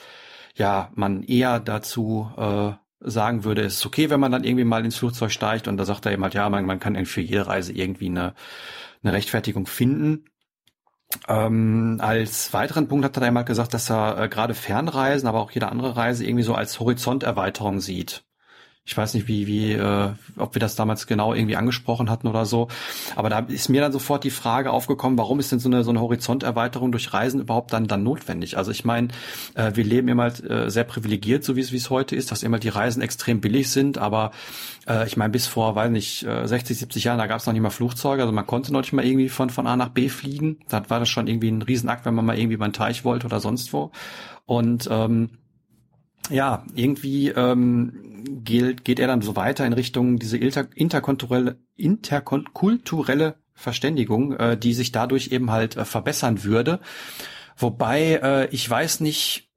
ja 0.55 0.89
man 0.95 1.23
eher 1.23 1.59
dazu 1.59 2.31
äh, 2.37 2.71
sagen 3.01 3.43
würde, 3.43 3.63
es 3.63 3.77
ist 3.77 3.85
okay, 3.85 4.09
wenn 4.09 4.19
man 4.19 4.31
dann 4.31 4.43
irgendwie 4.43 4.63
mal 4.63 4.85
ins 4.85 4.97
Flugzeug 4.97 5.31
steigt 5.31 5.67
und 5.67 5.77
da 5.77 5.85
sagt 5.85 6.05
er 6.05 6.13
eben 6.13 6.23
halt, 6.23 6.33
ja, 6.33 6.47
man, 6.49 6.65
man 6.65 6.79
kann 6.79 7.05
für 7.05 7.21
jede 7.21 7.47
Reise 7.47 7.73
irgendwie 7.73 8.07
eine, 8.07 8.35
eine 9.03 9.13
Rechtfertigung 9.13 9.65
finden. 9.65 10.25
Ähm, 11.27 11.97
als 11.99 12.53
weiteren 12.53 12.87
Punkt 12.87 13.05
hat 13.05 13.17
er 13.17 13.23
einmal 13.23 13.45
gesagt, 13.45 13.73
dass 13.73 13.89
er 13.89 14.17
äh, 14.17 14.29
gerade 14.29 14.53
Fernreisen, 14.53 15.27
aber 15.27 15.39
auch 15.39 15.51
jede 15.51 15.69
andere 15.69 15.95
Reise 15.95 16.25
irgendwie 16.25 16.43
so 16.43 16.55
als 16.55 16.79
Horizonterweiterung 16.79 17.79
sieht. 17.79 18.23
Ich 18.83 18.97
weiß 18.97 19.13
nicht, 19.13 19.27
wie, 19.27 19.45
wie, 19.45 19.73
äh, 19.73 20.09
ob 20.37 20.55
wir 20.55 20.59
das 20.59 20.75
damals 20.75 21.05
genau 21.05 21.35
irgendwie 21.35 21.55
angesprochen 21.55 22.09
hatten 22.09 22.27
oder 22.27 22.47
so. 22.47 22.67
Aber 23.15 23.29
da 23.29 23.39
ist 23.39 23.69
mir 23.69 23.79
dann 23.79 23.91
sofort 23.91 24.23
die 24.23 24.31
Frage 24.31 24.71
aufgekommen, 24.71 25.19
warum 25.19 25.39
ist 25.39 25.51
denn 25.51 25.59
so 25.59 25.69
eine, 25.69 25.83
so 25.83 25.91
eine 25.91 26.01
Horizonterweiterung 26.01 26.91
durch 26.91 27.13
Reisen 27.13 27.41
überhaupt 27.41 27.73
dann, 27.73 27.87
dann 27.87 28.01
notwendig? 28.01 28.57
Also 28.57 28.71
ich 28.71 28.83
meine, 28.83 29.09
äh, 29.53 29.71
wir 29.75 29.83
leben 29.83 30.07
immer 30.07 30.23
halt, 30.23 30.43
äh, 30.49 30.71
sehr 30.71 30.83
privilegiert, 30.83 31.43
so 31.43 31.55
wie 31.55 31.61
es, 31.61 31.71
wie 31.71 31.77
es 31.77 31.91
heute 31.91 32.15
ist, 32.15 32.31
dass 32.31 32.41
immer 32.41 32.57
die 32.57 32.69
Reisen 32.69 33.03
extrem 33.03 33.39
billig 33.39 33.69
sind. 33.69 33.99
Aber 33.99 34.31
äh, 34.87 35.05
ich 35.05 35.15
meine, 35.15 35.29
bis 35.29 35.45
vor, 35.45 35.75
weiß 35.75 35.91
nicht, 35.91 36.23
äh, 36.23 36.47
60, 36.47 36.79
70 36.79 37.03
Jahren, 37.03 37.19
da 37.19 37.27
gab 37.27 37.39
es 37.39 37.45
noch 37.45 37.53
nicht 37.53 37.61
mal 37.61 37.69
Flugzeuge. 37.69 38.23
Also 38.23 38.33
man 38.33 38.47
konnte 38.47 38.73
noch 38.73 38.81
nicht 38.81 38.93
mal 38.93 39.05
irgendwie 39.05 39.29
von, 39.29 39.51
von 39.51 39.67
A 39.67 39.75
nach 39.75 39.89
B 39.89 40.09
fliegen. 40.09 40.57
Da 40.69 40.89
war 40.89 40.99
das 40.99 41.07
schon 41.09 41.27
irgendwie 41.27 41.49
ein 41.49 41.61
Riesenakt, 41.61 42.05
wenn 42.05 42.15
man 42.15 42.25
mal 42.25 42.37
irgendwie 42.37 42.57
beim 42.57 42.73
Teich 42.73 43.05
wollte 43.05 43.27
oder 43.27 43.39
sonst 43.39 43.73
wo. 43.73 43.91
Und 44.47 44.89
ähm, 44.91 45.29
ja, 46.29 46.65
irgendwie 46.75 47.29
ähm, 47.29 48.23
geht, 48.43 48.85
geht 48.85 48.99
er 48.99 49.07
dann 49.07 49.21
so 49.21 49.35
weiter 49.35 49.65
in 49.65 49.73
Richtung 49.73 50.19
diese 50.19 50.37
inter, 50.37 50.67
interkulturelle, 50.75 51.57
interkulturelle 51.75 53.35
Verständigung, 53.53 54.33
äh, 54.33 54.57
die 54.57 54.73
sich 54.73 54.91
dadurch 54.91 55.31
eben 55.31 55.51
halt 55.51 55.77
äh, 55.77 55.85
verbessern 55.85 56.43
würde. 56.43 56.79
Wobei 57.57 58.19
äh, 58.23 58.47
ich 58.51 58.69
weiß 58.69 59.01
nicht, 59.01 59.49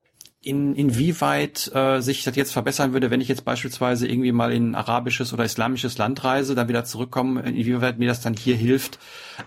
in, 0.45 0.75
inwieweit 0.75 1.71
äh, 1.75 2.01
sich 2.01 2.23
das 2.23 2.37
jetzt 2.37 2.53
verbessern 2.53 2.93
würde, 2.93 3.11
wenn 3.11 3.23
ich 3.23 3.29
jetzt 3.29 3.45
beispielsweise 3.45 4.07
irgendwie 4.07 4.33
mal 4.33 4.53
in 4.53 4.75
arabisches 4.75 5.33
oder 5.33 5.45
islamisches 5.45 5.97
Land 5.97 6.23
reise, 6.23 6.55
dann 6.55 6.69
wieder 6.69 6.85
zurückkomme, 6.85 7.41
inwieweit 7.43 7.99
mir 7.99 8.09
das 8.09 8.21
dann 8.21 8.35
hier 8.35 8.57
hilft, 8.57 8.99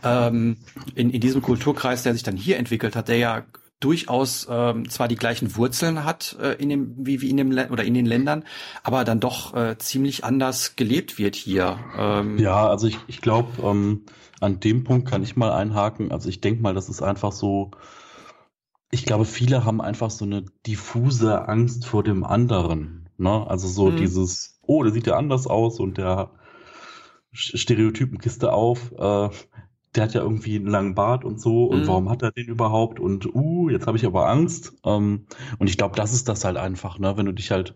ähm, 0.03 0.57
in, 0.95 1.11
in 1.11 1.21
diesem 1.21 1.41
Kulturkreis, 1.43 2.01
der 2.01 2.13
sich 2.13 2.23
dann 2.23 2.35
hier 2.35 2.57
entwickelt 2.57 2.95
hat, 2.95 3.09
der 3.09 3.17
ja 3.17 3.45
durchaus 3.79 4.47
ähm, 4.49 4.89
zwar 4.89 5.07
die 5.07 5.15
gleichen 5.15 5.55
Wurzeln 5.55 6.03
hat 6.03 6.37
äh, 6.41 6.53
in 6.53 6.69
dem 6.69 6.95
wie 6.97 7.21
wie 7.21 7.29
in 7.29 7.37
dem 7.37 7.51
oder 7.51 7.83
in 7.83 7.93
den 7.93 8.05
Ländern, 8.05 8.43
aber 8.83 9.03
dann 9.03 9.19
doch 9.19 9.55
äh, 9.55 9.77
ziemlich 9.77 10.23
anders 10.23 10.75
gelebt 10.75 11.17
wird 11.17 11.35
hier. 11.35 11.79
Ähm, 11.97 12.37
ja, 12.39 12.67
also 12.67 12.87
ich 12.87 12.97
ich 13.07 13.21
glaube 13.21 13.49
ähm, 13.61 14.05
an 14.39 14.59
dem 14.59 14.83
Punkt 14.83 15.07
kann 15.07 15.23
ich 15.23 15.35
mal 15.35 15.51
einhaken. 15.51 16.11
Also 16.11 16.29
ich 16.29 16.41
denke 16.41 16.61
mal, 16.61 16.73
das 16.73 16.89
ist 16.89 17.01
einfach 17.01 17.31
so. 17.31 17.71
Ich 18.89 19.05
glaube, 19.05 19.25
viele 19.25 19.65
haben 19.65 19.81
einfach 19.81 20.09
so 20.09 20.23
eine 20.23 20.45
diffuse 20.65 21.47
Angst 21.47 21.85
vor 21.85 22.03
dem 22.03 22.23
anderen. 22.23 23.09
Ne? 23.17 23.45
Also 23.47 23.67
so 23.67 23.91
mhm. 23.91 23.97
dieses, 23.97 24.59
oh, 24.61 24.83
der 24.83 24.93
sieht 24.93 25.07
ja 25.07 25.17
anders 25.17 25.47
aus 25.47 25.79
und 25.79 25.97
der 25.97 26.31
Stereotypenkiste 27.33 28.53
auf. 28.53 28.91
Äh, 28.97 29.29
der 29.97 30.05
hat 30.05 30.13
ja 30.13 30.21
irgendwie 30.21 30.55
einen 30.55 30.67
langen 30.67 30.95
Bart 30.95 31.25
und 31.25 31.41
so 31.41 31.65
und 31.65 31.81
mhm. 31.81 31.87
warum 31.87 32.09
hat 32.09 32.21
er 32.21 32.31
den 32.31 32.47
überhaupt 32.47 32.99
und 32.99 33.33
uh, 33.33 33.69
jetzt 33.69 33.87
habe 33.87 33.97
ich 33.97 34.05
aber 34.05 34.29
Angst. 34.29 34.73
Ähm, 34.85 35.25
und 35.57 35.69
ich 35.69 35.77
glaube, 35.77 35.95
das 35.95 36.13
ist 36.13 36.29
das 36.29 36.45
halt 36.45 36.57
einfach, 36.57 36.99
ne? 36.99 37.17
wenn 37.17 37.25
du 37.25 37.33
dich 37.33 37.51
halt 37.51 37.75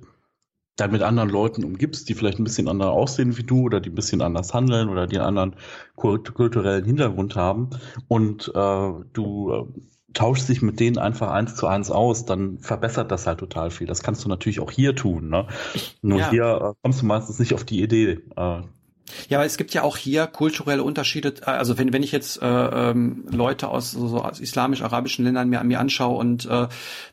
dann 0.77 0.91
mit 0.91 1.01
anderen 1.01 1.29
Leuten 1.29 1.63
umgibst, 1.63 2.07
die 2.07 2.13
vielleicht 2.13 2.39
ein 2.39 2.43
bisschen 2.43 2.67
anders 2.67 2.89
aussehen 2.89 3.37
wie 3.37 3.43
du 3.43 3.63
oder 3.63 3.81
die 3.81 3.89
ein 3.89 3.95
bisschen 3.95 4.21
anders 4.21 4.53
handeln 4.53 4.89
oder 4.89 5.05
die 5.07 5.17
einen 5.17 5.37
anderen 5.37 5.55
kult 5.95 6.33
kulturellen 6.33 6.85
Hintergrund 6.85 7.35
haben 7.35 7.71
und 8.07 8.51
äh, 8.55 8.91
du 9.13 9.51
äh, 9.51 9.65
tauschst 10.13 10.49
dich 10.49 10.61
mit 10.61 10.79
denen 10.79 10.97
einfach 10.97 11.29
eins 11.31 11.55
zu 11.55 11.67
eins 11.67 11.91
aus, 11.91 12.25
dann 12.25 12.59
verbessert 12.59 13.11
das 13.11 13.27
halt 13.27 13.39
total 13.39 13.71
viel. 13.71 13.87
Das 13.87 14.03
kannst 14.03 14.25
du 14.25 14.29
natürlich 14.29 14.59
auch 14.59 14.71
hier 14.71 14.95
tun. 14.95 15.29
Ne? 15.29 15.47
Nur 16.01 16.19
ja. 16.19 16.29
hier 16.29 16.61
äh, 16.61 16.73
kommst 16.81 17.01
du 17.01 17.05
meistens 17.05 17.39
nicht 17.39 17.53
auf 17.53 17.63
die 17.63 17.81
Idee. 17.81 18.19
Ja, 19.29 19.37
aber 19.37 19.45
es 19.45 19.57
gibt 19.57 19.73
ja 19.73 19.83
auch 19.83 19.97
hier 19.97 20.27
kulturelle 20.27 20.83
Unterschiede. 20.83 21.33
Also 21.45 21.77
wenn, 21.77 21.93
wenn 21.93 22.03
ich 22.03 22.11
jetzt 22.11 22.41
äh, 22.41 22.45
ähm, 22.47 23.25
Leute 23.29 23.67
aus, 23.67 23.91
so, 23.91 24.21
aus 24.21 24.39
islamisch-arabischen 24.39 25.25
Ländern 25.25 25.49
mir, 25.49 25.63
mir 25.63 25.79
anschaue 25.79 26.17
und 26.17 26.45
äh, 26.45 26.67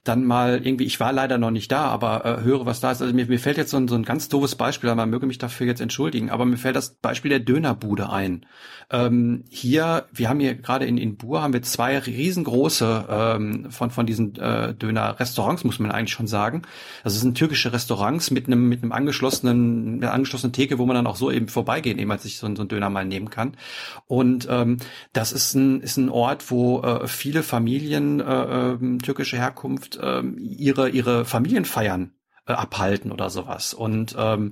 dann 0.05 0.25
mal 0.25 0.61
irgendwie, 0.65 0.85
ich 0.85 1.01
war 1.01 1.13
leider 1.13 1.39
noch 1.39 1.51
nicht 1.51 1.73
da, 1.73 1.87
aber 1.87 2.25
äh, 2.25 2.43
höre, 2.43 2.67
was 2.67 2.81
da 2.81 2.93
ist. 2.93 3.03
Also 3.03 3.15
mir, 3.15 3.27
mir 3.27 3.39
fällt 3.39 3.57
jetzt 3.57 3.71
so 3.71 3.77
ein, 3.77 3.89
so 3.89 3.95
ein 3.95 4.05
ganz 4.05 4.29
doofes 4.29 4.55
Beispiel, 4.55 4.95
man 4.95 5.11
möge 5.11 5.27
mich 5.27 5.39
dafür 5.39 5.67
jetzt 5.67 5.81
entschuldigen, 5.81 6.31
aber 6.31 6.45
mir 6.45 6.57
fällt 6.57 6.77
das 6.77 6.95
Beispiel 6.95 7.31
der 7.31 7.41
Dönerbude 7.41 8.11
ein. 8.11 8.47
Ähm, 8.91 9.45
hier, 9.51 10.07
wir 10.13 10.29
haben 10.29 10.41
hier 10.41 10.55
gerade 10.55 10.87
in, 10.87 10.97
in 10.97 11.17
Bur 11.17 11.43
haben 11.43 11.53
wir 11.53 11.63
zwei 11.63 11.99
riesengroße 11.99 13.05
ähm, 13.09 13.71
von, 13.71 13.91
von 13.91 14.07
diesen 14.07 14.35
äh, 14.37 14.75
Döner-Restaurants, 14.75 15.65
muss 15.65 15.79
man 15.79 15.91
eigentlich 15.91 16.13
schon 16.13 16.27
sagen. 16.27 16.63
Also 17.05 17.17
es 17.17 17.21
sind 17.21 17.37
türkische 17.37 17.73
Restaurants 17.73 18.31
mit 18.31 18.47
einem, 18.47 18.69
mit 18.69 18.83
einem 18.83 18.93
angeschlossenen, 18.93 20.03
einer 20.03 20.13
angeschlossenen 20.13 20.53
Theke, 20.53 20.79
wo 20.79 20.87
man 20.87 20.97
dann 20.97 21.07
auch 21.07 21.17
so 21.17 21.31
eben 21.31 21.49
vorbeigehen, 21.79 21.99
eben 21.99 22.11
als 22.11 22.23
sich 22.23 22.39
so, 22.39 22.55
so 22.55 22.63
ein 22.63 22.69
Döner 22.69 22.91
mal 22.91 23.05
nehmen 23.05 23.31
kann. 23.31 23.57
Und 24.07 24.47
ähm, 24.51 24.79
das 25.13 25.33
ist 25.33 25.55
ein, 25.55 25.81
ist 25.81 25.97
ein 25.97 26.09
Ort, 26.09 26.51
wo 26.51 26.83
äh, 26.83 27.07
viele 27.07 27.43
Familien 27.43 28.21
äh, 28.21 28.73
äh, 28.73 28.99
türkische 28.99 29.37
Herkunft 29.37 29.97
äh, 29.97 30.23
ihre, 30.23 30.91
ihre 30.91 31.25
Familienfeiern 31.25 32.13
äh, 32.47 32.53
abhalten 32.53 33.13
oder 33.13 33.31
sowas. 33.31 33.75
Und 33.75 34.17
ähm, 34.19 34.51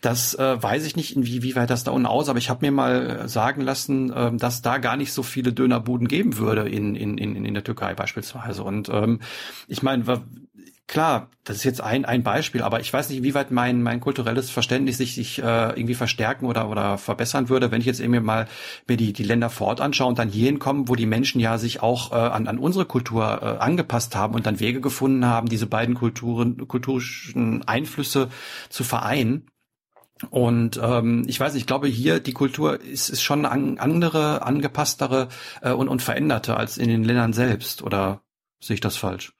das 0.00 0.34
äh, 0.34 0.62
weiß 0.62 0.86
ich 0.86 0.96
nicht, 0.96 1.16
inwieweit 1.16 1.70
das 1.70 1.84
da 1.84 1.92
unten 1.92 2.06
aus, 2.06 2.28
aber 2.28 2.38
ich 2.38 2.50
habe 2.50 2.64
mir 2.66 2.72
mal 2.72 3.28
sagen 3.28 3.60
lassen, 3.60 4.12
äh, 4.12 4.36
dass 4.36 4.62
da 4.62 4.78
gar 4.78 4.96
nicht 4.96 5.12
so 5.12 5.22
viele 5.22 5.52
Dönerbuden 5.52 6.08
geben 6.08 6.36
würde 6.38 6.68
in, 6.68 6.94
in, 6.94 7.18
in, 7.18 7.44
in 7.44 7.54
der 7.54 7.64
Türkei 7.64 7.94
beispielsweise. 7.94 8.64
Und 8.64 8.88
ähm, 8.88 9.20
ich 9.68 9.82
meine, 9.82 10.06
Klar, 10.86 11.30
das 11.44 11.56
ist 11.56 11.64
jetzt 11.64 11.80
ein, 11.80 12.04
ein 12.04 12.22
Beispiel, 12.22 12.60
aber 12.60 12.78
ich 12.78 12.92
weiß 12.92 13.08
nicht, 13.08 13.22
wie 13.22 13.34
weit 13.34 13.50
mein, 13.50 13.82
mein 13.82 14.00
kulturelles 14.00 14.50
Verständnis 14.50 14.98
sich, 14.98 15.14
sich 15.14 15.38
äh, 15.38 15.70
irgendwie 15.70 15.94
verstärken 15.94 16.44
oder, 16.44 16.68
oder 16.68 16.98
verbessern 16.98 17.48
würde, 17.48 17.70
wenn 17.70 17.80
ich 17.80 17.86
jetzt 17.86 18.00
irgendwie 18.00 18.20
mal 18.20 18.46
mir 18.86 18.98
die, 18.98 19.14
die 19.14 19.22
Länder 19.22 19.48
vor 19.48 19.68
Ort 19.68 19.80
anschaue 19.80 20.08
und 20.08 20.18
dann 20.18 20.28
hierhin 20.28 20.58
kommen, 20.58 20.86
wo 20.88 20.94
die 20.94 21.06
Menschen 21.06 21.40
ja 21.40 21.56
sich 21.56 21.82
auch 21.82 22.12
äh, 22.12 22.16
an, 22.16 22.48
an 22.48 22.58
unsere 22.58 22.84
Kultur 22.84 23.24
äh, 23.42 23.62
angepasst 23.62 24.14
haben 24.14 24.34
und 24.34 24.44
dann 24.44 24.60
Wege 24.60 24.82
gefunden 24.82 25.24
haben, 25.24 25.48
diese 25.48 25.66
beiden 25.66 25.94
Kulturen, 25.94 26.68
kulturischen 26.68 27.66
Einflüsse 27.66 28.28
zu 28.68 28.84
vereinen. 28.84 29.48
Und 30.30 30.78
ähm, 30.82 31.24
ich 31.26 31.40
weiß, 31.40 31.54
ich 31.54 31.66
glaube, 31.66 31.88
hier 31.88 32.20
die 32.20 32.34
Kultur 32.34 32.80
ist, 32.80 33.08
ist 33.08 33.22
schon 33.22 33.46
an, 33.46 33.78
andere, 33.78 34.42
angepasstere 34.42 35.28
äh, 35.62 35.72
und, 35.72 35.88
und 35.88 36.02
veränderte 36.02 36.58
als 36.58 36.76
in 36.76 36.88
den 36.88 37.04
Ländern 37.04 37.32
selbst. 37.32 37.82
Oder 37.82 38.22
sehe 38.60 38.74
ich 38.74 38.80
das 38.80 38.96
falsch? 38.96 39.32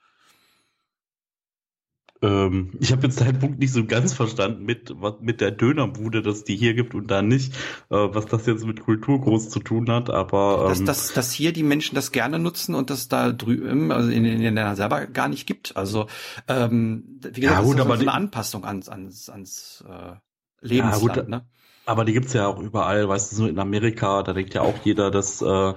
Ähm, 2.23 2.73
ich 2.81 2.93
habe 2.93 3.07
jetzt 3.07 3.21
deinen 3.21 3.39
Punkt 3.39 3.59
nicht 3.59 3.73
so 3.73 3.85
ganz 3.85 4.13
verstanden 4.13 4.65
mit, 4.65 4.93
was, 4.97 5.15
mit 5.21 5.41
der 5.41 5.51
Dönerbude, 5.51 6.23
dass 6.23 6.45
die 6.45 6.57
hier 6.57 6.75
gibt 6.75 6.95
und 6.95 7.11
da 7.11 7.23
nicht, 7.23 7.55
äh, 7.91 7.97
was 7.97 8.27
das 8.27 8.47
jetzt 8.47 8.65
mit 8.65 8.81
Kultur 8.81 9.21
groß 9.21 9.51
zu 9.51 9.61
tun 9.61 9.91
hat, 9.91 10.11
aber. 10.11 10.63
Ähm, 10.63 10.69
dass, 10.69 10.85
dass, 10.85 11.13
dass 11.13 11.33
hier 11.33 11.53
die 11.53 11.63
Menschen 11.63 11.95
das 11.95 12.13
gerne 12.13 12.39
nutzen 12.39 12.75
und 12.75 12.91
das 12.91 13.09
da 13.09 13.33
drüben, 13.33 13.91
also 13.93 14.11
in, 14.11 14.25
in 14.25 14.41
den 14.41 14.55
Ländern 14.55 14.77
selber 14.77 15.07
gar 15.07 15.29
nicht 15.29 15.47
gibt. 15.47 15.77
Also, 15.77 16.07
ähm, 16.49 17.21
wie 17.23 17.41
gesagt, 17.41 17.59
ja, 17.59 17.65
gut, 17.65 17.79
das 17.79 17.85
ist 17.85 17.91
aber 17.91 17.97
so 17.97 18.03
eine 18.03 18.13
Anpassung 18.13 18.65
ans, 18.65 18.89
ans, 18.89 19.29
ans 19.29 19.85
äh, 19.89 20.15
Lebensland, 20.61 21.17
ja, 21.17 21.23
gut, 21.23 21.29
ne? 21.29 21.47
Aber 21.87 22.05
die 22.05 22.15
gibt's 22.15 22.33
ja 22.33 22.47
auch 22.47 22.59
überall, 22.59 23.09
weißt 23.09 23.33
du, 23.33 23.37
so 23.37 23.47
in 23.47 23.59
Amerika, 23.59 24.23
da 24.23 24.33
denkt 24.33 24.55
ja 24.55 24.63
auch 24.63 24.75
jeder, 24.85 25.11
dass 25.11 25.43
äh, 25.43 25.75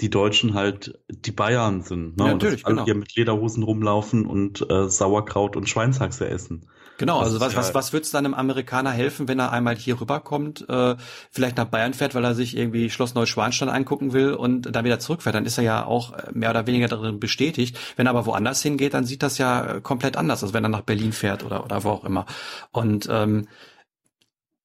die 0.00 0.08
Deutschen 0.08 0.54
halt 0.54 0.98
die 1.08 1.32
Bayern 1.32 1.82
sind. 1.82 2.16
Ne? 2.16 2.24
Ja, 2.24 2.32
natürlich, 2.32 2.54
und 2.54 2.62
dass 2.62 2.64
alle 2.64 2.74
genau. 2.76 2.84
hier 2.86 2.94
mit 2.94 3.14
Lederhosen 3.14 3.62
rumlaufen 3.62 4.26
und 4.26 4.68
äh, 4.70 4.88
Sauerkraut 4.88 5.56
und 5.56 5.68
Schweinshaxe 5.68 6.28
essen. 6.28 6.66
Genau, 7.00 7.20
das 7.20 7.28
also 7.28 7.40
was, 7.40 7.56
was, 7.56 7.74
was 7.74 7.92
wird's 7.94 8.10
dann 8.10 8.26
einem 8.26 8.34
Amerikaner 8.34 8.90
helfen, 8.90 9.26
wenn 9.26 9.38
er 9.38 9.52
einmal 9.52 9.74
hier 9.74 9.98
rüberkommt, 9.98 10.68
äh, 10.68 10.96
vielleicht 11.30 11.56
nach 11.56 11.64
Bayern 11.64 11.94
fährt, 11.94 12.14
weil 12.14 12.24
er 12.24 12.34
sich 12.34 12.54
irgendwie 12.54 12.90
Schloss 12.90 13.14
Neuschwanstein 13.14 13.70
angucken 13.70 14.12
will 14.12 14.34
und 14.34 14.74
dann 14.74 14.84
wieder 14.84 14.98
zurückfährt, 14.98 15.34
dann 15.34 15.46
ist 15.46 15.56
er 15.56 15.64
ja 15.64 15.86
auch 15.86 16.12
mehr 16.34 16.50
oder 16.50 16.66
weniger 16.66 16.88
darin 16.88 17.18
bestätigt. 17.18 17.78
Wenn 17.96 18.06
er 18.06 18.10
aber 18.10 18.26
woanders 18.26 18.62
hingeht, 18.62 18.92
dann 18.92 19.06
sieht 19.06 19.22
das 19.22 19.38
ja 19.38 19.80
komplett 19.80 20.18
anders, 20.18 20.42
als 20.42 20.52
wenn 20.52 20.62
er 20.62 20.68
nach 20.68 20.82
Berlin 20.82 21.12
fährt 21.12 21.42
oder, 21.42 21.64
oder 21.64 21.84
wo 21.84 21.88
auch 21.88 22.04
immer. 22.04 22.26
Und 22.70 23.08
ähm, 23.10 23.48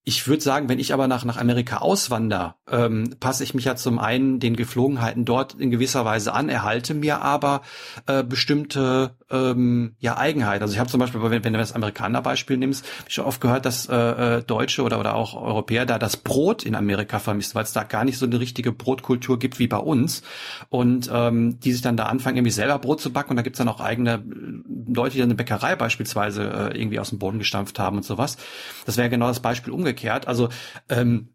ich 0.08 0.28
würde 0.28 0.44
sagen, 0.44 0.70
wenn 0.70 0.78
ich 0.78 0.94
aber 0.94 1.08
nach, 1.08 1.26
nach 1.26 1.38
Amerika 1.38 1.78
auswander, 1.78 2.58
ähm, 2.70 3.16
passe 3.20 3.44
ich 3.44 3.56
mich 3.56 3.66
ja 3.66 3.76
zum 3.76 3.98
einen 3.98 4.40
den 4.40 4.56
Geflogenheiten 4.56 5.26
dort 5.26 5.56
in 5.56 5.72
gewisser 5.72 6.06
Weise 6.06 6.32
an, 6.32 6.48
erhalte 6.48 6.94
mir 6.94 7.24
aber 7.24 7.64
äh, 8.06 8.24
bestimmte 8.24 9.16
ähm, 9.32 9.96
ja, 10.00 10.16
Eigenheiten. 10.16 10.62
Also 10.62 10.76
ich 10.76 10.80
habe 10.80 10.92
zum 10.92 11.00
Beispiel, 11.00 11.24
wenn, 11.24 11.44
wenn 11.44 11.54
du 11.54 11.58
das 11.60 11.74
Amerikaner-Beispiel 11.74 12.56
nimmst, 12.58 12.86
ich 13.08 13.16
schon 13.16 13.26
oft 13.26 13.42
gehört, 13.42 13.66
dass 13.66 13.90
äh, 13.90 13.96
äh, 13.96 14.44
Deutsche 14.44 14.84
oder, 14.84 15.00
oder 15.00 15.16
auch 15.16 15.34
Europäer 15.34 15.88
da 15.88 15.98
das 15.98 16.18
Brot 16.18 16.62
in 16.62 16.76
Amerika 16.76 17.18
vermisst, 17.18 17.56
weil 17.56 17.64
es 17.64 17.74
da 17.74 17.82
gar 17.82 18.06
nicht 18.06 18.20
so 18.20 18.28
eine 18.28 18.40
richtige 18.40 18.72
Brotkultur 18.72 19.40
gibt 19.40 19.58
wie 19.58 19.68
bei 19.68 19.78
uns. 19.78 20.22
Und 20.70 21.10
ähm, 21.12 21.60
die 21.62 21.74
sich 21.74 21.82
dann 21.82 21.98
da 21.98 22.06
anfangen, 22.06 22.38
irgendwie 22.38 22.52
selber 22.52 22.78
Brot 22.78 23.02
zu 23.02 23.12
backen 23.12 23.32
und 23.32 23.38
da 23.38 23.42
gibt's 23.42 23.58
dann 23.58 23.70
auch 23.70 23.80
eigene 23.80 24.14
äh, 24.14 24.94
Leute, 24.94 25.14
die 25.14 25.20
dann 25.20 25.30
eine 25.30 25.36
Bäckerei 25.36 25.76
beispielsweise 25.76 26.44
äh, 26.44 26.80
irgendwie 26.80 27.00
aus 27.00 27.10
dem 27.10 27.18
Boden 27.18 27.40
gestampft 27.40 27.80
haben 27.80 27.98
und 27.98 28.04
sowas. 28.04 28.38
Das 28.86 28.98
wäre 28.98 29.10
genau 29.10 29.30
das 29.30 29.40
Beispiel 29.40 29.74
umgekehrt 29.74 29.95
umgekehrt. 29.96 30.28
Also 30.28 30.50
ähm, 30.90 31.30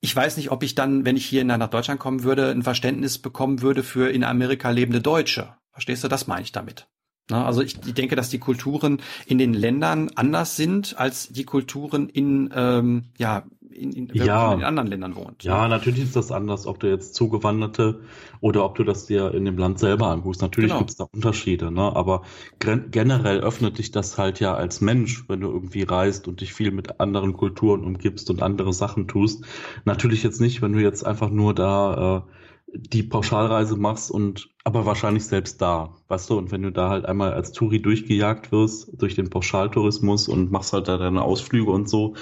ich 0.00 0.14
weiß 0.14 0.36
nicht, 0.36 0.50
ob 0.50 0.62
ich 0.62 0.74
dann, 0.74 1.04
wenn 1.04 1.16
ich 1.16 1.26
hier 1.26 1.44
nach 1.44 1.68
Deutschland 1.68 2.00
kommen 2.00 2.22
würde, 2.22 2.50
ein 2.50 2.62
Verständnis 2.62 3.18
bekommen 3.18 3.62
würde 3.62 3.82
für 3.82 4.10
in 4.10 4.24
Amerika 4.24 4.70
lebende 4.70 5.00
Deutsche. 5.00 5.54
Verstehst 5.70 6.04
du? 6.04 6.08
Das 6.08 6.26
meine 6.26 6.42
ich 6.42 6.52
damit. 6.52 6.88
Na, 7.28 7.44
also 7.44 7.60
ich, 7.60 7.76
ich 7.84 7.94
denke, 7.94 8.14
dass 8.14 8.30
die 8.30 8.38
Kulturen 8.38 9.00
in 9.26 9.38
den 9.38 9.52
Ländern 9.52 10.10
anders 10.14 10.54
sind 10.56 10.96
als 10.96 11.28
die 11.28 11.44
Kulturen 11.44 12.08
in 12.08 12.50
ähm, 12.54 13.06
ja 13.18 13.44
in, 13.76 13.92
in, 13.92 14.10
ja. 14.14 14.52
in 14.52 14.64
anderen 14.64 14.88
Ländern 14.88 15.16
wohnt. 15.16 15.44
Ja, 15.44 15.68
natürlich 15.68 16.02
ist 16.02 16.16
das 16.16 16.32
anders, 16.32 16.66
ob 16.66 16.80
du 16.80 16.88
jetzt 16.88 17.14
Zugewanderte 17.14 18.00
oder 18.40 18.64
ob 18.64 18.74
du 18.74 18.84
das 18.84 19.06
dir 19.06 19.32
in 19.34 19.44
dem 19.44 19.58
Land 19.58 19.78
selber 19.78 20.08
anguckst. 20.08 20.42
Natürlich 20.42 20.70
genau. 20.70 20.80
gibt 20.80 20.90
es 20.90 20.96
da 20.96 21.04
Unterschiede, 21.04 21.70
ne? 21.70 21.94
aber 21.94 22.22
generell 22.58 23.40
öffnet 23.40 23.78
dich 23.78 23.90
das 23.90 24.18
halt 24.18 24.40
ja 24.40 24.54
als 24.54 24.80
Mensch, 24.80 25.28
wenn 25.28 25.40
du 25.40 25.48
irgendwie 25.48 25.82
reist 25.82 26.28
und 26.28 26.40
dich 26.40 26.52
viel 26.52 26.70
mit 26.70 27.00
anderen 27.00 27.34
Kulturen 27.34 27.84
umgibst 27.84 28.30
und 28.30 28.42
andere 28.42 28.72
Sachen 28.72 29.08
tust. 29.08 29.44
Natürlich 29.84 30.22
jetzt 30.22 30.40
nicht, 30.40 30.62
wenn 30.62 30.72
du 30.72 30.80
jetzt 30.80 31.04
einfach 31.04 31.30
nur 31.30 31.54
da 31.54 32.18
äh, 32.18 32.30
die 32.72 33.02
Pauschalreise 33.02 33.76
machst 33.76 34.10
und 34.10 34.50
aber 34.64 34.84
wahrscheinlich 34.84 35.24
selbst 35.24 35.62
da, 35.62 35.94
weißt 36.08 36.28
du, 36.28 36.38
und 36.38 36.50
wenn 36.50 36.62
du 36.62 36.72
da 36.72 36.90
halt 36.90 37.06
einmal 37.06 37.32
als 37.32 37.52
Touri 37.52 37.80
durchgejagt 37.80 38.50
wirst 38.50 38.90
durch 39.00 39.14
den 39.14 39.30
Pauschaltourismus 39.30 40.28
und 40.28 40.50
machst 40.50 40.72
halt 40.72 40.88
da 40.88 40.98
deine 40.98 41.22
Ausflüge 41.22 41.70
und 41.70 41.88
so, 41.88 42.16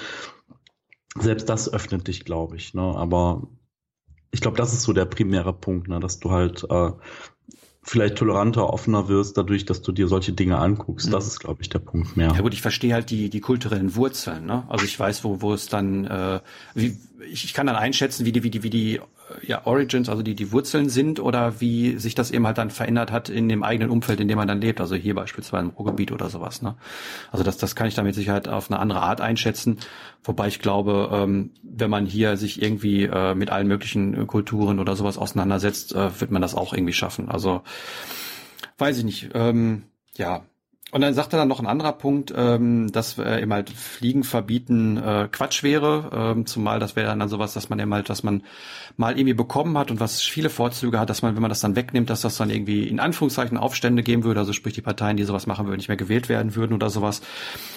selbst 1.19 1.49
das 1.49 1.73
öffnet 1.73 2.09
dich, 2.09 2.25
glaube 2.25 2.57
ich. 2.57 2.75
Ne? 2.75 2.83
Aber 2.83 3.49
ich 4.31 4.41
glaube, 4.41 4.57
das 4.57 4.73
ist 4.73 4.83
so 4.83 4.93
der 4.93 5.05
primäre 5.05 5.53
Punkt, 5.53 5.89
ne? 5.89 6.01
dass 6.01 6.19
du 6.19 6.31
halt 6.31 6.67
äh, 6.69 6.91
vielleicht 7.83 8.17
toleranter, 8.17 8.73
offener 8.73 9.09
wirst, 9.09 9.37
dadurch, 9.37 9.65
dass 9.65 9.83
du 9.83 9.93
dir 9.93 10.09
solche 10.09 10.33
Dinge 10.33 10.59
anguckst. 10.59 11.09
Mhm. 11.09 11.13
Das 11.13 11.27
ist, 11.27 11.41
glaube 11.41 11.63
ich, 11.63 11.69
der 11.69 11.79
Punkt 11.79 12.17
mehr. 12.17 12.33
Ja 12.35 12.41
gut, 12.41 12.55
ich 12.55 12.63
verstehe 12.63 12.95
halt 12.95 13.11
die, 13.11 13.31
die 13.31 13.41
kulturellen 13.41 13.95
Wurzeln. 13.95 14.47
Ne? 14.47 14.65
Also 14.69 14.85
ich 14.85 14.99
weiß, 14.99 15.23
wo, 15.23 15.41
wo 15.41 15.53
es 15.53 15.69
dann, 15.69 16.05
äh, 16.05 16.41
wie, 16.75 16.97
ich, 17.31 17.45
ich 17.45 17.55
kann 17.55 17.67
dann 17.67 17.77
einschätzen, 17.77 18.25
wie 18.25 18.33
die, 18.33 18.43
wie 18.43 18.51
die, 18.51 18.63
wie 18.63 18.71
die 18.71 19.01
ja, 19.43 19.67
Origins, 19.67 20.09
also 20.09 20.23
die, 20.23 20.35
die 20.35 20.53
Wurzeln 20.53 20.89
sind 20.89 21.21
oder 21.21 21.61
wie 21.61 21.99
sich 21.99 22.15
das 22.15 22.31
eben 22.31 22.47
halt 22.47 22.59
dann 22.59 22.71
verändert 22.71 23.11
hat 23.11 23.29
in 23.29 23.49
dem 23.49 23.63
eigenen 23.63 23.91
Umfeld, 23.91 24.21
in 24.21 24.29
dem 24.29 24.37
man 24.37 24.49
dann 24.49 24.61
lebt. 24.61 24.81
Also 24.81 24.95
hier 24.95 25.15
beispielsweise 25.15 25.65
im 25.65 25.71
Ruhrgebiet 25.71 26.13
oder 26.13 26.29
sowas. 26.29 26.63
Ne? 26.63 26.77
Also 27.31 27.45
das, 27.45 27.57
das 27.57 27.75
kann 27.75 27.87
ich 27.87 27.95
dann 27.95 28.05
mit 28.05 28.15
Sicherheit 28.15 28.49
auf 28.49 28.71
eine 28.71 28.81
andere 28.81 29.01
Art 29.01 29.21
einschätzen. 29.21 29.79
Wobei 30.23 30.49
ich 30.49 30.61
glaube, 30.61 31.11
ähm, 31.13 31.51
wenn 31.63 31.91
man 31.91 32.07
hier 32.07 32.37
sich 32.37 32.63
irgendwie 32.63 33.05
äh, 33.05 33.35
mit 33.35 33.51
allen 33.51 33.69
möglichen 33.69 34.27
Kulturen 34.27 34.79
oder 34.79 34.97
sowas 34.97 35.19
auseinandersetzt, 35.19 35.95
äh, 35.95 36.21
wird 36.21 36.31
man 36.31 36.43
das 36.43 36.55
auch 36.55 36.73
irgendwie 36.73 36.93
schaffen. 36.93 37.29
Also 37.29 37.63
weiß 38.79 38.99
ich 38.99 39.05
nicht. 39.05 39.31
Ähm, 39.35 39.85
ja, 40.17 40.45
und 40.95 41.01
dann 41.01 41.13
sagte 41.13 41.37
dann 41.37 41.49
noch 41.49 41.59
ein 41.59 41.67
anderer 41.67 41.91
Punkt, 41.91 42.33
ähm, 42.37 42.93
dass 42.93 43.19
äh, 43.19 43.43
eben 43.43 43.53
halt 43.53 43.69
Fliegen 43.69 44.23
verbieten 44.23 44.97
äh, 44.97 45.29
Quatsch 45.29 45.65
wäre, 45.65 46.09
ähm, 46.15 46.47
zumal 46.47 46.79
das 46.79 46.95
wäre 46.95 47.09
dann 47.17 47.29
sowas, 47.29 47.53
dass 47.53 47.69
man 47.69 47.81
eben 47.81 47.93
halt, 47.93 48.09
was 48.11 48.23
man 48.23 48.45
mal 48.97 49.19
irgendwie 49.19 49.35
bekommen 49.35 49.77
hat 49.77 49.91
und 49.91 49.99
was 49.99 50.23
viele 50.23 50.51
Vorzüge 50.51 51.01
hat, 51.01 51.11
dass 51.11 51.21
man, 51.21 51.35
wenn 51.35 51.43
man 51.43 51.49
das 51.49 51.59
dann 51.59 51.75
wegnimmt, 51.75 52.11
dass 52.11 52.21
das 52.21 52.37
dann 52.37 52.49
irgendwie 52.49 52.87
in 52.87 53.01
Anführungszeichen 53.01 53.59
Aufstände 53.59 54.05
geben 54.05 54.23
würde, 54.23 54.39
also 54.39 54.53
sprich 54.53 54.75
die 54.75 54.83
Parteien, 54.83 55.17
die 55.17 55.25
sowas 55.25 55.49
machen 55.49 55.67
würden, 55.67 55.79
nicht 55.79 55.89
mehr 55.89 55.97
gewählt 55.97 56.29
werden 56.29 56.55
würden 56.55 56.75
oder 56.75 56.91
sowas. 56.91 57.23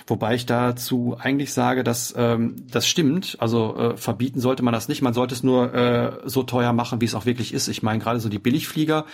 Wobei 0.06 0.36
ich 0.36 0.46
dazu 0.46 1.18
eigentlich 1.20 1.54
sage, 1.54 1.84
dass 1.84 2.14
ähm, 2.16 2.68
das 2.70 2.88
stimmt, 2.88 3.38
also 3.40 3.76
äh, 3.78 3.98
verbieten 3.98 4.42
sollte 4.42 4.62
man 4.62 4.76
das 4.76 4.90
nicht, 4.90 5.02
man 5.02 5.16
sollte 5.16 5.34
es 5.34 5.42
nur 5.42 5.74
äh, 5.74 6.12
so 6.26 6.44
teuer 6.44 6.72
machen, 6.72 7.02
wie 7.02 7.06
es 7.06 7.16
auch 7.16 7.26
wirklich 7.26 7.52
ist. 7.52 7.68
Ich 7.68 7.82
meine 7.82 7.98
gerade 7.98 8.20
so 8.20 8.30
die 8.30 8.38
Billigflieger, 8.38 9.06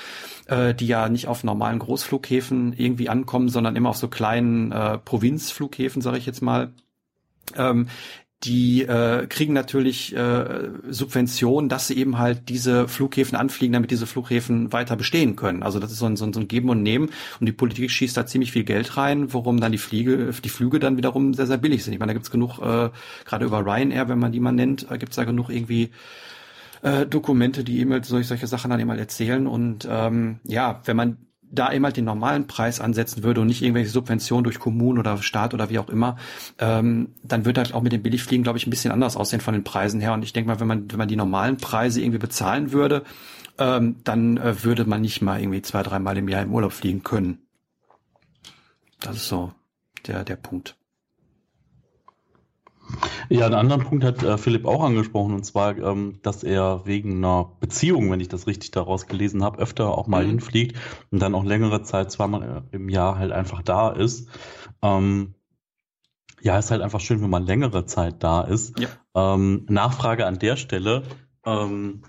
äh, 0.48 0.74
die 0.74 0.88
ja 0.88 1.08
nicht 1.08 1.30
auf 1.30 1.46
normalen 1.46 1.80
Großflughäfen 1.80 2.74
irgendwie 2.74 3.08
ankommen, 3.08 3.48
sondern 3.48 3.78
immer 3.78 3.93
auf 3.94 4.00
so 4.00 4.07
kleinen 4.07 4.72
äh, 4.72 4.98
Provinzflughäfen, 4.98 6.01
sage 6.01 6.18
ich 6.18 6.25
jetzt 6.25 6.42
mal. 6.42 6.74
Ähm, 7.56 7.88
die 8.44 8.82
äh, 8.82 9.27
kriegen 9.27 9.53
natürlich 9.53 10.15
äh, 10.15 10.70
Subventionen, 10.89 11.70
dass 11.70 11.88
sie 11.88 11.98
eben 11.98 12.18
halt 12.18 12.50
diese 12.50 12.88
Flughäfen 12.88 13.38
anfliegen, 13.38 13.74
damit 13.74 13.91
diese 13.91 14.08
Flughäfen 14.08 14.74
weiter 14.74 14.96
bestehen 14.96 15.36
können. 15.36 15.63
Also 15.63 15.79
das 15.79 15.91
ist 15.91 16.00
so 16.00 16.08
ein, 16.08 16.18
so 16.18 16.25
ein, 16.25 16.34
so 16.34 16.41
ein 16.41 16.48
Geben 16.48 16.70
und 16.70 16.84
Nehmen 16.84 17.10
und 17.39 17.46
die 17.46 17.53
Politik 17.53 17.89
schießt 17.89 18.18
da 18.18 18.25
ziemlich 18.25 18.51
viel 18.51 18.65
Geld 18.65 18.98
rein, 18.98 19.32
worum 19.34 19.62
dann 19.62 19.72
die 19.72 19.77
Fliege, 19.77 20.34
die 20.44 20.50
Flüge 20.50 20.79
dann 20.79 20.98
wiederum 20.98 21.34
sehr, 21.34 21.48
sehr 21.48 21.58
billig 21.58 21.84
sind. 21.84 21.94
Ich 21.94 22.00
meine, 22.00 22.10
da 22.10 22.13
gibt's 22.15 22.32
genug, 22.32 22.60
äh, 22.60 22.89
gerade 23.24 23.46
über 23.46 23.65
Ryanair, 23.65 24.10
wenn 24.10 24.20
man 24.20 24.32
die 24.32 24.41
mal 24.41 24.51
nennt, 24.51 24.91
äh, 24.91 24.98
gibt's 24.98 25.15
da 25.15 25.24
genug 25.24 25.50
irgendwie 25.50 25.91
äh, 26.82 27.06
Dokumente, 27.06 27.63
die 27.63 27.79
eben 27.79 27.94
halt 27.94 28.06
solche, 28.06 28.27
solche 28.27 28.48
Sachen 28.48 28.72
dann 28.72 28.79
eben 28.79 28.89
halt 28.89 29.00
erzählen. 29.00 29.48
Und 29.48 29.88
ähm, 29.89 30.39
ja, 30.44 30.82
wenn 30.84 30.98
man 30.98 31.18
da 31.53 31.72
eben 31.72 31.86
halt 31.86 31.98
den 31.98 32.05
normalen 32.05 32.48
Preis 32.48 32.81
ansetzen 32.81 33.24
würde 33.24 33.41
und 33.41 33.48
nicht 33.48 33.62
irgendwelche 33.62 33.89
Subventionen 33.89 34.43
durch 34.43 34.60
Kommunen 34.60 35.00
oder 35.00 35.17
Staat 35.22 35.53
oder 35.53 35.69
wie 35.69 35.79
auch 35.79 35.89
immer, 35.89 36.17
ähm, 36.60 37.10
dann 37.24 37.45
wird 37.45 37.57
halt 37.57 37.74
auch 37.74 37.81
mit 37.81 37.91
den 37.91 38.01
Billigfliegen, 38.01 38.43
glaube 38.43 38.57
ich, 38.57 38.67
ein 38.67 38.72
bisschen 38.72 38.91
anders 38.91 39.15
aussehen 39.15 39.41
von 39.41 39.53
den 39.53 39.63
Preisen 39.63 40.01
her. 40.01 40.13
Und 40.13 40.24
ich 40.24 40.33
denke 40.33 40.50
mal, 40.50 40.60
wenn 40.60 40.67
man, 40.67 40.91
wenn 40.91 40.98
man 40.98 41.07
die 41.07 41.15
normalen 41.15 41.57
Preise 41.57 42.01
irgendwie 42.01 42.19
bezahlen 42.19 42.72
würde, 42.72 43.03
ähm, 43.60 43.98
dann 44.03 44.38
äh, 44.38 44.63
würde 44.63 44.86
man 44.86 45.01
nicht 45.01 45.22
mal 45.22 45.39
irgendwie 45.39 45.62
zwei, 45.62 45.83
dreimal 45.83 46.17
im 46.17 46.27
Jahr 46.27 46.41
im 46.41 46.53
Urlaub 46.53 46.74
fliegen 46.74 47.03
können. 47.03 47.39
Das 49.00 49.15
ist 49.17 49.27
so 49.27 49.53
der, 50.07 50.24
der 50.24 50.38
Punkt. 50.38 50.75
Ja, 53.30 53.46
einen 53.46 53.56
anderen 53.56 53.84
Punkt 53.84 54.04
hat 54.04 54.24
äh, 54.24 54.38
Philipp 54.38 54.66
auch 54.66 54.84
angesprochen, 54.84 55.34
und 55.34 55.44
zwar, 55.44 55.78
ähm, 55.78 56.20
dass 56.22 56.44
er 56.44 56.82
wegen 56.86 57.18
einer 57.18 57.52
Beziehung, 57.60 58.12
wenn 58.12 58.20
ich 58.20 58.28
das 58.28 58.48
richtig 58.48 58.72
daraus 58.72 59.08
gelesen 59.08 59.44
habe, 59.44 59.60
öfter 59.60 59.98
auch 59.98 60.08
mal 60.08 60.24
mhm. 60.24 60.30
hinfliegt 60.30 60.78
und 61.12 61.22
dann 61.22 61.36
auch 61.36 61.44
längere 61.44 61.84
Zeit, 61.84 62.12
zweimal 62.12 62.64
im 62.72 62.90
Jahr 62.90 63.18
halt 63.18 63.32
einfach 63.32 63.62
da 63.62 63.90
ist. 63.90 64.30
Ähm, 64.82 65.36
ja, 66.42 66.60
ist 66.60 66.72
halt 66.72 66.82
einfach 66.82 67.00
schön, 67.00 67.22
wenn 67.22 67.30
man 67.30 67.46
längere 67.46 67.86
Zeit 67.86 68.22
da 68.22 68.42
ist. 68.42 68.78
Ja. 68.78 68.90
Ähm, 69.16 69.66
Nachfrage 69.70 70.26
an 70.26 70.40
der 70.40 70.58
Stelle. 70.58 71.04
Ähm, 71.46 72.04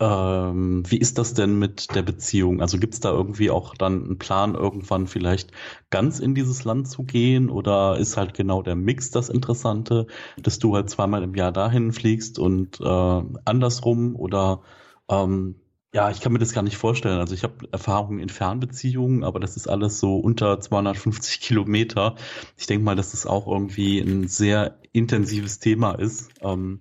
ähm, 0.00 0.82
wie 0.88 0.96
ist 0.96 1.18
das 1.18 1.34
denn 1.34 1.58
mit 1.58 1.94
der 1.94 2.02
Beziehung? 2.02 2.62
Also 2.62 2.78
gibt 2.78 2.94
es 2.94 3.00
da 3.00 3.10
irgendwie 3.10 3.50
auch 3.50 3.74
dann 3.74 4.04
einen 4.04 4.18
Plan, 4.18 4.54
irgendwann 4.54 5.06
vielleicht 5.06 5.52
ganz 5.90 6.20
in 6.20 6.34
dieses 6.34 6.64
Land 6.64 6.88
zu 6.88 7.04
gehen? 7.04 7.50
Oder 7.50 7.98
ist 7.98 8.16
halt 8.16 8.32
genau 8.34 8.62
der 8.62 8.76
Mix 8.76 9.10
das 9.10 9.28
Interessante, 9.28 10.06
dass 10.42 10.58
du 10.58 10.74
halt 10.74 10.88
zweimal 10.88 11.22
im 11.22 11.34
Jahr 11.34 11.52
dahin 11.52 11.92
fliegst 11.92 12.38
und 12.38 12.80
äh, 12.80 13.22
andersrum? 13.44 14.16
Oder 14.16 14.62
ähm, 15.10 15.56
ja, 15.92 16.10
ich 16.10 16.20
kann 16.20 16.32
mir 16.32 16.38
das 16.38 16.52
gar 16.52 16.62
nicht 16.62 16.76
vorstellen. 16.76 17.18
Also 17.18 17.34
ich 17.34 17.42
habe 17.42 17.68
Erfahrungen 17.72 18.20
in 18.20 18.28
Fernbeziehungen, 18.28 19.24
aber 19.24 19.40
das 19.40 19.56
ist 19.56 19.68
alles 19.68 19.98
so 20.00 20.16
unter 20.18 20.60
250 20.60 21.40
Kilometer. 21.40 22.14
Ich 22.56 22.66
denke 22.66 22.84
mal, 22.84 22.96
dass 22.96 23.10
das 23.10 23.26
auch 23.26 23.46
irgendwie 23.46 23.98
ein 23.98 24.28
sehr 24.28 24.78
intensives 24.92 25.58
Thema 25.58 25.92
ist. 25.92 26.30
Ähm, 26.42 26.80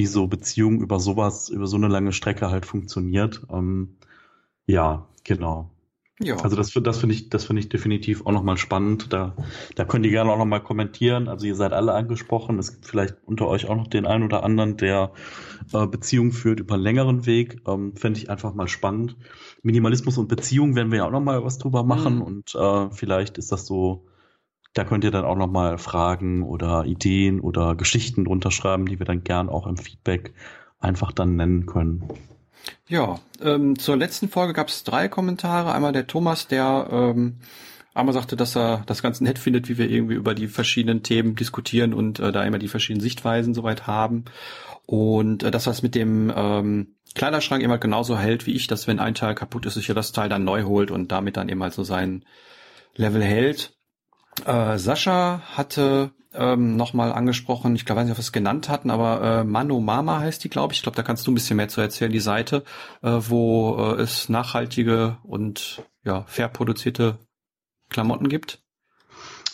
wie 0.00 0.06
so 0.06 0.26
Beziehung 0.26 0.80
über 0.80 0.98
sowas, 0.98 1.50
über 1.50 1.66
so 1.66 1.76
eine 1.76 1.88
lange 1.88 2.12
Strecke 2.12 2.50
halt 2.50 2.64
funktioniert. 2.64 3.42
Ähm, 3.52 3.96
ja, 4.64 5.06
genau. 5.24 5.70
Ja. 6.22 6.36
Also 6.36 6.56
das, 6.56 6.72
das 6.72 6.98
finde 6.98 7.14
ich, 7.14 7.28
das 7.28 7.44
finde 7.44 7.60
ich 7.60 7.68
definitiv 7.68 8.24
auch 8.24 8.32
nochmal 8.32 8.56
spannend. 8.56 9.12
Da, 9.12 9.36
da 9.74 9.84
könnt 9.84 10.06
ihr 10.06 10.10
gerne 10.10 10.32
auch 10.32 10.38
nochmal 10.38 10.62
kommentieren. 10.62 11.28
Also 11.28 11.46
ihr 11.46 11.54
seid 11.54 11.74
alle 11.74 11.92
angesprochen. 11.92 12.58
Es 12.58 12.72
gibt 12.72 12.86
vielleicht 12.86 13.16
unter 13.26 13.46
euch 13.46 13.68
auch 13.68 13.76
noch 13.76 13.88
den 13.88 14.06
einen 14.06 14.24
oder 14.24 14.42
anderen, 14.42 14.78
der 14.78 15.12
äh, 15.74 15.86
Beziehungen 15.86 16.32
führt 16.32 16.60
über 16.60 16.74
einen 16.76 16.82
längeren 16.82 17.26
Weg. 17.26 17.60
Ähm, 17.68 17.94
Fände 17.94 18.18
ich 18.18 18.30
einfach 18.30 18.54
mal 18.54 18.68
spannend. 18.68 19.16
Minimalismus 19.62 20.16
und 20.16 20.28
Beziehung 20.28 20.76
werden 20.76 20.92
wir 20.92 21.00
ja 21.00 21.06
auch 21.06 21.10
nochmal 21.10 21.44
was 21.44 21.58
drüber 21.58 21.84
machen 21.84 22.16
mhm. 22.16 22.22
und 22.22 22.54
äh, 22.54 22.90
vielleicht 22.90 23.36
ist 23.36 23.52
das 23.52 23.66
so, 23.66 24.06
da 24.74 24.84
könnt 24.84 25.04
ihr 25.04 25.10
dann 25.10 25.24
auch 25.24 25.36
nochmal 25.36 25.78
Fragen 25.78 26.42
oder 26.42 26.84
Ideen 26.84 27.40
oder 27.40 27.74
Geschichten 27.74 28.24
drunter 28.24 28.50
schreiben, 28.50 28.86
die 28.86 28.98
wir 28.98 29.06
dann 29.06 29.24
gern 29.24 29.48
auch 29.48 29.66
im 29.66 29.76
Feedback 29.76 30.32
einfach 30.78 31.12
dann 31.12 31.36
nennen 31.36 31.66
können. 31.66 32.04
Ja, 32.86 33.18
ähm, 33.42 33.78
zur 33.78 33.96
letzten 33.96 34.28
Folge 34.28 34.52
gab 34.52 34.68
es 34.68 34.84
drei 34.84 35.08
Kommentare. 35.08 35.72
Einmal 35.72 35.92
der 35.92 36.06
Thomas, 36.06 36.46
der 36.46 36.88
ähm, 36.90 37.38
einmal 37.94 38.12
sagte, 38.12 38.36
dass 38.36 38.56
er 38.56 38.82
das 38.86 39.02
ganz 39.02 39.20
nett 39.20 39.38
findet, 39.38 39.68
wie 39.68 39.78
wir 39.78 39.90
irgendwie 39.90 40.14
über 40.14 40.34
die 40.34 40.48
verschiedenen 40.48 41.02
Themen 41.02 41.34
diskutieren 41.34 41.94
und 41.94 42.18
äh, 42.20 42.32
da 42.32 42.44
immer 42.44 42.58
die 42.58 42.68
verschiedenen 42.68 43.02
Sichtweisen 43.02 43.54
soweit 43.54 43.86
haben. 43.86 44.26
Und 44.86 45.42
äh, 45.42 45.50
dass 45.50 45.64
das 45.64 45.82
mit 45.82 45.94
dem 45.94 46.32
ähm, 46.34 46.94
Kleiderschrank 47.14 47.62
immer 47.62 47.78
genauso 47.78 48.18
hält 48.18 48.46
wie 48.46 48.54
ich, 48.54 48.66
dass 48.66 48.86
wenn 48.86 49.00
ein 49.00 49.14
Teil 49.14 49.34
kaputt 49.34 49.66
ist, 49.66 49.74
sich 49.74 49.88
ja 49.88 49.94
das 49.94 50.12
Teil 50.12 50.28
dann 50.28 50.44
neu 50.44 50.64
holt 50.64 50.90
und 50.90 51.10
damit 51.10 51.36
dann 51.36 51.48
eben 51.48 51.62
halt 51.62 51.72
so 51.72 51.82
sein 51.82 52.24
Level 52.94 53.22
hält. 53.22 53.79
Äh, 54.44 54.78
Sascha 54.78 55.42
hatte 55.56 56.12
ähm, 56.32 56.76
nochmal 56.76 57.12
angesprochen, 57.12 57.74
ich 57.74 57.84
glaube, 57.84 58.00
weiß 58.00 58.06
nicht, 58.06 58.12
ob 58.12 58.18
wir 58.18 58.22
es 58.22 58.32
genannt 58.32 58.68
hatten, 58.68 58.90
aber 58.90 59.40
äh, 59.40 59.44
Mano 59.44 59.80
Mama 59.80 60.20
heißt 60.20 60.42
die, 60.44 60.50
glaube 60.50 60.72
ich. 60.72 60.78
Ich 60.78 60.82
glaube, 60.82 60.96
da 60.96 61.02
kannst 61.02 61.26
du 61.26 61.30
ein 61.30 61.34
bisschen 61.34 61.56
mehr 61.56 61.68
zu 61.68 61.80
erzählen, 61.80 62.12
die 62.12 62.20
Seite, 62.20 62.64
äh, 63.02 63.10
wo 63.10 63.76
äh, 63.78 64.00
es 64.00 64.28
nachhaltige 64.28 65.18
und 65.24 65.82
ja, 66.04 66.24
fair 66.26 66.48
produzierte 66.48 67.18
Klamotten 67.88 68.28
gibt. 68.28 68.62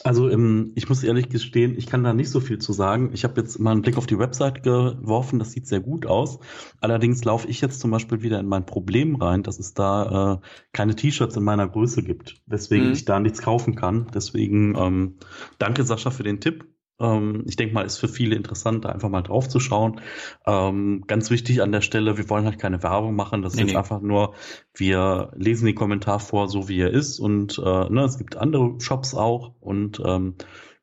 Also 0.06 0.30
ähm, 0.30 0.70
ich 0.76 0.88
muss 0.88 1.02
ehrlich 1.02 1.30
gestehen, 1.30 1.76
ich 1.76 1.88
kann 1.88 2.04
da 2.04 2.12
nicht 2.12 2.30
so 2.30 2.38
viel 2.38 2.58
zu 2.58 2.72
sagen. 2.72 3.10
Ich 3.12 3.24
habe 3.24 3.40
jetzt 3.40 3.58
mal 3.58 3.72
einen 3.72 3.82
Blick 3.82 3.98
auf 3.98 4.06
die 4.06 4.20
Website 4.20 4.62
geworfen, 4.62 5.40
das 5.40 5.50
sieht 5.50 5.66
sehr 5.66 5.80
gut 5.80 6.06
aus. 6.06 6.38
Allerdings 6.80 7.24
laufe 7.24 7.48
ich 7.48 7.60
jetzt 7.60 7.80
zum 7.80 7.90
Beispiel 7.90 8.22
wieder 8.22 8.38
in 8.38 8.46
mein 8.46 8.66
Problem 8.66 9.16
rein, 9.16 9.42
dass 9.42 9.58
es 9.58 9.74
da 9.74 10.34
äh, 10.34 10.46
keine 10.72 10.94
T-Shirts 10.94 11.36
in 11.36 11.42
meiner 11.42 11.66
Größe 11.66 12.04
gibt, 12.04 12.40
weswegen 12.46 12.86
mhm. 12.86 12.92
ich 12.92 13.04
da 13.04 13.18
nichts 13.18 13.42
kaufen 13.42 13.74
kann. 13.74 14.06
Deswegen 14.14 14.76
ähm, 14.76 15.16
danke 15.58 15.82
Sascha 15.82 16.10
für 16.10 16.22
den 16.22 16.40
Tipp. 16.40 16.75
Ähm, 16.98 17.44
ich 17.46 17.56
denke 17.56 17.74
mal, 17.74 17.84
ist 17.84 17.98
für 17.98 18.08
viele 18.08 18.36
interessant, 18.36 18.84
da 18.84 18.90
einfach 18.90 19.08
mal 19.08 19.22
drauf 19.22 19.48
zu 19.48 19.60
schauen. 19.60 20.00
Ähm, 20.46 21.04
ganz 21.06 21.30
wichtig 21.30 21.62
an 21.62 21.72
der 21.72 21.82
Stelle, 21.82 22.16
wir 22.16 22.28
wollen 22.30 22.44
halt 22.44 22.58
keine 22.58 22.82
Werbung 22.82 23.14
machen. 23.14 23.42
Das 23.42 23.52
ist 23.52 23.56
nee, 23.56 23.62
jetzt 23.62 23.72
nee. 23.72 23.78
einfach 23.78 24.00
nur, 24.00 24.34
wir 24.74 25.32
lesen 25.36 25.66
den 25.66 25.74
Kommentar 25.74 26.20
vor, 26.20 26.48
so 26.48 26.68
wie 26.68 26.80
er 26.80 26.90
ist. 26.90 27.18
Und 27.18 27.58
äh, 27.58 27.90
ne, 27.90 28.04
es 28.04 28.18
gibt 28.18 28.36
andere 28.36 28.80
Shops 28.80 29.14
auch 29.14 29.54
und 29.60 30.00
ähm, 30.04 30.34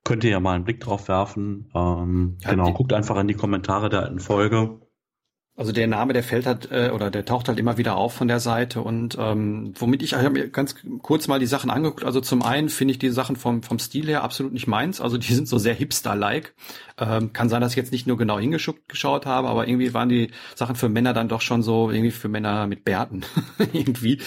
könnt 0.04 0.24
ihr 0.24 0.32
ja 0.32 0.40
mal 0.40 0.54
einen 0.54 0.66
Blick 0.66 0.82
drauf 0.82 1.08
werfen. 1.08 1.70
Ähm, 1.74 2.38
ja, 2.42 2.52
genau, 2.52 2.74
guckt 2.74 2.94
einfach 2.94 3.18
in 3.18 3.28
die 3.28 3.34
Kommentare 3.34 3.90
der 3.90 4.04
alten 4.04 4.20
Folge. 4.20 4.80
Also 5.56 5.72
der 5.72 5.86
Name, 5.86 6.14
der 6.14 6.24
fällt 6.24 6.48
halt 6.48 6.72
äh, 6.72 6.90
oder 6.92 7.12
der 7.12 7.26
taucht 7.26 7.48
halt 7.48 7.60
immer 7.60 7.78
wieder 7.78 7.96
auf 7.96 8.16
von 8.16 8.28
der 8.28 8.40
Seite 8.40 8.82
und 8.82 9.16
ähm, 9.20 9.74
womit 9.78 10.02
ich, 10.02 10.14
ich 10.14 10.18
habe 10.18 10.32
mir 10.32 10.48
ganz 10.50 10.76
kurz 11.04 11.28
mal 11.28 11.40
die 11.40 11.46
Sachen 11.46 11.70
angeguckt. 11.70 12.04
Also 12.04 12.22
zum 12.22 12.42
einen 12.42 12.70
finde 12.70 12.94
ich 12.94 12.98
die 12.98 13.12
Sachen 13.12 13.36
vom 13.36 13.62
vom 13.62 13.78
Stil 13.78 14.08
her 14.08 14.24
absolut 14.24 14.52
nicht 14.52 14.66
meins. 14.66 15.00
Also 15.00 15.20
die 15.20 15.32
sind 15.36 15.48
so 15.48 15.60
sehr 15.60 15.76
hipster-like. 15.76 16.56
Ähm, 16.98 17.34
kann 17.34 17.50
sein, 17.50 17.62
dass 17.62 17.74
ich 17.74 17.78
jetzt 17.78 17.92
nicht 17.92 18.08
nur 18.08 18.18
genau 18.18 18.40
hingeschaut 18.40 19.26
habe, 19.28 19.48
aber 19.48 19.68
irgendwie 19.68 19.94
waren 19.94 20.10
die 20.10 20.32
Sachen 20.56 20.76
für 20.76 20.90
Männer 20.90 21.14
dann 21.14 21.30
doch 21.30 21.42
schon 21.42 21.62
so 21.62 21.92
irgendwie 21.92 22.12
für 22.12 22.30
Männer 22.30 22.66
mit 22.66 22.84
Bärten 22.84 23.22
irgendwie. 23.74 24.20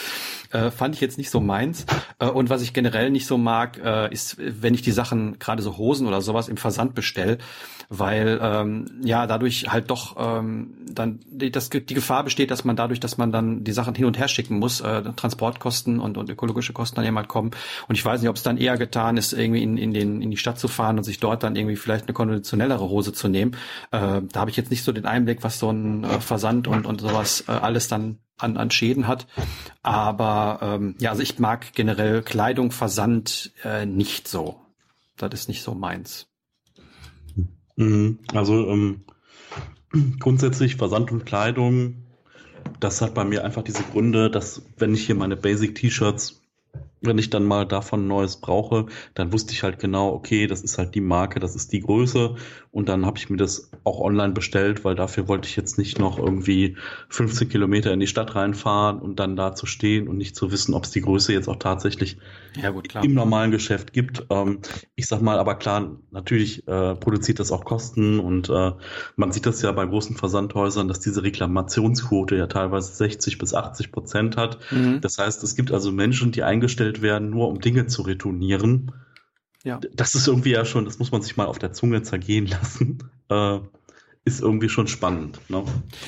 Äh, 0.50 0.70
fand 0.70 0.94
ich 0.94 1.00
jetzt 1.00 1.18
nicht 1.18 1.30
so 1.30 1.40
meins. 1.40 1.86
Äh, 2.18 2.26
und 2.26 2.50
was 2.50 2.62
ich 2.62 2.72
generell 2.72 3.10
nicht 3.10 3.26
so 3.26 3.38
mag, 3.38 3.78
äh, 3.82 4.12
ist, 4.12 4.36
wenn 4.38 4.74
ich 4.74 4.82
die 4.82 4.92
Sachen 4.92 5.38
gerade 5.38 5.62
so 5.62 5.76
Hosen 5.76 6.06
oder 6.06 6.20
sowas 6.20 6.48
im 6.48 6.56
Versand 6.56 6.94
bestell 6.94 7.38
weil 7.88 8.38
ähm, 8.42 8.86
ja 9.04 9.26
dadurch 9.26 9.68
halt 9.68 9.90
doch 9.90 10.16
ähm, 10.18 10.74
dann 10.90 11.20
die, 11.26 11.50
das, 11.50 11.70
die 11.70 11.94
Gefahr 11.94 12.24
besteht, 12.24 12.50
dass 12.50 12.64
man 12.64 12.76
dadurch, 12.76 13.00
dass 13.00 13.18
man 13.18 13.32
dann 13.32 13.64
die 13.64 13.72
Sachen 13.72 13.94
hin 13.94 14.06
und 14.06 14.18
her 14.18 14.28
schicken 14.28 14.58
muss, 14.58 14.80
äh, 14.80 15.02
Transportkosten 15.14 16.00
und, 16.00 16.18
und 16.18 16.30
ökologische 16.30 16.72
Kosten 16.72 16.96
dann 16.96 17.04
jemand 17.04 17.28
kommen. 17.28 17.50
Und 17.88 17.94
ich 17.94 18.04
weiß 18.04 18.20
nicht, 18.20 18.30
ob 18.30 18.36
es 18.36 18.42
dann 18.42 18.56
eher 18.56 18.76
getan 18.76 19.16
ist, 19.16 19.32
irgendwie 19.32 19.62
in, 19.62 19.76
in, 19.76 19.92
den, 19.92 20.22
in 20.22 20.30
die 20.30 20.36
Stadt 20.36 20.58
zu 20.58 20.68
fahren 20.68 20.98
und 20.98 21.04
sich 21.04 21.20
dort 21.20 21.42
dann 21.42 21.56
irgendwie 21.56 21.76
vielleicht 21.76 22.06
eine 22.06 22.14
konventionellere 22.14 22.88
Hose 22.88 23.12
zu 23.12 23.28
nehmen. 23.28 23.52
Äh, 23.92 24.22
da 24.32 24.40
habe 24.40 24.50
ich 24.50 24.56
jetzt 24.56 24.70
nicht 24.70 24.82
so 24.82 24.92
den 24.92 25.06
Einblick, 25.06 25.44
was 25.44 25.58
so 25.58 25.70
ein 25.70 26.04
äh, 26.04 26.20
Versand 26.20 26.68
und, 26.68 26.86
und 26.86 27.00
sowas 27.00 27.44
äh, 27.48 27.52
alles 27.52 27.88
dann 27.88 28.18
an, 28.38 28.56
an 28.56 28.70
Schäden 28.70 29.06
hat. 29.06 29.26
Aber 29.82 30.58
ähm, 30.62 30.94
ja, 30.98 31.10
also 31.10 31.22
ich 31.22 31.38
mag 31.38 31.72
generell 31.74 32.22
Kleidung, 32.22 32.70
Versand 32.70 33.52
äh, 33.64 33.86
nicht 33.86 34.28
so. 34.28 34.60
Das 35.16 35.32
ist 35.32 35.48
nicht 35.48 35.62
so 35.62 35.74
meins. 35.74 36.28
Mhm. 37.76 38.18
Also 38.32 38.68
ähm, 38.68 39.04
grundsätzlich 40.18 40.76
Versand 40.76 41.12
und 41.12 41.24
Kleidung, 41.24 42.06
das 42.80 43.00
hat 43.00 43.14
bei 43.14 43.24
mir 43.24 43.44
einfach 43.44 43.62
diese 43.62 43.82
Gründe, 43.82 44.30
dass 44.30 44.62
wenn 44.76 44.94
ich 44.94 45.06
hier 45.06 45.14
meine 45.14 45.36
Basic 45.36 45.74
T-Shirts 45.74 46.42
wenn 47.00 47.18
ich 47.18 47.30
dann 47.30 47.44
mal 47.44 47.66
davon 47.66 48.06
Neues 48.06 48.36
brauche, 48.38 48.86
dann 49.14 49.32
wusste 49.32 49.52
ich 49.52 49.62
halt 49.62 49.78
genau, 49.78 50.12
okay, 50.12 50.46
das 50.46 50.62
ist 50.62 50.78
halt 50.78 50.94
die 50.94 51.00
Marke, 51.00 51.40
das 51.40 51.54
ist 51.54 51.72
die 51.72 51.80
Größe. 51.80 52.36
Und 52.72 52.88
dann 52.88 53.06
habe 53.06 53.18
ich 53.18 53.30
mir 53.30 53.36
das 53.36 53.70
auch 53.84 54.00
online 54.00 54.32
bestellt, 54.32 54.84
weil 54.84 54.94
dafür 54.94 55.28
wollte 55.28 55.48
ich 55.48 55.56
jetzt 55.56 55.78
nicht 55.78 55.98
noch 55.98 56.18
irgendwie 56.18 56.76
15 57.08 57.48
Kilometer 57.48 57.92
in 57.92 58.00
die 58.00 58.06
Stadt 58.06 58.34
reinfahren 58.34 58.98
und 58.98 59.20
dann 59.20 59.36
da 59.36 59.54
zu 59.54 59.66
stehen 59.66 60.08
und 60.08 60.16
nicht 60.16 60.36
zu 60.36 60.50
wissen, 60.50 60.74
ob 60.74 60.84
es 60.84 60.90
die 60.90 61.02
Größe 61.02 61.32
jetzt 61.32 61.48
auch 61.48 61.56
tatsächlich 61.56 62.18
ja, 62.60 62.70
gut, 62.70 62.94
im 63.02 63.14
normalen 63.14 63.50
Geschäft 63.50 63.92
gibt. 63.92 64.26
Ähm, 64.30 64.60
ich 64.94 65.06
sag 65.06 65.20
mal, 65.20 65.38
aber 65.38 65.54
klar, 65.56 65.96
natürlich 66.10 66.66
äh, 66.68 66.94
produziert 66.94 67.40
das 67.40 67.52
auch 67.52 67.64
Kosten 67.64 68.20
und 68.20 68.48
äh, 68.48 68.72
man 69.16 69.32
sieht 69.32 69.46
das 69.46 69.62
ja 69.62 69.72
bei 69.72 69.86
großen 69.86 70.16
Versandhäusern, 70.16 70.88
dass 70.88 71.00
diese 71.00 71.22
Reklamationsquote 71.22 72.36
ja 72.36 72.46
teilweise 72.46 72.92
60 72.92 73.38
bis 73.38 73.54
80 73.54 73.92
Prozent 73.92 74.36
hat. 74.36 74.58
Mhm. 74.70 75.00
Das 75.00 75.18
heißt, 75.18 75.42
es 75.42 75.56
gibt 75.56 75.72
also 75.72 75.92
Menschen, 75.92 76.32
die 76.32 76.42
eingestellt 76.42 76.66
eingestellt 76.66 77.02
werden, 77.02 77.30
nur 77.30 77.48
um 77.48 77.60
Dinge 77.60 77.86
zu 77.86 78.02
retournieren. 78.02 78.92
Ja. 79.64 79.80
Das 79.94 80.14
ist 80.14 80.28
irgendwie 80.28 80.52
ja 80.52 80.64
schon, 80.64 80.84
das 80.84 80.98
muss 80.98 81.10
man 81.12 81.22
sich 81.22 81.36
mal 81.36 81.46
auf 81.46 81.58
der 81.58 81.72
Zunge 81.72 82.02
zergehen 82.02 82.46
lassen. 82.46 83.10
Äh, 83.28 83.60
ist 84.26 84.40
irgendwie 84.40 84.68
schon 84.68 84.88
spannend. 84.88 85.38
Ne? 85.48 85.62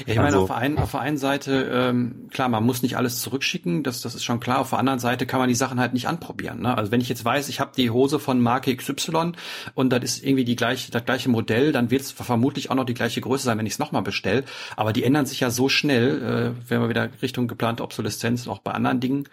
Ja, 0.07 0.15
ich 0.15 0.19
also, 0.19 0.23
meine, 0.23 0.39
auf 0.39 0.49
der, 0.49 0.57
einen, 0.57 0.79
auf 0.79 0.91
der 0.91 1.01
einen 1.01 1.19
Seite, 1.19 1.71
ähm, 1.73 2.27
klar, 2.33 2.49
man 2.49 2.67
muss 2.67 2.83
nicht 2.83 2.97
alles 2.97 3.21
zurückschicken, 3.23 3.85
das, 3.85 4.01
das 4.01 4.17
ist 4.17 4.25
schon 4.25 4.41
klar. 4.41 4.59
Auf 4.59 4.71
der 4.71 4.81
anderen 4.81 4.99
Seite 4.99 5.25
kann 5.25 5.39
man 5.39 5.49
die 5.49 5.55
Sachen 5.55 5.79
halt 5.79 5.95
nicht 5.95 6.09
anprobieren. 6.09 6.63
Ne? 6.63 6.77
Also 6.77 6.91
wenn 6.91 7.01
ich 7.01 7.09
jetzt 7.09 7.25
weiß, 7.25 7.49
ich 7.49 7.61
habe 7.61 7.71
die 7.77 7.91
Hose 7.91 8.19
von 8.19 8.41
Marke 8.41 8.75
XY 8.75 9.35
und 9.75 9.91
das 9.91 10.03
ist 10.03 10.25
irgendwie 10.25 10.45
die 10.45 10.57
gleiche, 10.57 10.91
das 10.91 11.05
gleiche 11.05 11.29
Modell, 11.29 11.71
dann 11.71 11.93
wird 11.93 12.03
es 12.03 12.11
vermutlich 12.11 12.71
auch 12.71 12.75
noch 12.75 12.87
die 12.87 12.95
gleiche 12.95 13.21
Größe 13.21 13.45
sein, 13.45 13.57
wenn 13.57 13.67
ich 13.67 13.75
es 13.75 13.79
nochmal 13.79 14.03
bestelle. 14.03 14.43
Aber 14.75 14.93
die 14.93 15.05
ändern 15.05 15.25
sich 15.25 15.39
ja 15.39 15.51
so 15.51 15.69
schnell, 15.69 16.55
äh, 16.57 16.71
wenn 16.71 16.81
wir 16.81 16.89
wieder 16.89 17.09
Richtung 17.23 17.47
geplante 17.47 17.85
Obsoleszenz, 17.85 18.49
auch 18.49 18.59
bei 18.59 18.73
anderen 18.73 18.99
Dingen. 18.99 19.29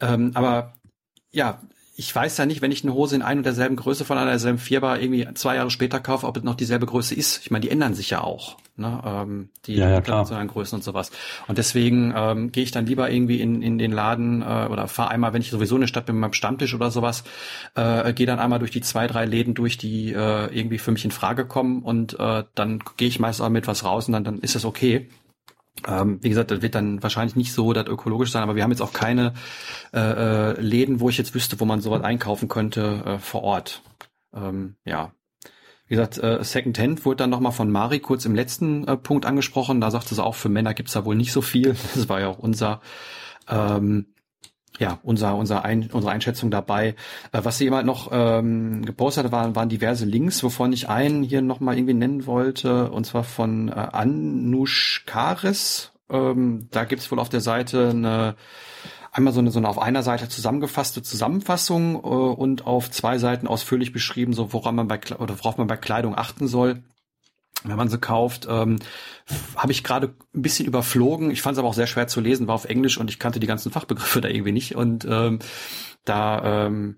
Ähm, 0.00 0.30
aber 0.32 0.72
ja, 1.30 1.60
ich 2.00 2.16
weiß 2.16 2.38
ja 2.38 2.46
nicht, 2.46 2.62
wenn 2.62 2.72
ich 2.72 2.82
eine 2.82 2.94
Hose 2.94 3.14
in 3.14 3.20
ein 3.20 3.36
und 3.36 3.44
derselben 3.44 3.76
Größe 3.76 4.06
von 4.06 4.16
einer 4.16 4.30
derselben 4.30 4.56
Firma 4.56 4.96
irgendwie 4.96 5.28
zwei 5.34 5.56
Jahre 5.56 5.70
später 5.70 6.00
kaufe, 6.00 6.26
ob 6.26 6.38
es 6.38 6.42
noch 6.42 6.54
dieselbe 6.54 6.86
Größe 6.86 7.14
ist. 7.14 7.42
Ich 7.42 7.50
meine, 7.50 7.60
die 7.60 7.70
ändern 7.70 7.92
sich 7.92 8.08
ja 8.08 8.22
auch, 8.22 8.56
ne? 8.78 9.02
ähm, 9.04 9.50
die 9.66 9.74
ja, 9.74 9.90
ja, 9.90 9.98
internationalen 9.98 10.48
Größen 10.48 10.76
und 10.76 10.82
sowas. 10.82 11.10
Und 11.46 11.58
deswegen 11.58 12.14
ähm, 12.16 12.52
gehe 12.52 12.62
ich 12.62 12.70
dann 12.70 12.86
lieber 12.86 13.10
irgendwie 13.10 13.42
in, 13.42 13.60
in 13.60 13.76
den 13.76 13.92
Laden 13.92 14.40
äh, 14.40 14.68
oder 14.70 14.88
fahre 14.88 15.10
einmal, 15.10 15.34
wenn 15.34 15.42
ich 15.42 15.50
sowieso 15.50 15.74
in 15.74 15.82
der 15.82 15.88
Stadt 15.88 16.06
bin 16.06 16.14
mit 16.14 16.22
meinem 16.22 16.32
Stammtisch 16.32 16.74
oder 16.74 16.90
sowas, 16.90 17.22
äh, 17.74 18.14
gehe 18.14 18.24
dann 18.24 18.38
einmal 18.38 18.60
durch 18.60 18.70
die 18.70 18.80
zwei, 18.80 19.06
drei 19.06 19.26
Läden 19.26 19.52
durch, 19.52 19.76
die 19.76 20.14
äh, 20.14 20.46
irgendwie 20.58 20.78
für 20.78 20.92
mich 20.92 21.04
in 21.04 21.10
Frage 21.10 21.44
kommen 21.44 21.82
und 21.82 22.18
äh, 22.18 22.44
dann 22.54 22.82
gehe 22.96 23.08
ich 23.08 23.20
meist 23.20 23.42
auch 23.42 23.50
mit 23.50 23.66
was 23.66 23.84
raus 23.84 24.06
und 24.06 24.14
dann, 24.14 24.24
dann 24.24 24.38
ist 24.38 24.54
das 24.54 24.64
okay. 24.64 25.10
Ähm, 25.86 26.18
wie 26.22 26.28
gesagt, 26.28 26.50
das 26.50 26.62
wird 26.62 26.74
dann 26.74 27.02
wahrscheinlich 27.02 27.36
nicht 27.36 27.52
so 27.52 27.72
das 27.72 27.86
ökologisch 27.86 28.30
sein, 28.30 28.42
aber 28.42 28.56
wir 28.56 28.62
haben 28.62 28.70
jetzt 28.70 28.82
auch 28.82 28.92
keine 28.92 29.34
äh, 29.92 29.98
äh, 30.00 30.60
Läden, 30.60 31.00
wo 31.00 31.08
ich 31.08 31.18
jetzt 31.18 31.34
wüsste, 31.34 31.60
wo 31.60 31.64
man 31.64 31.80
sowas 31.80 32.02
einkaufen 32.02 32.48
könnte 32.48 33.02
äh, 33.04 33.18
vor 33.18 33.42
Ort. 33.42 33.82
Ähm, 34.34 34.76
ja. 34.84 35.12
Wie 35.86 35.96
gesagt, 35.96 36.18
äh, 36.18 36.44
Second 36.44 36.78
Hand 36.78 37.04
wurde 37.04 37.16
dann 37.16 37.30
nochmal 37.30 37.52
von 37.52 37.70
Mari 37.70 37.98
kurz 37.98 38.24
im 38.24 38.34
letzten 38.34 38.86
äh, 38.86 38.96
Punkt 38.96 39.26
angesprochen. 39.26 39.80
Da 39.80 39.90
sagte 39.90 40.14
sie 40.14 40.22
auch, 40.22 40.36
für 40.36 40.48
Männer 40.48 40.72
gibt's 40.72 40.92
da 40.92 41.04
wohl 41.04 41.16
nicht 41.16 41.32
so 41.32 41.42
viel. 41.42 41.74
Das 41.94 42.08
war 42.08 42.20
ja 42.20 42.28
auch 42.28 42.38
unser 42.38 42.80
ähm, 43.48 44.06
ja, 44.80 44.98
unser, 45.02 45.36
unser 45.36 45.62
Ein, 45.62 45.90
unsere 45.92 46.12
Einschätzung 46.12 46.50
dabei. 46.50 46.96
Äh, 47.32 47.40
was 47.42 47.58
sie 47.58 47.64
jemand 47.64 47.86
noch 47.86 48.08
ähm, 48.10 48.84
gepostet 48.84 49.24
hat, 49.24 49.32
waren, 49.32 49.54
waren 49.54 49.68
diverse 49.68 50.06
Links, 50.06 50.42
wovon 50.42 50.72
ich 50.72 50.88
einen 50.88 51.22
hier 51.22 51.42
nochmal 51.42 51.76
irgendwie 51.76 51.94
nennen 51.94 52.26
wollte, 52.26 52.90
und 52.90 53.04
zwar 53.04 53.22
von 53.22 53.68
äh, 53.68 53.72
Anush 53.72 55.04
Karis. 55.06 55.92
Ähm, 56.08 56.68
da 56.70 56.84
gibt's 56.84 57.10
wohl 57.12 57.20
auf 57.20 57.28
der 57.28 57.42
Seite 57.42 57.90
eine 57.90 58.34
einmal 59.12 59.32
so 59.32 59.40
eine, 59.40 59.50
so 59.50 59.58
eine 59.58 59.68
auf 59.68 59.78
einer 59.80 60.02
Seite 60.02 60.28
zusammengefasste 60.28 61.02
Zusammenfassung 61.02 61.96
äh, 61.96 61.98
und 61.98 62.66
auf 62.66 62.90
zwei 62.90 63.18
Seiten 63.18 63.46
ausführlich 63.46 63.92
beschrieben, 63.92 64.32
so 64.32 64.52
woran 64.54 64.74
man 64.74 64.88
bei 64.88 64.98
oder 65.18 65.38
worauf 65.38 65.58
man 65.58 65.66
bei 65.66 65.76
Kleidung 65.76 66.16
achten 66.16 66.48
soll. 66.48 66.82
Wenn 67.64 67.76
man 67.76 67.88
sie 67.88 67.98
kauft, 67.98 68.46
ähm, 68.48 68.78
habe 69.56 69.72
ich 69.72 69.84
gerade 69.84 70.14
ein 70.34 70.42
bisschen 70.42 70.66
überflogen. 70.66 71.30
Ich 71.30 71.42
fand 71.42 71.54
es 71.54 71.58
aber 71.58 71.68
auch 71.68 71.74
sehr 71.74 71.86
schwer 71.86 72.06
zu 72.06 72.20
lesen, 72.20 72.46
war 72.46 72.54
auf 72.54 72.64
Englisch 72.64 72.98
und 72.98 73.10
ich 73.10 73.18
kannte 73.18 73.40
die 73.40 73.46
ganzen 73.46 73.70
Fachbegriffe 73.70 74.20
da 74.20 74.28
irgendwie 74.28 74.52
nicht. 74.52 74.74
Und 74.74 75.06
ähm, 75.08 75.40
da 76.04 76.66
ähm, 76.66 76.96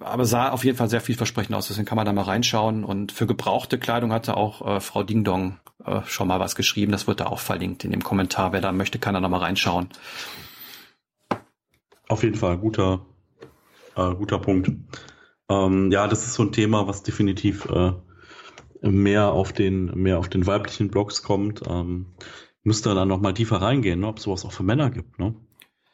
aber 0.00 0.24
sah 0.24 0.50
auf 0.50 0.64
jeden 0.64 0.76
Fall 0.76 0.88
sehr 0.88 1.00
vielversprechend 1.00 1.54
aus, 1.54 1.68
deswegen 1.68 1.86
kann 1.86 1.96
man 1.96 2.06
da 2.06 2.12
mal 2.12 2.22
reinschauen. 2.22 2.84
Und 2.84 3.12
für 3.12 3.26
gebrauchte 3.26 3.78
Kleidung 3.78 4.12
hatte 4.12 4.36
auch 4.36 4.66
äh, 4.66 4.80
Frau 4.80 5.02
Ding 5.02 5.24
Dong 5.24 5.58
äh, 5.84 6.00
schon 6.06 6.28
mal 6.28 6.40
was 6.40 6.56
geschrieben. 6.56 6.92
Das 6.92 7.06
wird 7.06 7.20
da 7.20 7.26
auch 7.26 7.40
verlinkt 7.40 7.84
in 7.84 7.90
dem 7.90 8.02
Kommentar. 8.02 8.52
Wer 8.52 8.60
da 8.60 8.72
möchte, 8.72 8.98
kann 8.98 9.14
da 9.14 9.20
noch 9.20 9.28
mal 9.28 9.38
reinschauen. 9.38 9.88
Auf 12.08 12.22
jeden 12.22 12.36
Fall, 12.36 12.58
guter, 12.58 13.04
äh, 13.96 14.14
guter 14.14 14.38
Punkt. 14.38 14.70
Ähm, 15.48 15.90
ja, 15.90 16.06
das 16.06 16.24
ist 16.24 16.34
so 16.34 16.44
ein 16.44 16.52
Thema, 16.52 16.86
was 16.86 17.02
definitiv 17.02 17.66
äh, 17.66 17.92
mehr 18.82 19.32
auf 19.32 19.52
den, 19.52 19.86
mehr 19.94 20.18
auf 20.18 20.28
den 20.28 20.46
weiblichen 20.46 20.90
Blogs 20.90 21.22
kommt. 21.22 21.62
Ähm, 21.68 22.06
müsste 22.62 22.94
dann 22.94 23.08
noch 23.08 23.20
mal 23.20 23.32
tiefer 23.32 23.62
reingehen, 23.62 24.00
ne, 24.00 24.08
ob 24.08 24.18
sowas 24.18 24.44
auch 24.44 24.52
für 24.52 24.64
Männer 24.64 24.90
gibt. 24.90 25.18
Ne? 25.18 25.34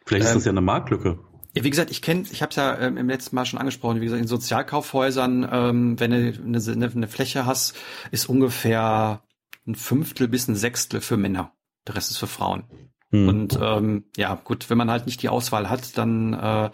Vielleicht 0.07 0.25
ähm, 0.25 0.29
ist 0.29 0.35
das 0.37 0.45
ja 0.47 0.53
eine 0.53 0.63
Marktlücke. 0.63 1.19
Ja, 1.55 1.65
wie 1.65 1.71
gesagt, 1.71 1.91
ich 1.91 2.01
kenne, 2.01 2.25
ich 2.31 2.41
habe 2.41 2.51
es 2.51 2.57
ja 2.57 2.79
ähm, 2.79 2.97
im 2.97 3.09
letzten 3.09 3.37
Mal 3.37 3.45
schon 3.45 3.59
angesprochen, 3.59 4.01
wie 4.01 4.07
gesagt, 4.07 4.23
in 4.23 4.29
Sozialkaufhäusern, 4.29 5.47
ähm, 5.53 6.01
wenn 6.01 6.11
du 6.11 6.17
eine, 6.17 6.59
eine, 6.59 6.91
eine 6.91 7.09
Fläche 7.09 7.45
hast, 7.45 7.77
ist 8.11 8.29
ungefähr 8.29 9.23
ein 9.67 9.75
Fünftel 9.75 10.29
bis 10.29 10.49
ein 10.49 10.57
Sechstel 10.57 11.01
für 11.03 11.19
Männer. 11.19 11.53
Der 11.87 11.97
Rest 11.97 12.11
ist 12.11 12.19
für 12.19 12.27
Frauen. 12.27 12.65
Hm. 13.11 13.29
Und 13.29 13.59
ähm, 13.61 14.05
ja, 14.17 14.35
gut, 14.43 14.71
wenn 14.71 14.79
man 14.79 14.91
halt 14.91 15.05
nicht 15.05 15.23
die 15.23 15.29
Auswahl 15.29 15.69
hat, 15.69 15.99
dann 15.99 16.33
äh, 16.33 16.71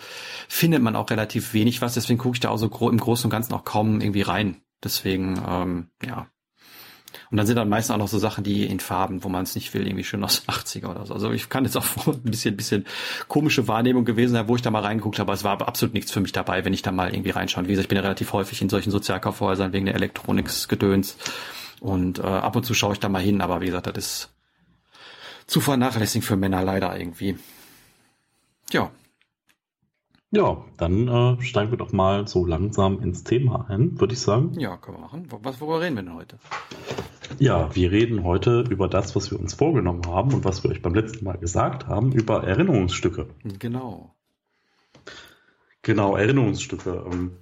findet 0.48 0.80
man 0.80 0.94
auch 0.94 1.10
relativ 1.10 1.54
wenig 1.54 1.82
was. 1.82 1.94
Deswegen 1.94 2.18
gucke 2.18 2.36
ich 2.36 2.40
da 2.40 2.50
auch 2.50 2.56
so 2.56 2.68
gro 2.68 2.88
im 2.88 2.98
Großen 2.98 3.26
und 3.26 3.30
Ganzen 3.30 3.54
auch 3.54 3.64
kaum 3.64 4.00
irgendwie 4.00 4.22
rein. 4.22 4.62
Deswegen, 4.82 5.40
ähm, 5.47 5.90
ja, 6.04 6.28
und 7.30 7.37
dann 7.37 7.47
sind 7.47 7.56
dann 7.56 7.68
meistens 7.68 7.94
auch 7.94 7.99
noch 7.99 8.08
so 8.08 8.18
Sachen, 8.18 8.44
die 8.44 8.66
in 8.66 8.80
Farben, 8.80 9.23
wo 9.23 9.28
man 9.28 9.42
es 9.42 9.54
nicht 9.54 9.73
will, 9.75 9.87
irgendwie 9.87 10.04
schön 10.04 10.25
aus 10.25 10.44
80er 10.47 10.88
oder 10.88 11.06
so. 11.06 11.14
Also 11.14 11.30
ich 11.32 11.49
kann 11.49 11.64
jetzt 11.64 11.76
auch 11.76 11.85
ein 12.06 12.23
bisschen, 12.23 12.56
bisschen 12.56 12.87
komische 13.28 13.68
Wahrnehmung 13.68 14.04
gewesen 14.04 14.32
sein, 14.32 14.49
wo 14.49 14.56
ich 14.56 14.62
da 14.62 14.70
mal 14.70 14.82
reingeguckt 14.82 15.18
habe, 15.18 15.28
aber 15.28 15.35
es 15.35 15.44
war 15.44 15.61
absolut 15.66 15.94
nichts 15.94 16.11
für 16.12 16.20
mich 16.20 16.32
dabei, 16.32 16.64
wenn 16.64 16.73
ich 16.73 16.82
da 16.82 16.92
mal 16.92 17.12
irgendwie 17.12 17.30
reinschaue. 17.30 17.64
Wie 17.64 17.68
gesagt, 17.68 17.85
ich 17.85 17.88
bin 17.88 17.97
ja 17.97 18.02
relativ 18.02 18.32
häufig 18.32 18.62
in 18.62 18.68
solchen 18.68 18.90
Sozialkaufhäusern 18.90 19.73
wegen 19.73 19.87
der 19.87 19.94
Elektronik-Gedöns. 19.94 21.16
Und 21.80 22.18
äh, 22.18 22.23
ab 22.23 22.56
und 22.56 22.64
zu 22.64 22.75
schaue 22.75 22.94
ich 22.94 23.00
da 23.00 23.08
mal 23.08 23.23
hin, 23.23 23.40
aber 23.40 23.61
wie 23.61 23.66
gesagt, 23.66 23.87
das 23.87 23.97
ist 23.97 24.30
zu 25.47 25.61
vernachlässigen 25.61 26.26
für 26.26 26.37
Männer 26.37 26.62
leider 26.62 26.99
irgendwie. 26.99 27.38
Ja, 28.70 28.90
ja, 30.30 30.64
dann 30.76 31.08
äh, 31.08 31.42
steigen 31.42 31.70
wir 31.70 31.78
doch 31.78 31.92
mal 31.92 32.28
so 32.28 32.44
langsam 32.44 33.00
ins 33.02 33.25
Thema 33.25 33.66
ein, 33.68 33.99
würde 33.99 34.12
ich 34.12 34.20
sagen. 34.20 34.58
Ja, 34.58 34.76
können 34.76 34.99
wir 34.99 35.02
machen. 35.02 35.28
Was, 35.42 35.61
worüber 35.61 35.80
reden 35.80 35.97
wir 35.97 36.02
denn 36.02 36.14
heute? 36.14 36.38
Ja, 37.38 37.75
wir 37.75 37.90
reden 37.90 38.25
heute 38.25 38.64
über 38.68 38.88
das, 38.88 39.16
was 39.16 39.30
wir 39.30 39.40
uns 39.40 39.54
vorgenommen 39.54 40.06
haben 40.06 40.35
und 40.35 40.44
was 40.44 40.64
wir 40.64 40.70
euch 40.70 40.82
beim 40.82 40.94
letzten 40.94 41.25
Mal 41.25 41.38
gesagt 41.38 41.87
haben, 41.87 42.12
über 42.12 42.44
Erinnerungsstücke. 42.44 43.28
Genau. 43.58 44.14
Genau, 45.82 46.16
Erinnerungsstücke. 46.16 47.06
Ähm, 47.11 47.32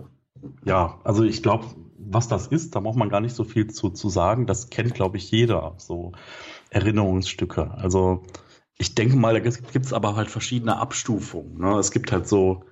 ja, 0.64 1.00
also 1.02 1.24
ich 1.24 1.42
glaube, 1.42 1.66
was 1.98 2.28
das 2.28 2.46
ist, 2.46 2.76
da 2.76 2.80
braucht 2.80 2.96
man 2.96 3.08
gar 3.08 3.20
nicht 3.20 3.34
so 3.34 3.42
viel 3.42 3.68
zu, 3.68 3.90
zu 3.90 4.08
sagen. 4.08 4.46
Das 4.46 4.70
kennt, 4.70 4.94
glaube 4.94 5.16
ich, 5.16 5.30
jeder, 5.30 5.74
so 5.78 6.12
Erinnerungsstücke. 6.70 7.72
Also 7.72 8.22
ich 8.78 8.94
denke 8.94 9.16
mal, 9.16 9.32
da 9.32 9.40
gibt 9.40 9.86
es 9.86 9.92
aber 9.92 10.14
halt 10.16 10.30
verschiedene 10.30 10.78
Abstufungen. 10.78 11.58
Ne? 11.58 11.78
Es 11.78 11.90
gibt 11.90 12.12
halt 12.12 12.28
so 12.28 12.64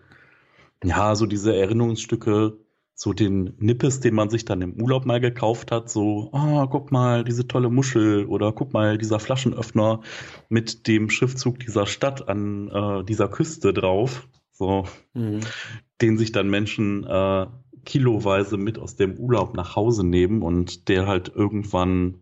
ja, 0.82 1.14
so 1.14 1.26
diese 1.26 1.54
Erinnerungsstücke, 1.56 2.58
so 2.94 3.12
den 3.12 3.54
Nippes, 3.58 4.00
den 4.00 4.14
man 4.14 4.30
sich 4.30 4.44
dann 4.44 4.62
im 4.62 4.80
Urlaub 4.80 5.04
mal 5.04 5.20
gekauft 5.20 5.72
hat, 5.72 5.90
so, 5.90 6.30
ah, 6.32 6.62
oh, 6.62 6.66
guck 6.68 6.92
mal, 6.92 7.24
diese 7.24 7.48
tolle 7.48 7.68
Muschel 7.68 8.26
oder 8.26 8.52
guck 8.52 8.72
mal, 8.72 8.98
dieser 8.98 9.18
Flaschenöffner 9.18 10.00
mit 10.48 10.86
dem 10.86 11.10
Schriftzug 11.10 11.58
dieser 11.58 11.86
Stadt 11.86 12.28
an 12.28 12.68
äh, 12.68 13.04
dieser 13.04 13.28
Küste 13.28 13.72
drauf, 13.72 14.28
so, 14.52 14.84
mhm. 15.12 15.40
den 16.00 16.18
sich 16.18 16.30
dann 16.30 16.48
Menschen 16.48 17.04
äh, 17.04 17.46
kiloweise 17.84 18.56
mit 18.56 18.78
aus 18.78 18.96
dem 18.96 19.18
Urlaub 19.18 19.54
nach 19.54 19.76
Hause 19.76 20.06
nehmen 20.06 20.42
und 20.42 20.88
der 20.88 21.06
halt 21.06 21.32
irgendwann 21.34 22.20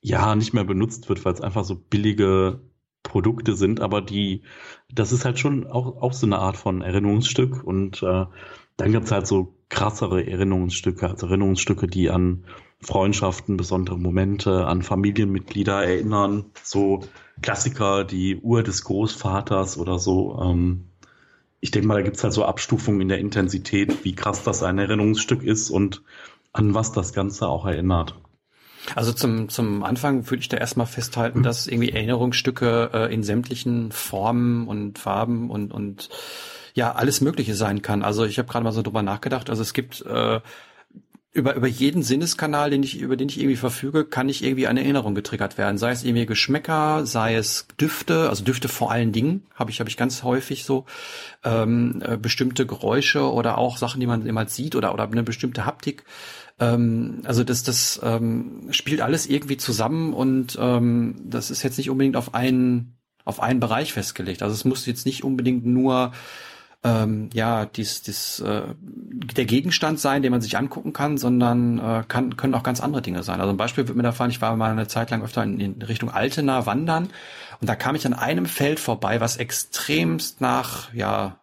ja 0.00 0.34
nicht 0.34 0.52
mehr 0.52 0.64
benutzt 0.64 1.08
wird, 1.08 1.24
weil 1.24 1.34
es 1.34 1.40
einfach 1.40 1.64
so 1.64 1.76
billige 1.76 2.60
Produkte 3.08 3.54
sind, 3.54 3.80
aber 3.80 4.00
die, 4.00 4.42
das 4.92 5.12
ist 5.12 5.24
halt 5.24 5.38
schon 5.38 5.66
auch, 5.66 6.00
auch 6.00 6.12
so 6.12 6.26
eine 6.26 6.38
Art 6.38 6.56
von 6.56 6.82
Erinnerungsstück 6.82 7.64
und 7.64 8.02
äh, 8.02 8.26
dann 8.76 8.92
gibt's 8.92 9.10
halt 9.10 9.26
so 9.26 9.54
krassere 9.68 10.26
Erinnerungsstücke, 10.26 11.08
also 11.08 11.26
Erinnerungsstücke, 11.26 11.88
die 11.88 12.10
an 12.10 12.44
Freundschaften, 12.80 13.56
besondere 13.56 13.98
Momente, 13.98 14.66
an 14.66 14.82
Familienmitglieder 14.82 15.82
erinnern, 15.84 16.44
so 16.62 17.00
Klassiker, 17.42 18.04
die 18.04 18.36
Uhr 18.36 18.62
des 18.62 18.84
Großvaters 18.84 19.78
oder 19.78 19.98
so. 19.98 20.38
Ähm, 20.40 20.84
ich 21.60 21.72
denke 21.72 21.88
mal, 21.88 21.94
da 21.94 22.02
gibt's 22.02 22.22
halt 22.22 22.32
so 22.32 22.44
Abstufungen 22.44 23.00
in 23.00 23.08
der 23.08 23.18
Intensität, 23.18 24.04
wie 24.04 24.14
krass 24.14 24.44
das 24.44 24.62
ein 24.62 24.78
Erinnerungsstück 24.78 25.42
ist 25.42 25.70
und 25.70 26.02
an 26.52 26.74
was 26.74 26.92
das 26.92 27.12
Ganze 27.12 27.48
auch 27.48 27.66
erinnert. 27.66 28.14
Also 28.94 29.12
zum, 29.12 29.48
zum 29.48 29.82
Anfang 29.82 30.30
würde 30.30 30.40
ich 30.40 30.48
da 30.48 30.56
erstmal 30.56 30.86
festhalten, 30.86 31.42
dass 31.42 31.66
irgendwie 31.66 31.90
Erinnerungsstücke 31.90 32.90
äh, 32.92 33.14
in 33.14 33.22
sämtlichen 33.22 33.92
Formen 33.92 34.66
und 34.68 34.98
Farben 34.98 35.50
und, 35.50 35.72
und 35.72 36.08
ja, 36.74 36.92
alles 36.92 37.20
Mögliche 37.20 37.54
sein 37.54 37.82
kann. 37.82 38.02
Also 38.02 38.24
ich 38.24 38.38
habe 38.38 38.48
gerade 38.48 38.64
mal 38.64 38.72
so 38.72 38.82
drüber 38.82 39.02
nachgedacht. 39.02 39.50
Also 39.50 39.62
es 39.62 39.72
gibt 39.72 40.04
äh, 40.06 40.40
über, 41.32 41.54
über 41.54 41.66
jeden 41.66 42.02
Sinneskanal, 42.02 42.70
den 42.70 42.82
ich, 42.82 43.00
über 43.00 43.16
den 43.16 43.28
ich 43.28 43.38
irgendwie 43.38 43.56
verfüge, 43.56 44.04
kann 44.04 44.28
ich 44.28 44.42
irgendwie 44.42 44.66
eine 44.66 44.80
Erinnerung 44.80 45.14
getriggert 45.14 45.58
werden. 45.58 45.78
Sei 45.78 45.90
es 45.90 46.02
irgendwie 46.02 46.26
Geschmäcker, 46.26 47.06
sei 47.06 47.36
es 47.36 47.66
Düfte, 47.80 48.28
also 48.28 48.44
Düfte 48.44 48.68
vor 48.68 48.90
allen 48.90 49.12
Dingen, 49.12 49.46
habe 49.54 49.70
ich, 49.70 49.80
habe 49.80 49.88
ich 49.90 49.96
ganz 49.96 50.22
häufig 50.22 50.64
so, 50.64 50.86
ähm, 51.44 52.02
äh, 52.04 52.16
bestimmte 52.16 52.66
Geräusche 52.66 53.32
oder 53.32 53.58
auch 53.58 53.76
Sachen, 53.76 54.00
die 54.00 54.06
man 54.06 54.26
immer 54.26 54.48
sieht 54.48 54.74
oder, 54.74 54.92
oder 54.92 55.04
eine 55.04 55.22
bestimmte 55.22 55.66
Haptik. 55.66 56.04
Ähm, 56.60 57.22
also 57.24 57.44
das, 57.44 57.62
das 57.62 58.00
ähm, 58.02 58.68
spielt 58.70 59.00
alles 59.00 59.26
irgendwie 59.26 59.56
zusammen 59.56 60.12
und 60.12 60.58
ähm, 60.60 61.16
das 61.24 61.50
ist 61.50 61.62
jetzt 61.62 61.78
nicht 61.78 61.90
unbedingt 61.90 62.16
auf 62.16 62.34
einen, 62.34 62.98
auf 63.24 63.40
einen 63.40 63.60
Bereich 63.60 63.92
festgelegt. 63.92 64.42
Also 64.42 64.54
es 64.54 64.64
muss 64.64 64.86
jetzt 64.86 65.06
nicht 65.06 65.24
unbedingt 65.24 65.64
nur 65.64 66.12
ähm, 66.84 67.28
ja, 67.32 67.66
dies, 67.66 68.02
dies, 68.02 68.38
äh, 68.40 68.62
der 68.80 69.44
Gegenstand 69.46 69.98
sein, 69.98 70.22
den 70.22 70.30
man 70.30 70.40
sich 70.40 70.56
angucken 70.56 70.92
kann, 70.92 71.18
sondern 71.18 71.78
äh, 71.78 72.04
kann, 72.06 72.36
können 72.36 72.54
auch 72.54 72.62
ganz 72.62 72.80
andere 72.80 73.02
Dinge 73.02 73.24
sein. 73.24 73.40
Also 73.40 73.52
ein 73.52 73.56
Beispiel 73.56 73.88
wird 73.88 73.96
mir 73.96 74.04
da 74.04 74.12
fallen, 74.12 74.30
ich 74.30 74.40
war 74.40 74.54
mal 74.56 74.70
eine 74.70 74.86
Zeit 74.86 75.10
lang 75.10 75.22
öfter 75.22 75.42
in, 75.42 75.58
in 75.58 75.82
Richtung 75.82 76.10
Altena 76.10 76.66
wandern 76.66 77.08
und 77.60 77.68
da 77.68 77.74
kam 77.74 77.96
ich 77.96 78.06
an 78.06 78.14
einem 78.14 78.46
Feld 78.46 78.78
vorbei, 78.78 79.20
was 79.20 79.36
extremst 79.36 80.40
nach, 80.40 80.92
ja, 80.94 81.37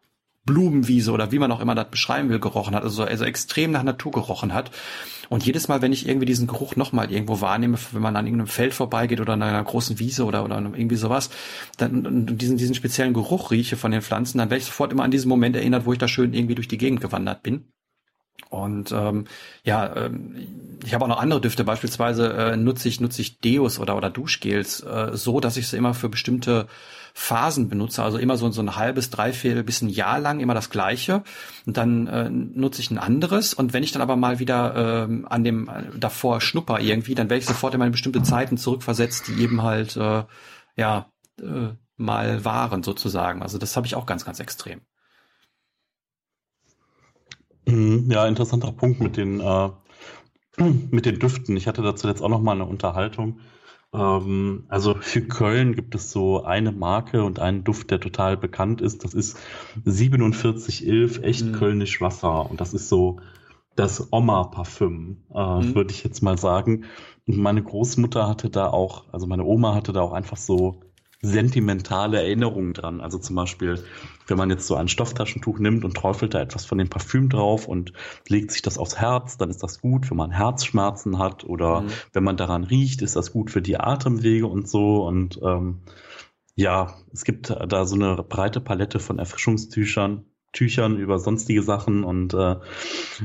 Blumenwiese 0.45 1.11
oder 1.11 1.31
wie 1.31 1.39
man 1.39 1.51
auch 1.51 1.59
immer 1.59 1.75
das 1.75 1.89
beschreiben 1.89 2.29
will, 2.29 2.39
gerochen 2.39 2.75
hat, 2.75 2.83
also, 2.83 3.03
also 3.03 3.25
extrem 3.25 3.71
nach 3.71 3.83
Natur 3.83 4.11
gerochen 4.11 4.53
hat. 4.53 4.71
Und 5.29 5.43
jedes 5.43 5.67
Mal, 5.67 5.81
wenn 5.81 5.91
ich 5.91 6.07
irgendwie 6.07 6.27
diesen 6.27 6.45
Geruch 6.45 6.75
nochmal 6.75 7.11
irgendwo 7.11 7.41
wahrnehme, 7.41 7.77
wenn 7.91 8.01
man 8.01 8.15
an 8.15 8.27
irgendeinem 8.27 8.47
Feld 8.47 8.73
vorbeigeht 8.73 9.19
oder 9.19 9.33
an 9.33 9.41
einer 9.41 9.63
großen 9.63 9.97
Wiese 9.97 10.23
oder, 10.25 10.45
oder 10.45 10.57
irgendwie 10.57 10.97
sowas, 10.97 11.31
dann 11.77 12.37
diesen, 12.37 12.57
diesen 12.57 12.75
speziellen 12.75 13.13
Geruch 13.13 13.49
rieche 13.49 13.75
von 13.75 13.91
den 13.91 14.03
Pflanzen, 14.03 14.37
dann 14.37 14.49
werde 14.51 14.59
ich 14.59 14.65
sofort 14.65 14.91
immer 14.91 15.03
an 15.03 15.11
diesen 15.11 15.29
Moment 15.29 15.55
erinnert, 15.55 15.85
wo 15.85 15.93
ich 15.93 15.99
da 15.99 16.07
schön 16.07 16.33
irgendwie 16.33 16.55
durch 16.55 16.67
die 16.67 16.77
Gegend 16.77 17.01
gewandert 17.01 17.41
bin. 17.41 17.65
Und 18.49 18.91
ähm, 18.91 19.25
ja, 19.63 19.95
ähm, 19.95 20.35
ich 20.85 20.93
habe 20.93 21.05
auch 21.05 21.09
noch 21.09 21.19
andere 21.19 21.41
Düfte. 21.41 21.63
Beispielsweise 21.63 22.31
äh, 22.33 22.57
nutze 22.57 22.87
ich 22.87 23.01
nutze 23.01 23.21
ich 23.21 23.39
Deos 23.39 23.79
oder 23.79 23.97
oder 23.97 24.09
Duschgels 24.09 24.81
äh, 24.81 25.11
so, 25.13 25.39
dass 25.39 25.57
ich 25.57 25.67
sie 25.67 25.77
immer 25.77 25.93
für 25.93 26.09
bestimmte 26.09 26.67
Phasen 27.17 27.69
benutze, 27.69 28.03
also 28.03 28.17
immer 28.17 28.35
so, 28.35 28.51
so 28.51 28.61
ein 28.61 28.75
halbes, 28.75 29.09
dreiviertel 29.09 29.63
bis 29.63 29.81
ein 29.81 29.87
Jahr 29.87 30.19
lang 30.19 30.41
immer 30.41 30.53
das 30.53 30.69
gleiche 30.69 31.23
und 31.65 31.77
dann 31.77 32.07
äh, 32.07 32.29
nutze 32.29 32.81
ich 32.81 32.91
ein 32.91 32.97
anderes 32.97 33.53
und 33.53 33.71
wenn 33.71 33.83
ich 33.83 33.93
dann 33.93 34.01
aber 34.01 34.17
mal 34.17 34.39
wieder 34.39 35.07
äh, 35.07 35.23
an 35.25 35.43
dem 35.45 35.69
äh, 35.69 35.97
davor 35.97 36.41
schnupper 36.41 36.81
irgendwie, 36.81 37.15
dann 37.15 37.29
werde 37.29 37.39
ich 37.39 37.45
sofort 37.45 37.73
in 37.73 37.79
meine 37.79 37.91
bestimmte 37.91 38.21
Zeiten 38.21 38.57
zurückversetzt, 38.57 39.29
die 39.29 39.41
eben 39.41 39.63
halt 39.63 39.95
äh, 39.95 40.25
ja 40.75 41.09
äh, 41.41 41.69
mal 41.95 42.43
waren 42.43 42.83
sozusagen. 42.83 43.41
Also 43.41 43.57
das 43.57 43.77
habe 43.77 43.87
ich 43.87 43.95
auch 43.95 44.05
ganz, 44.05 44.25
ganz 44.25 44.41
extrem. 44.41 44.81
Mhm, 47.65 48.11
ja, 48.11 48.27
interessanter 48.27 48.73
Punkt 48.73 48.99
mit 48.99 49.15
den 49.15 49.39
äh, 49.39 49.69
mit 50.91 51.05
den 51.05 51.17
Düften. 51.17 51.55
Ich 51.55 51.65
hatte 51.65 51.81
dazu 51.81 52.09
jetzt 52.09 52.21
auch 52.21 52.29
noch 52.29 52.41
mal 52.41 52.51
eine 52.51 52.65
Unterhaltung 52.65 53.39
ähm, 53.95 54.65
also 54.67 54.95
für 54.95 55.21
Köln 55.21 55.75
gibt 55.75 55.95
es 55.95 56.11
so 56.11 56.43
eine 56.43 56.71
Marke 56.71 57.23
und 57.23 57.39
einen 57.39 57.63
Duft, 57.63 57.91
der 57.91 57.99
total 57.99 58.37
bekannt 58.37 58.81
ist. 58.81 59.03
Das 59.03 59.13
ist 59.13 59.37
4711 59.85 61.23
echt 61.23 61.45
mhm. 61.45 61.53
Kölnisch 61.53 62.01
Wasser. 62.01 62.49
Und 62.49 62.61
das 62.61 62.73
ist 62.73 62.89
so 62.89 63.19
das 63.75 64.11
Oma-Parfüm, 64.11 65.17
äh, 65.33 65.59
mhm. 65.59 65.75
würde 65.75 65.91
ich 65.91 66.03
jetzt 66.03 66.21
mal 66.21 66.37
sagen. 66.37 66.85
Und 67.27 67.37
meine 67.37 67.63
Großmutter 67.63 68.27
hatte 68.27 68.49
da 68.49 68.67
auch, 68.67 69.05
also 69.11 69.27
meine 69.27 69.43
Oma 69.43 69.73
hatte 69.73 69.93
da 69.93 70.01
auch 70.01 70.13
einfach 70.13 70.37
so 70.37 70.81
sentimentale 71.21 72.17
Erinnerungen 72.17 72.73
dran. 72.73 73.01
Also 73.01 73.17
zum 73.17 73.35
Beispiel, 73.35 73.83
wenn 74.27 74.37
man 74.37 74.49
jetzt 74.49 74.67
so 74.67 74.75
ein 74.75 74.87
Stofftaschentuch 74.87 75.59
nimmt 75.59 75.85
und 75.85 75.95
träufelt 75.95 76.33
da 76.33 76.41
etwas 76.41 76.65
von 76.65 76.77
dem 76.77 76.89
Parfüm 76.89 77.29
drauf 77.29 77.67
und 77.67 77.93
legt 78.27 78.51
sich 78.51 78.61
das 78.61 78.77
aufs 78.77 78.97
Herz, 78.97 79.37
dann 79.37 79.49
ist 79.49 79.63
das 79.63 79.81
gut, 79.81 80.09
wenn 80.09 80.17
man 80.17 80.31
Herzschmerzen 80.31 81.19
hat 81.19 81.43
oder 81.43 81.81
mhm. 81.81 81.87
wenn 82.13 82.23
man 82.23 82.37
daran 82.37 82.63
riecht, 82.63 83.01
ist 83.01 83.15
das 83.15 83.31
gut 83.31 83.51
für 83.51 83.61
die 83.61 83.79
Atemwege 83.79 84.47
und 84.47 84.67
so. 84.67 85.05
Und 85.05 85.39
ähm, 85.43 85.81
ja, 86.55 86.95
es 87.11 87.23
gibt 87.23 87.49
da 87.49 87.85
so 87.85 87.95
eine 87.95 88.15
breite 88.23 88.61
Palette 88.61 88.99
von 88.99 89.19
Erfrischungstüchern, 89.19 90.25
Tüchern 90.55 90.97
über 90.97 91.19
sonstige 91.19 91.61
Sachen 91.61 92.03
und 92.03 92.33
äh, 92.33 92.55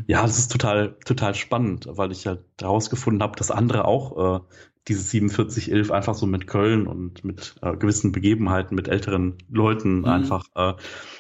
ja, 0.07 0.23
das 0.23 0.39
ist 0.39 0.53
total 0.53 0.97
total 1.05 1.35
spannend, 1.35 1.87
weil 1.89 2.13
ich 2.13 2.27
halt 2.27 2.41
herausgefunden 2.61 3.23
habe, 3.23 3.37
dass 3.37 3.51
andere 3.51 3.85
auch 3.87 4.37
äh, 4.37 4.41
dieses 4.89 5.11
4711 5.11 5.91
einfach 5.91 6.15
so 6.15 6.27
mit 6.27 6.47
Köln 6.47 6.87
und 6.87 7.25
mit 7.25 7.55
äh, 7.63 7.77
gewissen 7.77 8.13
Begebenheiten 8.13 8.75
mit 8.75 8.89
älteren 8.89 9.39
Leuten 9.49 10.01
mhm. 10.01 10.05
einfach 10.07 10.45
äh, 10.55 10.75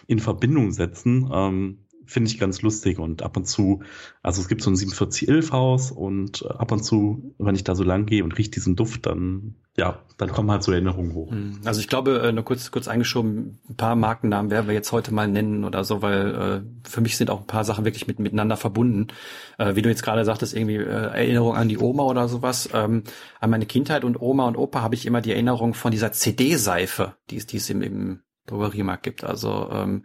in 0.06 0.18
Verbindung 0.18 0.72
setzen. 0.72 1.30
Ähm, 1.32 1.78
finde 2.06 2.28
ich 2.28 2.40
ganz 2.40 2.60
lustig 2.60 2.98
und 2.98 3.22
ab 3.22 3.36
und 3.36 3.46
zu, 3.46 3.82
also 4.20 4.40
es 4.40 4.48
gibt 4.48 4.62
so 4.62 4.70
ein 4.70 4.76
4711 4.76 5.52
Haus 5.52 5.92
und 5.92 6.42
äh, 6.42 6.48
ab 6.48 6.72
und 6.72 6.82
zu, 6.82 7.34
wenn 7.38 7.54
ich 7.54 7.62
da 7.62 7.76
so 7.76 7.84
lang 7.84 8.06
gehe 8.06 8.24
und 8.24 8.36
rieche 8.36 8.50
diesen 8.50 8.74
Duft, 8.74 9.06
dann 9.06 9.54
ja, 9.80 9.98
dann 10.18 10.30
kommen 10.30 10.50
halt 10.50 10.62
so 10.62 10.72
Erinnerungen 10.72 11.14
hoch. 11.14 11.30
Hm. 11.30 11.62
Also 11.64 11.80
ich 11.80 11.88
glaube, 11.88 12.20
äh, 12.20 12.32
nur 12.32 12.44
kurz 12.44 12.70
kurz 12.70 12.86
eingeschoben, 12.86 13.60
ein 13.66 13.76
paar 13.76 13.96
Markennamen 13.96 14.50
werden 14.50 14.66
wir 14.66 14.74
jetzt 14.74 14.92
heute 14.92 15.12
mal 15.14 15.26
nennen 15.26 15.64
oder 15.64 15.84
so, 15.84 16.02
weil 16.02 16.34
äh, 16.34 16.88
für 16.88 17.00
mich 17.00 17.16
sind 17.16 17.30
auch 17.30 17.40
ein 17.40 17.46
paar 17.46 17.64
Sachen 17.64 17.86
wirklich 17.86 18.06
mit, 18.06 18.18
miteinander 18.18 18.58
verbunden. 18.58 19.08
Äh, 19.56 19.76
wie 19.76 19.82
du 19.82 19.88
jetzt 19.88 20.02
gerade 20.02 20.26
sagtest, 20.26 20.54
irgendwie 20.54 20.76
äh, 20.76 20.82
Erinnerung 20.84 21.56
an 21.56 21.68
die 21.68 21.78
Oma 21.78 22.02
oder 22.02 22.28
sowas. 22.28 22.68
Ähm, 22.74 23.04
an 23.40 23.48
meine 23.48 23.64
Kindheit 23.64 24.04
und 24.04 24.20
Oma 24.20 24.46
und 24.46 24.58
Opa 24.58 24.82
habe 24.82 24.94
ich 24.94 25.06
immer 25.06 25.22
die 25.22 25.32
Erinnerung 25.32 25.72
von 25.72 25.92
dieser 25.92 26.12
CD-Seife, 26.12 27.14
die 27.30 27.38
es, 27.38 27.46
die 27.46 27.56
es 27.56 27.70
im, 27.70 27.80
im 27.80 28.20
Drogeriemarkt 28.48 29.02
gibt. 29.02 29.24
Also 29.24 29.70
ähm, 29.72 30.04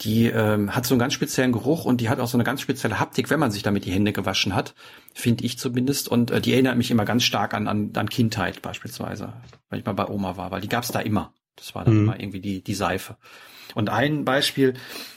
die 0.00 0.26
ähm, 0.26 0.74
hat 0.74 0.86
so 0.86 0.94
einen 0.94 1.00
ganz 1.00 1.14
speziellen 1.14 1.52
Geruch 1.52 1.84
und 1.84 2.00
die 2.00 2.08
hat 2.08 2.20
auch 2.20 2.28
so 2.28 2.36
eine 2.36 2.44
ganz 2.44 2.60
spezielle 2.60 3.00
Haptik, 3.00 3.30
wenn 3.30 3.40
man 3.40 3.50
sich 3.50 3.64
damit 3.64 3.84
die 3.84 3.90
Hände 3.90 4.12
gewaschen 4.12 4.54
hat, 4.54 4.74
finde 5.12 5.44
ich 5.44 5.58
zumindest. 5.58 6.08
Und 6.08 6.30
äh, 6.30 6.40
die 6.40 6.52
erinnert 6.52 6.76
mich 6.76 6.90
immer 6.90 7.04
ganz 7.04 7.24
stark 7.24 7.52
an, 7.52 7.66
an, 7.66 7.92
an 7.94 8.08
Kindheit 8.08 8.62
beispielsweise, 8.62 9.32
wenn 9.70 9.80
ich 9.80 9.86
mal 9.86 9.94
bei 9.94 10.06
Oma 10.06 10.36
war, 10.36 10.50
weil 10.50 10.60
die 10.60 10.68
gab's 10.68 10.92
da 10.92 11.00
immer. 11.00 11.32
Das 11.56 11.74
war 11.74 11.84
dann 11.84 11.94
mhm. 11.94 12.00
immer 12.04 12.20
irgendwie 12.20 12.40
die, 12.40 12.62
die 12.62 12.74
Seife. 12.74 13.16
Und 13.74 13.90
ein 13.90 14.24
Beispiel, 14.24 14.74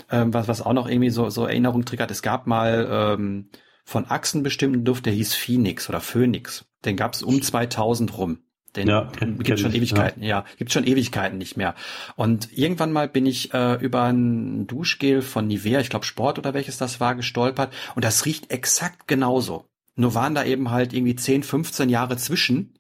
ähm, 0.10 0.34
was, 0.34 0.48
was 0.48 0.62
auch 0.62 0.74
noch 0.74 0.90
irgendwie 0.90 1.12
so, 1.12 1.30
so 1.30 1.46
Erinnerung 1.46 1.86
triggert, 1.86 2.10
es 2.10 2.24
gab 2.24 2.48
mal 2.48 2.88
ähm, 2.90 3.50
von 3.84 4.10
Achsen 4.10 4.42
bestimmten 4.42 4.84
Duft, 4.84 5.06
der 5.06 5.14
hieß 5.14 5.36
Phoenix 5.36 5.90
oder 5.90 6.02
Phoenix. 6.02 6.66
Den 6.86 6.98
gab's 6.98 7.22
um 7.22 7.42
2000 7.42 8.18
rum. 8.18 8.40
Den 8.76 8.88
ja, 8.88 9.12
kenn, 9.18 9.38
gibt 9.38 9.60
schon 9.60 9.74
Ewigkeiten, 9.74 10.24
ja. 10.24 10.30
ja, 10.30 10.46
gibt 10.58 10.72
schon 10.72 10.86
Ewigkeiten 10.86 11.38
nicht 11.38 11.58
mehr. 11.58 11.76
Und 12.16 12.58
irgendwann 12.58 12.94
mal 12.94 13.10
bin 13.10 13.26
ich 13.26 13.54
äh, 13.54 13.76
über 13.76 14.04
ein 14.04 14.66
Duschgel 14.66 15.22
von 15.22 15.48
Nivea, 15.48 15.82
ich 15.82 15.90
glaube 15.90 16.06
Sport 16.06 16.40
oder 16.40 16.54
welches 16.54 16.78
das 16.78 17.00
war, 17.02 17.16
gestolpert 17.16 17.74
und 17.96 18.06
das 18.06 18.26
riecht 18.26 18.50
exakt 18.52 19.08
genauso. 19.08 19.66
Nur 19.96 20.16
waren 20.16 20.36
da 20.36 20.46
eben 20.46 20.72
halt 20.72 20.94
irgendwie 20.94 21.16
10, 21.16 21.44
15 21.44 21.90
Jahre 21.90 22.16
zwischen. 22.16 22.76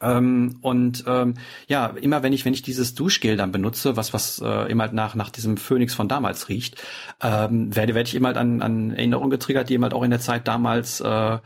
Ähm, 0.00 0.58
und 0.62 1.04
ähm, 1.06 1.34
ja, 1.68 1.86
immer 1.86 2.22
wenn 2.22 2.32
ich 2.32 2.44
wenn 2.44 2.54
ich 2.54 2.62
dieses 2.62 2.94
Duschgel 2.94 3.36
dann 3.36 3.52
benutze, 3.52 3.96
was 3.96 4.12
was 4.12 4.40
äh, 4.40 4.70
immer 4.70 4.84
halt 4.84 4.94
nach 4.94 5.14
nach 5.14 5.30
diesem 5.30 5.56
Phoenix 5.56 5.94
von 5.94 6.08
damals 6.08 6.48
riecht, 6.48 6.82
ähm, 7.22 7.74
werde 7.76 7.94
werde 7.94 8.08
ich 8.08 8.14
immer 8.14 8.28
halt 8.28 8.38
an, 8.38 8.62
an 8.62 8.90
Erinnerungen 8.92 9.30
getriggert, 9.30 9.68
die 9.68 9.74
eben 9.74 9.82
halt 9.82 9.94
auch 9.94 10.02
in 10.02 10.10
der 10.10 10.20
Zeit 10.20 10.48
damals 10.48 11.00
äh, 11.00 11.38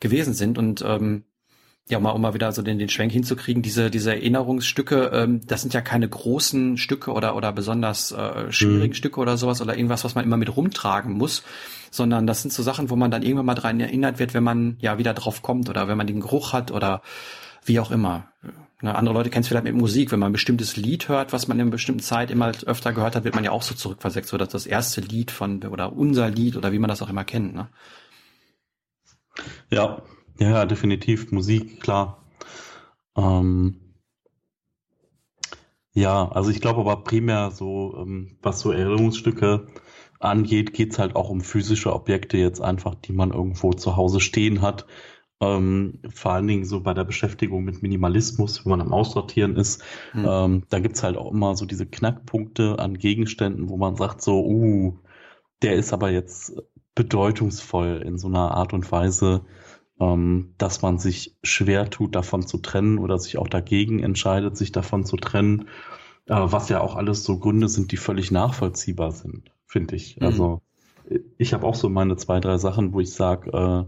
gewesen 0.00 0.34
sind 0.34 0.58
und 0.58 0.82
ähm, 0.86 1.24
ja, 1.88 1.98
um 1.98 2.02
mal, 2.02 2.10
um 2.10 2.20
mal 2.20 2.34
wieder 2.34 2.50
so 2.50 2.62
den, 2.62 2.78
den 2.78 2.88
Schwenk 2.88 3.12
hinzukriegen, 3.12 3.62
diese, 3.62 3.90
diese 3.90 4.12
Erinnerungsstücke, 4.12 5.10
ähm, 5.12 5.40
das 5.46 5.62
sind 5.62 5.72
ja 5.72 5.80
keine 5.80 6.08
großen 6.08 6.78
Stücke 6.78 7.12
oder, 7.12 7.36
oder 7.36 7.52
besonders 7.52 8.10
äh, 8.10 8.50
schwierigen 8.50 8.88
mhm. 8.88 8.94
Stücke 8.94 9.20
oder 9.20 9.36
sowas 9.36 9.60
oder 9.60 9.76
irgendwas, 9.76 10.02
was 10.02 10.16
man 10.16 10.24
immer 10.24 10.36
mit 10.36 10.56
rumtragen 10.56 11.12
muss, 11.12 11.44
sondern 11.92 12.26
das 12.26 12.42
sind 12.42 12.52
so 12.52 12.64
Sachen, 12.64 12.90
wo 12.90 12.96
man 12.96 13.12
dann 13.12 13.22
irgendwann 13.22 13.46
mal 13.46 13.54
dran 13.54 13.78
erinnert 13.78 14.18
wird, 14.18 14.34
wenn 14.34 14.42
man 14.42 14.76
ja 14.80 14.98
wieder 14.98 15.14
drauf 15.14 15.42
kommt 15.42 15.68
oder 15.68 15.86
wenn 15.86 15.96
man 15.96 16.08
den 16.08 16.20
Geruch 16.20 16.52
hat 16.52 16.72
oder 16.72 17.02
wie 17.64 17.78
auch 17.78 17.92
immer. 17.92 18.32
Ne, 18.82 18.94
andere 18.94 19.14
Leute 19.14 19.30
kennen 19.30 19.42
es 19.42 19.48
vielleicht 19.48 19.64
mit 19.64 19.74
Musik, 19.74 20.10
wenn 20.10 20.18
man 20.18 20.30
ein 20.30 20.32
bestimmtes 20.32 20.76
Lied 20.76 21.08
hört, 21.08 21.32
was 21.32 21.46
man 21.46 21.56
in 21.56 21.62
einer 21.62 21.70
bestimmten 21.70 22.02
Zeit 22.02 22.32
immer 22.32 22.50
öfter 22.66 22.92
gehört 22.92 23.14
hat, 23.14 23.22
wird 23.22 23.36
man 23.36 23.44
ja 23.44 23.52
auch 23.52 23.62
so 23.62 23.74
zurückversetzt, 23.74 24.28
so 24.28 24.36
dass 24.36 24.48
das 24.48 24.66
erste 24.66 25.00
Lied 25.00 25.30
von 25.30 25.62
oder 25.62 25.92
unser 25.92 26.28
Lied 26.30 26.56
oder 26.56 26.72
wie 26.72 26.80
man 26.80 26.88
das 26.88 27.00
auch 27.00 27.08
immer 27.08 27.24
kennt. 27.24 27.54
Ne? 27.54 27.68
Ja, 29.70 30.02
ja, 30.38 30.64
definitiv. 30.66 31.32
Musik, 31.32 31.80
klar. 31.80 32.22
Ähm, 33.16 33.80
ja, 35.92 36.28
also 36.28 36.50
ich 36.50 36.60
glaube 36.60 36.80
aber 36.80 37.04
primär 37.04 37.50
so, 37.50 37.96
ähm, 37.98 38.36
was 38.42 38.60
so 38.60 38.70
Erinnerungsstücke 38.70 39.66
angeht, 40.20 40.72
geht's 40.74 40.98
halt 40.98 41.16
auch 41.16 41.30
um 41.30 41.40
physische 41.40 41.92
Objekte 41.92 42.36
jetzt 42.36 42.60
einfach, 42.60 42.94
die 42.94 43.12
man 43.12 43.32
irgendwo 43.32 43.72
zu 43.72 43.96
Hause 43.96 44.20
stehen 44.20 44.60
hat. 44.60 44.86
Ähm, 45.40 46.00
vor 46.14 46.32
allen 46.32 46.46
Dingen 46.48 46.64
so 46.64 46.80
bei 46.80 46.94
der 46.94 47.04
Beschäftigung 47.04 47.64
mit 47.64 47.82
Minimalismus, 47.82 48.64
wenn 48.64 48.70
man 48.70 48.80
am 48.80 48.92
Aussortieren 48.92 49.56
ist, 49.56 49.82
hm. 50.12 50.26
ähm, 50.28 50.62
da 50.70 50.78
gibt's 50.78 51.02
halt 51.02 51.16
auch 51.16 51.30
immer 51.30 51.56
so 51.56 51.66
diese 51.66 51.86
Knackpunkte 51.86 52.78
an 52.78 52.98
Gegenständen, 52.98 53.68
wo 53.68 53.76
man 53.76 53.96
sagt 53.96 54.22
so, 54.22 54.44
uh, 54.44 54.98
der 55.62 55.74
ist 55.74 55.92
aber 55.92 56.10
jetzt 56.10 56.54
bedeutungsvoll 56.94 58.02
in 58.04 58.18
so 58.18 58.28
einer 58.28 58.52
Art 58.52 58.72
und 58.72 58.90
Weise, 58.90 59.42
ähm, 60.00 60.54
dass 60.58 60.82
man 60.82 60.98
sich 60.98 61.36
schwer 61.42 61.88
tut, 61.90 62.14
davon 62.14 62.46
zu 62.46 62.58
trennen 62.58 62.98
oder 62.98 63.18
sich 63.18 63.38
auch 63.38 63.48
dagegen 63.48 64.00
entscheidet, 64.00 64.56
sich 64.56 64.72
davon 64.72 65.04
zu 65.04 65.16
trennen, 65.16 65.68
äh, 66.26 66.34
was 66.36 66.68
ja 66.68 66.80
auch 66.80 66.96
alles 66.96 67.24
so 67.24 67.38
Gründe 67.38 67.68
sind, 67.68 67.92
die 67.92 67.96
völlig 67.96 68.30
nachvollziehbar 68.30 69.12
sind, 69.12 69.52
finde 69.66 69.96
ich. 69.96 70.16
Mhm. 70.16 70.26
Also 70.26 70.62
ich 71.38 71.54
habe 71.54 71.66
auch 71.66 71.74
so 71.74 71.88
meine 71.88 72.16
zwei, 72.16 72.40
drei 72.40 72.58
Sachen, 72.58 72.92
wo 72.92 73.00
ich 73.00 73.12
sage, 73.12 73.50
äh, 73.52 73.84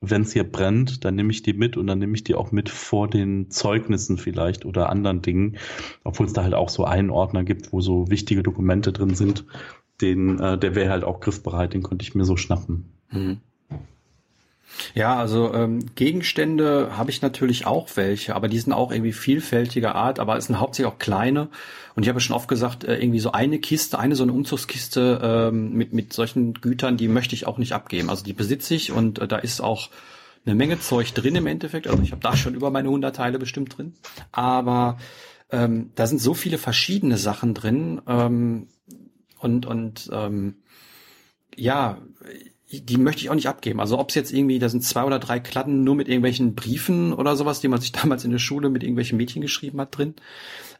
wenn 0.00 0.22
es 0.22 0.32
hier 0.32 0.44
brennt, 0.44 1.04
dann 1.04 1.14
nehme 1.14 1.30
ich 1.30 1.42
die 1.42 1.52
mit 1.52 1.76
und 1.76 1.86
dann 1.86 2.00
nehme 2.00 2.14
ich 2.14 2.24
die 2.24 2.34
auch 2.34 2.50
mit 2.50 2.68
vor 2.68 3.08
den 3.08 3.50
Zeugnissen 3.50 4.18
vielleicht 4.18 4.64
oder 4.64 4.88
anderen 4.88 5.22
Dingen, 5.22 5.58
obwohl 6.02 6.26
es 6.26 6.32
da 6.32 6.42
halt 6.42 6.54
auch 6.54 6.70
so 6.70 6.84
einen 6.84 7.10
Ordner 7.10 7.44
gibt, 7.44 7.72
wo 7.72 7.80
so 7.80 8.10
wichtige 8.10 8.42
Dokumente 8.42 8.92
drin 8.92 9.14
sind, 9.14 9.44
den, 10.00 10.40
äh, 10.40 10.58
der 10.58 10.74
wäre 10.74 10.90
halt 10.90 11.04
auch 11.04 11.20
griffbereit, 11.20 11.74
den 11.74 11.84
konnte 11.84 12.02
ich 12.02 12.16
mir 12.16 12.24
so 12.24 12.36
schnappen. 12.36 12.92
Mhm. 13.12 13.40
Ja, 14.94 15.16
also 15.16 15.52
ähm, 15.54 15.94
Gegenstände 15.94 16.96
habe 16.96 17.10
ich 17.10 17.22
natürlich 17.22 17.66
auch 17.66 17.88
welche, 17.94 18.34
aber 18.34 18.48
die 18.48 18.58
sind 18.58 18.72
auch 18.72 18.90
irgendwie 18.90 19.12
vielfältiger 19.12 19.94
Art, 19.94 20.18
aber 20.18 20.36
es 20.36 20.46
sind 20.46 20.60
hauptsächlich 20.60 20.92
auch 20.92 20.98
kleine. 20.98 21.48
Und 21.94 22.02
ich 22.02 22.08
habe 22.08 22.20
schon 22.20 22.36
oft 22.36 22.48
gesagt, 22.48 22.84
äh, 22.84 22.96
irgendwie 22.96 23.20
so 23.20 23.32
eine 23.32 23.58
Kiste, 23.58 23.98
eine 23.98 24.16
so 24.16 24.22
eine 24.22 24.32
Umzugskiste 24.32 25.20
ähm, 25.22 25.72
mit, 25.72 25.92
mit 25.92 26.12
solchen 26.12 26.54
Gütern, 26.54 26.96
die 26.96 27.08
möchte 27.08 27.34
ich 27.34 27.46
auch 27.46 27.58
nicht 27.58 27.72
abgeben. 27.72 28.10
Also 28.10 28.24
die 28.24 28.32
besitze 28.32 28.74
ich 28.74 28.92
und 28.92 29.18
äh, 29.18 29.28
da 29.28 29.36
ist 29.36 29.60
auch 29.60 29.90
eine 30.44 30.54
Menge 30.54 30.80
Zeug 30.80 31.12
drin 31.14 31.36
im 31.36 31.46
Endeffekt. 31.46 31.86
Also 31.86 32.02
ich 32.02 32.12
habe 32.12 32.22
da 32.22 32.36
schon 32.36 32.54
über 32.54 32.70
meine 32.70 32.88
100 32.88 33.14
Teile 33.14 33.38
bestimmt 33.38 33.76
drin. 33.76 33.94
Aber 34.32 34.98
ähm, 35.50 35.92
da 35.94 36.06
sind 36.06 36.20
so 36.20 36.34
viele 36.34 36.58
verschiedene 36.58 37.18
Sachen 37.18 37.54
drin 37.54 38.00
ähm, 38.08 38.68
und, 39.38 39.66
und 39.66 40.10
ähm, 40.12 40.56
ja, 41.54 41.98
die 42.80 42.96
möchte 42.96 43.22
ich 43.22 43.30
auch 43.30 43.34
nicht 43.34 43.48
abgeben. 43.48 43.80
Also 43.80 43.98
ob 43.98 44.08
es 44.08 44.14
jetzt 44.14 44.32
irgendwie, 44.32 44.58
da 44.58 44.68
sind 44.68 44.82
zwei 44.82 45.04
oder 45.04 45.18
drei 45.18 45.40
Kladden 45.40 45.84
nur 45.84 45.94
mit 45.94 46.08
irgendwelchen 46.08 46.54
Briefen 46.54 47.12
oder 47.12 47.36
sowas, 47.36 47.60
die 47.60 47.68
man 47.68 47.80
sich 47.80 47.92
damals 47.92 48.24
in 48.24 48.30
der 48.30 48.38
Schule 48.38 48.70
mit 48.70 48.82
irgendwelchen 48.82 49.18
Mädchen 49.18 49.42
geschrieben 49.42 49.80
hat 49.80 49.96
drin. 49.96 50.14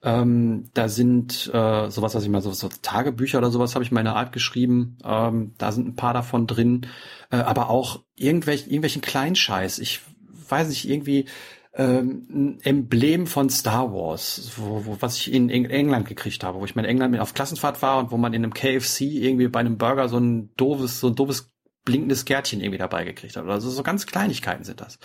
Ähm, 0.03 0.71
da 0.75 0.89
sind 0.89 1.51
äh, 1.53 1.91
sowas, 1.91 2.15
was 2.15 2.25
ich 2.25 2.29
mal 2.29 2.43
so, 2.43 2.53
so 2.53 2.69
Tagebücher 2.81 3.39
oder 3.39 3.51
sowas 3.51 3.75
habe 3.75 3.85
ich 3.85 3.93
meine 3.93 4.17
Art 4.17 4.33
geschrieben. 4.33 4.99
Ähm, 5.05 5.55
da 5.59 5.71
sind 5.71 5.87
ein 5.87 5.97
paar 5.97 6.15
davon 6.15 6.47
drin, 6.47 6.87
äh, 7.31 7.37
aber 7.37 7.71
auch 7.71 8.03
irgendwelchen 8.17 8.71
irgendwelchen 8.71 9.03
Kleinscheiß. 9.03 9.79
Ich 9.79 10.01
weiß 10.49 10.69
nicht 10.69 10.89
irgendwie 10.89 11.27
ähm, 11.75 12.27
ein 12.31 12.61
Emblem 12.63 13.27
von 13.27 13.49
Star 13.49 13.93
Wars, 13.93 14.53
wo, 14.57 14.85
wo, 14.85 14.97
was 15.01 15.17
ich 15.17 15.33
in 15.33 15.49
England 15.49 16.07
gekriegt 16.07 16.45
habe, 16.45 16.61
wo 16.61 16.65
ich 16.65 16.75
mal 16.75 16.85
in 16.85 16.91
England 16.91 17.19
auf 17.19 17.33
Klassenfahrt 17.33 17.81
war 17.81 17.99
und 17.99 18.11
wo 18.11 18.19
man 18.19 18.35
in 18.35 18.45
einem 18.45 18.53
KFC 18.53 19.03
irgendwie 19.03 19.49
bei 19.49 19.61
einem 19.61 19.79
Burger 19.79 20.09
so 20.09 20.19
ein 20.19 20.51
doofes, 20.57 21.01
so 21.01 21.09
ein 21.09 21.15
doofes 21.15 21.52
blinkendes 21.85 22.25
Kärtchen 22.25 22.61
irgendwie 22.61 22.79
dabei 22.79 23.05
gekriegt 23.05 23.37
hat. 23.37 23.47
Also 23.47 23.71
so 23.71 23.83
ganz 23.83 24.07
Kleinigkeiten 24.07 24.65
sind 24.65 24.81
das. 24.81 24.99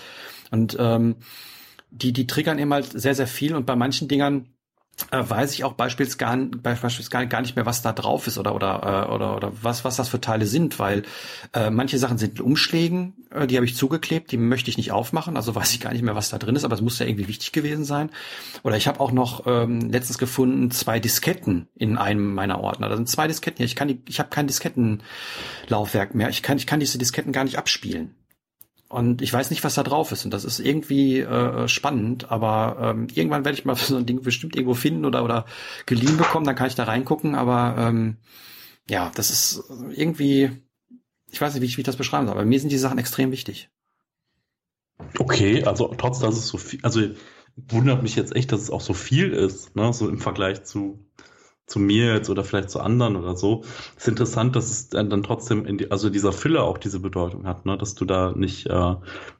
Und 0.51 0.77
ähm, 0.79 1.17
die, 1.89 2.13
die 2.13 2.27
triggern 2.27 2.59
eben 2.59 2.73
halt 2.73 2.85
sehr, 2.85 3.15
sehr 3.15 3.27
viel 3.27 3.55
und 3.55 3.65
bei 3.65 3.75
manchen 3.75 4.07
Dingern 4.07 4.49
äh, 5.11 5.23
weiß 5.27 5.53
ich 5.53 5.63
auch 5.63 5.73
beispielsweise 5.73 7.09
gar, 7.09 7.25
gar 7.27 7.41
nicht 7.41 7.55
mehr, 7.55 7.65
was 7.65 7.81
da 7.81 7.93
drauf 7.93 8.27
ist 8.27 8.37
oder 8.37 8.55
oder 8.55 9.05
äh, 9.07 9.13
oder 9.13 9.35
oder 9.35 9.51
was 9.61 9.85
was 9.85 9.95
das 9.95 10.09
für 10.09 10.19
Teile 10.19 10.45
sind, 10.45 10.79
weil 10.79 11.03
äh, 11.53 11.69
manche 11.69 11.99
Sachen 11.99 12.17
sind 12.17 12.41
Umschlägen, 12.41 13.13
äh, 13.29 13.47
die 13.47 13.57
habe 13.57 13.65
ich 13.65 13.75
zugeklebt, 13.75 14.31
die 14.31 14.37
möchte 14.37 14.69
ich 14.69 14.77
nicht 14.77 14.91
aufmachen, 14.91 15.37
also 15.37 15.53
weiß 15.53 15.71
ich 15.73 15.79
gar 15.79 15.93
nicht 15.93 16.01
mehr, 16.01 16.15
was 16.15 16.29
da 16.29 16.37
drin 16.39 16.55
ist, 16.55 16.63
aber 16.63 16.75
es 16.75 16.81
muss 16.81 16.99
ja 16.99 17.05
irgendwie 17.05 17.27
wichtig 17.27 17.51
gewesen 17.51 17.85
sein. 17.85 18.09
Oder 18.63 18.75
ich 18.75 18.87
habe 18.87 18.99
auch 18.99 19.11
noch 19.11 19.45
ähm, 19.45 19.81
letztens 19.81 20.17
gefunden 20.17 20.71
zwei 20.71 20.99
Disketten 20.99 21.67
in 21.75 21.97
einem 21.97 22.33
meiner 22.33 22.59
Ordner. 22.59 22.89
Da 22.89 22.95
sind 22.95 23.07
zwei 23.07 23.27
Disketten 23.27 23.57
hier. 23.57 23.65
Ich 23.65 23.75
kann 23.75 23.87
die, 23.87 24.01
ich 24.07 24.19
habe 24.19 24.29
kein 24.29 24.47
Diskettenlaufwerk 24.47 26.15
mehr. 26.15 26.29
Ich 26.29 26.41
kann 26.41 26.57
ich 26.57 26.65
kann 26.65 26.79
diese 26.79 26.97
Disketten 26.97 27.31
gar 27.31 27.43
nicht 27.43 27.57
abspielen. 27.57 28.15
Und 28.89 29.21
ich 29.21 29.33
weiß 29.33 29.49
nicht, 29.49 29.63
was 29.63 29.75
da 29.75 29.83
drauf 29.83 30.11
ist. 30.11 30.23
Und 30.23 30.31
das 30.33 30.45
ist 30.45 30.59
irgendwie 30.59 31.19
äh, 31.19 31.67
spannend, 31.67 32.31
aber 32.31 32.77
ähm, 32.95 33.07
irgendwann 33.13 33.43
werde 33.43 33.57
ich 33.57 33.65
mal 33.65 33.75
so 33.75 33.97
ein 33.97 34.05
Ding 34.05 34.21
bestimmt 34.21 34.55
irgendwo 34.55 34.75
finden 34.75 35.05
oder, 35.05 35.23
oder 35.23 35.45
geliehen 35.85 36.17
bekommen, 36.17 36.45
dann 36.45 36.55
kann 36.55 36.67
ich 36.67 36.75
da 36.75 36.85
reingucken, 36.85 37.35
aber 37.35 37.75
ähm, 37.77 38.17
ja, 38.89 39.11
das 39.15 39.29
ist 39.29 39.63
irgendwie, 39.91 40.51
ich 41.29 41.41
weiß 41.41 41.53
nicht, 41.53 41.61
wie 41.61 41.65
ich, 41.65 41.77
wie 41.77 41.81
ich 41.81 41.85
das 41.85 41.97
beschreiben 41.97 42.27
soll, 42.27 42.35
aber 42.35 42.45
mir 42.45 42.59
sind 42.59 42.71
die 42.71 42.77
Sachen 42.77 42.97
extrem 42.97 43.31
wichtig. 43.31 43.69
Okay, 45.19 45.63
also 45.65 45.93
trotz 45.97 46.19
dass 46.19 46.37
es 46.37 46.47
so 46.47 46.57
viel, 46.57 46.79
also 46.83 47.01
wundert 47.55 48.03
mich 48.03 48.15
jetzt 48.15 48.35
echt, 48.35 48.51
dass 48.51 48.61
es 48.61 48.69
auch 48.69 48.81
so 48.81 48.93
viel 48.93 49.33
ist, 49.33 49.75
ne, 49.75 49.91
so 49.91 50.07
im 50.07 50.19
Vergleich 50.19 50.63
zu 50.63 51.05
zu 51.67 51.79
mir 51.79 52.13
jetzt 52.13 52.29
oder 52.29 52.43
vielleicht 52.43 52.69
zu 52.69 52.79
anderen 52.79 53.17
oder 53.17 53.35
so. 53.35 53.63
Es 53.97 54.03
ist 54.03 54.07
interessant, 54.07 54.55
dass 54.55 54.71
es 54.71 54.89
dann, 54.89 55.21
trotzdem 55.21 55.65
in 55.65 55.77
die, 55.77 55.91
also 55.91 56.09
dieser 56.09 56.31
Fülle 56.31 56.63
auch 56.63 56.77
diese 56.77 56.99
Bedeutung 57.01 57.45
hat, 57.45 57.65
ne, 57.65 57.77
dass 57.77 57.93
du 57.93 58.05
da 58.05 58.31
nicht 58.35 58.67
äh, 58.67 58.95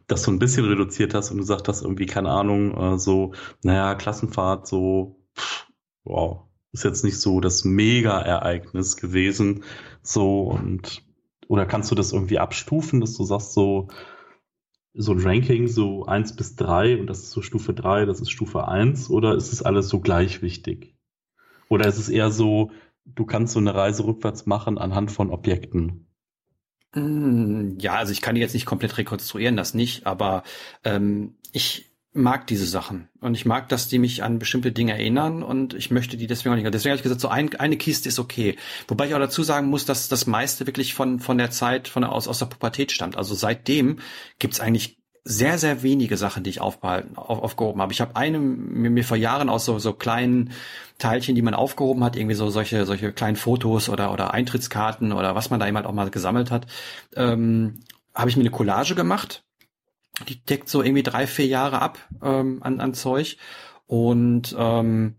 das 0.08 0.24
so 0.24 0.32
ein 0.32 0.40
bisschen 0.40 0.66
reduziert 0.66 1.14
hast 1.14 1.32
und 1.32 1.38
gesagt 1.38 1.68
hast, 1.70 1.84
irgendwie, 1.84 2.06
keine 2.06 2.30
Ahnung, 2.30 2.76
äh, 2.96 3.00
so, 3.00 3.34
naja, 3.64 3.96
Klassenfahrt, 3.96 4.68
so, 4.68 5.22
pff, 5.38 5.68
wow, 6.04 6.44
ist 6.74 6.84
jetzt 6.84 7.04
nicht 7.06 7.20
so 7.20 7.40
das 7.40 7.64
Mega-Ereignis 7.64 8.98
gewesen, 8.98 9.64
so 10.04 10.44
und 10.44 11.04
oder 11.48 11.66
kannst 11.66 11.90
du 11.92 11.96
das 11.96 12.12
irgendwie 12.12 12.40
abstufen, 12.40 13.00
dass 13.00 13.16
du 13.16 13.24
sagst, 13.24 13.54
so, 13.54 13.88
so 14.94 15.14
ein 15.14 15.22
Ranking, 15.22 15.68
so 15.70 16.06
eins 16.06 16.36
bis 16.36 16.58
drei 16.58 17.00
und 17.00 17.08
das 17.08 17.20
ist 17.20 17.32
so 17.32 17.42
Stufe 17.42 17.74
drei, 17.74 18.06
das 18.06 18.20
ist 18.20 18.32
Stufe 18.32 18.68
eins 18.68 19.10
oder 19.10 19.36
ist 19.36 19.54
es 19.54 19.62
alles 19.64 19.88
so 19.88 20.02
gleich 20.02 20.42
wichtig? 20.42 20.97
Oder 21.70 21.88
ist 21.88 21.98
es 21.98 22.10
eher 22.10 22.32
so, 22.32 22.72
du 23.06 23.26
kannst 23.26 23.54
so 23.54 23.60
eine 23.60 23.76
Reise 23.76 24.06
rückwärts 24.06 24.46
machen 24.46 24.78
anhand 24.78 25.12
von 25.12 25.32
Objekten? 25.32 26.08
Mm, 26.94 27.78
ja, 27.80 27.96
also 27.96 28.12
ich 28.12 28.22
kann 28.22 28.36
die 28.36 28.42
jetzt 28.42 28.54
nicht 28.54 28.66
komplett 28.66 28.98
rekonstruieren, 28.98 29.58
das 29.58 29.74
nicht, 29.74 30.06
aber 30.06 30.44
ähm, 30.84 31.36
ich 31.52 31.92
mag 32.14 32.48
diese 32.48 32.66
Sachen 32.66 33.10
und 33.22 33.36
ich 33.36 33.46
mag, 33.46 33.70
dass 33.70 33.88
die 33.88 34.00
mich 34.00 34.24
an 34.24 34.40
bestimmte 34.40 34.72
Dinge 34.72 34.94
erinnern 34.94 35.44
und 35.44 35.74
ich 35.74 35.92
möchte 35.92 36.18
die 36.18 36.28
deswegen 36.28 36.54
auch 36.54 36.58
nicht. 36.58 36.74
Deswegen 36.74 36.92
habe 36.92 36.98
ich 36.98 37.04
gesagt, 37.04 37.22
so 37.22 37.28
ein, 37.28 37.54
eine 37.56 37.78
Kiste 37.78 38.10
ist 38.10 38.18
okay. 38.18 38.56
Wobei 38.88 39.08
ich 39.08 39.14
auch 39.14 39.20
dazu 39.20 39.44
sagen 39.44 39.68
muss, 39.68 39.86
dass 39.86 40.10
das 40.10 40.26
meiste 40.26 40.66
wirklich 40.66 40.96
von 40.96 41.20
von 41.20 41.38
der 41.38 41.52
Zeit 41.52 41.88
von 41.88 42.04
aus 42.04 42.28
aus 42.28 42.40
der 42.40 42.48
Pubertät 42.48 42.92
stammt. 42.92 43.18
Also 43.18 43.36
seitdem 43.36 44.00
gibt's 44.40 44.60
eigentlich 44.60 44.98
sehr, 45.28 45.58
sehr 45.58 45.84
wenige 45.84 46.16
Sachen, 46.16 46.44
die 46.44 46.50
ich 46.50 46.62
aufbehalten, 46.62 47.18
auf, 47.18 47.44
aufgehoben 47.44 47.82
habe. 47.82 47.92
Ich 47.92 48.00
habe 48.00 48.16
eine 48.16 48.40
mir, 48.40 48.90
mir 48.90 49.04
vor 49.04 49.18
Jahren 49.18 49.50
aus 49.50 49.66
so, 49.66 49.78
so 49.78 49.94
kleinen 49.94 50.52
Teilchen, 51.00 51.36
die 51.36 51.42
man 51.42 51.54
aufgehoben 51.54 52.04
hat, 52.04 52.16
irgendwie 52.16 52.36
so 52.36 52.50
solche, 52.50 52.86
solche 52.86 53.12
kleinen 53.12 53.36
Fotos 53.36 53.90
oder, 53.90 54.14
oder 54.14 54.34
Eintrittskarten 54.34 55.12
oder 55.12 55.36
was 55.36 55.50
man 55.50 55.60
da 55.60 55.66
jemand 55.66 55.86
auch 55.86 55.92
mal 55.92 56.10
gesammelt 56.10 56.50
hat, 56.50 56.68
ähm, 57.16 57.82
habe 58.16 58.30
ich 58.30 58.38
mir 58.38 58.44
eine 58.44 58.52
Collage 58.52 58.96
gemacht. 58.96 59.44
Die 60.30 60.44
deckt 60.44 60.70
so 60.70 60.82
irgendwie 60.82 61.04
drei, 61.04 61.28
vier 61.28 61.48
Jahre 61.48 61.82
ab 61.82 62.00
ähm, 62.24 62.60
an, 62.62 62.80
an 62.80 62.94
Zeug. 62.94 63.38
Und 63.86 64.56
ähm, 64.58 65.16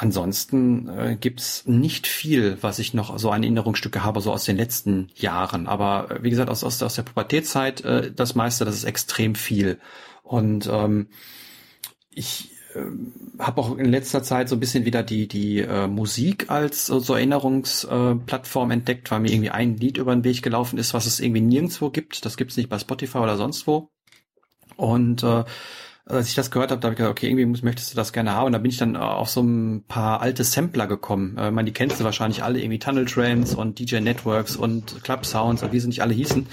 Ansonsten 0.00 0.88
äh, 0.88 1.14
gibt's 1.20 1.66
nicht 1.66 2.06
viel, 2.06 2.56
was 2.62 2.78
ich 2.78 2.94
noch 2.94 3.18
so 3.18 3.30
an 3.30 3.42
Erinnerungsstücke 3.42 4.02
habe, 4.02 4.22
so 4.22 4.32
aus 4.32 4.46
den 4.46 4.56
letzten 4.56 5.10
Jahren. 5.14 5.66
Aber 5.66 6.10
äh, 6.10 6.22
wie 6.22 6.30
gesagt, 6.30 6.48
aus, 6.48 6.64
aus, 6.64 6.82
aus 6.82 6.94
der 6.94 7.02
Pubertätzeit, 7.02 7.82
äh, 7.82 8.10
das 8.10 8.34
meiste, 8.34 8.64
das 8.64 8.76
ist 8.76 8.84
extrem 8.84 9.34
viel. 9.34 9.78
Und 10.22 10.66
ähm, 10.72 11.08
ich 12.14 12.50
äh, 12.74 12.80
habe 13.40 13.60
auch 13.60 13.76
in 13.76 13.90
letzter 13.90 14.22
Zeit 14.22 14.48
so 14.48 14.56
ein 14.56 14.60
bisschen 14.60 14.86
wieder 14.86 15.02
die, 15.02 15.28
die 15.28 15.58
äh, 15.58 15.86
Musik 15.86 16.48
als 16.48 16.86
so, 16.86 16.98
so 16.98 17.12
Erinnerungsplattform 17.12 18.70
äh, 18.70 18.74
entdeckt, 18.74 19.10
weil 19.10 19.20
mir 19.20 19.32
irgendwie 19.32 19.50
ein 19.50 19.76
Lied 19.76 19.98
über 19.98 20.14
den 20.14 20.24
Weg 20.24 20.40
gelaufen 20.40 20.78
ist, 20.78 20.94
was 20.94 21.04
es 21.04 21.20
irgendwie 21.20 21.42
nirgendwo 21.42 21.90
gibt. 21.90 22.24
Das 22.24 22.38
gibt's 22.38 22.56
nicht 22.56 22.70
bei 22.70 22.78
Spotify 22.78 23.18
oder 23.18 23.36
sonst 23.36 23.66
wo. 23.66 23.90
Und 24.76 25.22
äh, 25.24 25.44
als 26.06 26.28
ich 26.28 26.34
das 26.34 26.50
gehört 26.50 26.70
habe, 26.70 26.80
da 26.80 26.86
habe 26.86 26.94
ich 26.94 26.98
gedacht, 26.98 27.12
okay, 27.12 27.26
irgendwie 27.26 27.46
muss, 27.46 27.62
möchtest 27.62 27.92
du 27.92 27.96
das 27.96 28.12
gerne 28.12 28.34
haben. 28.34 28.46
Und 28.46 28.52
da 28.52 28.58
bin 28.58 28.70
ich 28.70 28.78
dann 28.78 28.96
auf 28.96 29.30
so 29.30 29.42
ein 29.42 29.84
paar 29.86 30.20
alte 30.20 30.44
Sampler 30.44 30.86
gekommen. 30.86 31.36
Äh, 31.36 31.50
man, 31.50 31.66
die 31.66 31.72
kennst 31.72 32.00
du 32.00 32.04
wahrscheinlich 32.04 32.42
alle, 32.42 32.60
irgendwie 32.60 32.78
Tunnel 32.78 33.04
Trends 33.04 33.54
und 33.54 33.78
DJ 33.78 34.00
Networks 34.00 34.56
und 34.56 35.04
Club 35.04 35.24
Sounds 35.24 35.62
und 35.62 35.72
wie 35.72 35.80
sie 35.80 35.88
nicht 35.88 36.02
alle 36.02 36.14
hießen. 36.14 36.46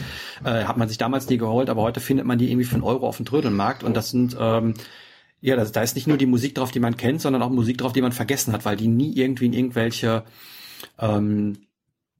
Äh, 0.43 0.65
hat 0.65 0.77
man 0.77 0.87
sich 0.87 0.97
damals 0.97 1.29
nie 1.29 1.37
geholt, 1.37 1.69
aber 1.69 1.81
heute 1.81 1.99
findet 1.99 2.25
man 2.25 2.37
die 2.37 2.51
irgendwie 2.51 2.65
für 2.65 2.75
einen 2.75 2.83
Euro 2.83 3.07
auf 3.07 3.17
dem 3.17 3.25
Trödelmarkt. 3.25 3.83
Und 3.83 3.95
das 3.95 4.11
sind 4.11 4.35
ähm, 4.39 4.75
ja, 5.41 5.55
das, 5.55 5.71
da 5.71 5.81
ist 5.81 5.95
nicht 5.95 6.07
nur 6.07 6.17
die 6.17 6.25
Musik 6.25 6.55
drauf, 6.55 6.71
die 6.71 6.79
man 6.79 6.97
kennt, 6.97 7.21
sondern 7.21 7.41
auch 7.41 7.49
Musik 7.49 7.77
drauf, 7.77 7.93
die 7.93 8.01
man 8.01 8.11
vergessen 8.11 8.53
hat, 8.53 8.65
weil 8.65 8.75
die 8.75 8.87
nie 8.87 9.13
irgendwie 9.15 9.45
in 9.45 9.53
irgendwelche 9.53 10.23
ähm, 10.99 11.66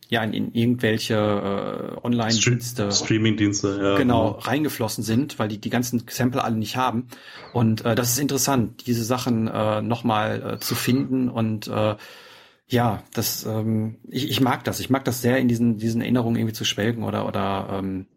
ja 0.10 0.24
in, 0.24 0.34
in 0.34 0.54
irgendwelche 0.54 1.16
äh, 1.16 2.06
Online-Dienste, 2.06 2.92
Streaming-Dienste, 2.92 3.68
ja, 3.70 3.98
genau, 3.98 3.98
genau 3.98 4.40
reingeflossen 4.40 5.04
sind, 5.04 5.38
weil 5.40 5.50
die 5.50 5.60
die 5.60 5.70
ganzen 5.70 6.04
Sample 6.08 6.44
alle 6.44 6.56
nicht 6.56 6.78
haben. 6.78 7.08
Und 7.54 7.86
äh, 7.86 7.96
das 7.96 8.12
ist 8.12 8.20
interessant, 8.20 8.88
diese 8.88 9.04
Sachen 9.04 9.48
äh, 9.48 9.82
nochmal 9.82 10.54
äh, 10.54 10.60
zu 10.60 10.76
finden 10.76 11.30
und 11.30 11.68
äh, 11.68 11.96
ja, 12.70 13.04
das 13.14 13.46
ähm, 13.46 13.98
ich, 14.10 14.30
ich 14.30 14.42
mag 14.42 14.64
das. 14.66 14.80
Ich 14.80 14.90
mag 14.90 15.06
das 15.06 15.22
sehr, 15.22 15.38
in 15.38 15.48
diesen 15.48 15.78
diesen 15.78 16.02
Erinnerungen 16.02 16.36
irgendwie 16.38 16.54
zu 16.54 16.66
schwelgen 16.66 17.04
oder 17.04 17.26
oder 17.26 17.70
ähm, 17.72 18.08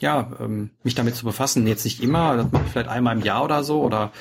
ja 0.00 0.36
ähm, 0.40 0.70
mich 0.82 0.94
damit 0.94 1.14
zu 1.14 1.24
befassen. 1.24 1.66
Jetzt 1.66 1.84
nicht 1.84 2.02
immer, 2.02 2.36
das 2.36 2.52
mache 2.52 2.64
ich 2.66 2.72
vielleicht 2.72 2.90
einmal 2.90 3.16
im 3.16 3.24
Jahr 3.24 3.44
oder 3.44 3.64
so 3.64 3.82
oder 3.82 4.12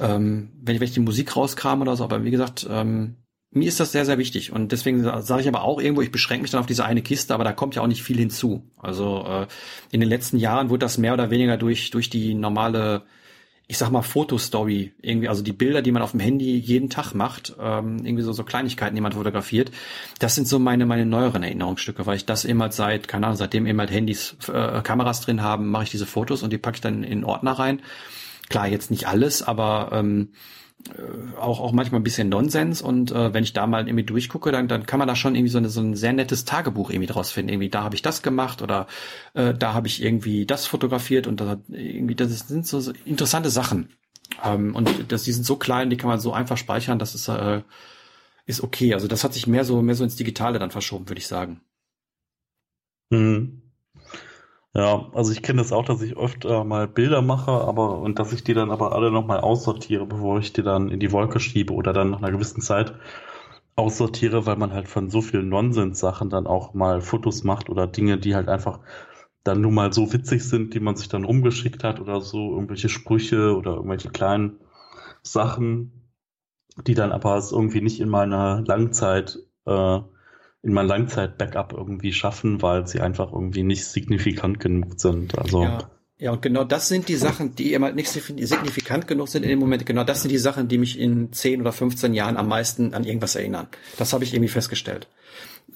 ähm, 0.00 0.50
wenn 0.60 0.74
ich, 0.74 0.80
wenn 0.80 0.88
ich 0.88 0.94
die 0.94 1.00
Musik 1.00 1.36
rauskram 1.36 1.82
oder 1.82 1.96
so. 1.96 2.02
Aber 2.04 2.24
wie 2.24 2.32
gesagt, 2.32 2.66
ähm, 2.68 3.16
mir 3.50 3.68
ist 3.68 3.80
das 3.80 3.92
sehr, 3.92 4.04
sehr 4.04 4.18
wichtig. 4.18 4.52
Und 4.52 4.72
deswegen 4.72 5.02
sage 5.22 5.40
ich 5.40 5.48
aber 5.48 5.62
auch 5.62 5.80
irgendwo, 5.80 6.02
ich 6.02 6.12
beschränke 6.12 6.42
mich 6.42 6.50
dann 6.50 6.60
auf 6.60 6.66
diese 6.66 6.84
eine 6.84 7.02
Kiste, 7.02 7.34
aber 7.34 7.44
da 7.44 7.52
kommt 7.52 7.74
ja 7.74 7.82
auch 7.82 7.86
nicht 7.86 8.02
viel 8.02 8.18
hinzu. 8.18 8.62
Also 8.76 9.24
äh, 9.26 9.46
in 9.90 10.00
den 10.00 10.08
letzten 10.08 10.36
Jahren 10.36 10.68
wurde 10.68 10.80
das 10.80 10.98
mehr 10.98 11.14
oder 11.14 11.30
weniger 11.30 11.56
durch, 11.56 11.90
durch 11.90 12.10
die 12.10 12.34
normale, 12.34 13.02
ich 13.66 13.78
sag 13.78 13.90
mal, 13.90 14.02
Fotostory, 14.02 14.92
irgendwie, 15.00 15.28
also 15.28 15.42
die 15.42 15.54
Bilder, 15.54 15.80
die 15.80 15.92
man 15.92 16.02
auf 16.02 16.10
dem 16.10 16.20
Handy 16.20 16.58
jeden 16.58 16.90
Tag 16.90 17.14
macht, 17.14 17.56
ähm, 17.58 18.04
irgendwie 18.04 18.22
so, 18.22 18.32
so 18.32 18.44
Kleinigkeiten, 18.44 18.94
die 18.94 19.00
man 19.00 19.12
fotografiert, 19.12 19.70
das 20.18 20.34
sind 20.34 20.46
so 20.46 20.58
meine, 20.58 20.84
meine 20.84 21.06
neueren 21.06 21.42
Erinnerungsstücke, 21.42 22.04
weil 22.04 22.16
ich 22.16 22.26
das 22.26 22.44
eben 22.44 22.60
halt 22.60 22.74
seit, 22.74 23.08
keine 23.08 23.26
Ahnung, 23.26 23.38
seitdem 23.38 23.64
eben 23.64 23.78
halt 23.80 23.90
Handys, 23.90 24.36
äh, 24.52 24.82
Kameras 24.82 25.22
drin 25.22 25.42
haben, 25.42 25.70
mache 25.70 25.84
ich 25.84 25.90
diese 25.90 26.06
Fotos 26.06 26.42
und 26.42 26.52
die 26.52 26.58
packe 26.58 26.76
ich 26.76 26.80
dann 26.82 27.02
in 27.02 27.24
Ordner 27.24 27.52
rein. 27.52 27.80
Klar, 28.50 28.68
jetzt 28.68 28.90
nicht 28.90 29.08
alles, 29.08 29.42
aber 29.42 29.90
ähm, 29.92 30.28
äh, 30.32 30.36
auch, 31.38 31.60
auch 31.60 31.72
manchmal 31.72 32.00
ein 32.00 32.04
bisschen 32.04 32.28
Nonsens 32.28 32.82
und 32.82 33.10
äh, 33.10 33.34
wenn 33.34 33.44
ich 33.44 33.52
da 33.52 33.66
mal 33.66 33.86
irgendwie 33.86 34.04
durchgucke, 34.04 34.52
dann, 34.52 34.68
dann 34.68 34.86
kann 34.86 34.98
man 34.98 35.08
da 35.08 35.16
schon 35.16 35.34
irgendwie 35.34 35.50
so, 35.50 35.58
eine, 35.58 35.68
so 35.68 35.80
ein 35.80 35.96
sehr 35.96 36.12
nettes 36.12 36.44
Tagebuch 36.44 36.90
irgendwie 36.90 37.06
draus 37.06 37.30
finden. 37.30 37.50
Irgendwie 37.52 37.68
da 37.68 37.82
habe 37.82 37.94
ich 37.94 38.02
das 38.02 38.22
gemacht 38.22 38.62
oder 38.62 38.86
äh, 39.34 39.54
da 39.54 39.74
habe 39.74 39.86
ich 39.86 40.02
irgendwie 40.02 40.46
das 40.46 40.66
fotografiert 40.66 41.26
und 41.26 41.40
da, 41.40 41.58
irgendwie 41.68 42.14
das 42.14 42.30
sind 42.48 42.66
so, 42.66 42.80
so 42.80 42.92
interessante 43.04 43.50
Sachen. 43.50 43.90
Ähm, 44.44 44.74
und 44.74 45.12
das, 45.12 45.24
die 45.24 45.32
sind 45.32 45.44
so 45.44 45.56
klein, 45.56 45.90
die 45.90 45.96
kann 45.96 46.10
man 46.10 46.20
so 46.20 46.32
einfach 46.32 46.56
speichern, 46.56 46.98
das 46.98 47.14
ist, 47.14 47.28
äh, 47.28 47.62
ist 48.46 48.62
okay. 48.62 48.94
Also 48.94 49.08
das 49.08 49.24
hat 49.24 49.34
sich 49.34 49.46
mehr 49.46 49.64
so, 49.64 49.82
mehr 49.82 49.94
so 49.94 50.04
ins 50.04 50.16
Digitale 50.16 50.58
dann 50.58 50.70
verschoben, 50.70 51.08
würde 51.08 51.20
ich 51.20 51.26
sagen. 51.26 51.60
Mhm. 53.10 53.67
Ja, 54.78 55.10
also 55.12 55.32
ich 55.32 55.42
kenne 55.42 55.60
das 55.60 55.72
auch, 55.72 55.84
dass 55.84 56.00
ich 56.02 56.16
oft 56.16 56.44
äh, 56.44 56.62
mal 56.62 56.86
Bilder 56.86 57.20
mache, 57.20 57.50
aber 57.50 57.98
und 57.98 58.20
dass 58.20 58.32
ich 58.32 58.44
die 58.44 58.54
dann 58.54 58.70
aber 58.70 58.92
alle 58.92 59.10
nochmal 59.10 59.40
aussortiere, 59.40 60.06
bevor 60.06 60.38
ich 60.38 60.52
die 60.52 60.62
dann 60.62 60.88
in 60.88 61.00
die 61.00 61.10
Wolke 61.10 61.40
schiebe 61.40 61.74
oder 61.74 61.92
dann 61.92 62.10
nach 62.10 62.18
einer 62.18 62.30
gewissen 62.30 62.60
Zeit 62.60 62.94
aussortiere, 63.74 64.46
weil 64.46 64.54
man 64.56 64.72
halt 64.72 64.86
von 64.88 65.10
so 65.10 65.20
vielen 65.20 65.48
Nonsens-Sachen 65.48 66.30
dann 66.30 66.46
auch 66.46 66.74
mal 66.74 67.00
Fotos 67.00 67.42
macht 67.42 67.70
oder 67.70 67.88
Dinge, 67.88 68.18
die 68.18 68.36
halt 68.36 68.48
einfach 68.48 68.78
dann 69.42 69.60
nur 69.62 69.72
mal 69.72 69.92
so 69.92 70.12
witzig 70.12 70.44
sind, 70.44 70.74
die 70.74 70.80
man 70.80 70.94
sich 70.94 71.08
dann 71.08 71.24
rumgeschickt 71.24 71.82
hat 71.82 72.00
oder 72.00 72.20
so, 72.20 72.52
irgendwelche 72.52 72.88
Sprüche 72.88 73.56
oder 73.56 73.72
irgendwelche 73.76 74.10
kleinen 74.10 74.60
Sachen, 75.24 76.12
die 76.86 76.94
dann 76.94 77.10
aber 77.12 77.42
irgendwie 77.50 77.80
nicht 77.80 78.00
in 78.00 78.10
meiner 78.10 78.62
Langzeit 78.64 79.40
äh, 79.66 80.00
in 80.62 80.72
mein 80.72 80.86
Langzeit-Backup 80.86 81.72
irgendwie 81.72 82.12
schaffen, 82.12 82.62
weil 82.62 82.86
sie 82.86 83.00
einfach 83.00 83.32
irgendwie 83.32 83.62
nicht 83.62 83.86
signifikant 83.86 84.60
genug 84.60 85.00
sind. 85.00 85.38
Also 85.38 85.62
ja. 85.62 85.90
Ja, 86.20 86.32
und 86.32 86.42
genau 86.42 86.64
das 86.64 86.88
sind 86.88 87.08
die 87.08 87.14
Sachen, 87.14 87.54
die 87.54 87.72
immer 87.74 87.92
nicht 87.92 88.10
signifikant 88.10 89.06
genug 89.06 89.28
sind 89.28 89.44
in 89.44 89.50
dem 89.50 89.60
Moment. 89.60 89.86
Genau 89.86 90.02
das 90.02 90.22
sind 90.22 90.32
die 90.32 90.38
Sachen, 90.38 90.66
die 90.66 90.76
mich 90.76 90.98
in 90.98 91.32
10 91.32 91.60
oder 91.60 91.70
15 91.70 92.12
Jahren 92.12 92.36
am 92.36 92.48
meisten 92.48 92.92
an 92.92 93.04
irgendwas 93.04 93.36
erinnern. 93.36 93.68
Das 93.98 94.12
habe 94.12 94.24
ich 94.24 94.34
irgendwie 94.34 94.50
festgestellt. 94.50 95.06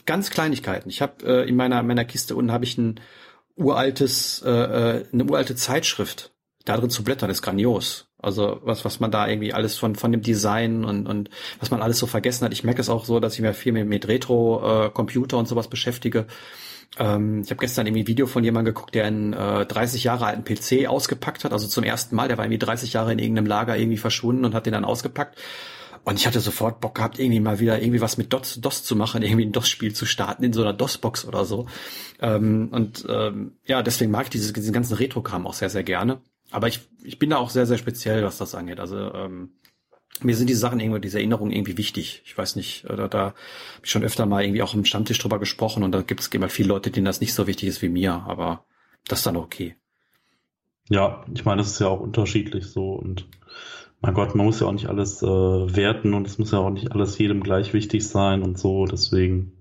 Ganz 0.05 0.31
Kleinigkeiten. 0.31 0.91
Ich 0.91 1.01
habe 1.01 1.25
äh, 1.25 1.49
in 1.49 1.55
meiner 1.55 1.81
meiner 1.85 2.05
Kiste 2.05 2.35
unten 2.35 2.51
habe 2.51 2.65
ich 2.65 2.77
ein 2.77 2.99
uraltes 3.55 4.43
äh, 4.45 4.51
äh 4.51 5.05
eine 5.13 5.25
uralte 5.25 5.55
Zeitschrift. 5.55 6.33
Da 6.65 6.77
drin 6.77 6.91
zu 6.91 7.05
blättern 7.05 7.31
ist 7.31 7.43
grandios. 7.43 8.09
Also 8.23 8.61
was, 8.63 8.85
was 8.85 9.01
man 9.01 9.11
da 9.11 9.29
irgendwie 9.29 9.53
alles 9.53 9.77
von, 9.77 9.97
von 9.97 10.13
dem 10.13 10.23
Design 10.23 10.85
und, 10.85 11.07
und 11.07 11.29
was 11.61 11.71
man 11.71 11.83
alles 11.83 11.99
so 11.99 12.07
vergessen 12.07 12.45
hat. 12.45 12.53
Ich 12.53 12.65
merke 12.65 12.81
es 12.81 12.89
auch 12.89 13.05
so, 13.05 13.21
dass 13.21 13.35
ich 13.35 13.41
mir 13.41 13.53
viel 13.53 13.73
mit, 13.73 13.87
mit 13.87 14.09
Retro-Computer 14.09 15.37
äh, 15.37 15.41
und 15.41 15.49
sowas 15.49 15.69
beschäftige. 15.69 16.27
Ähm, 16.99 17.43
ich 17.43 17.51
habe 17.51 17.61
gestern 17.61 17.87
irgendwie 17.87 18.05
ein 18.05 18.07
Video 18.07 18.27
von 18.27 18.45
jemandem 18.45 18.75
geguckt, 18.75 18.95
der 18.95 19.07
einen 19.07 19.33
äh, 19.33 19.67
30 19.67 20.05
Jahre 20.05 20.27
alten 20.27 20.45
PC 20.45 20.87
ausgepackt 20.89 21.45
hat, 21.45 21.53
also 21.53 21.67
zum 21.67 21.85
ersten 21.85 22.17
Mal. 22.17 22.29
Der 22.29 22.39
war 22.39 22.45
irgendwie 22.45 22.59
30 22.59 22.93
Jahre 22.93 23.13
in 23.13 23.19
irgendeinem 23.19 23.47
Lager 23.47 23.77
irgendwie 23.77 23.99
verschwunden 23.99 24.45
und 24.45 24.55
hat 24.55 24.67
den 24.67 24.73
dann 24.73 24.85
ausgepackt. 24.85 25.39
Und 26.05 26.19
ich 26.19 26.27
hatte 26.27 26.41
sofort 26.41 26.81
Bock 26.81 26.97
gehabt, 26.97 27.19
irgendwie 27.21 27.39
mal 27.39 27.61
wieder 27.61 27.81
irgendwie 27.81 28.01
was 28.01 28.19
mit 28.19 28.33
DOS, 28.33 28.61
DOS 28.61 28.83
zu 28.83 28.97
machen, 28.97 29.23
irgendwie 29.23 29.47
ein 29.47 29.53
DOS-Spiel 29.53 29.95
zu 29.95 30.05
starten 30.05 30.43
in 30.43 30.53
so 30.53 30.63
einer 30.63 30.73
DOS-Box 30.73 31.25
oder 31.27 31.45
so. 31.45 31.67
Ähm, 32.21 32.69
und 32.73 33.07
ähm, 33.09 33.53
ja, 33.67 33.83
deswegen 33.83 34.11
mag 34.11 34.25
ich 34.25 34.31
diese, 34.31 34.53
diesen 34.53 34.73
ganzen 34.73 34.95
Retro-Kram 34.95 35.47
auch 35.47 35.55
sehr, 35.55 35.71
sehr 35.71 35.85
gerne. 35.85 36.21
Aber 36.53 36.69
ich, 36.69 36.81
ich 37.03 37.19
bin 37.19 37.31
da 37.31 37.39
auch 37.39 37.51
sehr, 37.51 37.67
sehr 37.67 37.79
speziell, 37.79 38.23
was 38.25 38.39
das 38.39 38.55
angeht. 38.55 38.79
Also 38.79 38.97
ähm, 38.97 39.51
mir 40.21 40.37
sind 40.37 40.49
diese 40.49 40.61
Sachen 40.61 40.81
irgendwie, 40.81 41.01
diese 41.01 41.19
Erinnerungen 41.19 41.53
irgendwie 41.53 41.79
wichtig. 41.79 42.23
Ich 42.25 42.37
weiß 42.37 42.57
nicht, 42.57 42.85
äh, 42.85 42.97
da, 42.97 43.09
da 43.09 43.19
habe 43.21 43.35
ich 43.83 43.91
schon 43.91 44.05
öfter 44.05 44.27
mal 44.27 44.45
irgendwie 44.45 44.63
auch 44.63 44.75
im 44.75 44.85
Stammtisch 44.85 45.19
drüber 45.19 45.39
gesprochen 45.39 45.83
und 45.83 45.93
da 45.93 46.03
gibt 46.03 46.21
es 46.21 46.29
immer 46.29 46.49
viele 46.49 46.69
Leute, 46.69 46.91
denen 46.91 47.07
das 47.07 47.21
nicht 47.21 47.35
so 47.35 47.47
wichtig 47.47 47.69
ist 47.69 47.83
wie 47.83 47.89
mir, 47.89 48.13
aber 48.27 48.65
das 49.09 49.21
ist 49.21 49.27
dann 49.27 49.37
okay. 49.37 49.77
Ja, 50.89 51.25
ich 51.33 51.45
meine, 51.45 51.63
das 51.63 51.73
ist 51.73 51.81
ja 51.81 51.89
auch 51.89 52.01
unterschiedlich 52.01 52.67
so 52.67 52.93
und 52.93 53.27
mein 54.01 54.15
Gott, 54.15 54.35
man 54.35 54.47
muss 54.47 54.61
ja 54.61 54.67
auch 54.67 54.73
nicht 54.73 54.89
alles 54.89 55.23
äh, 55.23 55.27
werten 55.27 56.13
und 56.13 56.27
es 56.27 56.39
muss 56.39 56.51
ja 56.51 56.59
auch 56.59 56.71
nicht 56.71 56.93
alles 56.93 57.17
jedem 57.19 57.43
gleich 57.43 57.73
wichtig 57.73 58.07
sein 58.07 58.43
und 58.43 58.59
so, 58.59 58.85
deswegen, 58.85 59.53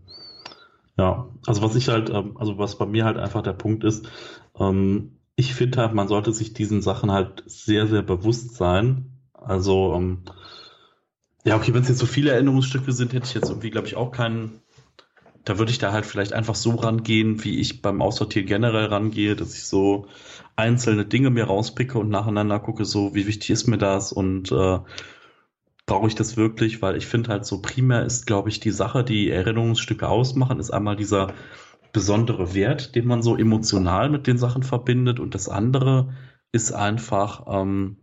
ja, 0.98 1.30
also 1.46 1.62
was 1.62 1.76
ich 1.76 1.90
halt, 1.90 2.10
ähm, 2.10 2.38
also 2.38 2.58
was 2.58 2.78
bei 2.78 2.88
mir 2.88 3.06
halt 3.06 3.18
einfach 3.18 3.44
der 3.44 3.54
Punkt 3.54 3.84
ist, 3.84 4.10
ähm, 4.60 5.21
ich 5.42 5.56
finde 5.56 5.80
halt, 5.80 5.94
man 5.94 6.08
sollte 6.08 6.32
sich 6.32 6.54
diesen 6.54 6.82
Sachen 6.82 7.12
halt 7.12 7.44
sehr, 7.48 7.88
sehr 7.88 8.04
bewusst 8.04 8.56
sein. 8.56 9.18
Also, 9.34 9.94
ähm, 9.96 10.20
ja, 11.44 11.56
okay, 11.56 11.74
wenn 11.74 11.82
es 11.82 11.90
jetzt 11.90 11.98
so 11.98 12.06
viele 12.06 12.32
Erinnerungsstücke 12.32 12.92
sind, 12.92 13.14
hätte 13.14 13.26
ich 13.26 13.34
jetzt 13.34 13.50
irgendwie, 13.50 13.72
glaube 13.72 13.88
ich, 13.88 13.96
auch 13.96 14.12
keinen, 14.12 14.62
da 15.44 15.58
würde 15.58 15.72
ich 15.72 15.80
da 15.80 15.92
halt 15.92 16.06
vielleicht 16.06 16.34
einfach 16.34 16.54
so 16.54 16.76
rangehen, 16.76 17.44
wie 17.44 17.60
ich 17.60 17.82
beim 17.82 18.02
Aussortieren 18.02 18.48
generell 18.48 18.86
rangehe, 18.86 19.36
dass 19.36 19.56
ich 19.56 19.66
so 19.66 20.08
einzelne 20.56 21.06
Dinge 21.06 21.32
mir 21.32 21.46
rauspicke 21.46 21.98
und 21.98 22.10
nacheinander 22.10 22.60
gucke, 22.60 22.86
so 22.86 23.16
wie 23.16 23.26
wichtig 23.26 23.50
ist 23.50 23.68
mir 23.68 23.80
das 23.80 24.14
und 24.14 24.52
äh, 24.52 24.80
brauche 25.88 26.08
ich 26.08 26.16
das 26.16 26.38
wirklich, 26.38 26.84
weil 26.84 26.96
ich 26.96 27.08
finde 27.08 27.32
halt 27.32 27.46
so 27.46 27.62
primär 27.62 28.06
ist, 28.06 28.28
glaube 28.28 28.50
ich, 28.50 28.60
die 28.60 28.70
Sache, 28.70 29.04
die 29.04 29.32
Erinnerungsstücke 29.32 30.08
ausmachen, 30.08 30.60
ist 30.60 30.70
einmal 30.70 30.96
dieser 30.96 31.34
besondere 31.94 32.54
Wert, 32.54 32.96
den 32.96 33.06
man 33.06 33.22
so 33.22 33.38
emotional 33.38 34.10
mit 34.10 34.28
den 34.28 34.38
Sachen 34.38 34.64
verbindet 34.64 35.20
und 35.20 35.36
das 35.36 35.50
andere 35.50 36.14
ist 36.52 36.72
einfach, 36.72 37.46
ähm, 37.48 37.98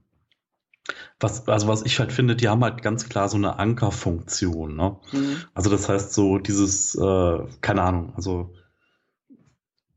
was, 1.20 1.48
also 1.48 1.68
was 1.68 1.84
ich 1.84 1.98
halt 1.98 2.12
finde, 2.12 2.36
die 2.36 2.48
haben 2.48 2.64
halt 2.64 2.82
ganz 2.82 3.08
klar 3.08 3.28
so 3.28 3.36
eine 3.36 3.58
Ankerfunktion. 3.58 4.76
Ne? 4.76 4.96
Mhm. 5.12 5.36
Also 5.54 5.70
das 5.70 5.88
heißt 5.88 6.14
so 6.14 6.38
dieses, 6.38 6.94
äh, 6.94 7.38
keine 7.60 7.82
Ahnung, 7.82 8.12
also 8.16 8.54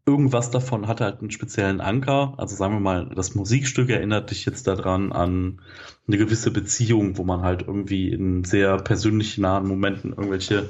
irgendwas 0.06 0.52
davon 0.52 0.88
hat 0.88 1.00
halt 1.00 1.22
einen 1.22 1.32
speziellen 1.32 1.80
Anker. 1.80 2.34
Also 2.38 2.56
sagen 2.56 2.74
wir 2.74 2.80
mal, 2.80 3.10
das 3.16 3.36
Musikstück 3.36 3.90
erinnert 3.90 4.32
dich 4.32 4.46
jetzt 4.46 4.68
daran 4.68 5.12
an 5.12 5.62
eine 6.08 6.18
gewisse 6.18 6.52
Beziehung, 6.52 7.18
wo 7.18 7.24
man 7.24 7.42
halt 7.42 7.62
irgendwie 7.62 8.12
in 8.12 8.44
sehr 8.44 8.78
persönlich 8.78 9.38
nahen 9.38 9.68
Momenten 9.68 10.12
irgendwelche 10.12 10.70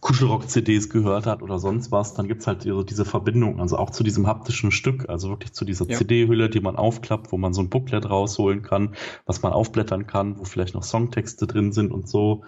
Kuschelrock-CDs 0.00 0.88
gehört 0.88 1.26
hat 1.26 1.42
oder 1.42 1.58
sonst 1.58 1.92
was, 1.92 2.14
dann 2.14 2.26
gibt's 2.26 2.46
halt 2.46 2.62
so 2.62 2.82
diese 2.82 3.04
Verbindung, 3.04 3.60
also 3.60 3.76
auch 3.76 3.90
zu 3.90 4.02
diesem 4.02 4.26
haptischen 4.26 4.70
Stück, 4.70 5.08
also 5.08 5.28
wirklich 5.28 5.52
zu 5.52 5.64
dieser 5.64 5.86
ja. 5.88 5.98
CD-Hülle, 5.98 6.48
die 6.48 6.60
man 6.60 6.76
aufklappt, 6.76 7.32
wo 7.32 7.36
man 7.36 7.52
so 7.52 7.60
ein 7.60 7.68
Booklet 7.68 8.08
rausholen 8.08 8.62
kann, 8.62 8.94
was 9.26 9.42
man 9.42 9.52
aufblättern 9.52 10.06
kann, 10.06 10.38
wo 10.38 10.44
vielleicht 10.44 10.74
noch 10.74 10.84
Songtexte 10.84 11.46
drin 11.46 11.72
sind 11.72 11.92
und 11.92 12.08
so 12.08 12.42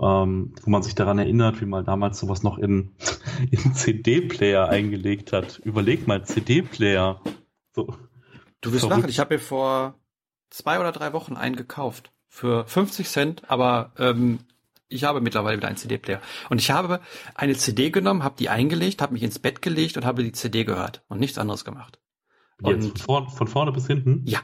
ähm, 0.00 0.54
wo 0.62 0.70
man 0.70 0.82
sich 0.82 0.94
daran 0.94 1.18
erinnert, 1.18 1.60
wie 1.60 1.66
man 1.66 1.84
damals 1.84 2.18
sowas 2.18 2.42
noch 2.42 2.58
in, 2.58 2.94
in 3.50 3.74
CD-Player 3.74 4.68
eingelegt 4.68 5.32
hat. 5.32 5.58
Überleg 5.58 6.06
mal, 6.06 6.24
CD-Player. 6.24 7.20
So. 7.74 7.94
Du 8.60 8.72
wirst 8.72 8.88
lachen, 8.88 9.08
ich 9.08 9.18
habe 9.18 9.34
mir 9.34 9.40
vor 9.40 9.94
zwei 10.50 10.78
oder 10.78 10.92
drei 10.92 11.12
Wochen 11.12 11.36
einen 11.36 11.56
gekauft. 11.56 12.12
Für 12.28 12.66
50 12.66 13.08
Cent, 13.08 13.50
aber 13.50 13.92
ähm, 13.98 14.40
ich 14.88 15.04
habe 15.04 15.20
mittlerweile 15.20 15.56
wieder 15.56 15.68
einen 15.68 15.76
CD-Player. 15.76 16.20
Und 16.48 16.58
ich 16.60 16.70
habe 16.70 17.00
eine 17.34 17.54
CD 17.54 17.90
genommen, 17.90 18.24
habe 18.24 18.36
die 18.38 18.48
eingelegt, 18.48 19.02
habe 19.02 19.12
mich 19.12 19.22
ins 19.22 19.38
Bett 19.38 19.62
gelegt 19.62 19.96
und 19.96 20.04
habe 20.04 20.22
die 20.22 20.32
CD 20.32 20.64
gehört 20.64 21.02
und 21.08 21.20
nichts 21.20 21.38
anderes 21.38 21.64
gemacht. 21.64 22.00
Jetzt 22.64 22.84
und, 22.84 22.98
von, 22.98 23.06
vorne, 23.06 23.30
von 23.30 23.48
vorne 23.48 23.72
bis 23.72 23.86
hinten? 23.86 24.22
Ja, 24.26 24.40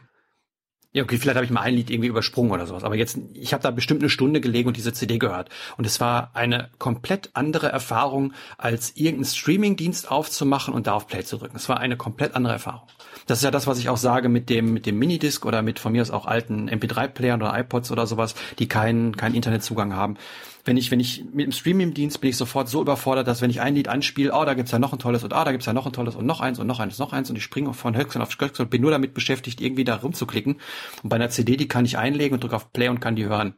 ja, 0.94 1.02
okay, 1.02 1.18
vielleicht 1.18 1.34
habe 1.34 1.44
ich 1.44 1.50
mal 1.50 1.62
ein 1.62 1.74
Lied 1.74 1.90
irgendwie 1.90 2.08
übersprungen 2.08 2.52
oder 2.52 2.68
sowas. 2.68 2.84
Aber 2.84 2.94
jetzt, 2.94 3.18
ich 3.34 3.52
habe 3.52 3.62
da 3.64 3.72
bestimmt 3.72 4.00
eine 4.00 4.08
Stunde 4.08 4.40
gelegen 4.40 4.68
und 4.68 4.76
diese 4.76 4.92
CD 4.92 5.18
gehört. 5.18 5.48
Und 5.76 5.86
es 5.86 6.00
war 6.00 6.30
eine 6.34 6.70
komplett 6.78 7.30
andere 7.34 7.68
Erfahrung, 7.68 8.32
als 8.58 8.92
irgendeinen 8.94 9.24
Streaming-Dienst 9.24 10.08
aufzumachen 10.08 10.72
und 10.72 10.86
da 10.86 10.92
auf 10.92 11.08
Play 11.08 11.24
zu 11.24 11.36
drücken. 11.36 11.56
Es 11.56 11.68
war 11.68 11.80
eine 11.80 11.96
komplett 11.96 12.36
andere 12.36 12.52
Erfahrung. 12.52 12.86
Das 13.26 13.38
ist 13.38 13.44
ja 13.44 13.50
das, 13.50 13.66
was 13.66 13.80
ich 13.80 13.88
auch 13.88 13.96
sage 13.96 14.28
mit 14.28 14.48
dem, 14.48 14.72
mit 14.72 14.86
dem 14.86 14.96
Minidisc 14.96 15.44
oder 15.44 15.62
mit 15.62 15.80
von 15.80 15.90
mir 15.90 16.00
aus 16.00 16.12
auch 16.12 16.26
alten 16.26 16.70
MP3-Playern 16.70 17.42
oder 17.42 17.58
iPods 17.58 17.90
oder 17.90 18.06
sowas, 18.06 18.36
die 18.60 18.68
keinen, 18.68 19.16
keinen 19.16 19.34
Internetzugang 19.34 19.96
haben 19.96 20.16
wenn 20.64 20.76
ich, 20.76 20.90
wenn 20.90 21.00
ich 21.00 21.24
mit 21.32 21.46
dem 21.46 21.52
Streaming-Dienst 21.52 22.20
bin 22.20 22.30
ich 22.30 22.36
sofort 22.36 22.68
so 22.68 22.80
überfordert, 22.80 23.26
dass 23.26 23.42
wenn 23.42 23.50
ich 23.50 23.60
ein 23.60 23.74
Lied 23.74 23.88
anspiele, 23.88 24.32
oh, 24.32 24.44
da 24.44 24.54
gibt's 24.54 24.72
ja 24.72 24.78
noch 24.78 24.92
ein 24.92 24.98
tolles 24.98 25.22
und 25.22 25.32
ah, 25.32 25.44
da 25.44 25.52
gibt's 25.52 25.66
ja 25.66 25.72
noch 25.72 25.86
ein 25.86 25.92
tolles 25.92 26.16
und 26.16 26.24
noch 26.24 26.40
eins 26.40 26.58
und 26.58 26.66
noch 26.66 26.80
eins, 26.80 26.98
noch 26.98 27.12
eins 27.12 27.28
und 27.28 27.36
ich 27.36 27.44
springe 27.44 27.74
von 27.74 27.96
Höchstchen 27.96 28.22
auf 28.22 28.32
Stöckchen 28.32 28.64
und 28.64 28.70
bin 28.70 28.80
nur 28.80 28.90
damit 28.90 29.12
beschäftigt, 29.12 29.60
irgendwie 29.60 29.84
da 29.84 29.96
rumzuklicken. 29.96 30.60
Und 31.02 31.08
bei 31.08 31.16
einer 31.16 31.28
CD, 31.30 31.56
die 31.56 31.68
kann 31.68 31.84
ich 31.84 31.98
einlegen 31.98 32.34
und 32.34 32.42
drücke 32.42 32.56
auf 32.56 32.72
Play 32.72 32.88
und 32.88 33.00
kann 33.00 33.16
die 33.16 33.26
hören. 33.26 33.56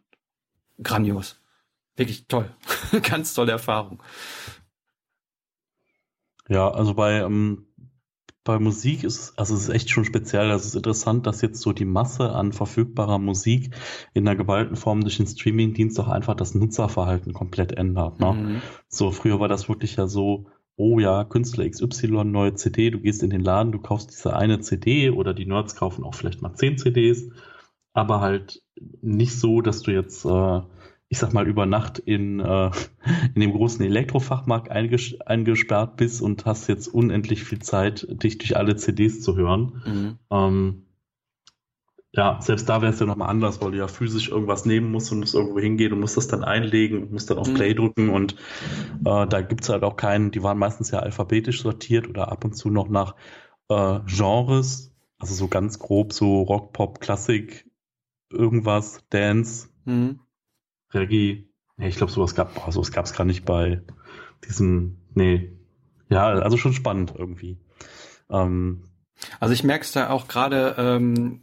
Grandios. 0.83 1.41
Wirklich 1.95 2.27
toll. 2.27 2.55
Ganz 3.03 3.35
tolle 3.35 3.53
Erfahrung. 3.53 4.03
Ja, 6.49 6.71
also 6.71 6.95
bei 6.95 7.21
ähm, 7.21 7.67
bei 8.47 8.59
Musik 8.59 9.05
ist 9.05 9.39
also 9.39 9.55
es 9.55 9.65
ist 9.65 9.69
echt 9.69 9.91
schon 9.91 10.05
speziell. 10.07 10.49
Das 10.49 10.65
ist 10.65 10.77
interessant, 10.77 11.27
dass 11.27 11.43
jetzt 11.43 11.61
so 11.61 11.73
die 11.73 11.85
Masse 11.85 12.31
an 12.31 12.53
verfügbarer 12.53 13.19
Musik 13.19 13.71
in 14.15 14.25
der 14.25 14.37
geballten 14.37 14.77
Form 14.77 15.03
durch 15.03 15.19
den 15.19 15.27
Streamingdienst 15.27 16.01
auch 16.01 16.09
einfach 16.09 16.35
das 16.35 16.55
Nutzerverhalten 16.55 17.35
komplett 17.35 17.73
ändert. 17.73 18.21
Ne? 18.21 18.33
Mhm. 18.33 18.63
So 18.89 19.11
früher 19.11 19.41
war 19.41 19.49
das 19.49 19.69
wirklich 19.69 19.97
ja 19.97 20.07
so, 20.07 20.47
oh 20.77 20.99
ja, 20.99 21.25
Künstler 21.25 21.69
XY, 21.69 22.25
neue 22.25 22.55
CD, 22.55 22.91
du 22.91 23.01
gehst 23.01 23.23
in 23.23 23.31
den 23.31 23.41
Laden, 23.43 23.73
du 23.73 23.81
kaufst 23.81 24.11
diese 24.11 24.37
eine 24.37 24.61
CD 24.61 25.11
oder 25.11 25.35
die 25.35 25.47
Nerds 25.47 25.75
kaufen 25.75 26.05
auch 26.05 26.15
vielleicht 26.15 26.41
mal 26.41 26.55
zehn 26.55 26.79
CDs, 26.79 27.29
aber 27.93 28.21
halt 28.21 28.63
nicht 29.03 29.35
so, 29.39 29.61
dass 29.61 29.83
du 29.83 29.91
jetzt 29.91 30.25
äh, 30.25 30.61
ich 31.09 31.19
sag 31.19 31.33
mal, 31.33 31.47
über 31.47 31.67
Nacht 31.67 31.99
in, 31.99 32.41
äh, 32.41 32.71
in 33.35 33.41
dem 33.41 33.53
großen 33.53 33.85
Elektrofachmarkt 33.85 34.71
einges 34.71 35.21
eingesperrt 35.21 35.97
bist 35.97 36.21
und 36.21 36.45
hast 36.47 36.69
jetzt 36.69 36.89
unendlich 36.89 37.45
viel 37.45 37.61
Zeit, 37.61 38.07
dich 38.11 38.39
durch 38.39 38.57
alle 38.57 38.77
CDs 38.77 39.21
zu 39.21 39.37
hören. 39.37 39.83
Mhm. 39.85 40.19
Ähm, 40.31 40.83
ja, 42.13 42.41
selbst 42.41 42.69
da 42.69 42.81
wäre 42.81 42.93
es 42.93 42.99
ja 42.99 43.05
nochmal 43.05 43.29
anders, 43.29 43.61
weil 43.61 43.73
du 43.73 43.79
ja 43.79 43.89
physisch 43.89 44.31
irgendwas 44.31 44.65
nehmen 44.65 44.91
musst 44.91 45.13
und 45.13 45.21
musst 45.21 45.35
irgendwo 45.35 45.61
hingehen 45.61 45.93
und 45.93 46.01
musst 46.01 46.17
das 46.17 46.29
dann 46.29 46.45
einlegen 46.45 47.03
und 47.03 47.13
musst 47.13 47.31
dann 47.31 47.37
auf 47.37 47.49
mhm. 47.49 47.55
Play 47.55 47.75
drücken 47.75 48.09
und 48.09 48.37
äh, 49.05 49.27
da 49.27 49.43
gibt's 49.43 49.69
halt 49.69 49.83
auch 49.83 49.97
keinen, 49.97 50.31
die 50.31 50.43
waren 50.43 50.57
meistens 50.57 50.91
ja 50.91 51.01
alphabetisch 51.01 51.61
sortiert 51.63 52.09
oder 52.09 52.33
ab 52.33 52.45
und 52.45 52.55
zu 52.55 52.71
noch 52.71 52.89
nach 52.89 53.17
äh, 53.69 54.01
Genres, 54.07 54.95
also 55.19 55.35
so 55.35 55.49
ganz 55.49 55.79
grob 55.79 56.15
so 56.15 56.41
Rock, 56.43 56.73
Pop, 56.73 57.01
Klassik, 57.01 57.71
irgendwas, 58.31 59.05
Dance. 59.11 59.69
Mhm. 59.85 60.21
Reggae. 60.93 61.49
Nee, 61.77 61.89
ich 61.89 61.97
glaube, 61.97 62.13
sowas 62.13 62.35
gab 62.35 62.67
oh, 62.67 62.71
sowas 62.71 62.93
gab's 62.93 63.13
gar 63.13 63.25
nicht 63.25 63.45
bei 63.45 63.83
diesem. 64.47 64.99
Nee. 65.15 65.53
Ja, 66.09 66.29
also 66.29 66.57
schon 66.57 66.73
spannend 66.73 67.15
irgendwie. 67.17 67.59
Ähm, 68.31 68.85
also 69.41 69.55
ich 69.55 69.65
merke 69.65 69.85
es 69.85 69.93
da 69.93 70.11
auch 70.11 70.29
gerade, 70.29 70.75
ähm, 70.79 71.41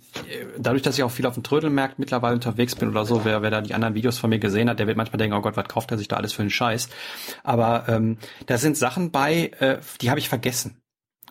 dadurch, 0.57 0.83
dass 0.83 0.97
ich 0.97 1.03
auch 1.03 1.11
viel 1.11 1.25
auf 1.25 1.33
dem 1.33 1.43
Trödelmarkt 1.43 1.99
mittlerweile 1.99 2.35
unterwegs 2.35 2.75
bin 2.75 2.89
oder 2.89 3.05
so, 3.05 3.25
wer, 3.25 3.41
wer 3.41 3.51
da 3.51 3.61
die 3.61 3.73
anderen 3.73 3.95
Videos 3.95 4.19
von 4.19 4.29
mir 4.29 4.39
gesehen 4.39 4.69
hat, 4.69 4.79
der 4.79 4.87
wird 4.87 4.97
manchmal 4.97 5.17
denken, 5.17 5.35
oh 5.35 5.41
Gott, 5.41 5.57
was 5.57 5.67
kauft 5.67 5.91
er 5.91 5.97
sich 5.97 6.07
da 6.07 6.17
alles 6.17 6.33
für 6.33 6.43
einen 6.43 6.51
Scheiß. 6.51 6.89
Aber 7.43 7.85
ähm, 7.87 8.17
da 8.45 8.57
sind 8.57 8.77
Sachen 8.77 9.11
bei, 9.11 9.51
äh, 9.59 9.79
die 10.01 10.09
habe 10.09 10.19
ich 10.19 10.29
vergessen. 10.29 10.82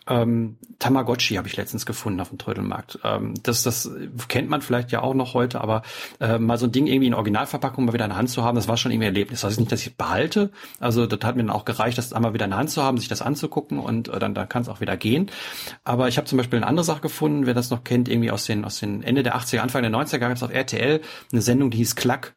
Ähm, 0.08 0.56
Tamagotchi 0.78 1.36
habe 1.36 1.46
ich 1.46 1.56
letztens 1.56 1.86
gefunden 1.86 2.20
auf 2.20 2.30
dem 2.30 2.38
Trödelmarkt. 2.38 2.98
Ähm, 3.04 3.34
das, 3.42 3.62
das 3.62 3.90
kennt 4.28 4.50
man 4.50 4.60
vielleicht 4.60 4.90
ja 4.90 5.00
auch 5.00 5.14
noch 5.14 5.34
heute, 5.34 5.60
aber 5.60 5.82
äh, 6.20 6.38
mal 6.38 6.58
so 6.58 6.66
ein 6.66 6.72
Ding 6.72 6.86
irgendwie 6.86 7.06
in 7.06 7.14
Originalverpackung 7.14 7.84
mal 7.84 7.92
wieder 7.92 8.06
in 8.06 8.10
der 8.10 8.18
Hand 8.18 8.30
zu 8.30 8.42
haben, 8.42 8.56
das 8.56 8.68
war 8.68 8.76
schon 8.76 8.90
irgendwie 8.90 9.06
ein 9.06 9.14
Erlebnis. 9.14 9.42
Das 9.42 9.50
heißt 9.50 9.60
nicht, 9.60 9.70
dass 9.70 9.86
ich 9.86 9.96
behalte. 9.96 10.50
Also 10.80 11.06
das 11.06 11.20
hat 11.22 11.36
mir 11.36 11.42
dann 11.42 11.50
auch 11.50 11.64
gereicht, 11.64 11.98
das 11.98 12.12
einmal 12.12 12.34
wieder 12.34 12.46
in 12.46 12.50
der 12.50 12.58
Hand 12.58 12.70
zu 12.70 12.82
haben, 12.82 12.98
sich 12.98 13.08
das 13.08 13.22
anzugucken 13.22 13.78
und 13.78 14.08
äh, 14.08 14.18
dann, 14.18 14.34
dann 14.34 14.48
kann 14.48 14.62
es 14.62 14.68
auch 14.68 14.80
wieder 14.80 14.96
gehen. 14.96 15.30
Aber 15.84 16.08
ich 16.08 16.16
habe 16.16 16.26
zum 16.26 16.38
Beispiel 16.38 16.58
eine 16.58 16.66
andere 16.66 16.84
Sache 16.84 17.00
gefunden, 17.00 17.46
wer 17.46 17.54
das 17.54 17.70
noch 17.70 17.84
kennt, 17.84 18.08
irgendwie 18.08 18.30
aus 18.30 18.44
den, 18.44 18.64
aus 18.64 18.80
den 18.80 19.02
Ende 19.02 19.22
der 19.22 19.36
80er, 19.36 19.58
Anfang 19.58 19.82
der 19.82 19.92
90er 19.92 20.18
gab 20.18 20.32
es 20.32 20.42
auf 20.42 20.52
RTL 20.52 21.00
eine 21.30 21.42
Sendung, 21.42 21.70
die 21.70 21.78
hieß 21.78 21.94
Klack. 21.94 22.34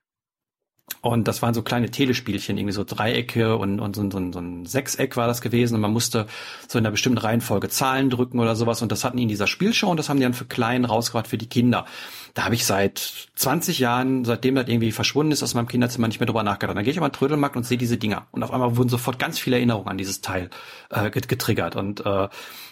Und 1.02 1.28
das 1.28 1.42
waren 1.42 1.54
so 1.54 1.62
kleine 1.62 1.92
Telespielchen, 1.92 2.58
irgendwie 2.58 2.74
so 2.74 2.84
Dreiecke 2.84 3.58
und, 3.58 3.80
und 3.80 3.96
so, 3.96 4.10
so, 4.10 4.32
so 4.32 4.40
ein 4.40 4.66
Sechseck 4.66 5.18
war 5.18 5.28
das 5.28 5.42
gewesen. 5.42 5.76
Und 5.76 5.82
man 5.82 5.94
musste 5.94 6.28
so 6.68 6.80
in 6.80 6.86
einer 6.86 6.92
bestimmten 6.92 7.20
Reihenfolge 7.20 7.70
Zahlen 7.70 8.10
drücken 8.10 8.40
oder 8.40 8.56
sowas. 8.56 8.82
Und 8.82 8.92
das 8.92 9.04
hatten 9.04 9.18
die 9.18 9.24
in 9.24 9.30
dieser 9.30 9.48
Spielshow 9.48 9.90
und 9.90 9.98
das 9.98 10.10
haben 10.10 10.18
die 10.18 10.24
dann 10.24 10.34
für 10.34 10.46
klein 10.46 10.86
rausgebracht 10.86 11.28
für 11.28 11.38
die 11.38 11.48
Kinder. 11.48 11.86
Da 12.34 12.44
habe 12.44 12.56
ich 12.56 12.66
seit 12.66 13.30
20 13.36 13.80
Jahren, 13.80 14.26
seitdem 14.26 14.56
das 14.56 14.68
irgendwie 14.68 14.92
verschwunden 14.92 15.32
ist 15.32 15.42
aus 15.42 15.54
meinem 15.54 15.68
Kinderzimmer, 15.68 16.08
nicht 16.08 16.20
mehr 16.20 16.28
drüber 16.28 16.44
nachgedacht. 16.44 16.76
Dann 16.76 16.84
gehe 16.84 16.92
ich 16.92 16.98
aber 16.98 17.08
in 17.08 17.12
den 17.12 17.18
Trödelmarkt 17.18 17.56
und 17.56 17.66
sehe 17.66 17.78
diese 17.78 17.98
Dinger. 17.98 18.28
Und 18.32 18.44
auf 18.44 18.52
einmal 18.52 18.76
wurden 18.76 18.90
sofort 18.90 19.20
ganz 19.20 19.40
viele 19.40 19.56
Erinnerungen 19.56 19.88
an 19.88 19.98
dieses 19.98 20.22
Teil 20.22 20.50
äh, 20.90 21.10
getriggert. 21.10 21.76
Und 21.76 22.06
äh, 22.06 22.28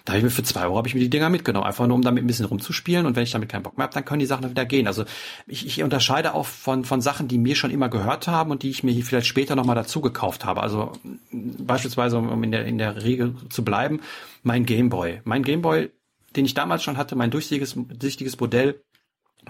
da 0.05 0.11
habe 0.11 0.17
ich 0.17 0.23
mir 0.23 0.29
für 0.31 0.43
zwei 0.43 0.63
Euro 0.65 0.77
habe 0.77 0.87
ich 0.87 0.93
mir 0.93 0.99
die 0.99 1.09
Dinger 1.09 1.29
mitgenommen, 1.29 1.65
einfach 1.65 1.87
nur 1.87 1.95
um 1.95 2.01
damit 2.01 2.23
ein 2.23 2.27
bisschen 2.27 2.45
rumzuspielen. 2.45 3.05
Und 3.05 3.15
wenn 3.15 3.23
ich 3.23 3.31
damit 3.31 3.47
keinen 3.47 3.63
Bock 3.63 3.77
mehr 3.77 3.85
habe, 3.85 3.93
dann 3.93 4.03
können 4.03 4.19
die 4.19 4.25
Sachen 4.25 4.49
wieder 4.49 4.65
gehen. 4.65 4.85
Also 4.85 5.05
ich, 5.47 5.65
ich 5.65 5.81
unterscheide 5.81 6.33
auch 6.33 6.45
von, 6.45 6.83
von 6.83 6.99
Sachen, 6.99 7.29
die 7.29 7.37
mir 7.37 7.55
schon 7.55 7.71
immer 7.71 7.87
gehört 7.87 8.27
haben 8.27 8.51
und 8.51 8.63
die 8.63 8.69
ich 8.69 8.83
mir 8.83 8.93
vielleicht 9.05 9.27
später 9.27 9.55
nochmal 9.55 9.75
dazu 9.75 10.01
gekauft 10.01 10.43
habe. 10.43 10.61
Also 10.61 10.91
beispielsweise, 11.31 12.17
um 12.17 12.43
in 12.43 12.51
der, 12.51 12.65
in 12.65 12.77
der 12.77 13.03
Regel 13.03 13.35
zu 13.49 13.63
bleiben, 13.63 14.01
mein 14.41 14.65
Gameboy. 14.65 15.21
Mein 15.23 15.43
Gameboy, 15.43 15.89
den 16.35 16.43
ich 16.43 16.53
damals 16.53 16.83
schon 16.83 16.97
hatte, 16.97 17.15
mein 17.15 17.31
durchsichtiges, 17.31 17.75
durchsichtiges 17.75 18.37
Modell, 18.37 18.83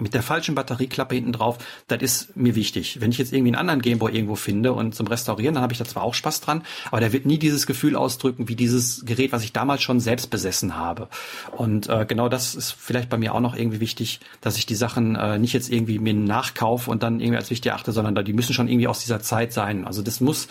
mit 0.00 0.14
der 0.14 0.22
falschen 0.22 0.54
Batterieklappe 0.54 1.14
hinten 1.14 1.32
drauf, 1.32 1.58
das 1.88 2.02
ist 2.02 2.36
mir 2.36 2.54
wichtig. 2.54 3.00
Wenn 3.00 3.10
ich 3.10 3.18
jetzt 3.18 3.32
irgendwie 3.32 3.50
einen 3.50 3.60
anderen 3.60 3.82
Gameboy 3.82 4.12
irgendwo 4.12 4.34
finde 4.34 4.72
und 4.72 4.94
zum 4.94 5.06
Restaurieren, 5.06 5.54
dann 5.54 5.62
habe 5.62 5.72
ich 5.72 5.78
da 5.78 5.84
zwar 5.84 6.02
auch 6.02 6.14
Spaß 6.14 6.40
dran, 6.40 6.62
aber 6.86 7.00
der 7.00 7.12
wird 7.12 7.26
nie 7.26 7.38
dieses 7.38 7.66
Gefühl 7.66 7.96
ausdrücken 7.96 8.48
wie 8.48 8.56
dieses 8.56 9.04
Gerät, 9.04 9.32
was 9.32 9.44
ich 9.44 9.52
damals 9.52 9.82
schon 9.82 10.00
selbst 10.00 10.30
besessen 10.30 10.76
habe. 10.76 11.08
Und 11.52 11.88
äh, 11.88 12.06
genau 12.06 12.28
das 12.28 12.54
ist 12.54 12.72
vielleicht 12.72 13.08
bei 13.08 13.16
mir 13.16 13.34
auch 13.34 13.40
noch 13.40 13.56
irgendwie 13.56 13.80
wichtig, 13.80 14.20
dass 14.40 14.56
ich 14.56 14.66
die 14.66 14.74
Sachen 14.74 15.16
äh, 15.16 15.38
nicht 15.38 15.52
jetzt 15.52 15.70
irgendwie 15.70 15.98
mir 15.98 16.14
nachkaufe 16.14 16.90
und 16.90 17.02
dann 17.02 17.20
irgendwie 17.20 17.38
als 17.38 17.50
wichtig 17.50 17.72
achte, 17.72 17.92
sondern 17.92 18.24
die 18.24 18.32
müssen 18.32 18.54
schon 18.54 18.68
irgendwie 18.68 18.88
aus 18.88 19.00
dieser 19.00 19.20
Zeit 19.20 19.52
sein. 19.52 19.86
Also 19.86 20.02
das 20.02 20.20
muss, 20.20 20.48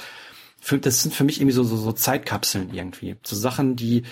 für, 0.60 0.78
das 0.78 1.04
sind 1.04 1.14
für 1.14 1.24
mich 1.24 1.40
irgendwie 1.40 1.56
so, 1.56 1.64
so, 1.64 1.76
so 1.76 1.92
Zeitkapseln 1.92 2.74
irgendwie. 2.74 3.16
So 3.24 3.36
Sachen, 3.36 3.76
die 3.76 4.04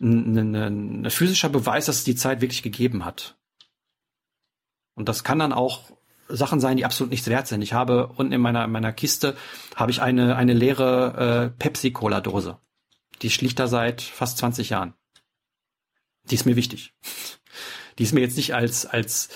ein 0.00 1.06
physischer 1.08 1.48
Beweis, 1.48 1.86
dass 1.86 1.96
es 1.96 2.04
die 2.04 2.16
Zeit 2.16 2.40
wirklich 2.40 2.62
gegeben 2.62 3.04
hat. 3.04 3.36
Und 4.96 5.08
das 5.08 5.22
kann 5.22 5.38
dann 5.38 5.52
auch 5.52 5.82
Sachen 6.28 6.58
sein, 6.58 6.76
die 6.76 6.84
absolut 6.84 7.12
nichts 7.12 7.28
wert 7.28 7.46
sind. 7.46 7.62
Ich 7.62 7.72
habe 7.72 8.08
unten 8.16 8.32
in 8.32 8.40
meiner, 8.40 8.64
in 8.64 8.72
meiner 8.72 8.92
Kiste 8.92 9.36
habe 9.76 9.92
ich 9.92 10.02
eine, 10.02 10.34
eine 10.34 10.54
leere 10.54 11.52
äh, 11.54 11.58
Pepsi-Cola-Dose. 11.58 12.58
Die 13.22 13.30
schlicht 13.30 13.60
da 13.60 13.68
seit 13.68 14.02
fast 14.02 14.38
20 14.38 14.70
Jahren. 14.70 14.94
Die 16.24 16.34
ist 16.34 16.44
mir 16.44 16.56
wichtig. 16.56 16.94
Die 17.98 18.02
ist 18.02 18.12
mir 18.12 18.20
jetzt 18.20 18.36
nicht 18.36 18.54
als, 18.54 18.84
als 18.84 19.28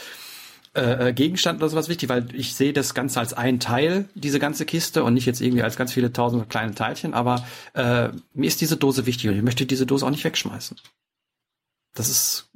äh, 0.74 1.08
äh, 1.08 1.12
Gegenstand 1.12 1.60
oder 1.60 1.68
sowas 1.68 1.88
wichtig, 1.88 2.08
weil 2.08 2.34
ich 2.34 2.54
sehe 2.54 2.72
das 2.72 2.94
Ganze 2.94 3.20
als 3.20 3.32
ein 3.32 3.58
Teil, 3.58 4.08
diese 4.14 4.38
ganze 4.38 4.66
Kiste, 4.66 5.02
und 5.02 5.14
nicht 5.14 5.26
jetzt 5.26 5.40
irgendwie 5.40 5.62
als 5.62 5.76
ganz 5.76 5.92
viele 5.92 6.12
tausend 6.12 6.48
kleine 6.48 6.74
Teilchen, 6.74 7.14
aber 7.14 7.46
äh, 7.74 8.10
mir 8.34 8.46
ist 8.46 8.60
diese 8.60 8.76
Dose 8.76 9.06
wichtig 9.06 9.30
und 9.30 9.36
ich 9.36 9.42
möchte 9.42 9.66
diese 9.66 9.86
Dose 9.86 10.06
auch 10.06 10.10
nicht 10.10 10.24
wegschmeißen. 10.24 10.76
Das 11.94 12.08
ist 12.08 12.50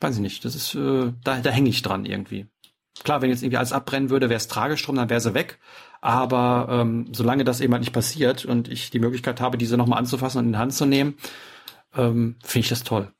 weiß 0.00 0.16
ich 0.16 0.20
nicht, 0.20 0.44
das 0.44 0.54
ist, 0.54 0.74
äh, 0.74 1.12
da, 1.24 1.40
da 1.40 1.50
hänge 1.50 1.70
ich 1.70 1.82
dran 1.82 2.04
irgendwie. 2.04 2.46
Klar, 3.04 3.22
wenn 3.22 3.30
jetzt 3.30 3.42
irgendwie 3.42 3.58
alles 3.58 3.72
abbrennen 3.72 4.10
würde, 4.10 4.28
wäre 4.28 4.38
es 4.38 4.48
tragisch 4.48 4.84
drum, 4.84 4.96
dann 4.96 5.10
wäre 5.10 5.20
sie 5.20 5.34
weg. 5.34 5.58
Aber 6.00 6.68
ähm, 6.70 7.08
solange 7.12 7.44
das 7.44 7.60
eben 7.60 7.72
halt 7.72 7.80
nicht 7.80 7.92
passiert 7.92 8.44
und 8.44 8.68
ich 8.68 8.90
die 8.90 9.00
Möglichkeit 9.00 9.40
habe, 9.40 9.58
diese 9.58 9.76
nochmal 9.76 9.98
anzufassen 9.98 10.38
und 10.38 10.46
in 10.46 10.52
die 10.52 10.58
Hand 10.58 10.72
zu 10.72 10.86
nehmen, 10.86 11.14
ähm, 11.94 12.36
finde 12.42 12.64
ich 12.64 12.68
das 12.68 12.84
toll. 12.84 13.12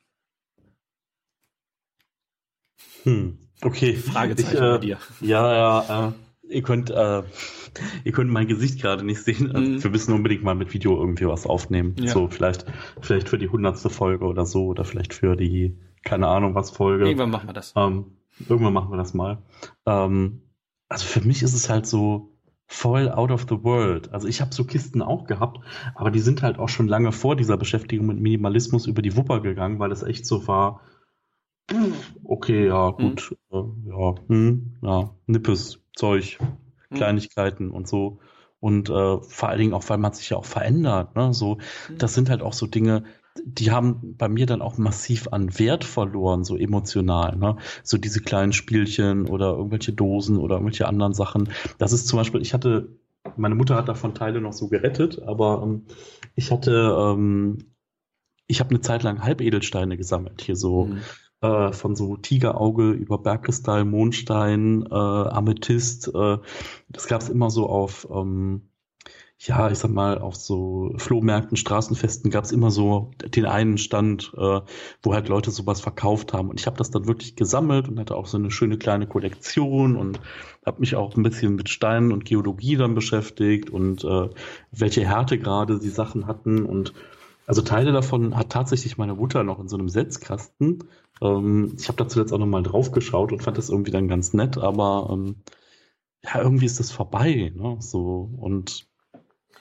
Hm, 3.02 3.38
okay. 3.62 3.94
Fragezeichen 3.94 4.54
ich, 4.54 4.60
äh, 4.60 4.60
bei 4.60 4.78
dir. 4.78 4.98
Ja, 5.20 5.54
ja, 5.54 6.08
äh, 6.08 6.12
ihr 6.54 6.62
könnt, 6.62 6.90
äh, 6.90 7.22
ihr 8.04 8.12
könnt 8.12 8.30
mein 8.30 8.46
Gesicht 8.46 8.80
gerade 8.80 9.04
nicht 9.04 9.22
sehen. 9.22 9.54
Also 9.54 9.70
mhm. 9.70 9.84
Wir 9.84 9.90
müssen 9.90 10.12
unbedingt 10.12 10.42
mal 10.42 10.54
mit 10.54 10.72
Video 10.74 10.98
irgendwie 10.98 11.26
was 11.26 11.46
aufnehmen. 11.46 11.94
Ja. 11.98 12.12
So, 12.12 12.28
vielleicht, 12.28 12.66
vielleicht 13.00 13.28
für 13.28 13.38
die 13.38 13.48
hundertste 13.48 13.90
Folge 13.90 14.24
oder 14.24 14.46
so, 14.46 14.66
oder 14.66 14.84
vielleicht 14.84 15.14
für 15.14 15.36
die 15.36 15.76
keine 16.06 16.28
Ahnung 16.28 16.54
was 16.54 16.70
Folge. 16.70 17.04
Irgendwann 17.04 17.30
machen 17.30 17.48
wir 17.48 17.52
das. 17.52 17.74
Ähm, 17.76 18.16
irgendwann 18.48 18.72
machen 18.72 18.90
wir 18.90 18.96
das 18.96 19.12
mal. 19.12 19.42
Ähm, 19.84 20.42
also 20.88 21.04
für 21.04 21.20
mich 21.20 21.42
ist 21.42 21.52
es 21.52 21.68
halt 21.68 21.86
so 21.86 22.32
voll 22.66 23.10
out 23.10 23.30
of 23.30 23.46
the 23.48 23.62
world. 23.62 24.12
Also 24.12 24.28
ich 24.28 24.40
habe 24.40 24.54
so 24.54 24.64
Kisten 24.64 25.02
auch 25.02 25.26
gehabt, 25.26 25.60
aber 25.94 26.10
die 26.10 26.20
sind 26.20 26.42
halt 26.42 26.58
auch 26.58 26.68
schon 26.68 26.88
lange 26.88 27.12
vor 27.12 27.36
dieser 27.36 27.56
Beschäftigung 27.56 28.06
mit 28.06 28.18
Minimalismus 28.18 28.86
über 28.86 29.02
die 29.02 29.16
Wupper 29.16 29.40
gegangen, 29.40 29.78
weil 29.78 29.92
es 29.92 30.02
echt 30.02 30.26
so 30.26 30.46
war, 30.48 30.80
okay, 32.24 32.66
ja, 32.66 32.90
gut, 32.90 33.36
mhm. 33.50 33.58
äh, 33.84 33.90
ja, 33.90 34.14
hm, 34.28 34.76
ja, 34.82 35.10
Nippes, 35.26 35.82
Zeug, 35.94 36.38
mhm. 36.40 36.96
Kleinigkeiten 36.96 37.70
und 37.70 37.88
so. 37.88 38.20
Und 38.60 38.88
äh, 38.88 39.20
vor 39.20 39.48
allen 39.48 39.58
Dingen 39.58 39.74
auch, 39.74 39.88
weil 39.88 39.98
man 39.98 40.12
sich 40.12 40.30
ja 40.30 40.36
auch 40.36 40.44
verändert. 40.44 41.14
Ne? 41.14 41.34
So, 41.34 41.56
mhm. 41.88 41.98
das 41.98 42.14
sind 42.14 42.30
halt 42.30 42.42
auch 42.42 42.52
so 42.52 42.66
Dinge, 42.66 43.04
die 43.44 43.70
haben 43.70 44.16
bei 44.16 44.28
mir 44.28 44.46
dann 44.46 44.62
auch 44.62 44.78
massiv 44.78 45.28
an 45.32 45.58
Wert 45.58 45.84
verloren, 45.84 46.44
so 46.44 46.56
emotional. 46.56 47.36
Ne? 47.36 47.56
So 47.82 47.98
diese 47.98 48.20
kleinen 48.20 48.52
Spielchen 48.52 49.26
oder 49.26 49.52
irgendwelche 49.56 49.92
Dosen 49.92 50.38
oder 50.38 50.56
irgendwelche 50.56 50.88
anderen 50.88 51.14
Sachen. 51.14 51.50
Das 51.78 51.92
ist 51.92 52.08
zum 52.08 52.18
Beispiel, 52.18 52.40
ich 52.40 52.54
hatte, 52.54 52.88
meine 53.36 53.54
Mutter 53.54 53.76
hat 53.76 53.88
davon 53.88 54.14
Teile 54.14 54.40
noch 54.40 54.52
so 54.52 54.68
gerettet, 54.68 55.22
aber 55.22 55.62
ähm, 55.62 55.82
ich 56.34 56.52
hatte, 56.52 56.96
ähm, 56.98 57.58
ich 58.46 58.60
habe 58.60 58.70
eine 58.70 58.80
Zeit 58.80 59.02
lang 59.02 59.22
Halbedelsteine 59.22 59.96
gesammelt, 59.96 60.42
hier 60.42 60.56
so. 60.56 60.86
Mhm. 60.86 61.00
Äh, 61.42 61.72
von 61.72 61.94
so 61.96 62.16
Tigerauge 62.16 62.92
über 62.92 63.18
Bergkristall, 63.18 63.84
Mondstein, 63.84 64.86
äh, 64.90 64.94
Amethyst. 64.94 66.08
Äh, 66.14 66.38
das 66.88 67.08
gab 67.08 67.20
es 67.20 67.28
immer 67.28 67.50
so 67.50 67.68
auf 67.68 68.08
ähm, 68.10 68.70
ja, 69.38 69.70
ich 69.70 69.78
sag 69.78 69.90
mal, 69.90 70.18
auf 70.18 70.34
so 70.34 70.94
Flohmärkten, 70.96 71.56
Straßenfesten 71.56 72.30
gab 72.30 72.44
es 72.44 72.52
immer 72.52 72.70
so 72.70 73.10
den 73.22 73.44
einen 73.44 73.76
Stand, 73.76 74.32
äh, 74.36 74.60
wo 75.02 75.14
halt 75.14 75.28
Leute 75.28 75.50
sowas 75.50 75.80
verkauft 75.80 76.32
haben. 76.32 76.48
Und 76.48 76.58
ich 76.58 76.66
habe 76.66 76.78
das 76.78 76.90
dann 76.90 77.06
wirklich 77.06 77.36
gesammelt 77.36 77.88
und 77.88 77.98
hatte 78.00 78.16
auch 78.16 78.26
so 78.26 78.38
eine 78.38 78.50
schöne 78.50 78.78
kleine 78.78 79.06
Kollektion 79.06 79.96
und 79.96 80.20
habe 80.64 80.80
mich 80.80 80.96
auch 80.96 81.16
ein 81.16 81.22
bisschen 81.22 81.54
mit 81.54 81.68
Steinen 81.68 82.12
und 82.12 82.24
Geologie 82.24 82.76
dann 82.76 82.94
beschäftigt 82.94 83.68
und 83.68 84.04
äh, 84.04 84.30
welche 84.72 85.06
Härtegrade 85.06 85.78
die 85.80 85.90
Sachen 85.90 86.26
hatten. 86.26 86.64
Und 86.64 86.94
also 87.46 87.60
Teile 87.60 87.92
davon 87.92 88.36
hat 88.36 88.50
tatsächlich 88.50 88.96
meine 88.96 89.14
Mutter 89.14 89.44
noch 89.44 89.60
in 89.60 89.68
so 89.68 89.76
einem 89.76 89.90
Setzkasten. 89.90 90.84
Ähm, 91.20 91.74
ich 91.78 91.88
habe 91.88 91.98
da 91.98 92.08
zuletzt 92.08 92.32
auch 92.32 92.38
nochmal 92.38 92.62
drauf 92.62 92.90
geschaut 92.90 93.32
und 93.32 93.42
fand 93.42 93.58
das 93.58 93.68
irgendwie 93.68 93.92
dann 93.92 94.08
ganz 94.08 94.32
nett, 94.32 94.56
aber 94.56 95.10
ähm, 95.12 95.36
ja, 96.24 96.40
irgendwie 96.40 96.66
ist 96.66 96.80
das 96.80 96.90
vorbei. 96.90 97.52
Ne? 97.54 97.76
So 97.80 98.30
und 98.38 98.88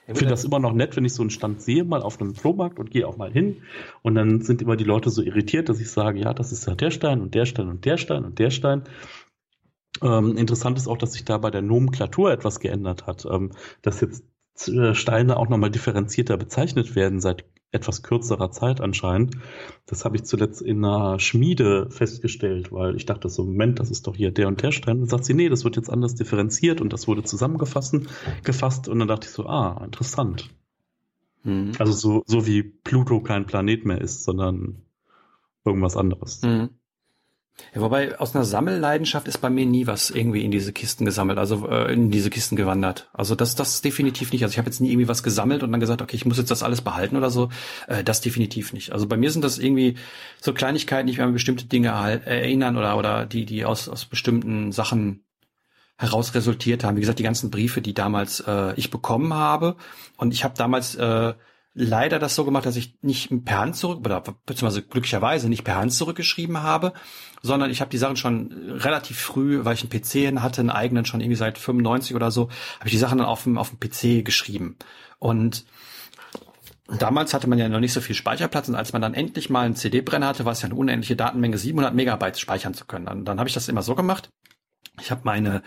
ich 0.08 0.18
finde 0.18 0.32
das 0.32 0.43
immer 0.43 0.60
noch 0.60 0.74
nett, 0.74 0.95
wenn 0.95 1.06
ich 1.06 1.14
so 1.14 1.24
einen 1.24 1.32
Stand 1.32 1.62
sehe, 1.62 1.84
mal 1.84 2.01
auf 2.03 2.22
einem 2.22 2.36
Flohmarkt 2.36 2.80
und 2.80 2.91
gehe 2.91 3.08
auch 3.08 3.18
mal 3.18 3.32
hin. 3.32 3.64
Und 4.03 4.16
dann 4.16 4.41
sind 4.41 4.62
immer 4.62 4.76
die 4.76 4.84
Leute 4.84 5.10
so 5.10 5.22
irritiert, 5.22 5.68
dass 5.68 5.80
ich 5.80 5.89
sage, 5.89 6.20
ja, 6.20 6.34
das 6.34 6.51
ist 6.51 6.68
ja 6.68 6.76
der 6.76 6.91
Stein 6.91 7.22
und 7.22 7.34
der 7.34 7.45
Stein 7.45 7.70
und 7.70 7.86
der 7.86 7.97
Stein 7.97 8.24
und 8.24 8.38
der 8.38 8.51
Stein. 8.51 8.84
Ähm, 10.03 10.38
interessant 10.38 10.78
ist 10.78 10.88
auch, 10.88 10.97
dass 10.97 11.14
sich 11.14 11.26
da 11.26 11.38
bei 11.38 11.49
der 11.49 11.62
Nomenklatur 11.62 12.32
etwas 12.32 12.60
geändert 12.60 13.08
hat, 13.08 13.26
ähm, 13.26 13.51
dass 13.82 14.01
jetzt 14.01 14.24
Steine 14.58 15.38
auch 15.38 15.49
nochmal 15.49 15.72
differenzierter 15.72 16.38
bezeichnet 16.38 16.95
werden 16.95 17.20
seit 17.20 17.45
etwas 17.72 18.03
kürzerer 18.03 18.51
Zeit 18.51 18.80
anscheinend. 18.80 19.36
Das 19.86 20.06
habe 20.06 20.16
ich 20.16 20.24
zuletzt 20.24 20.62
in 20.62 20.84
einer 20.84 21.20
Schmiede 21.20 21.89
festgestellt, 21.89 22.72
weil 22.72 22.95
ich 22.95 23.06
dachte 23.06 23.30
so, 23.30 23.43
Moment, 23.43 23.80
das 23.80 23.91
ist 23.91 24.08
doch 24.08 24.16
hier 24.16 24.32
der 24.32 24.47
und 24.47 24.62
der 24.62 24.72
Stein. 24.72 24.99
Dann 24.99 25.10
sagt 25.10 25.26
sie, 25.26 25.34
nee, 25.34 25.49
das 25.49 25.66
wird 25.66 25.76
jetzt 25.76 25.89
anders 25.89 26.16
differenziert 26.16 26.80
und 26.80 26.93
das 26.93 27.08
wurde 27.08 27.24
zusammengefasst 27.24 27.95
gefasst 28.43 28.88
und 28.88 28.99
dann 28.99 29.08
dachte 29.08 29.28
ich 29.28 29.34
so, 29.34 29.45
ah, 29.45 29.84
interessant. 29.84 30.49
Mhm. 31.43 31.74
Also 31.78 31.91
so, 31.91 32.24
so 32.26 32.47
wie 32.47 32.64
Pluto 32.64 33.22
kein 33.22 33.45
Planet 33.45 33.86
mehr 33.86 34.01
ist, 34.01 34.24
sondern 34.24 34.82
irgendwas 35.66 35.97
anderes. 35.97 36.41
Mhm. 36.43 36.70
Ja, 37.74 37.82
wobei 37.82 38.20
aus 38.20 38.36
einer 38.36 38.43
Sammelleidenschaft 38.43 39.28
ist 39.28 39.38
bei 39.38 39.49
mir 39.49 39.66
nie 39.66 39.88
was 39.88 40.10
irgendwie 40.10 40.43
in 40.43 40.51
diese 40.51 40.74
Kisten 40.74 41.06
gesammelt, 41.06 41.38
also 41.38 41.68
äh, 41.68 41.93
in 41.93 42.12
diese 42.12 42.30
Kisten 42.30 42.58
gewandert. 42.58 43.10
Also 43.14 43.34
das, 43.34 43.56
das 43.56 43.82
definitiv 43.82 44.34
nicht. 44.34 44.43
Also 44.43 44.53
ich 44.53 44.58
habe 44.58 44.68
jetzt 44.68 44.82
nie 44.82 44.91
irgendwie 44.91 45.08
was 45.08 45.24
gesammelt 45.24 45.64
und 45.64 45.72
dann 45.72 45.80
gesagt, 45.80 46.01
okay, 46.01 46.16
ich 46.18 46.26
muss 46.26 46.38
jetzt 46.38 46.51
das 46.51 46.64
alles 46.64 46.82
behalten 46.82 47.16
oder 47.16 47.30
so. 47.30 47.49
Äh, 47.88 48.03
das 48.03 48.20
definitiv 48.20 48.74
nicht. 48.74 48.91
Also 48.91 49.08
bei 49.08 49.16
mir 49.16 49.32
sind 49.32 49.43
das 49.43 49.58
irgendwie 49.58 49.95
so 50.41 50.53
Kleinigkeiten, 50.53 51.08
die 51.08 51.14
mich 51.14 51.22
an 51.22 51.32
bestimmte 51.32 51.66
Dinge 51.66 51.89
erinnern 51.89 52.78
oder 52.78 52.97
oder 52.97 53.26
die 53.26 53.45
die 53.45 53.64
aus 53.64 53.88
aus 53.88 54.06
bestimmten 54.06 54.74
Sachen 54.74 55.24
heraus 55.97 56.36
resultiert 56.36 56.84
haben. 56.84 56.97
Wie 56.97 57.01
gesagt, 57.01 57.20
die 57.20 57.24
ganzen 57.24 57.51
Briefe, 57.51 57.82
die 57.82 57.93
damals 57.93 58.41
äh, 58.41 58.74
ich 58.76 58.91
bekommen 58.91 59.34
habe 59.34 59.78
und 60.18 60.34
ich 60.34 60.43
habe 60.43 60.56
damals 60.58 60.95
äh, 60.95 61.34
leider 61.76 62.19
das 62.19 62.36
so 62.36 62.45
gemacht, 62.45 62.65
dass 62.65 62.78
ich 62.78 62.95
nicht 63.01 63.30
per 63.43 63.59
Hand 63.59 63.76
zurück, 63.76 63.99
oder 64.03 64.21
beziehungsweise 64.21 64.82
glücklicherweise 64.82 65.49
nicht 65.49 65.65
per 65.65 65.76
Hand 65.76 65.93
zurückgeschrieben 65.93 66.63
habe, 66.63 66.93
sondern 67.41 67.69
ich 67.69 67.82
habe 67.82 67.91
die 67.91 67.97
Sachen 67.97 68.15
schon 68.15 68.71
relativ 68.71 69.19
früh, 69.19 69.63
weil 69.65 69.76
ich 69.76 69.84
einen 69.84 69.89
PC 69.89 70.41
hatte, 70.41 70.61
einen 70.61 70.69
eigenen 70.69 71.05
schon 71.05 71.19
irgendwie 71.19 71.36
seit 71.36 71.57
95 71.57 72.15
oder 72.15 72.32
so, 72.32 72.49
habe 72.80 72.88
ich 72.88 72.93
die 72.93 72.97
Sachen 72.97 73.17
dann 73.17 73.28
auf 73.28 73.43
dem, 73.43 73.57
auf 73.57 73.69
dem 73.69 73.80
PC 73.80 74.26
geschrieben. 74.26 74.78
Und 75.19 75.65
Damals 76.88 77.34
hatte 77.34 77.49
man 77.49 77.57
ja 77.57 77.67
noch 77.67 77.80
nicht 77.80 77.93
so 77.93 77.99
viel 77.99 78.13
Speicherplatz 78.13 78.69
und 78.69 78.76
als 78.76 78.93
man 78.93 79.01
dann 79.01 79.15
endlich 79.15 79.49
mal 79.49 79.65
einen 79.65 79.76
CD-Brenner 79.76 80.28
hatte, 80.28 80.45
war 80.45 80.51
es 80.51 80.61
ja 80.61 80.67
eine 80.67 80.76
unendliche 80.76 81.15
Datenmenge, 81.15 81.57
700 81.57 81.95
Megabyte 81.95 82.38
speichern 82.38 82.76
zu 82.76 82.86
können. 82.86 83.07
Dann, 83.07 83.26
dann 83.26 83.39
habe 83.39 83.49
ich 83.49 83.55
das 83.55 83.67
immer 83.69 83.82
so 83.82 83.95
gemacht, 83.95 84.30
ich 85.02 85.12
habe 85.12 85.22
meine 85.24 85.62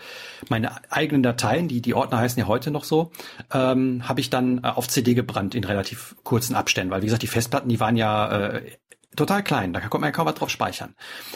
meine 0.49 0.71
eigenen 0.91 1.23
Dateien, 1.23 1.67
die 1.67 1.81
die 1.81 1.93
Ordner 1.93 2.19
heißen 2.19 2.39
ja 2.39 2.47
heute 2.47 2.71
noch 2.71 2.83
so, 2.83 3.11
ähm, 3.53 4.07
habe 4.07 4.21
ich 4.21 4.29
dann 4.29 4.63
äh, 4.63 4.67
auf 4.67 4.87
CD 4.87 5.13
gebrannt 5.13 5.55
in 5.55 5.63
relativ 5.63 6.15
kurzen 6.23 6.55
Abständen, 6.55 6.91
weil 6.91 7.01
wie 7.01 7.05
gesagt 7.05 7.23
die 7.23 7.27
Festplatten, 7.27 7.69
die 7.69 7.79
waren 7.79 7.95
ja 7.95 8.29
äh, 8.29 8.71
total 9.15 9.43
klein, 9.43 9.73
da 9.73 9.79
konnte 9.79 9.99
man 9.99 10.09
ja 10.09 10.11
kaum 10.11 10.25
was 10.25 10.35
drauf 10.35 10.49
speichern. 10.49 10.95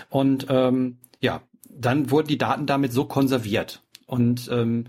Und 0.09 0.47
ähm, 0.49 0.99
ja, 1.19 1.41
dann 1.69 2.11
wurden 2.11 2.27
die 2.27 2.37
Daten 2.37 2.65
damit 2.65 2.93
so 2.93 3.05
konserviert 3.05 3.83
und 4.05 4.49
ähm, 4.51 4.85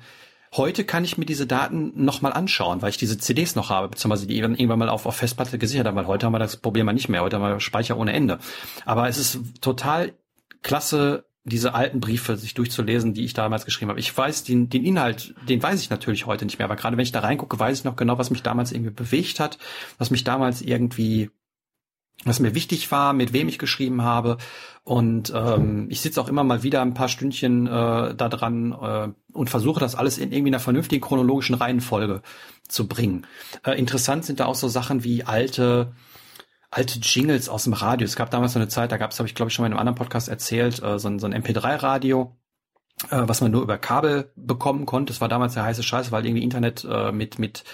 Heute 0.57 0.85
kann 0.85 1.03
ich 1.03 1.19
mir 1.19 1.25
diese 1.25 1.49
Daten 1.49 2.05
nochmal 2.05 2.33
anschauen, 2.33 2.81
weil 2.81 2.91
ich 2.91 2.97
diese 2.97 3.19
CDs 3.19 3.57
noch 3.57 3.71
habe, 3.71 3.89
beziehungsweise 3.89 4.29
die 4.29 4.39
irgendwann 4.39 4.79
mal 4.79 4.89
auf, 4.89 5.05
auf 5.05 5.17
Festplatte 5.17 5.59
gesichert 5.59 5.85
haben, 5.85 5.97
weil 5.97 6.07
heute 6.07 6.27
haben 6.27 6.33
wir 6.33 6.39
das 6.39 6.59
Problem 6.59 6.87
nicht 6.87 7.09
mehr. 7.09 7.23
Heute 7.23 7.41
haben 7.41 7.43
wir 7.43 7.59
Speicher 7.59 7.99
ohne 7.99 8.13
Ende. 8.13 8.39
Aber 8.85 9.09
es 9.09 9.19
ist 9.19 9.41
total 9.61 10.13
klasse, 10.63 11.25
diese 11.45 11.75
alten 11.75 12.01
Briefe 12.01 12.37
sich 12.37 12.55
durchzulesen, 12.55 13.13
die 13.13 13.25
ich 13.25 13.35
damals 13.35 13.67
geschrieben 13.67 13.91
habe. 13.91 14.01
Ich 14.01 14.17
weiß 14.17 14.45
den, 14.45 14.71
den 14.71 14.85
Inhalt, 14.85 15.35
den 15.47 15.63
weiß 15.63 15.81
ich 15.81 15.91
natürlich 15.91 16.25
heute 16.25 16.47
nicht 16.47 16.59
mehr, 16.59 16.65
aber 16.65 16.77
gerade 16.77 16.97
wenn 16.97 17.05
ich 17.05 17.13
da 17.13 17.21
reingucke, 17.21 17.59
weiß 17.59 17.79
ich 17.79 17.85
noch 17.85 17.97
genau, 17.97 18.17
was 18.19 18.31
mich 18.31 18.43
damals 18.43 18.73
irgendwie 18.73 18.93
bewegt 18.93 19.41
hat, 19.41 19.59
was 19.99 20.11
mich 20.11 20.25
damals 20.25 20.63
irgendwie, 20.63 21.31
was 22.25 22.41
mir 22.41 22.55
wichtig 22.55 22.91
war, 22.91 23.13
mit 23.13 23.35
wem 23.35 23.49
ich 23.49 23.59
geschrieben 23.59 24.03
habe. 24.03 24.39
Und 24.85 25.33
ähm, 25.35 25.87
ich 25.91 26.01
sitze 26.01 26.21
auch 26.21 26.29
immer 26.29 26.45
mal 26.45 26.63
wieder 26.63 26.81
ein 26.81 26.95
paar 26.95 27.09
Stündchen 27.09 27.67
äh, 27.67 28.15
da 28.15 28.29
dran 28.31 28.73
äh, 28.73 29.09
und 29.33 29.51
versuche 29.51 29.81
das 29.81 29.95
alles 29.95 30.17
in 30.17 30.33
irgendwie 30.33 30.51
einer 30.51 30.61
vernünftigen 30.61 31.03
chronologischen 31.03 31.55
Reihenfolge 31.55 32.23
zu 32.69 32.89
bringen. 32.89 33.27
Äh, 33.65 33.79
interessant 33.79 34.25
sind 34.25 34.41
da 34.41 34.47
auch 34.47 34.55
so 34.55 34.69
Sachen 34.69 35.05
wie 35.05 35.25
alte 35.25 35.93
alte 36.75 36.99
Jingles 36.99 37.49
aus 37.49 37.65
dem 37.65 37.73
Radio. 37.73 38.05
Es 38.05 38.17
gab 38.17 38.31
damals 38.31 38.53
so 38.53 38.59
eine 38.59 38.69
Zeit, 38.69 38.91
da 38.93 38.97
gab 38.97 39.13
es, 39.13 39.19
habe 39.19 39.29
ich 39.29 39.35
glaube 39.35 39.49
ich 39.49 39.55
schon 39.55 39.63
mal 39.63 39.69
in 39.69 39.73
einem 39.73 39.81
anderen 39.81 39.97
Podcast 39.97 40.29
erzählt, 40.29 40.83
äh, 40.83 40.99
so, 40.99 41.09
ein, 41.09 41.19
so 41.19 41.27
ein 41.27 41.35
MP3-Radio, 41.35 42.37
äh, 43.11 43.23
was 43.23 43.41
man 43.41 43.51
nur 43.51 43.63
über 43.63 43.79
Kabel 43.79 44.33
bekommen 44.37 44.85
konnte. 44.87 45.13
Das 45.13 45.21
war 45.21 45.29
damals 45.29 45.55
der 45.55 45.65
heiße 45.65 45.83
Scheiß, 45.83 46.11
weil 46.11 46.27
irgendwie 46.27 46.43
Internet 46.43 46.85
äh, 46.89 47.13
mit 47.13 47.39
mit 47.39 47.65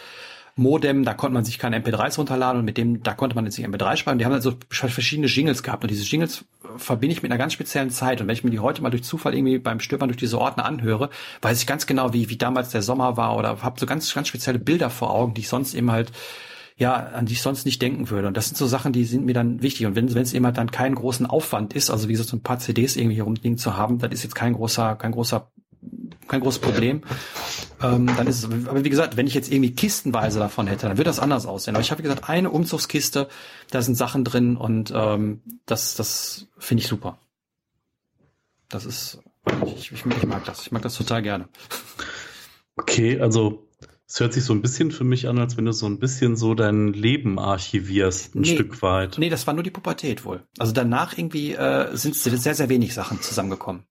Modem, 0.57 1.05
da 1.05 1.15
konnte 1.15 1.35
man 1.35 1.45
sich 1.45 1.59
keine 1.59 1.81
MP3s 1.81 2.19
runterladen 2.19 2.59
und 2.59 2.65
mit 2.65 2.77
dem, 2.77 3.03
da 3.03 3.15
konnte 3.15 3.35
man 3.35 3.47
jetzt 3.47 3.57
nicht 3.57 3.67
MP3 3.67 3.97
speichern. 3.97 4.19
Die 4.19 4.25
haben 4.25 4.33
dann 4.33 4.43
so 4.43 4.57
verschiedene 4.69 5.29
Jingles 5.29 5.63
gehabt 5.63 5.85
und 5.85 5.91
diese 5.91 6.05
Jingles 6.05 6.45
äh, 6.65 6.79
verbinde 6.79 7.15
ich 7.15 7.23
mit 7.23 7.31
einer 7.31 7.39
ganz 7.39 7.55
speziellen 7.55 7.91
Zeit. 7.91 8.21
Und 8.21 8.29
wenn 8.29 8.35
ich 8.35 8.45
mir 8.45 8.51
die 8.51 8.59
heute 8.59 8.83
mal 8.83 8.91
durch 8.91 9.05
Zufall 9.05 9.35
irgendwie 9.35 9.59
beim 9.59 9.81
Stöbern 9.81 10.09
durch 10.09 10.19
diese 10.19 10.39
Ordner 10.39 10.67
anhöre, 10.67 11.09
weiß 11.41 11.61
ich 11.61 11.67
ganz 11.67 11.87
genau, 11.87 12.13
wie, 12.13 12.29
wie 12.29 12.37
damals 12.37 12.71
der 12.71 12.83
Sommer 12.83 13.17
war 13.17 13.37
oder 13.37 13.63
habe 13.63 13.81
so 13.81 13.87
ganz, 13.87 14.13
ganz 14.13 14.29
spezielle 14.29 14.59
Bilder 14.59 14.91
vor 14.91 15.11
Augen, 15.11 15.35
die 15.35 15.41
ich 15.41 15.49
sonst 15.49 15.75
eben 15.75 15.91
halt 15.91 16.13
ja, 16.81 16.95
an 16.95 17.27
die 17.27 17.35
ich 17.35 17.43
sonst 17.43 17.67
nicht 17.67 17.83
denken 17.83 18.09
würde. 18.09 18.27
Und 18.27 18.39
das 18.39 18.47
sind 18.47 18.57
so 18.57 18.67
Sachen, 18.67 18.95
die 18.95 19.05
sind 19.05 19.27
mir 19.27 19.35
dann 19.35 19.61
wichtig. 19.61 19.85
Und 19.85 19.97
wenn 19.97 20.07
es 20.07 20.33
immer 20.33 20.51
dann 20.51 20.71
keinen 20.71 20.95
großen 20.95 21.27
Aufwand 21.27 21.75
ist, 21.75 21.91
also 21.91 22.09
wie 22.09 22.17
so 22.17 22.35
ein 22.35 22.41
paar 22.41 22.59
CDs 22.59 22.97
irgendwie 22.97 23.17
hier 23.17 23.25
rumliegen 23.25 23.59
zu 23.59 23.77
haben, 23.77 23.99
das 23.99 24.11
ist 24.13 24.23
jetzt 24.23 24.35
kein 24.35 24.55
großer, 24.55 24.97
kein 24.97 25.13
großer 25.13 25.53
kein 26.27 26.41
großes 26.41 26.61
Problem. 26.61 27.03
Ähm, 27.83 28.07
dann 28.17 28.27
ist 28.27 28.45
es, 28.45 28.67
aber 28.67 28.83
wie 28.85 28.91
gesagt, 28.91 29.17
wenn 29.19 29.27
ich 29.27 29.35
jetzt 29.35 29.53
irgendwie 29.53 29.75
kistenweise 29.75 30.39
davon 30.39 30.67
hätte, 30.67 30.87
dann 30.87 30.97
würde 30.97 31.09
das 31.09 31.19
anders 31.19 31.45
aussehen. 31.45 31.75
Aber 31.75 31.83
ich 31.83 31.91
habe 31.91 32.03
gesagt 32.03 32.29
eine 32.29 32.51
Umzugskiste, 32.51 33.29
da 33.71 33.83
sind 33.83 33.97
Sachen 33.97 34.25
drin 34.25 34.57
und 34.57 34.91
ähm, 34.95 35.43
das, 35.67 35.97
das 35.97 36.47
finde 36.57 36.83
ich 36.83 36.89
super. 36.89 37.19
Das 38.71 38.87
ist, 38.87 39.21
ich, 39.67 39.93
ich, 39.93 40.07
ich 40.07 40.27
mag 40.27 40.45
das, 40.45 40.63
ich 40.63 40.73
mag 40.73 40.83
das 40.83 40.95
total 40.95 41.23
gerne. 41.23 41.49
Okay, 42.77 43.21
also 43.21 43.70
es 44.11 44.19
hört 44.19 44.33
sich 44.33 44.43
so 44.43 44.53
ein 44.53 44.61
bisschen 44.61 44.91
für 44.91 45.05
mich 45.05 45.29
an, 45.29 45.39
als 45.39 45.57
wenn 45.57 45.67
du 45.67 45.73
so 45.73 45.87
ein 45.87 46.01
bisschen 46.01 46.35
so 46.35 46.55
dein 46.55 46.93
Leben 46.93 47.39
archivierst, 47.39 48.35
ein 48.35 48.41
nee, 48.41 48.55
Stück 48.55 48.83
weit. 48.83 49.19
Nee, 49.19 49.29
das 49.29 49.47
war 49.47 49.55
nur 49.55 49.63
die 49.63 49.71
Pubertät 49.71 50.25
wohl. 50.25 50.43
Also 50.59 50.73
danach 50.73 51.17
irgendwie 51.17 51.55
äh, 51.55 51.97
sind 51.97 52.17
sehr, 52.17 52.55
sehr 52.57 52.69
wenig 52.69 52.93
Sachen 52.93 53.23
zusammengekommen. 53.23 53.85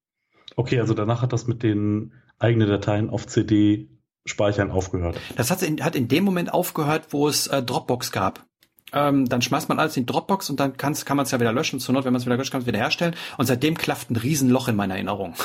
Okay, 0.57 0.81
also 0.81 0.93
danach 0.93 1.21
hat 1.21 1.31
das 1.31 1.47
mit 1.47 1.63
den 1.63 2.11
eigenen 2.37 2.67
Dateien 2.67 3.09
auf 3.09 3.27
CD 3.27 3.87
speichern 4.25 4.71
aufgehört. 4.71 5.17
Das 5.37 5.51
hat 5.51 5.61
in, 5.61 5.81
hat 5.81 5.95
in 5.95 6.09
dem 6.09 6.25
Moment 6.25 6.53
aufgehört, 6.53 7.07
wo 7.11 7.29
es 7.29 7.47
äh, 7.47 7.63
Dropbox 7.63 8.11
gab. 8.11 8.45
Ähm, 8.93 9.27
dann 9.27 9.41
schmeißt 9.41 9.69
man 9.69 9.79
alles 9.79 9.97
in 9.97 10.05
Dropbox 10.05 10.49
und 10.49 10.59
dann 10.59 10.77
kann's, 10.77 11.05
kann 11.05 11.17
man 11.17 11.25
es 11.25 11.31
ja 11.31 11.39
wieder 11.39 11.53
löschen. 11.53 11.79
Zur 11.79 11.93
Not, 11.93 12.05
wenn 12.05 12.13
man 12.13 12.19
es 12.19 12.25
wieder 12.25 12.37
löscht, 12.37 12.51
kann 12.51 12.59
man 12.59 12.63
es 12.63 12.67
wieder 12.67 12.79
herstellen. 12.79 13.15
Und 13.37 13.45
seitdem 13.45 13.77
klafft 13.77 14.09
ein 14.09 14.15
Riesenloch 14.15 14.67
in 14.67 14.75
meiner 14.75 14.95
Erinnerung. 14.95 15.35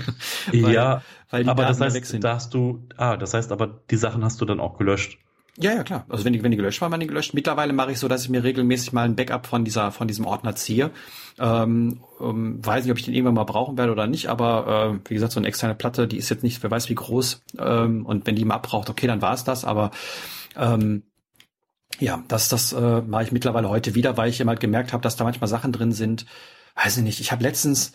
weil, 0.52 0.72
ja, 0.72 1.02
weil 1.30 1.48
aber 1.48 1.64
Daten 1.64 1.80
das 1.80 1.94
heißt, 1.94 2.24
da 2.24 2.34
hast 2.34 2.54
du, 2.54 2.86
ah, 2.96 3.16
das 3.16 3.34
heißt 3.34 3.52
aber, 3.52 3.80
die 3.90 3.96
Sachen 3.96 4.24
hast 4.24 4.40
du 4.40 4.44
dann 4.44 4.60
auch 4.60 4.78
gelöscht. 4.78 5.18
Ja, 5.56 5.72
ja, 5.72 5.84
klar. 5.84 6.04
Also 6.08 6.24
wenn 6.24 6.32
die, 6.32 6.42
wenn 6.42 6.50
die 6.50 6.56
gelöscht 6.56 6.80
waren, 6.80 6.90
waren 6.90 7.00
die 7.00 7.06
gelöscht. 7.06 7.32
Mittlerweile 7.32 7.72
mache 7.72 7.92
ich 7.92 8.00
so, 8.00 8.08
dass 8.08 8.24
ich 8.24 8.28
mir 8.28 8.42
regelmäßig 8.42 8.92
mal 8.92 9.04
ein 9.04 9.14
Backup 9.14 9.46
von 9.46 9.64
dieser, 9.64 9.92
von 9.92 10.08
diesem 10.08 10.26
Ordner 10.26 10.56
ziehe. 10.56 10.90
Ähm, 11.38 12.00
ähm, 12.20 12.64
weiß 12.64 12.84
nicht, 12.84 12.90
ob 12.90 12.98
ich 12.98 13.04
den 13.04 13.14
irgendwann 13.14 13.34
mal 13.34 13.44
brauchen 13.44 13.78
werde 13.78 13.92
oder 13.92 14.08
nicht, 14.08 14.26
aber 14.28 14.96
äh, 14.96 15.08
wie 15.08 15.14
gesagt, 15.14 15.32
so 15.32 15.38
eine 15.38 15.46
externe 15.46 15.76
Platte, 15.76 16.08
die 16.08 16.16
ist 16.16 16.28
jetzt 16.28 16.42
nicht, 16.42 16.60
wer 16.64 16.72
weiß 16.72 16.88
wie 16.88 16.96
groß. 16.96 17.44
Ähm, 17.58 18.04
und 18.04 18.26
wenn 18.26 18.34
die 18.34 18.44
mal 18.44 18.56
abbraucht, 18.56 18.90
okay, 18.90 19.06
dann 19.06 19.22
war 19.22 19.34
es 19.34 19.44
das. 19.44 19.64
Aber 19.64 19.92
ähm, 20.56 21.04
ja, 22.00 22.22
das, 22.28 22.48
das 22.48 22.72
äh, 22.72 23.02
mache 23.02 23.24
ich 23.24 23.32
mittlerweile 23.32 23.68
heute 23.68 23.94
wieder, 23.94 24.16
weil 24.16 24.30
ich 24.30 24.40
immer 24.40 24.56
gemerkt 24.56 24.92
habe, 24.92 25.02
dass 25.02 25.16
da 25.16 25.24
manchmal 25.24 25.48
Sachen 25.48 25.72
drin 25.72 25.92
sind. 25.92 26.26
Weiß 26.74 26.96
ich 26.96 27.02
nicht. 27.02 27.20
Ich 27.20 27.32
habe 27.32 27.42
letztens 27.42 27.92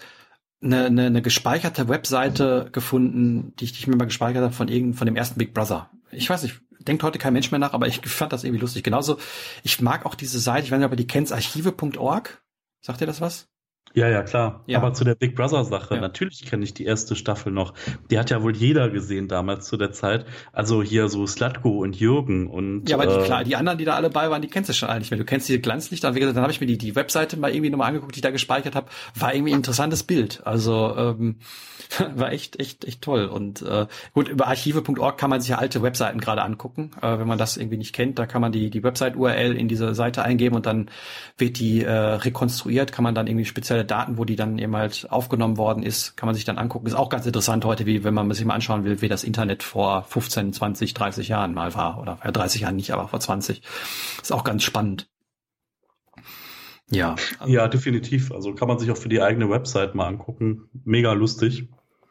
eine, 0.62 0.86
eine, 0.86 1.06
eine 1.06 1.22
gespeicherte 1.22 1.88
Webseite 1.88 2.70
gefunden, 2.72 3.54
die 3.58 3.66
ich, 3.66 3.74
die 3.74 3.80
ich 3.80 3.88
mir 3.88 3.96
mal 3.96 4.06
gespeichert 4.06 4.44
habe 4.44 4.54
von 4.54 4.68
irgend 4.68 4.96
von 4.96 5.06
dem 5.06 5.16
ersten 5.16 5.38
Big 5.38 5.54
Brother. 5.54 5.90
Ich 6.12 6.30
weiß 6.30 6.44
nicht, 6.44 6.62
denkt 6.80 7.04
heute 7.04 7.20
kein 7.20 7.34
Mensch 7.34 7.52
mehr 7.52 7.60
nach, 7.60 7.74
aber 7.74 7.88
ich 7.88 8.02
fand 8.06 8.34
das 8.34 8.44
irgendwie 8.44 8.62
lustig. 8.62 8.84
Genauso, 8.84 9.18
ich 9.64 9.82
mag 9.82 10.06
auch 10.06 10.16
diese 10.16 10.40
Seite, 10.40 10.66
ich 10.66 10.72
weiß 10.72 10.80
nicht, 10.80 10.86
ob 10.86 10.94
ihr 10.94 10.98
die 10.98 11.08
kennt, 11.08 11.32
archive.org. 11.32 12.42
Sagt 12.82 13.02
ihr 13.02 13.08
das 13.08 13.22
was? 13.22 13.50
Ja, 13.94 14.08
ja, 14.08 14.22
klar. 14.24 14.64
Ja. 14.68 14.78
Aber 14.78 14.94
zu 14.94 15.04
der 15.04 15.16
Big 15.16 15.36
Brother 15.36 15.64
Sache, 15.66 15.96
ja. 15.96 16.02
natürlich 16.02 16.46
kenne 16.46 16.64
ich 16.64 16.74
die 16.74 16.86
erste 16.86 17.16
Staffel 17.16 17.52
noch. 17.52 17.74
Die 18.10 18.20
hat 18.20 18.30
ja 18.30 18.44
wohl 18.44 18.56
jeder 18.56 18.90
gesehen 18.90 19.28
damals 19.28 19.68
zu 19.68 19.78
der 19.78 19.92
Zeit. 19.92 20.26
Also 20.54 20.84
hier 20.84 21.10
so 21.10 21.26
Slatko 21.26 21.80
und 21.80 22.00
Jürgen 22.00 22.48
und. 22.48 22.90
Ja, 22.90 22.98
aber 22.98 23.08
die, 23.08 23.24
äh, 23.24 23.26
klar, 23.26 23.44
die 23.44 23.56
anderen, 23.56 23.78
die 23.78 23.86
da 23.86 23.96
alle 23.96 24.10
bei 24.10 24.30
waren, 24.30 24.42
die 24.42 24.48
kennst 24.48 24.70
du 24.70 24.74
schon 24.74 24.90
eigentlich 24.90 25.12
mehr. 25.12 25.18
Du 25.18 25.26
kennst 25.26 25.50
diese 25.50 25.60
Glanzlichter. 25.60 26.16
Wie 26.16 26.20
gesagt, 26.20 26.38
dann 26.38 26.44
habe 26.44 26.54
ich 26.54 26.62
mir 26.62 26.68
die, 26.68 26.78
die 26.78 26.96
Webseite 26.96 27.38
mal 27.38 27.52
irgendwie 27.52 27.70
nochmal 27.72 27.88
angeguckt, 27.88 28.16
die 28.16 28.20
ich 28.20 28.24
da 28.24 28.32
gespeichert 28.32 28.76
habe. 28.76 28.88
War 29.16 29.34
irgendwie 29.34 29.54
ein 29.54 29.58
interessantes 29.58 30.04
Bild. 30.04 30.42
Also, 30.46 30.96
ähm, 30.96 31.38
war 32.16 32.32
echt, 32.32 32.60
echt, 32.60 32.86
echt 32.86 33.02
toll. 33.02 33.26
Und 33.26 33.62
äh, 33.62 33.88
gut, 34.14 34.30
über 34.30 34.48
archive.org 34.48 35.18
kann 35.18 35.30
man 35.30 35.42
sich 35.42 35.50
ja 35.50 35.58
alte 35.58 35.82
Webseiten 35.82 36.20
gerade 36.20 36.44
angucken. 36.44 36.92
Äh, 37.02 37.20
wenn 37.20 37.28
man 37.28 37.38
das 37.38 37.58
irgendwie 37.58 37.78
nicht 37.78 37.94
kennt, 37.94 38.20
da 38.20 38.26
kann 38.26 38.42
man 38.42 38.52
die, 38.52 38.70
die 38.70 38.84
Website-URL 38.84 39.56
in 39.56 39.68
diese 39.68 39.96
Seite 39.96 40.24
eingeben 40.24 40.56
und 40.56 40.66
dann 40.66 40.90
wird 41.38 41.60
die 41.60 41.84
äh, 41.84 41.92
rekonstruiert, 41.92 42.92
kann 42.92 43.04
man 43.04 43.16
dann 43.16 43.28
irgendwie 43.28 43.46
Daten, 43.84 44.18
wo 44.18 44.26
die 44.26 44.36
dann 44.36 44.58
eben 44.58 44.76
halt 44.76 45.08
aufgenommen 45.10 45.58
worden 45.58 45.84
ist, 45.84 46.18
kann 46.18 46.28
man 46.28 46.36
sich 46.36 46.46
dann 46.46 46.58
angucken. 46.58 46.88
Ist 46.88 46.96
auch 46.96 47.10
ganz 47.10 47.26
interessant 47.26 47.66
heute, 47.66 47.86
wie 47.86 48.04
wenn 48.04 48.14
man 48.14 48.32
sich 48.32 48.46
mal 48.46 48.56
anschauen 48.56 48.84
will, 48.84 49.02
wie 49.02 49.08
das 49.08 49.24
Internet 49.24 49.64
vor 49.64 50.04
15, 50.04 50.54
20, 50.54 50.94
30 50.94 51.28
Jahren 51.28 51.54
mal 51.54 51.74
war. 51.76 52.00
Oder 52.00 52.20
ja, 52.24 52.32
30 52.32 52.62
Jahren 52.62 52.76
nicht, 52.76 52.92
aber 52.92 53.08
vor 53.08 53.20
20. 53.20 53.62
Ist 54.22 54.32
auch 54.32 54.44
ganz 54.44 54.64
spannend. 54.64 55.08
Ja. 56.92 57.16
Ja, 57.46 57.68
definitiv. 57.68 58.32
Also 58.32 58.54
kann 58.54 58.68
man 58.68 58.80
sich 58.80 58.90
auch 58.92 58.98
für 58.98 59.10
die 59.10 59.22
eigene 59.22 59.50
Website 59.50 59.96
mal 59.96 60.08
angucken. 60.08 60.70
Mega 60.86 61.14
lustig. 61.14 61.68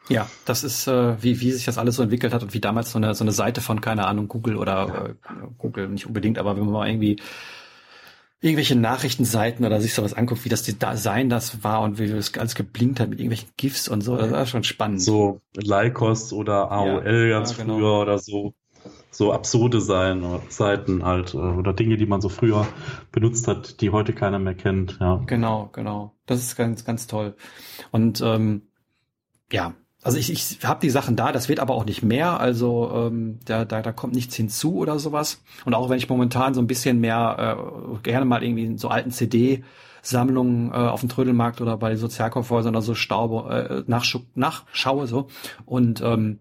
Ja, 0.09 0.29
das 0.47 0.65
ist, 0.65 0.87
äh, 0.87 1.23
wie, 1.23 1.41
wie 1.41 1.53
sich 1.53 1.67
das 1.67 1.77
alles 1.77 1.97
so 1.97 2.03
entwickelt 2.03 2.33
hat 2.33 2.43
und 2.43 2.55
wie 2.55 2.61
damals 2.61 2.93
so 2.93 2.99
eine, 2.99 3.15
so 3.15 3.25
eine 3.25 3.33
Seite 3.33 3.61
von, 3.61 3.81
keine 3.81 4.07
Ahnung, 4.07 4.29
Google 4.29 4.57
oder 4.57 5.11
äh, 5.11 5.15
Google 5.59 5.89
nicht 5.89 6.07
unbedingt, 6.07 6.39
aber 6.39 6.57
wenn 6.57 6.65
man 6.65 6.73
mal 6.73 6.89
irgendwie 6.89 7.21
irgendwelche 8.41 8.77
Nachrichtenseiten 8.77 9.65
oder 9.65 9.81
sich 9.81 9.95
sowas 9.95 10.15
anguckt, 10.15 10.45
wie 10.45 10.49
das 10.49 10.63
Design 10.63 11.29
das 11.29 11.65
war 11.65 11.81
und 11.83 11.99
wie 11.99 12.05
es 12.05 12.37
alles 12.39 12.55
geblinkt 12.55 13.01
hat 13.01 13.09
mit 13.09 13.19
irgendwelchen 13.19 13.51
GIFs 13.57 13.89
und 13.89 14.01
so, 14.03 14.17
das 14.17 14.31
war 14.31 14.47
schon 14.47 14.65
spannend. 14.65 15.03
So 15.03 15.41
Lycos 15.57 16.33
oder 16.33 16.71
AOL 16.71 17.29
ja, 17.29 17.39
ganz 17.39 17.57
ja, 17.57 17.65
genau. 17.65 17.77
früher 17.77 18.01
oder 18.01 18.19
so. 18.19 18.55
So 19.11 19.33
absurde 19.33 19.81
sein, 19.81 20.25
Seiten 20.49 21.05
halt 21.05 21.35
äh, 21.35 21.39
oder 21.39 21.73
Dinge, 21.73 21.97
die 21.97 22.07
man 22.07 22.21
so 22.21 22.29
früher 22.29 22.69
benutzt 23.11 23.49
hat, 23.49 23.81
die 23.81 23.91
heute 23.91 24.13
keiner 24.13 24.39
mehr 24.39 24.55
kennt. 24.55 24.99
Ja. 25.01 25.21
Genau, 25.27 25.71
genau. 25.73 26.15
Das 26.27 26.41
ist 26.41 26.57
ganz, 26.57 26.85
ganz 26.85 27.07
toll. 27.07 27.35
Und 27.91 28.21
ähm, 28.21 28.69
ja, 29.51 29.75
also 30.03 30.17
ich, 30.17 30.31
ich 30.31 30.65
habe 30.65 30.81
die 30.81 30.91
Sachen 30.91 31.17
da, 31.17 31.33
das 31.33 31.49
wird 31.49 31.61
aber 31.61 31.75
auch 31.75 31.85
nicht 31.85 32.03
mehr. 32.03 32.41
Also 32.41 32.91
ähm, 32.95 33.41
da, 33.45 33.65
da, 33.65 33.83
da 33.83 33.93
kommt 33.93 34.15
nichts 34.15 34.37
hinzu 34.37 34.77
oder 34.77 34.99
sowas. 34.99 35.43
Und 35.65 35.75
auch 35.75 35.91
wenn 35.91 35.99
ich 35.99 36.09
momentan 36.09 36.55
so 36.55 36.61
ein 36.61 36.67
bisschen 36.67 37.01
mehr 37.01 37.59
äh, 37.59 37.99
gerne 38.03 38.25
mal 38.25 38.43
irgendwie 38.43 38.65
in 38.65 38.79
so 38.79 38.89
alten 38.89 39.11
CD 39.11 39.65
Sammlungen 40.03 40.71
äh, 40.71 40.77
auf 40.77 41.01
dem 41.01 41.09
Trödelmarkt 41.09 41.61
oder 41.61 41.77
bei 41.77 41.97
Sozialkaufhäusern 41.97 42.75
oder 42.75 42.83
so 42.83 42.95
staube, 42.95 43.85
äh, 43.87 43.91
nachschaue 44.35 45.07
so 45.07 45.29
und 45.67 46.01
ähm, 46.01 46.39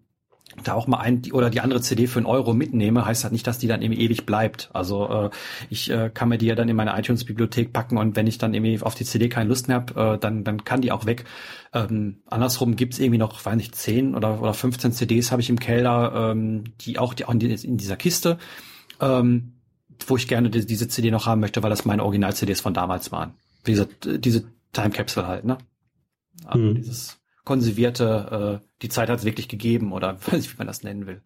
da 0.64 0.74
auch 0.74 0.88
mal 0.88 0.97
ein 0.97 1.22
oder 1.32 1.49
die 1.49 1.62
andere 1.62 1.82
CD 1.82 2.08
für 2.08 2.20
einen 2.20 2.26
Euro 2.26 2.53
mitnehme, 2.53 3.05
heißt 3.05 3.24
halt 3.24 3.34
nicht, 3.34 3.45
dass 3.45 3.60
die 3.60 3.68
dann 3.68 3.82
irgendwie 3.82 4.01
ewig 4.01 4.26
bleibt. 4.26 4.70
Also 4.74 5.08
äh, 5.10 5.30
ich 5.70 5.89
äh, 5.89 6.10
kann 6.14 6.30
mir 6.30 6.38
die 6.38 6.47
ja 6.47 6.55
dann 6.55 6.68
in 6.68 6.76
meine 6.76 6.97
iTunes-Bibliothek 6.97 7.74
packen 7.74 7.97
und 7.97 8.16
wenn 8.16 8.28
ich 8.28 8.38
dann 8.38 8.53
irgendwie 8.53 8.82
auf 8.82 8.95
die 8.95 9.05
CD 9.05 9.30
keine 9.30 9.49
Lust 9.49 9.68
mehr 9.68 9.78
habe, 9.78 10.16
äh, 10.16 10.18
dann, 10.18 10.43
dann 10.43 10.64
kann 10.64 10.82
die 10.82 10.91
auch 10.91 11.05
weg. 11.05 11.26
Ähm, 11.74 12.22
andersrum 12.26 12.76
gibt's 12.76 12.99
irgendwie 12.99 13.20
noch, 13.20 13.45
weiß 13.45 13.55
nicht, 13.55 13.76
10 13.76 14.16
oder, 14.16 14.41
oder 14.41 14.53
15 14.53 14.93
CDs 14.93 15.32
habe 15.32 15.41
ich 15.41 15.49
im 15.49 15.60
Keller, 15.60 16.32
ähm, 16.32 16.64
die 16.82 16.97
auch, 16.97 17.14
die 17.14 17.26
auch 17.26 17.34
in 17.34 17.78
dieser 17.78 17.97
Kiste, 17.97 18.38
ähm, 18.99 19.53
wo 20.08 20.18
ich 20.18 20.28
gerne 20.28 20.49
die, 20.49 20.66
diese 20.66 20.88
CD 20.88 21.12
noch 21.12 21.28
haben 21.28 21.41
möchte, 21.41 21.62
weil 21.62 21.70
das 21.70 21.86
meine 21.86 22.03
Original-CDs 22.03 22.62
von 22.62 22.74
damals 22.74 23.12
waren. 23.12 23.34
Wie 23.64 23.72
gesagt, 23.72 24.08
diese 24.24 24.45
Time 24.74 24.91
Capsule 24.91 25.28
halt, 25.28 25.45
ne? 25.45 25.58
Also 26.45 26.64
mhm. 26.64 26.76
dieses 26.76 27.18
konservierte, 27.47 28.61
äh, 28.61 28.67
die 28.81 28.89
Zeit 28.89 29.09
hat 29.09 29.19
es 29.19 29.25
wirklich 29.25 29.47
gegeben 29.47 29.93
oder 29.93 30.17
weiß 30.25 30.33
nicht, 30.33 30.53
wie 30.53 30.57
man 30.57 30.67
das 30.67 30.83
nennen 30.83 31.07
will. 31.07 31.21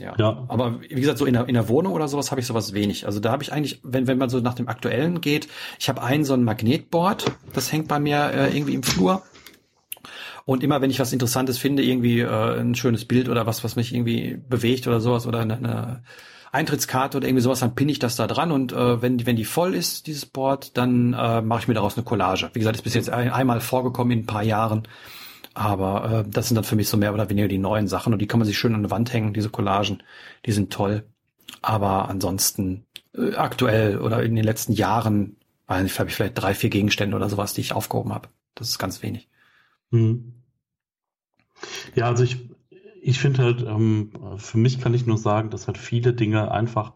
Ja. 0.00 0.14
ja. 0.18 0.46
Aber 0.48 0.80
wie 0.80 1.00
gesagt, 1.00 1.18
so 1.18 1.26
in 1.26 1.34
der, 1.34 1.46
in 1.46 1.54
der 1.54 1.68
Wohnung 1.68 1.92
oder 1.92 2.08
sowas 2.08 2.32
habe 2.32 2.40
ich 2.40 2.46
sowas 2.46 2.72
wenig. 2.72 3.06
Also 3.06 3.20
da 3.20 3.30
habe 3.30 3.44
ich 3.44 3.52
eigentlich, 3.52 3.80
wenn, 3.84 4.08
wenn 4.08 4.18
man 4.18 4.28
so 4.28 4.40
nach 4.40 4.54
dem 4.54 4.68
aktuellen 4.68 5.20
geht, 5.20 5.46
ich 5.78 5.88
habe 5.88 6.02
einen 6.02 6.24
so 6.24 6.34
ein 6.34 6.42
Magnetboard, 6.42 7.26
das 7.52 7.70
hängt 7.70 7.86
bei 7.86 8.00
mir 8.00 8.32
äh, 8.32 8.56
irgendwie 8.56 8.74
im 8.74 8.82
Flur. 8.82 9.22
Und 10.44 10.64
immer 10.64 10.80
wenn 10.80 10.90
ich 10.90 10.98
was 10.98 11.12
Interessantes 11.12 11.58
finde, 11.58 11.84
irgendwie 11.84 12.20
äh, 12.20 12.60
ein 12.60 12.74
schönes 12.74 13.04
Bild 13.04 13.28
oder 13.28 13.46
was, 13.46 13.62
was 13.62 13.76
mich 13.76 13.94
irgendwie 13.94 14.40
bewegt 14.48 14.88
oder 14.88 15.00
sowas 15.00 15.26
oder 15.26 15.38
eine, 15.38 15.56
eine 15.56 16.02
Eintrittskarte 16.52 17.18
oder 17.18 17.28
irgendwie 17.28 17.42
sowas, 17.42 17.60
dann 17.60 17.74
pinne 17.74 17.92
ich 17.92 17.98
das 17.98 18.16
da 18.16 18.26
dran 18.26 18.50
und 18.50 18.72
äh, 18.72 19.00
wenn, 19.00 19.24
wenn 19.24 19.36
die 19.36 19.44
voll 19.44 19.74
ist, 19.74 20.06
dieses 20.06 20.26
Board, 20.26 20.76
dann 20.76 21.12
äh, 21.14 21.42
mache 21.42 21.60
ich 21.60 21.68
mir 21.68 21.74
daraus 21.74 21.96
eine 21.96 22.04
Collage. 22.04 22.50
Wie 22.52 22.58
gesagt, 22.58 22.76
ist 22.76 22.82
bis 22.82 22.94
jetzt 22.94 23.10
ein, 23.10 23.30
einmal 23.30 23.60
vorgekommen 23.60 24.12
in 24.12 24.18
ein 24.20 24.26
paar 24.26 24.42
Jahren. 24.42 24.88
Aber 25.54 26.24
äh, 26.26 26.30
das 26.30 26.48
sind 26.48 26.56
dann 26.56 26.64
für 26.64 26.76
mich 26.76 26.88
so 26.88 26.96
mehr 26.96 27.14
oder 27.14 27.28
weniger 27.30 27.48
die 27.48 27.58
neuen 27.58 27.88
Sachen 27.88 28.12
und 28.12 28.20
die 28.20 28.26
kann 28.26 28.38
man 28.38 28.46
sich 28.46 28.58
schön 28.58 28.74
an 28.74 28.82
die 28.82 28.90
Wand 28.90 29.12
hängen, 29.12 29.32
diese 29.32 29.50
Collagen, 29.50 30.02
die 30.46 30.52
sind 30.52 30.72
toll. 30.72 31.04
Aber 31.62 32.08
ansonsten 32.08 32.84
äh, 33.16 33.34
aktuell 33.34 33.98
oder 33.98 34.22
in 34.22 34.34
den 34.34 34.44
letzten 34.44 34.72
Jahren, 34.72 35.36
weiß 35.66 35.82
nicht, 35.82 35.98
ich 35.98 36.14
vielleicht 36.14 36.40
drei, 36.40 36.54
vier 36.54 36.70
Gegenstände 36.70 37.16
oder 37.16 37.28
sowas, 37.28 37.54
die 37.54 37.60
ich 37.60 37.72
aufgehoben 37.72 38.12
habe. 38.12 38.28
Das 38.54 38.68
ist 38.68 38.78
ganz 38.78 39.02
wenig. 39.02 39.28
Hm. 39.90 40.34
Ja, 41.94 42.06
also 42.06 42.24
ich, 42.24 42.49
ich 43.02 43.18
finde 43.18 43.42
halt, 43.42 43.62
ähm, 43.62 44.10
für 44.36 44.58
mich 44.58 44.80
kann 44.80 44.94
ich 44.94 45.06
nur 45.06 45.18
sagen, 45.18 45.50
dass 45.50 45.66
halt 45.66 45.78
viele 45.78 46.12
Dinge 46.12 46.50
einfach 46.50 46.94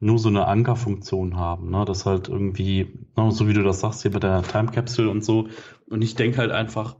nur 0.00 0.18
so 0.18 0.28
eine 0.28 0.46
Ankerfunktion 0.46 1.36
haben, 1.36 1.70
ne? 1.70 1.84
Das 1.84 2.06
halt 2.06 2.28
irgendwie, 2.28 3.06
ne, 3.16 3.30
so 3.30 3.46
wie 3.46 3.52
du 3.52 3.62
das 3.62 3.80
sagst 3.80 4.02
hier 4.02 4.10
mit 4.10 4.22
der 4.22 4.42
Time 4.42 4.70
Capsule 4.72 5.08
und 5.08 5.24
so. 5.24 5.48
Und 5.88 6.02
ich 6.02 6.16
denke 6.16 6.38
halt 6.38 6.50
einfach, 6.50 6.96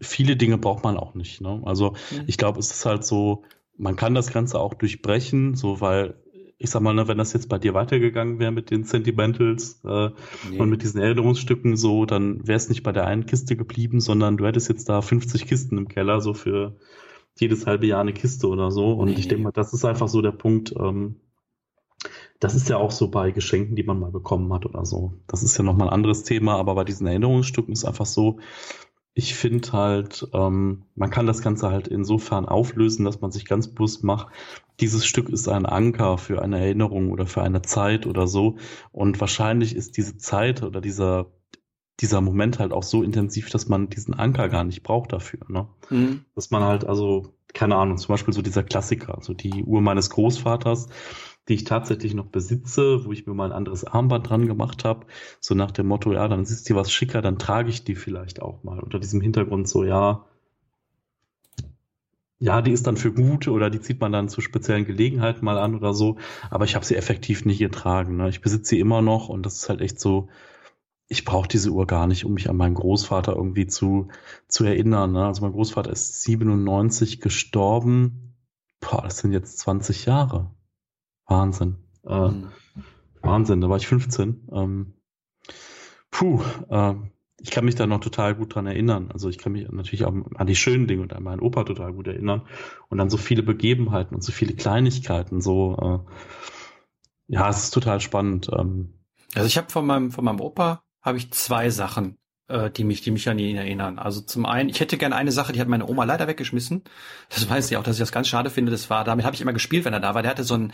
viele 0.00 0.36
Dinge 0.36 0.58
braucht 0.58 0.82
man 0.82 0.96
auch 0.96 1.14
nicht. 1.14 1.40
Ne? 1.40 1.62
Also 1.64 1.90
mhm. 1.90 2.24
ich 2.26 2.38
glaube, 2.38 2.58
es 2.58 2.70
ist 2.72 2.84
halt 2.84 3.04
so, 3.04 3.44
man 3.76 3.96
kann 3.96 4.14
das 4.14 4.32
Ganze 4.32 4.58
auch 4.58 4.74
durchbrechen, 4.74 5.54
so 5.54 5.80
weil 5.80 6.14
ich 6.58 6.70
sag 6.70 6.80
mal, 6.80 6.94
ne, 6.94 7.08
wenn 7.08 7.18
das 7.18 7.32
jetzt 7.32 7.48
bei 7.48 7.58
dir 7.58 7.74
weitergegangen 7.74 8.38
wäre 8.38 8.52
mit 8.52 8.70
den 8.70 8.84
Sentimentals 8.84 9.80
äh, 9.84 10.10
nee. 10.48 10.58
und 10.58 10.70
mit 10.70 10.82
diesen 10.82 11.00
Erinnerungsstücken 11.00 11.76
so, 11.76 12.06
dann 12.06 12.46
wäre 12.46 12.56
es 12.56 12.68
nicht 12.68 12.84
bei 12.84 12.92
der 12.92 13.04
einen 13.04 13.26
Kiste 13.26 13.56
geblieben, 13.56 14.00
sondern 14.00 14.36
du 14.36 14.46
hättest 14.46 14.68
jetzt 14.68 14.88
da 14.88 15.02
50 15.02 15.46
Kisten 15.46 15.76
im 15.76 15.88
Keller, 15.88 16.20
so 16.20 16.34
für 16.34 16.76
jedes 17.38 17.66
halbe 17.66 17.86
Jahr 17.86 18.00
eine 18.00 18.12
Kiste 18.12 18.48
oder 18.48 18.70
so. 18.70 18.92
Und 18.92 19.08
nee. 19.08 19.14
ich 19.14 19.28
denke 19.28 19.44
mal, 19.44 19.52
das 19.52 19.72
ist 19.72 19.84
einfach 19.84 20.08
so 20.08 20.22
der 20.22 20.32
Punkt. 20.32 20.74
Ähm, 20.78 21.16
das 22.40 22.54
ist 22.54 22.68
ja 22.68 22.76
auch 22.76 22.90
so 22.90 23.08
bei 23.08 23.30
Geschenken, 23.30 23.76
die 23.76 23.84
man 23.84 24.00
mal 24.00 24.10
bekommen 24.10 24.52
hat 24.52 24.66
oder 24.66 24.84
so. 24.84 25.14
Das 25.28 25.42
ist 25.42 25.56
ja 25.56 25.62
nochmal 25.62 25.88
ein 25.88 25.94
anderes 25.94 26.24
Thema, 26.24 26.56
aber 26.56 26.74
bei 26.74 26.84
diesen 26.84 27.06
Erinnerungsstücken 27.06 27.72
ist 27.72 27.84
einfach 27.84 28.06
so, 28.06 28.40
ich 29.14 29.34
finde 29.34 29.72
halt, 29.72 30.26
ähm, 30.32 30.84
man 30.94 31.10
kann 31.10 31.26
das 31.26 31.42
Ganze 31.42 31.70
halt 31.70 31.86
insofern 31.86 32.46
auflösen, 32.46 33.04
dass 33.04 33.20
man 33.20 33.30
sich 33.30 33.44
ganz 33.44 33.68
bewusst 33.68 34.02
macht, 34.04 34.28
dieses 34.80 35.04
Stück 35.04 35.28
ist 35.28 35.48
ein 35.48 35.66
Anker 35.66 36.18
für 36.18 36.42
eine 36.42 36.58
Erinnerung 36.58 37.10
oder 37.10 37.26
für 37.26 37.42
eine 37.42 37.62
Zeit 37.62 38.06
oder 38.06 38.26
so. 38.26 38.56
Und 38.90 39.20
wahrscheinlich 39.20 39.76
ist 39.76 39.96
diese 39.96 40.16
Zeit 40.16 40.62
oder 40.62 40.80
dieser, 40.80 41.26
dieser 42.02 42.20
Moment 42.20 42.58
halt 42.58 42.72
auch 42.72 42.82
so 42.82 43.02
intensiv, 43.02 43.48
dass 43.48 43.68
man 43.68 43.88
diesen 43.88 44.12
Anker 44.12 44.48
gar 44.48 44.64
nicht 44.64 44.82
braucht 44.82 45.12
dafür. 45.12 45.40
Ne? 45.48 45.68
Mhm. 45.88 46.24
Dass 46.34 46.50
man 46.50 46.62
halt, 46.62 46.84
also, 46.84 47.32
keine 47.54 47.76
Ahnung, 47.76 47.96
zum 47.96 48.08
Beispiel 48.08 48.34
so 48.34 48.42
dieser 48.42 48.64
Klassiker, 48.64 49.16
also 49.16 49.32
die 49.32 49.62
Uhr 49.64 49.80
meines 49.80 50.10
Großvaters, 50.10 50.88
die 51.48 51.54
ich 51.54 51.64
tatsächlich 51.64 52.14
noch 52.14 52.26
besitze, 52.26 53.04
wo 53.04 53.12
ich 53.12 53.26
mir 53.26 53.34
mal 53.34 53.46
ein 53.46 53.56
anderes 53.56 53.84
Armband 53.84 54.28
dran 54.28 54.46
gemacht 54.46 54.84
habe, 54.84 55.06
so 55.40 55.54
nach 55.54 55.70
dem 55.70 55.86
Motto, 55.86 56.12
ja, 56.12 56.26
dann 56.28 56.42
ist 56.42 56.68
die 56.68 56.74
was 56.74 56.92
schicker, 56.92 57.22
dann 57.22 57.38
trage 57.38 57.70
ich 57.70 57.84
die 57.84 57.94
vielleicht 57.94 58.42
auch 58.42 58.62
mal. 58.64 58.80
Unter 58.80 58.98
diesem 58.98 59.20
Hintergrund 59.20 59.68
so, 59.68 59.84
ja, 59.84 60.24
ja, 62.38 62.60
die 62.60 62.72
ist 62.72 62.88
dann 62.88 62.96
für 62.96 63.12
gut 63.12 63.46
oder 63.46 63.70
die 63.70 63.80
zieht 63.80 64.00
man 64.00 64.10
dann 64.10 64.28
zu 64.28 64.40
speziellen 64.40 64.84
Gelegenheiten 64.84 65.44
mal 65.44 65.58
an 65.58 65.76
oder 65.76 65.94
so, 65.94 66.16
aber 66.50 66.64
ich 66.64 66.74
habe 66.74 66.84
sie 66.84 66.96
effektiv 66.96 67.44
nicht 67.44 67.60
getragen. 67.60 68.16
Ne? 68.16 68.28
Ich 68.28 68.40
besitze 68.40 68.70
sie 68.70 68.80
immer 68.80 69.00
noch 69.00 69.28
und 69.28 69.46
das 69.46 69.54
ist 69.54 69.68
halt 69.68 69.80
echt 69.80 70.00
so, 70.00 70.28
ich 71.12 71.26
brauche 71.26 71.46
diese 71.46 71.70
Uhr 71.70 71.86
gar 71.86 72.06
nicht, 72.06 72.24
um 72.24 72.32
mich 72.32 72.48
an 72.48 72.56
meinen 72.56 72.74
Großvater 72.74 73.36
irgendwie 73.36 73.66
zu, 73.66 74.08
zu 74.48 74.64
erinnern. 74.64 75.12
Ne? 75.12 75.26
Also 75.26 75.42
mein 75.42 75.52
Großvater 75.52 75.90
ist 75.90 76.22
97 76.22 77.20
gestorben. 77.20 78.34
Boah, 78.80 79.02
das 79.02 79.18
sind 79.18 79.32
jetzt 79.32 79.58
20 79.58 80.06
Jahre. 80.06 80.50
Wahnsinn. 81.26 81.76
Äh, 82.06 82.28
mhm. 82.28 82.48
Wahnsinn, 83.20 83.60
da 83.60 83.68
war 83.68 83.76
ich 83.76 83.86
15. 83.86 84.48
Ähm, 84.52 84.94
puh, 86.10 86.42
äh, 86.70 86.94
ich 87.38 87.50
kann 87.50 87.66
mich 87.66 87.74
da 87.74 87.86
noch 87.86 88.00
total 88.00 88.34
gut 88.34 88.54
dran 88.54 88.66
erinnern. 88.66 89.10
Also 89.12 89.28
ich 89.28 89.36
kann 89.36 89.52
mich 89.52 89.70
natürlich 89.70 90.06
auch 90.06 90.14
an 90.34 90.46
die 90.46 90.56
schönen 90.56 90.86
Dinge 90.86 91.02
und 91.02 91.12
an 91.12 91.22
meinen 91.22 91.40
Opa 91.40 91.64
total 91.64 91.92
gut 91.92 92.06
erinnern 92.06 92.46
und 92.88 93.00
an 93.00 93.10
so 93.10 93.18
viele 93.18 93.42
Begebenheiten 93.42 94.14
und 94.14 94.22
so 94.22 94.32
viele 94.32 94.54
Kleinigkeiten. 94.54 95.42
So, 95.42 95.76
äh, 96.08 97.34
ja, 97.34 97.50
es 97.50 97.64
ist 97.64 97.70
total 97.72 98.00
spannend. 98.00 98.48
Ähm, 98.50 98.94
also 99.34 99.46
ich 99.46 99.58
habe 99.58 99.70
von 99.70 99.86
meinem 99.86 100.10
von 100.10 100.24
meinem 100.24 100.40
Opa 100.40 100.82
habe 101.02 101.18
ich 101.18 101.30
zwei 101.32 101.70
Sachen, 101.70 102.16
äh, 102.48 102.70
die 102.70 102.84
mich, 102.84 103.02
die 103.02 103.10
mich 103.10 103.28
an 103.28 103.38
ihn 103.38 103.56
erinnern. 103.56 103.98
Also 103.98 104.20
zum 104.20 104.46
einen, 104.46 104.68
ich 104.68 104.80
hätte 104.80 104.98
gerne 104.98 105.16
eine 105.16 105.32
Sache, 105.32 105.52
die 105.52 105.60
hat 105.60 105.68
meine 105.68 105.88
Oma 105.88 106.04
leider 106.04 106.28
weggeschmissen. 106.28 106.82
Das 107.30 107.48
weiß 107.48 107.68
sie 107.68 107.76
auch, 107.76 107.82
dass 107.82 107.96
ich 107.96 108.00
das 108.00 108.12
ganz 108.12 108.28
schade 108.28 108.50
finde. 108.50 108.70
Das 108.70 108.90
war, 108.90 109.04
damit 109.04 109.24
habe 109.24 109.34
ich 109.34 109.40
immer 109.40 109.52
gespielt, 109.52 109.84
wenn 109.84 109.92
er 109.92 110.00
da 110.00 110.14
war. 110.14 110.22
Der 110.22 110.30
hatte 110.30 110.44
so 110.44 110.54
ein, 110.54 110.72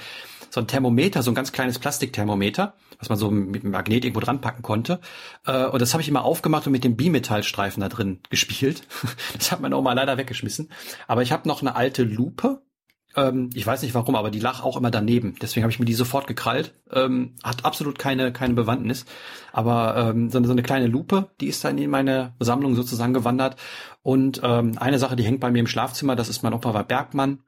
so 0.51 0.61
ein 0.61 0.67
Thermometer, 0.67 1.23
so 1.23 1.31
ein 1.31 1.35
ganz 1.35 1.53
kleines 1.53 1.79
Plastikthermometer, 1.79 2.75
was 2.99 3.09
man 3.09 3.19
so 3.19 3.31
mit 3.31 3.63
dem 3.63 3.71
Magnet 3.71 4.05
irgendwo 4.05 4.21
dran 4.21 4.41
packen 4.41 4.63
konnte. 4.63 5.01
Äh, 5.47 5.67
und 5.67 5.81
das 5.81 5.95
habe 5.95 6.03
ich 6.03 6.09
immer 6.09 6.25
aufgemacht 6.25 6.67
und 6.67 6.73
mit 6.73 6.85
dem 6.85 6.97
Bimetallstreifen 6.97 7.81
da 7.81 7.89
drin 7.89 8.21
gespielt. 8.31 8.83
Das 9.37 9.53
hat 9.53 9.61
meine 9.61 9.77
Oma 9.77 9.93
leider 9.93 10.19
weggeschmissen. 10.19 10.71
Aber 11.07 11.23
ich 11.23 11.33
habe 11.33 11.47
noch 11.47 11.61
eine 11.61 11.77
alte 11.77 12.03
Lupe, 12.03 12.63
ähm, 13.19 13.51
ich 13.55 13.67
weiß 13.67 13.83
nicht 13.83 13.95
warum, 13.95 14.15
aber 14.15 14.31
die 14.31 14.39
lag 14.39 14.63
auch 14.63 14.77
immer 14.77 14.91
daneben. 14.91 15.35
Deswegen 15.43 15.65
habe 15.65 15.73
ich 15.73 15.81
mir 15.81 15.85
die 15.85 15.95
sofort 15.95 16.27
gekrallt. 16.27 16.75
Ähm, 16.93 17.35
hat 17.43 17.65
absolut 17.65 17.99
keine, 17.99 18.33
keine 18.33 18.55
Bewandtnis. 18.55 19.05
Aber 19.53 19.97
ähm, 19.97 20.31
so, 20.31 20.39
eine, 20.39 20.47
so 20.47 20.53
eine 20.53 20.63
kleine 20.63 20.87
Lupe, 20.87 21.31
die 21.41 21.49
ist 21.49 21.65
dann 21.65 21.79
in 21.79 21.91
meine 21.91 22.35
Sammlung 22.39 22.75
sozusagen 22.77 23.15
gewandert. 23.15 23.57
Und 24.03 24.41
ähm, 24.45 24.79
eine 24.79 24.99
Sache, 24.99 25.17
die 25.17 25.25
hängt 25.25 25.41
bei 25.41 25.51
mir 25.51 25.61
im 25.61 25.67
Schlafzimmer, 25.67 26.15
das 26.17 26.29
ist 26.29 26.43
mein 26.43 26.55
Opa 26.55 26.75
war 26.75 26.85
Bergmann. 26.85 27.41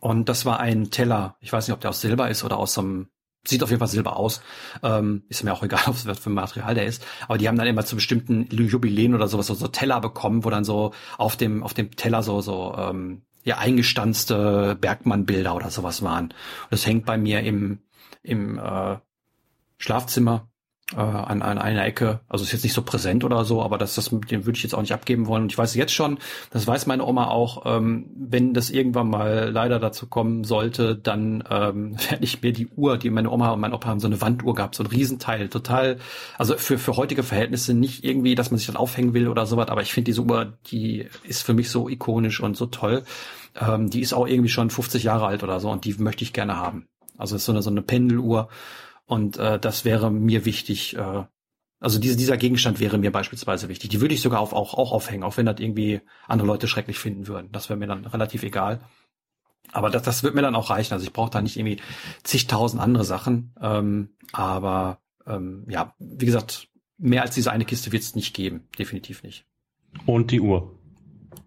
Und 0.00 0.28
das 0.28 0.44
war 0.44 0.60
ein 0.60 0.90
Teller. 0.90 1.36
Ich 1.40 1.52
weiß 1.52 1.68
nicht, 1.68 1.74
ob 1.74 1.80
der 1.80 1.90
aus 1.90 2.00
Silber 2.00 2.28
ist 2.28 2.44
oder 2.44 2.58
aus 2.58 2.74
so 2.74 2.80
einem 2.80 3.08
Sieht 3.42 3.62
auf 3.62 3.70
jeden 3.70 3.80
Fall 3.80 3.88
Silber 3.88 4.16
aus. 4.16 4.42
Ähm, 4.82 5.22
ist 5.30 5.44
mir 5.44 5.54
auch 5.54 5.62
egal, 5.62 5.80
was 5.86 6.02
für 6.18 6.30
ein 6.30 6.34
Material 6.34 6.74
der 6.74 6.84
ist. 6.84 7.04
Aber 7.26 7.38
die 7.38 7.48
haben 7.48 7.56
dann 7.56 7.66
immer 7.66 7.86
zu 7.86 7.96
bestimmten 7.96 8.46
Jubiläen 8.50 9.14
oder 9.14 9.28
sowas 9.28 9.46
so, 9.46 9.54
so 9.54 9.68
Teller 9.68 10.00
bekommen, 10.00 10.44
wo 10.44 10.50
dann 10.50 10.64
so 10.64 10.92
auf 11.16 11.36
dem 11.36 11.62
auf 11.62 11.72
dem 11.72 11.90
Teller 11.96 12.22
so 12.22 12.42
so 12.42 12.74
ähm, 12.76 13.22
ja 13.44 13.58
eingestanzte 13.58 14.76
Bergmann-Bilder 14.80 15.54
oder 15.54 15.70
sowas 15.70 16.02
waren. 16.02 16.26
Und 16.26 16.34
das 16.70 16.86
hängt 16.86 17.06
bei 17.06 17.16
mir 17.16 17.40
im, 17.40 17.80
im 18.22 18.58
äh, 18.58 18.96
Schlafzimmer 19.78 20.49
äh, 20.94 21.00
an, 21.00 21.42
an 21.42 21.58
einer 21.58 21.84
Ecke. 21.84 22.20
Also 22.28 22.44
ist 22.44 22.52
jetzt 22.52 22.64
nicht 22.64 22.72
so 22.72 22.82
präsent 22.82 23.24
oder 23.24 23.44
so, 23.44 23.62
aber 23.62 23.78
das, 23.78 23.94
das 23.94 24.10
den 24.10 24.46
würde 24.46 24.56
ich 24.56 24.62
jetzt 24.62 24.74
auch 24.74 24.80
nicht 24.80 24.92
abgeben 24.92 25.26
wollen. 25.26 25.44
Und 25.44 25.52
ich 25.52 25.58
weiß 25.58 25.74
jetzt 25.74 25.92
schon, 25.92 26.18
das 26.50 26.66
weiß 26.66 26.86
meine 26.86 27.04
Oma 27.04 27.28
auch, 27.28 27.62
ähm, 27.66 28.06
wenn 28.16 28.54
das 28.54 28.70
irgendwann 28.70 29.08
mal 29.08 29.50
leider 29.52 29.78
dazu 29.78 30.06
kommen 30.06 30.44
sollte, 30.44 30.96
dann 30.96 31.44
ähm, 31.50 31.96
werde 32.10 32.24
ich 32.24 32.42
mir 32.42 32.52
die 32.52 32.68
Uhr, 32.68 32.98
die 32.98 33.10
meine 33.10 33.30
Oma 33.30 33.50
und 33.50 33.60
mein 33.60 33.72
Opa 33.72 33.88
haben, 33.88 34.00
so 34.00 34.06
eine 34.06 34.20
Wanduhr 34.20 34.54
gehabt, 34.54 34.74
so 34.74 34.82
ein 34.82 34.88
Riesenteil, 34.88 35.48
total, 35.48 35.98
also 36.38 36.56
für, 36.56 36.78
für 36.78 36.96
heutige 36.96 37.22
Verhältnisse 37.22 37.74
nicht 37.74 38.04
irgendwie, 38.04 38.34
dass 38.34 38.50
man 38.50 38.58
sich 38.58 38.66
dann 38.66 38.76
aufhängen 38.76 39.14
will 39.14 39.28
oder 39.28 39.46
sowas, 39.46 39.68
aber 39.68 39.82
ich 39.82 39.92
finde 39.92 40.06
diese 40.06 40.22
Uhr, 40.22 40.54
die 40.70 41.06
ist 41.24 41.42
für 41.42 41.54
mich 41.54 41.70
so 41.70 41.88
ikonisch 41.88 42.40
und 42.40 42.56
so 42.56 42.66
toll. 42.66 43.04
Ähm, 43.60 43.90
die 43.90 44.00
ist 44.00 44.12
auch 44.12 44.26
irgendwie 44.26 44.48
schon 44.48 44.70
50 44.70 45.02
Jahre 45.02 45.26
alt 45.26 45.42
oder 45.42 45.60
so 45.60 45.70
und 45.70 45.84
die 45.84 45.94
möchte 45.94 46.22
ich 46.24 46.32
gerne 46.32 46.56
haben. 46.56 46.86
Also 47.18 47.36
ist 47.36 47.44
so 47.44 47.52
eine, 47.52 47.62
so 47.62 47.70
eine 47.70 47.82
Pendeluhr 47.82 48.48
und 49.10 49.38
äh, 49.38 49.58
das 49.58 49.84
wäre 49.84 50.08
mir 50.08 50.44
wichtig. 50.44 50.96
Äh, 50.96 51.24
also 51.80 51.98
diese, 51.98 52.16
dieser 52.16 52.36
Gegenstand 52.36 52.78
wäre 52.78 52.96
mir 52.96 53.10
beispielsweise 53.10 53.68
wichtig. 53.68 53.90
Die 53.90 54.00
würde 54.00 54.14
ich 54.14 54.20
sogar 54.20 54.38
auf, 54.38 54.52
auch, 54.52 54.74
auch 54.74 54.92
aufhängen, 54.92 55.24
auch 55.24 55.36
wenn 55.36 55.46
das 55.46 55.58
irgendwie 55.58 56.00
andere 56.28 56.46
Leute 56.46 56.68
schrecklich 56.68 56.96
finden 57.00 57.26
würden. 57.26 57.50
Das 57.50 57.68
wäre 57.68 57.76
mir 57.76 57.88
dann 57.88 58.06
relativ 58.06 58.44
egal. 58.44 58.80
Aber 59.72 59.90
das, 59.90 60.02
das 60.02 60.22
wird 60.22 60.36
mir 60.36 60.42
dann 60.42 60.54
auch 60.54 60.70
reichen. 60.70 60.94
Also 60.94 61.04
ich 61.04 61.12
brauche 61.12 61.30
da 61.30 61.42
nicht 61.42 61.56
irgendwie 61.56 61.78
zigtausend 62.22 62.80
andere 62.80 63.02
Sachen. 63.02 63.52
Ähm, 63.60 64.10
aber 64.30 65.00
ähm, 65.26 65.66
ja, 65.68 65.92
wie 65.98 66.26
gesagt, 66.26 66.68
mehr 66.96 67.22
als 67.22 67.34
diese 67.34 67.50
eine 67.50 67.64
Kiste 67.64 67.90
wird 67.90 68.04
es 68.04 68.14
nicht 68.14 68.32
geben. 68.32 68.68
Definitiv 68.78 69.24
nicht. 69.24 69.44
Und 70.06 70.30
die 70.30 70.40
Uhr. 70.40 70.78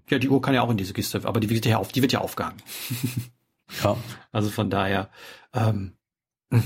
Ja, 0.10 0.20
die 0.20 0.28
Uhr 0.28 0.42
kann 0.42 0.54
ja 0.54 0.64
auch 0.64 0.70
in 0.70 0.76
diese 0.76 0.92
Kiste, 0.92 1.22
aber 1.24 1.40
die 1.40 1.50
wird 1.50 1.66
ja, 1.66 1.78
auf, 1.78 1.94
die 1.94 2.02
wird 2.02 2.12
ja 2.12 2.20
aufgehangen. 2.20 2.62
ja. 3.82 3.96
Also 4.34 4.50
von 4.50 4.70
daher, 4.70 5.10
ähm, 5.54 5.94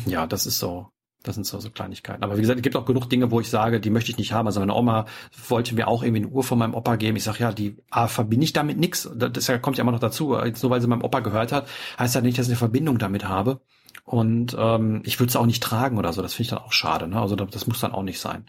ja, 0.06 0.28
das 0.28 0.46
ist 0.46 0.60
so. 0.60 0.88
Das 1.24 1.36
sind 1.36 1.46
so, 1.46 1.60
so 1.60 1.70
Kleinigkeiten. 1.70 2.24
Aber 2.24 2.38
wie 2.38 2.42
gesagt, 2.42 2.60
es 2.60 2.64
gibt 2.64 2.76
auch 2.76 2.86
genug 2.86 3.10
Dinge, 3.10 3.32
wo 3.32 3.42
ich 3.42 3.50
sage, 3.50 3.82
die 3.82 3.90
möchte 3.90 4.12
ich 4.12 4.18
nicht 4.18 4.32
haben. 4.32 4.46
Also 4.48 4.60
meine 4.60 4.74
Oma 4.74 5.06
wollte 5.50 5.76
mir 5.76 5.88
auch 5.88 6.04
irgendwie 6.04 6.22
eine 6.24 6.32
Uhr 6.32 6.44
von 6.44 6.58
meinem 6.58 6.74
Opa 6.74 6.96
geben. 6.96 7.18
Ich 7.18 7.24
sage, 7.24 7.40
ja, 7.40 7.52
die 7.52 7.76
A, 7.90 8.08
verbinde 8.08 8.46
ich 8.46 8.54
damit 8.54 8.78
nichts. 8.78 9.10
Das 9.14 9.52
kommt 9.62 9.78
ja 9.78 9.82
immer 9.82 9.92
noch 9.92 10.00
dazu. 10.00 10.36
Jetzt 10.38 10.62
nur 10.64 10.70
weil 10.70 10.80
sie 10.80 10.88
meinem 10.88 11.04
Opa 11.04 11.20
gehört 11.20 11.52
hat, 11.52 11.68
heißt 12.00 12.16
ja 12.16 12.22
nicht, 12.22 12.38
dass 12.38 12.46
ich 12.46 12.52
eine 12.52 12.58
Verbindung 12.58 12.98
damit 12.98 13.28
habe. 13.28 13.60
Und 14.06 14.56
ähm, 14.58 15.02
ich 15.04 15.20
würde 15.20 15.30
es 15.30 15.36
auch 15.36 15.46
nicht 15.46 15.62
tragen 15.62 15.98
oder 15.98 16.14
so. 16.14 16.22
Das 16.22 16.34
finde 16.34 16.44
ich 16.44 16.50
dann 16.50 16.60
auch 16.60 16.72
schade. 16.72 17.08
Ne? 17.08 17.20
Also 17.20 17.36
das 17.36 17.68
muss 17.68 17.82
dann 17.82 17.92
auch 17.92 18.04
nicht 18.04 18.22
sein. 18.22 18.46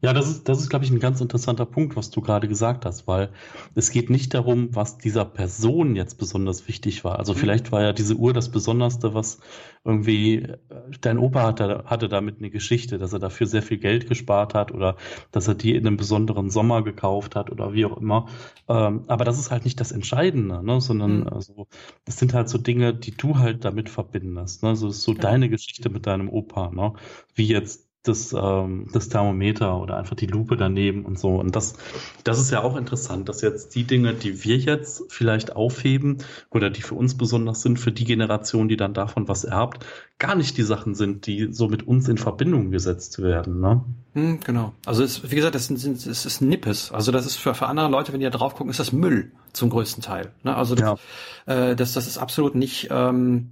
Ja, 0.00 0.12
das 0.12 0.28
ist, 0.28 0.48
das 0.48 0.60
ist, 0.60 0.70
glaube 0.70 0.84
ich, 0.84 0.90
ein 0.90 1.00
ganz 1.00 1.20
interessanter 1.20 1.66
Punkt, 1.66 1.96
was 1.96 2.10
du 2.10 2.20
gerade 2.20 2.48
gesagt 2.48 2.84
hast, 2.84 3.06
weil 3.06 3.30
es 3.74 3.90
geht 3.90 4.10
nicht 4.10 4.32
darum, 4.32 4.74
was 4.74 4.98
dieser 4.98 5.24
Person 5.24 5.96
jetzt 5.96 6.18
besonders 6.18 6.68
wichtig 6.68 7.04
war. 7.04 7.18
Also 7.18 7.34
mhm. 7.34 7.38
vielleicht 7.38 7.72
war 7.72 7.82
ja 7.82 7.92
diese 7.92 8.14
Uhr 8.14 8.32
das 8.32 8.50
Besonderste, 8.50 9.14
was 9.14 9.40
irgendwie 9.84 10.36
äh, 10.36 10.56
dein 11.00 11.18
Opa 11.18 11.42
hatte, 11.42 11.84
hatte 11.86 12.08
damit 12.08 12.38
eine 12.38 12.50
Geschichte, 12.50 12.98
dass 12.98 13.12
er 13.12 13.18
dafür 13.18 13.46
sehr 13.46 13.62
viel 13.62 13.78
Geld 13.78 14.08
gespart 14.08 14.54
hat 14.54 14.72
oder 14.72 14.96
dass 15.32 15.48
er 15.48 15.54
die 15.54 15.74
in 15.74 15.86
einem 15.86 15.96
besonderen 15.96 16.50
Sommer 16.50 16.82
gekauft 16.82 17.34
hat 17.36 17.50
oder 17.50 17.72
wie 17.72 17.84
auch 17.84 17.96
immer. 17.96 18.26
Ähm, 18.68 19.02
aber 19.08 19.24
das 19.24 19.38
ist 19.38 19.50
halt 19.50 19.64
nicht 19.64 19.80
das 19.80 19.92
Entscheidende, 19.92 20.62
ne? 20.62 20.80
sondern 20.80 21.20
mhm. 21.20 21.28
also, 21.28 21.66
das 22.04 22.18
sind 22.18 22.34
halt 22.34 22.48
so 22.48 22.58
Dinge, 22.58 22.94
die 22.94 23.16
du 23.16 23.38
halt 23.38 23.64
damit 23.64 23.88
verbindest. 23.88 24.62
Ne? 24.62 24.70
Also 24.70 24.88
das 24.88 24.98
ist 24.98 25.02
so 25.02 25.12
ja. 25.12 25.18
deine 25.18 25.48
Geschichte 25.48 25.90
mit 25.90 26.06
deinem 26.06 26.28
Opa, 26.28 26.70
ne? 26.70 26.92
wie 27.34 27.46
jetzt 27.46 27.87
das, 28.02 28.32
ähm, 28.32 28.88
das 28.92 29.08
Thermometer 29.08 29.80
oder 29.80 29.96
einfach 29.96 30.16
die 30.16 30.26
Lupe 30.26 30.56
daneben 30.56 31.04
und 31.04 31.18
so. 31.18 31.36
Und 31.36 31.54
das, 31.56 31.74
das 32.24 32.38
ist 32.38 32.50
ja 32.50 32.62
auch 32.62 32.76
interessant, 32.76 33.28
dass 33.28 33.42
jetzt 33.42 33.74
die 33.74 33.84
Dinge, 33.84 34.14
die 34.14 34.44
wir 34.44 34.56
jetzt 34.56 35.04
vielleicht 35.08 35.56
aufheben 35.56 36.18
oder 36.50 36.70
die 36.70 36.82
für 36.82 36.94
uns 36.94 37.16
besonders 37.16 37.62
sind, 37.62 37.78
für 37.78 37.92
die 37.92 38.04
Generation, 38.04 38.68
die 38.68 38.76
dann 38.76 38.94
davon 38.94 39.28
was 39.28 39.44
erbt, 39.44 39.84
gar 40.18 40.34
nicht 40.34 40.56
die 40.56 40.62
Sachen 40.62 40.94
sind, 40.94 41.26
die 41.26 41.52
so 41.52 41.68
mit 41.68 41.86
uns 41.86 42.08
in 42.08 42.18
Verbindung 42.18 42.70
gesetzt 42.70 43.20
werden. 43.20 43.60
Ne? 43.60 43.84
Hm, 44.14 44.40
genau. 44.40 44.72
Also 44.86 45.02
es, 45.02 45.30
wie 45.30 45.36
gesagt, 45.36 45.54
das 45.54 45.70
ist, 45.70 46.06
es 46.06 46.26
ist 46.26 46.40
Nippes. 46.40 46.92
Also 46.92 47.12
das 47.12 47.26
ist 47.26 47.36
für, 47.36 47.54
für 47.54 47.66
andere 47.66 47.88
Leute, 47.88 48.12
wenn 48.12 48.20
die 48.20 48.24
da 48.24 48.30
drauf 48.30 48.54
gucken, 48.54 48.70
ist 48.70 48.80
das 48.80 48.92
Müll 48.92 49.32
zum 49.52 49.70
größten 49.70 50.02
Teil. 50.02 50.32
Ne? 50.44 50.54
Also 50.56 50.74
das, 50.74 50.98
ja. 51.46 51.70
äh, 51.70 51.76
das, 51.76 51.92
das 51.92 52.06
ist 52.06 52.18
absolut 52.18 52.54
nicht 52.54 52.88
ähm, 52.90 53.50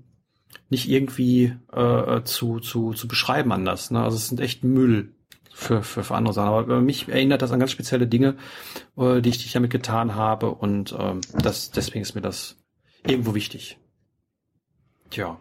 nicht 0.69 0.89
irgendwie 0.89 1.57
äh, 1.73 2.23
zu, 2.25 2.61
zu, 2.61 2.93
zu 2.93 3.09
beschreiben 3.09 3.53
anders. 3.53 3.91
Ne? 3.91 4.03
Also 4.03 4.17
es 4.17 4.29
sind 4.29 4.41
echt 4.41 4.65
Müll 4.65 5.15
für, 5.53 5.83
für, 5.83 6.05
für 6.05 6.15
andere 6.15 6.35
Sachen. 6.35 6.53
Aber 6.53 6.81
mich 6.81 7.09
erinnert 7.09 7.43
das 7.43 7.53
an 7.53 7.61
ganz 7.61 7.71
spezielle 7.71 8.07
Dinge, 8.07 8.37
äh, 8.97 9.21
die 9.21 9.31
ich, 9.31 9.39
die 9.39 9.47
ich 9.47 9.53
damit 9.53 9.71
getan 9.71 10.15
habe 10.15 10.51
und 10.51 10.95
ähm, 10.99 11.21
das, 11.33 11.71
deswegen 11.71 12.03
ist 12.03 12.15
mir 12.15 12.21
das 12.21 12.57
irgendwo 13.07 13.35
wichtig. 13.35 13.79
Tja. 15.11 15.41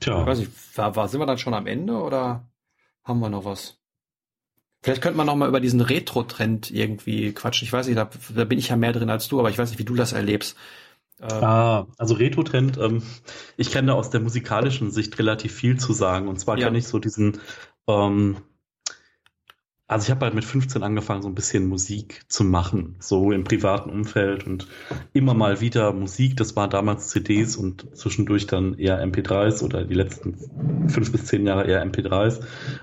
Tja. 0.00 0.20
Ich 0.20 0.26
weiß 0.26 0.38
nicht, 0.38 0.78
war, 0.78 0.94
war, 0.94 1.08
sind 1.08 1.20
wir 1.20 1.26
dann 1.26 1.38
schon 1.38 1.54
am 1.54 1.66
Ende 1.66 1.94
oder 1.94 2.48
haben 3.02 3.20
wir 3.20 3.30
noch 3.30 3.44
was? 3.44 3.78
Vielleicht 4.82 5.02
könnte 5.02 5.16
man 5.16 5.26
noch 5.26 5.34
mal 5.34 5.48
über 5.48 5.60
diesen 5.60 5.80
Retro-Trend 5.80 6.70
irgendwie 6.70 7.32
quatschen. 7.32 7.66
Ich 7.66 7.72
weiß 7.72 7.88
nicht, 7.88 7.98
da, 7.98 8.08
da 8.34 8.44
bin 8.44 8.58
ich 8.58 8.68
ja 8.68 8.76
mehr 8.76 8.92
drin 8.92 9.10
als 9.10 9.26
du, 9.26 9.40
aber 9.40 9.50
ich 9.50 9.58
weiß 9.58 9.70
nicht, 9.70 9.80
wie 9.80 9.84
du 9.84 9.96
das 9.96 10.12
erlebst. 10.12 10.56
Ähm, 11.20 11.44
ah, 11.44 11.86
also 11.98 12.14
Retro-Trend, 12.14 12.78
ähm, 12.78 13.02
ich 13.56 13.70
kann 13.70 13.86
da 13.86 13.94
aus 13.94 14.10
der 14.10 14.20
musikalischen 14.20 14.90
Sicht 14.90 15.18
relativ 15.18 15.52
viel 15.52 15.78
zu 15.78 15.92
sagen. 15.92 16.28
Und 16.28 16.38
zwar 16.38 16.58
ja. 16.58 16.66
kann 16.66 16.74
ich 16.74 16.86
so 16.86 16.98
diesen, 16.98 17.40
ähm, 17.86 18.36
also 19.88 20.04
ich 20.04 20.10
habe 20.10 20.26
halt 20.26 20.34
mit 20.34 20.44
15 20.44 20.82
angefangen, 20.82 21.22
so 21.22 21.28
ein 21.28 21.34
bisschen 21.34 21.66
Musik 21.66 22.20
zu 22.28 22.44
machen, 22.44 22.96
so 22.98 23.32
im 23.32 23.44
privaten 23.44 23.88
Umfeld 23.88 24.46
und 24.46 24.68
immer 25.14 25.32
mal 25.32 25.62
wieder 25.62 25.94
Musik. 25.94 26.36
Das 26.36 26.54
waren 26.56 26.68
damals 26.68 27.08
CDs 27.08 27.56
und 27.56 27.96
zwischendurch 27.96 28.46
dann 28.46 28.74
eher 28.78 29.02
MP3s 29.02 29.64
oder 29.64 29.84
die 29.84 29.94
letzten 29.94 30.36
fünf 30.88 31.10
bis 31.10 31.24
zehn 31.24 31.46
Jahre 31.46 31.66
eher 31.66 31.82
MP3s. 31.82 32.40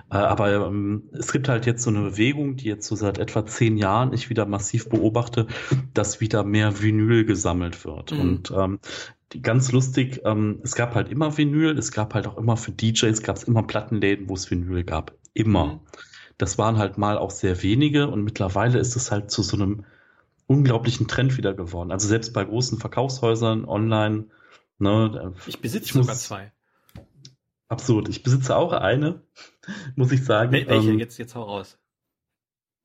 Äh, 0.09 0.15
aber 0.15 0.51
ähm, 0.65 1.03
es 1.11 1.31
gibt 1.31 1.47
halt 1.47 1.67
jetzt 1.67 1.83
so 1.83 1.91
eine 1.91 2.01
Bewegung, 2.01 2.55
die 2.55 2.65
jetzt 2.65 2.87
so 2.87 2.95
seit 2.95 3.19
etwa 3.19 3.45
zehn 3.45 3.77
Jahren 3.77 4.11
ich 4.11 4.31
wieder 4.31 4.47
massiv 4.47 4.89
beobachte, 4.89 5.45
dass 5.93 6.21
wieder 6.21 6.43
mehr 6.43 6.81
Vinyl 6.81 7.23
gesammelt 7.23 7.85
wird. 7.85 8.13
Mhm. 8.13 8.19
Und 8.19 8.51
ähm, 8.57 8.79
ganz 9.43 9.71
lustig, 9.71 10.21
ähm, 10.25 10.57
es 10.63 10.73
gab 10.73 10.95
halt 10.95 11.09
immer 11.09 11.37
Vinyl, 11.37 11.77
es 11.77 11.91
gab 11.91 12.15
halt 12.15 12.25
auch 12.25 12.39
immer 12.39 12.57
für 12.57 12.71
DJs, 12.71 13.21
gab 13.21 13.35
es 13.35 13.43
immer 13.43 13.61
Plattenläden, 13.61 14.27
wo 14.27 14.33
es 14.33 14.49
Vinyl 14.49 14.83
gab. 14.83 15.13
Immer. 15.35 15.65
Mhm. 15.65 15.79
Das 16.37 16.57
waren 16.57 16.77
halt 16.77 16.97
mal 16.97 17.17
auch 17.17 17.31
sehr 17.31 17.61
wenige 17.63 18.07
und 18.07 18.23
mittlerweile 18.23 18.79
ist 18.79 18.95
es 18.95 19.11
halt 19.11 19.31
zu 19.31 19.41
so 19.41 19.55
einem 19.55 19.85
unglaublichen 20.47 21.07
Trend 21.07 21.37
wieder 21.37 21.53
geworden. 21.53 21.91
Also 21.91 22.07
selbst 22.07 22.33
bei 22.33 22.43
großen 22.43 22.79
Verkaufshäusern 22.79 23.65
online. 23.65 24.25
Ne, 24.77 25.33
ich 25.47 25.61
besitze 25.61 25.85
ich 25.85 25.93
sogar 25.93 26.09
muss, 26.09 26.23
zwei. 26.23 26.51
Absurd. 27.67 28.09
Ich 28.09 28.23
besitze 28.23 28.55
auch 28.55 28.73
eine, 28.73 29.21
muss 29.95 30.11
ich 30.11 30.23
sagen. 30.25 30.51
Wel 30.51 30.67
welche? 30.67 30.91
Ähm, 30.91 30.99
jetzt, 30.99 31.17
jetzt 31.17 31.35
hau 31.35 31.43
raus. 31.43 31.79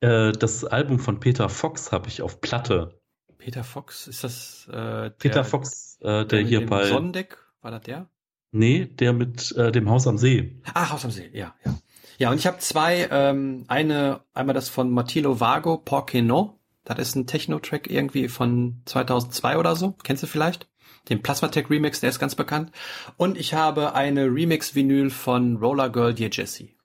Äh, 0.00 0.32
das 0.32 0.64
Album 0.64 0.98
von 0.98 1.20
Peter 1.20 1.48
Fox 1.48 1.92
habe 1.92 2.08
ich 2.08 2.22
auf 2.22 2.40
Platte. 2.40 3.00
Peter 3.38 3.64
Fox, 3.64 4.06
ist 4.06 4.22
das 4.22 4.68
äh, 4.68 4.72
der, 4.72 5.10
Peter 5.10 5.44
Fox, 5.44 5.98
äh, 6.00 6.06
der, 6.06 6.24
der 6.24 6.40
hier 6.42 6.66
bei 6.66 6.86
Sonnendeck, 6.86 7.38
war 7.62 7.70
das 7.70 7.82
der? 7.82 8.08
Nee, 8.52 8.84
der 8.84 9.12
mit 9.12 9.52
äh, 9.56 9.72
dem 9.72 9.88
Haus 9.88 10.06
am 10.06 10.18
See. 10.18 10.60
Ah, 10.74 10.90
Haus 10.90 11.04
am 11.04 11.10
See, 11.10 11.30
ja, 11.32 11.54
ja. 11.64 11.78
Ja, 12.20 12.30
und 12.30 12.36
ich 12.36 12.46
habe 12.46 12.58
zwei, 12.58 13.08
ähm, 13.10 13.64
eine, 13.68 14.20
einmal 14.34 14.52
das 14.52 14.68
von 14.68 14.90
Martino 14.90 15.40
Vago, 15.40 15.78
Porque 15.78 16.20
No. 16.20 16.60
Das 16.84 16.98
ist 16.98 17.14
ein 17.14 17.26
Techno-Track 17.26 17.90
irgendwie 17.90 18.28
von 18.28 18.82
2002 18.84 19.56
oder 19.56 19.74
so. 19.74 19.94
Kennst 20.02 20.22
du 20.22 20.26
vielleicht? 20.26 20.68
Den 21.08 21.22
Plasmatech 21.22 21.70
Remix, 21.70 22.00
der 22.00 22.10
ist 22.10 22.18
ganz 22.18 22.34
bekannt. 22.34 22.72
Und 23.16 23.38
ich 23.38 23.54
habe 23.54 23.94
eine 23.94 24.26
Remix-Vinyl 24.26 25.08
von 25.08 25.56
Roller 25.56 25.88
Girl 25.88 26.12
Dear 26.12 26.28
Jessie. 26.30 26.76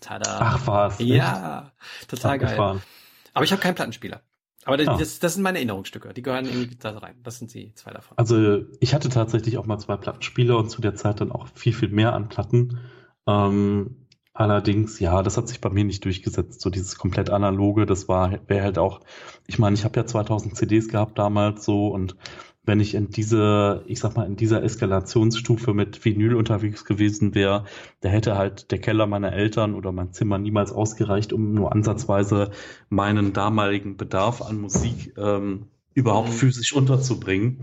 Tada. 0.00 0.38
Ach 0.38 0.66
was. 0.66 0.98
Ja, 0.98 1.72
echt? 2.00 2.10
total 2.10 2.38
geil. 2.38 2.50
Gefahren. 2.50 2.82
Aber 3.32 3.46
ich 3.46 3.52
habe 3.52 3.62
keinen 3.62 3.76
Plattenspieler. 3.76 4.20
Aber 4.66 4.76
das, 4.76 4.86
ja. 4.86 4.96
das, 4.98 5.18
das, 5.20 5.34
sind 5.34 5.42
meine 5.42 5.56
Erinnerungsstücke, 5.56 6.12
die 6.12 6.20
gehören 6.20 6.44
irgendwie 6.44 6.76
da 6.76 6.90
rein. 6.98 7.18
Das 7.22 7.38
sind 7.38 7.54
die 7.54 7.74
zwei 7.76 7.92
davon. 7.92 8.18
Also 8.18 8.66
ich 8.78 8.92
hatte 8.92 9.08
tatsächlich 9.08 9.56
auch 9.56 9.64
mal 9.64 9.78
zwei 9.78 9.96
Plattenspieler 9.96 10.58
und 10.58 10.68
zu 10.68 10.82
der 10.82 10.96
Zeit 10.96 11.22
dann 11.22 11.32
auch 11.32 11.48
viel, 11.54 11.72
viel 11.72 11.88
mehr 11.88 12.12
an 12.12 12.28
Platten. 12.28 12.78
Ähm, 13.26 14.01
Allerdings, 14.42 14.98
ja, 14.98 15.22
das 15.22 15.36
hat 15.36 15.46
sich 15.46 15.60
bei 15.60 15.70
mir 15.70 15.84
nicht 15.84 16.04
durchgesetzt. 16.04 16.60
So 16.60 16.68
dieses 16.68 16.98
komplett 16.98 17.30
analoge, 17.30 17.86
das 17.86 18.08
war, 18.08 18.40
wäre 18.48 18.64
halt 18.64 18.76
auch, 18.76 19.00
ich 19.46 19.60
meine, 19.60 19.74
ich 19.74 19.84
habe 19.84 20.00
ja 20.00 20.04
2000 20.04 20.56
CDs 20.56 20.88
gehabt 20.88 21.16
damals 21.16 21.64
so 21.64 21.86
und 21.86 22.16
wenn 22.64 22.80
ich 22.80 22.96
in 22.96 23.10
diese, 23.10 23.84
ich 23.86 24.00
sag 24.00 24.16
mal, 24.16 24.26
in 24.26 24.34
dieser 24.34 24.64
Eskalationsstufe 24.64 25.74
mit 25.74 26.04
Vinyl 26.04 26.34
unterwegs 26.34 26.84
gewesen 26.84 27.36
wäre, 27.36 27.66
da 28.00 28.08
hätte 28.08 28.36
halt 28.36 28.72
der 28.72 28.80
Keller 28.80 29.06
meiner 29.06 29.32
Eltern 29.32 29.76
oder 29.76 29.92
mein 29.92 30.12
Zimmer 30.12 30.38
niemals 30.38 30.72
ausgereicht, 30.72 31.32
um 31.32 31.54
nur 31.54 31.70
ansatzweise 31.70 32.50
meinen 32.88 33.32
damaligen 33.32 33.96
Bedarf 33.96 34.42
an 34.42 34.60
Musik 34.60 35.14
ähm, 35.18 35.68
überhaupt 35.94 36.30
mhm. 36.30 36.32
physisch 36.32 36.72
unterzubringen. 36.72 37.60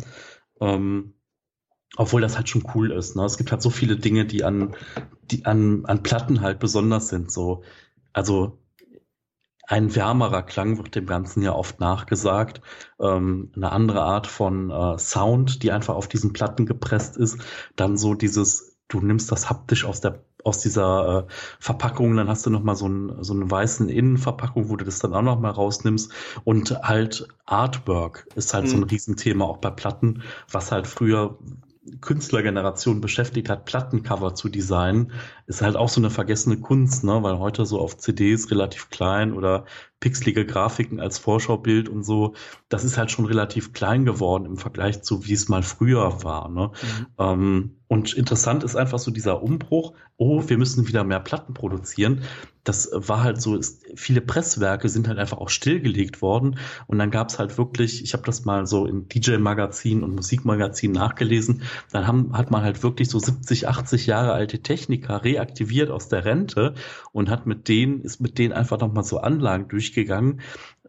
Ähm, 0.62 1.14
obwohl 1.96 2.22
das 2.22 2.38
halt 2.38 2.50
schon 2.50 2.64
cool 2.76 2.92
ist. 2.92 3.16
Ne? 3.16 3.24
Es 3.26 3.38
gibt 3.38 3.52
halt 3.52 3.62
so 3.62 3.70
viele 3.70 3.98
Dinge, 3.98 4.26
die 4.26 4.44
an, 4.44 4.76
die 5.32 5.46
an, 5.46 5.86
an 5.86 6.04
Platten 6.04 6.42
halt 6.42 6.60
besonders 6.60 7.10
sind. 7.10 7.32
So, 7.32 7.64
also 8.14 8.60
ein 9.68 9.96
wärmerer 9.96 10.42
Klang 10.42 10.78
wird 10.78 10.96
dem 10.96 11.06
Ganzen 11.06 11.44
ja 11.44 11.54
oft 11.54 11.80
nachgesagt. 11.80 12.62
Ähm, 13.00 13.52
eine 13.56 13.72
andere 13.72 14.02
Art 14.02 14.28
von 14.28 14.72
äh, 14.72 14.98
Sound, 14.98 15.62
die 15.62 15.72
einfach 15.72 15.96
auf 15.96 16.08
diesen 16.08 16.34
Platten 16.34 16.66
gepresst 16.66 17.18
ist. 17.18 17.38
Dann 17.76 17.96
so 17.96 18.16
dieses, 18.16 18.78
du 18.88 19.00
nimmst 19.00 19.32
das 19.32 19.50
haptisch 19.50 19.86
aus 19.86 20.02
der 20.02 20.24
aus 20.46 20.60
dieser 20.60 21.28
äh, 21.28 21.34
Verpackung, 21.60 22.16
dann 22.16 22.30
hast 22.30 22.46
du 22.46 22.50
noch 22.50 22.64
mal 22.64 22.76
so 22.76 22.86
einen 22.86 23.24
so 23.24 23.34
einen 23.34 23.52
weißen 23.52 23.90
Innenverpackung, 23.90 24.70
wo 24.70 24.78
du 24.78 24.86
das 24.86 25.00
dann 25.00 25.14
auch 25.14 25.22
noch 25.22 25.38
mal 25.38 25.52
rausnimmst 25.52 26.14
und 26.46 26.82
halt 26.82 27.28
Artwork 27.46 28.26
ist 28.36 28.54
halt 28.54 28.66
mhm. 28.66 28.70
so 28.70 28.76
ein 28.78 28.82
mhm. 28.84 28.88
Riesenthema 28.88 29.44
auch 29.44 29.58
bei 29.58 29.70
Platten, 29.70 30.24
was 30.50 30.72
halt 30.72 30.88
früher 30.88 31.38
Künstlergeneration 32.02 33.02
beschäftigt 33.02 33.50
hat, 33.50 33.66
Plattencover 33.66 34.36
zu 34.36 34.50
designen, 34.50 35.12
ist 35.48 35.62
halt 35.62 35.76
auch 35.76 35.90
so 35.90 36.00
eine 36.00 36.10
vergessene 36.10 36.58
Kunst, 36.60 37.04
ne? 37.04 37.24
weil 37.24 37.40
heute 37.40 37.66
so 37.66 37.80
auf 37.80 37.98
CDs 37.98 38.52
relativ 38.52 38.90
klein 38.90 39.34
oder 39.34 39.66
pixelige 40.00 40.46
Grafiken 40.46 41.00
als 41.00 41.18
Vorschaubild 41.18 41.90
und 41.90 42.04
so, 42.04 42.34
das 42.70 42.84
ist 42.84 42.98
halt 42.98 43.12
schon 43.12 43.26
relativ 43.26 43.74
klein 43.74 44.06
geworden 44.06 44.46
im 44.46 44.58
Vergleich 44.58 45.02
zu, 45.02 45.26
wie 45.26 45.34
es 45.34 45.50
mal 45.50 45.64
früher 45.64 46.24
war. 46.24 46.50
Ne? 46.50 46.72
Mhm. 46.82 47.08
Ähm, 47.18 47.76
und 47.88 48.14
interessant 48.14 48.64
ist 48.64 48.76
einfach 48.76 49.00
so 49.00 49.12
dieser 49.12 49.42
Umbruch, 49.42 49.94
oh, 50.20 50.44
wir 50.48 50.58
müssen 50.58 50.88
wieder 50.88 51.06
mehr 51.06 51.22
Platten 51.22 51.54
produzieren. 51.54 52.24
Das 52.66 52.92
war 52.94 53.24
halt 53.24 53.42
so, 53.42 53.56
ist, 53.56 53.86
viele 53.96 54.20
Presswerke 54.20 54.90
sind 54.90 55.08
halt 55.08 55.18
einfach 55.18 55.38
auch 55.38 55.50
stillgelegt 55.50 56.22
worden. 56.22 56.60
Und 56.88 57.00
dann 57.00 57.10
gab 57.10 57.30
es 57.30 57.40
halt 57.40 57.58
wirklich, 57.58 58.04
ich 58.04 58.12
habe 58.12 58.24
das 58.26 58.44
mal 58.44 58.68
so 58.68 58.86
in 58.86 59.08
DJ-Magazinen 59.08 60.04
und 60.04 60.16
Musikmagazinen 60.16 60.94
nachgelesen, 60.94 61.64
dann 61.94 62.06
haben, 62.06 62.38
hat 62.38 62.52
man 62.52 62.64
halt 62.64 62.84
wirklich 62.84 63.10
so 63.10 63.18
70, 63.18 63.70
80 63.70 64.08
Jahre 64.08 64.34
alte 64.34 64.60
Techniker 64.60 65.24
reaktiviert 65.24 65.90
aus 65.90 66.10
der 66.10 66.26
Rente 66.26 66.76
und 67.14 67.30
hat 67.30 67.46
mit 67.48 67.70
denen, 67.70 68.02
ist 68.02 68.20
mit 68.20 68.38
denen 68.38 68.52
einfach 68.52 68.78
nochmal 68.78 69.06
so 69.06 69.20
Anlagen 69.20 69.70
durchgegangen, 69.70 70.42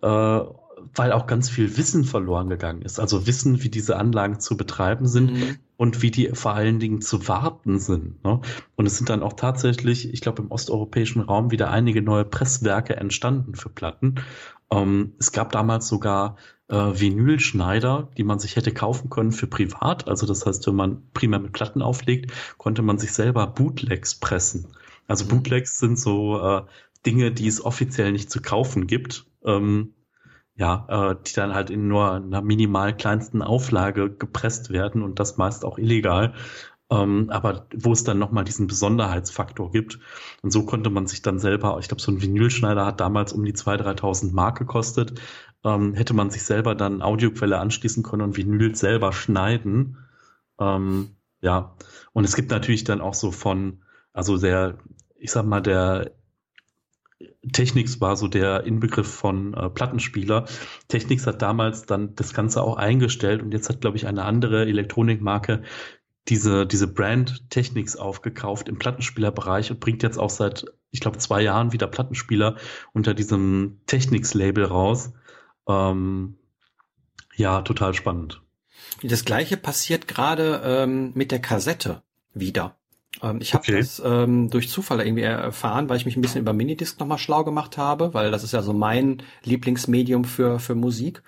äh, 0.02 0.06
weil 0.06 1.12
auch 1.12 1.28
ganz 1.28 1.48
viel 1.48 1.76
Wissen 1.76 2.02
verloren 2.02 2.48
gegangen 2.48 2.82
ist. 2.82 2.98
Also 2.98 3.28
Wissen, 3.28 3.62
wie 3.62 3.68
diese 3.68 3.96
Anlagen 3.96 4.40
zu 4.40 4.56
betreiben 4.56 5.06
sind 5.06 5.32
mhm. 5.32 5.56
Und 5.80 6.02
wie 6.02 6.10
die 6.10 6.28
vor 6.34 6.52
allen 6.52 6.78
Dingen 6.78 7.00
zu 7.00 7.26
warten 7.26 7.78
sind. 7.78 8.22
Ne? 8.22 8.42
Und 8.76 8.84
es 8.84 8.98
sind 8.98 9.08
dann 9.08 9.22
auch 9.22 9.32
tatsächlich, 9.32 10.12
ich 10.12 10.20
glaube, 10.20 10.42
im 10.42 10.50
osteuropäischen 10.50 11.22
Raum 11.22 11.50
wieder 11.52 11.70
einige 11.70 12.02
neue 12.02 12.26
Presswerke 12.26 12.96
entstanden 12.96 13.54
für 13.54 13.70
Platten. 13.70 14.16
Ähm, 14.70 15.14
es 15.18 15.32
gab 15.32 15.52
damals 15.52 15.88
sogar 15.88 16.36
äh, 16.68 16.76
Vinylschneider, 16.76 18.10
die 18.18 18.24
man 18.24 18.38
sich 18.38 18.56
hätte 18.56 18.74
kaufen 18.74 19.08
können 19.08 19.32
für 19.32 19.46
privat. 19.46 20.06
Also 20.06 20.26
das 20.26 20.44
heißt, 20.44 20.66
wenn 20.66 20.76
man 20.76 21.02
primär 21.14 21.38
mit 21.38 21.52
Platten 21.52 21.80
auflegt, 21.80 22.30
konnte 22.58 22.82
man 22.82 22.98
sich 22.98 23.14
selber 23.14 23.46
Bootlegs 23.46 24.16
pressen. 24.16 24.66
Also 25.08 25.24
mhm. 25.24 25.28
Bootlegs 25.30 25.78
sind 25.78 25.98
so 25.98 26.42
äh, 26.42 26.62
Dinge, 27.06 27.32
die 27.32 27.46
es 27.46 27.64
offiziell 27.64 28.12
nicht 28.12 28.30
zu 28.30 28.42
kaufen 28.42 28.86
gibt, 28.86 29.24
ähm, 29.46 29.94
ja, 30.60 30.84
äh, 30.90 31.16
die 31.26 31.32
dann 31.32 31.54
halt 31.54 31.70
in 31.70 31.88
nur 31.88 32.12
einer 32.12 32.42
minimal 32.42 32.94
kleinsten 32.94 33.40
Auflage 33.40 34.10
gepresst 34.10 34.70
werden 34.70 35.02
und 35.02 35.18
das 35.18 35.38
meist 35.38 35.64
auch 35.64 35.78
illegal. 35.78 36.34
Ähm, 36.90 37.30
aber 37.30 37.66
wo 37.74 37.92
es 37.92 38.04
dann 38.04 38.18
nochmal 38.18 38.44
diesen 38.44 38.66
Besonderheitsfaktor 38.66 39.70
gibt. 39.70 40.00
Und 40.42 40.50
so 40.50 40.66
konnte 40.66 40.90
man 40.90 41.06
sich 41.06 41.22
dann 41.22 41.38
selber, 41.38 41.78
ich 41.80 41.88
glaube, 41.88 42.02
so 42.02 42.12
ein 42.12 42.20
Vinylschneider 42.20 42.84
hat 42.84 43.00
damals 43.00 43.32
um 43.32 43.44
die 43.44 43.54
2.000, 43.54 44.00
3.000 44.00 44.32
Mark 44.34 44.58
gekostet, 44.58 45.18
ähm, 45.64 45.94
hätte 45.94 46.12
man 46.14 46.30
sich 46.30 46.42
selber 46.42 46.74
dann 46.74 47.00
Audioquelle 47.00 47.58
anschließen 47.58 48.02
können 48.02 48.22
und 48.22 48.36
Vinyl 48.36 48.74
selber 48.74 49.12
schneiden. 49.12 49.96
Ähm, 50.58 51.16
ja, 51.40 51.74
und 52.12 52.24
es 52.24 52.36
gibt 52.36 52.50
natürlich 52.50 52.84
dann 52.84 53.00
auch 53.00 53.14
so 53.14 53.30
von, 53.30 53.82
also 54.12 54.36
der, 54.36 54.76
ich 55.16 55.30
sag 55.30 55.46
mal, 55.46 55.62
der 55.62 56.12
Technics 57.52 58.00
war 58.00 58.16
so 58.16 58.28
der 58.28 58.64
Inbegriff 58.64 59.08
von 59.08 59.54
äh, 59.54 59.70
Plattenspieler. 59.70 60.44
Technics 60.88 61.26
hat 61.26 61.40
damals 61.40 61.86
dann 61.86 62.14
das 62.14 62.34
Ganze 62.34 62.62
auch 62.62 62.76
eingestellt 62.76 63.42
und 63.42 63.52
jetzt 63.52 63.68
hat, 63.68 63.80
glaube 63.80 63.96
ich, 63.96 64.06
eine 64.06 64.24
andere 64.24 64.66
Elektronikmarke 64.66 65.62
diese, 66.28 66.66
diese 66.66 66.86
Brand 66.86 67.50
Technics 67.50 67.96
aufgekauft 67.96 68.68
im 68.68 68.78
Plattenspielerbereich 68.78 69.70
und 69.70 69.80
bringt 69.80 70.02
jetzt 70.02 70.18
auch 70.18 70.30
seit, 70.30 70.66
ich 70.90 71.00
glaube, 71.00 71.18
zwei 71.18 71.42
Jahren 71.42 71.72
wieder 71.72 71.86
Plattenspieler 71.86 72.56
unter 72.92 73.14
diesem 73.14 73.80
Technics-Label 73.86 74.64
raus. 74.64 75.12
Ähm, 75.66 76.36
ja, 77.36 77.62
total 77.62 77.94
spannend. 77.94 78.42
Das 79.02 79.24
gleiche 79.24 79.56
passiert 79.56 80.08
gerade 80.08 80.60
ähm, 80.64 81.12
mit 81.14 81.32
der 81.32 81.40
Kassette 81.40 82.02
wieder. 82.34 82.76
Ähm, 83.22 83.38
ich 83.40 83.54
habe 83.54 83.62
okay. 83.62 83.78
das 83.78 84.00
ähm, 84.04 84.50
durch 84.50 84.68
Zufall 84.68 85.00
irgendwie 85.00 85.22
erfahren, 85.22 85.88
weil 85.88 85.96
ich 85.96 86.06
mich 86.06 86.16
ein 86.16 86.22
bisschen 86.22 86.40
über 86.40 86.52
Minidisc 86.52 87.00
nochmal 87.00 87.18
schlau 87.18 87.44
gemacht 87.44 87.76
habe, 87.76 88.14
weil 88.14 88.30
das 88.30 88.44
ist 88.44 88.52
ja 88.52 88.62
so 88.62 88.72
mein 88.72 89.22
Lieblingsmedium 89.44 90.24
für, 90.24 90.58
für 90.58 90.74
Musik. 90.74 91.22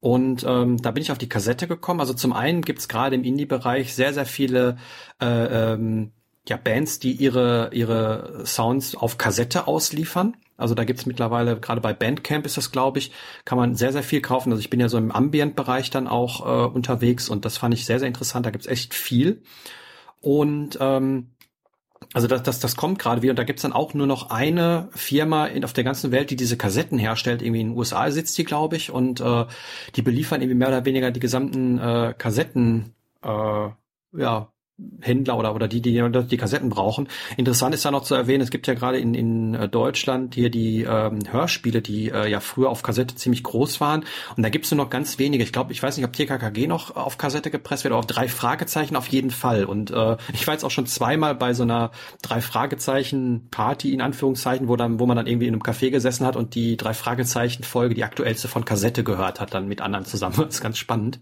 Und 0.00 0.44
ähm, 0.46 0.76
da 0.76 0.92
bin 0.92 1.02
ich 1.02 1.10
auf 1.10 1.18
die 1.18 1.28
Kassette 1.28 1.66
gekommen. 1.66 2.00
Also 2.00 2.14
zum 2.14 2.32
einen 2.32 2.62
gibt's 2.62 2.88
gerade 2.88 3.16
im 3.16 3.24
Indie-Bereich 3.24 3.94
sehr, 3.94 4.14
sehr 4.14 4.26
viele 4.26 4.76
äh, 5.20 5.72
ähm, 5.74 6.12
ja, 6.48 6.56
Bands, 6.56 6.98
die 6.98 7.12
ihre, 7.12 7.70
ihre 7.72 8.42
Sounds 8.46 8.94
auf 8.94 9.18
Kassette 9.18 9.66
ausliefern. 9.66 10.36
Also 10.56 10.74
da 10.74 10.84
gibt's 10.84 11.06
mittlerweile, 11.06 11.58
gerade 11.60 11.80
bei 11.80 11.92
Bandcamp 11.92 12.46
ist 12.46 12.56
das, 12.56 12.72
glaube 12.72 12.98
ich, 12.98 13.12
kann 13.44 13.58
man 13.58 13.74
sehr, 13.74 13.92
sehr 13.92 14.02
viel 14.02 14.20
kaufen. 14.20 14.50
Also 14.50 14.60
ich 14.60 14.70
bin 14.70 14.80
ja 14.80 14.88
so 14.88 14.98
im 14.98 15.12
Ambient-Bereich 15.12 15.90
dann 15.90 16.08
auch 16.08 16.46
äh, 16.46 16.68
unterwegs 16.68 17.28
und 17.28 17.44
das 17.44 17.58
fand 17.58 17.74
ich 17.74 17.84
sehr, 17.84 17.98
sehr 17.98 18.08
interessant. 18.08 18.46
Da 18.46 18.50
gibt's 18.50 18.66
echt 18.66 18.94
viel. 18.94 19.42
Und 20.20 20.78
ähm, 20.80 21.28
also 22.14 22.26
das, 22.26 22.42
das, 22.42 22.60
das 22.60 22.76
kommt 22.76 22.98
gerade 22.98 23.22
wieder. 23.22 23.32
Und 23.32 23.38
da 23.38 23.44
gibt's 23.44 23.62
dann 23.62 23.72
auch 23.72 23.94
nur 23.94 24.06
noch 24.06 24.30
eine 24.30 24.88
Firma 24.92 25.46
in, 25.46 25.64
auf 25.64 25.72
der 25.72 25.84
ganzen 25.84 26.10
Welt, 26.10 26.30
die 26.30 26.36
diese 26.36 26.56
Kassetten 26.56 26.98
herstellt. 26.98 27.42
Irgendwie 27.42 27.60
in 27.60 27.68
den 27.70 27.76
USA 27.76 28.10
sitzt 28.10 28.38
die, 28.38 28.44
glaube 28.44 28.76
ich. 28.76 28.90
Und 28.90 29.20
äh, 29.20 29.44
die 29.94 30.02
beliefern 30.02 30.40
irgendwie 30.40 30.58
mehr 30.58 30.68
oder 30.68 30.84
weniger 30.84 31.10
die 31.10 31.20
gesamten 31.20 31.78
äh, 31.78 32.14
Kassetten, 32.16 32.94
äh, 33.22 33.68
ja, 34.12 34.52
Händler 35.00 35.36
oder, 35.36 35.54
oder 35.54 35.66
die, 35.66 35.80
die 35.80 36.00
die 36.00 36.36
Kassetten 36.36 36.68
brauchen. 36.68 37.08
Interessant 37.36 37.74
ist 37.74 37.84
ja 37.84 37.90
noch 37.90 38.04
zu 38.04 38.14
erwähnen, 38.14 38.42
es 38.42 38.50
gibt 38.50 38.66
ja 38.68 38.74
gerade 38.74 38.98
in, 38.98 39.14
in 39.14 39.54
äh, 39.54 39.68
Deutschland 39.68 40.34
hier 40.36 40.50
die 40.50 40.82
ähm, 40.82 41.20
Hörspiele, 41.30 41.82
die 41.82 42.10
äh, 42.10 42.30
ja 42.30 42.38
früher 42.38 42.70
auf 42.70 42.82
Kassette 42.82 43.16
ziemlich 43.16 43.42
groß 43.42 43.80
waren. 43.80 44.04
Und 44.36 44.42
da 44.42 44.50
gibt's 44.50 44.70
nur 44.70 44.82
noch 44.84 44.90
ganz 44.90 45.18
wenige. 45.18 45.42
Ich 45.42 45.52
glaube, 45.52 45.72
ich 45.72 45.82
weiß 45.82 45.96
nicht, 45.96 46.06
ob 46.06 46.12
TKKG 46.12 46.68
noch 46.68 46.94
auf 46.94 47.18
Kassette 47.18 47.50
gepresst 47.50 47.84
wird, 47.84 47.92
aber 47.92 47.98
auf 47.98 48.06
drei 48.06 48.28
Fragezeichen 48.28 48.94
auf 48.94 49.08
jeden 49.08 49.30
Fall. 49.30 49.64
Und 49.64 49.90
äh, 49.90 50.16
ich 50.32 50.46
war 50.46 50.54
jetzt 50.54 50.64
auch 50.64 50.70
schon 50.70 50.86
zweimal 50.86 51.34
bei 51.34 51.54
so 51.54 51.64
einer 51.64 51.90
drei 52.22 52.40
Fragezeichen 52.40 53.48
Party 53.50 53.92
in 53.92 54.00
Anführungszeichen, 54.00 54.68
wo 54.68 54.76
dann, 54.76 55.00
wo 55.00 55.06
man 55.06 55.16
dann 55.16 55.26
irgendwie 55.26 55.48
in 55.48 55.54
einem 55.54 55.62
Café 55.62 55.90
gesessen 55.90 56.24
hat 56.24 56.36
und 56.36 56.54
die 56.54 56.76
drei 56.76 56.94
Fragezeichen 56.94 57.64
Folge, 57.64 57.96
die 57.96 58.04
aktuellste 58.04 58.46
von 58.46 58.64
Kassette 58.64 59.02
gehört 59.02 59.40
hat, 59.40 59.54
dann 59.54 59.66
mit 59.66 59.80
anderen 59.80 60.04
zusammen. 60.04 60.36
Das 60.48 60.56
ist 60.56 60.62
ganz 60.62 60.78
spannend. 60.78 61.20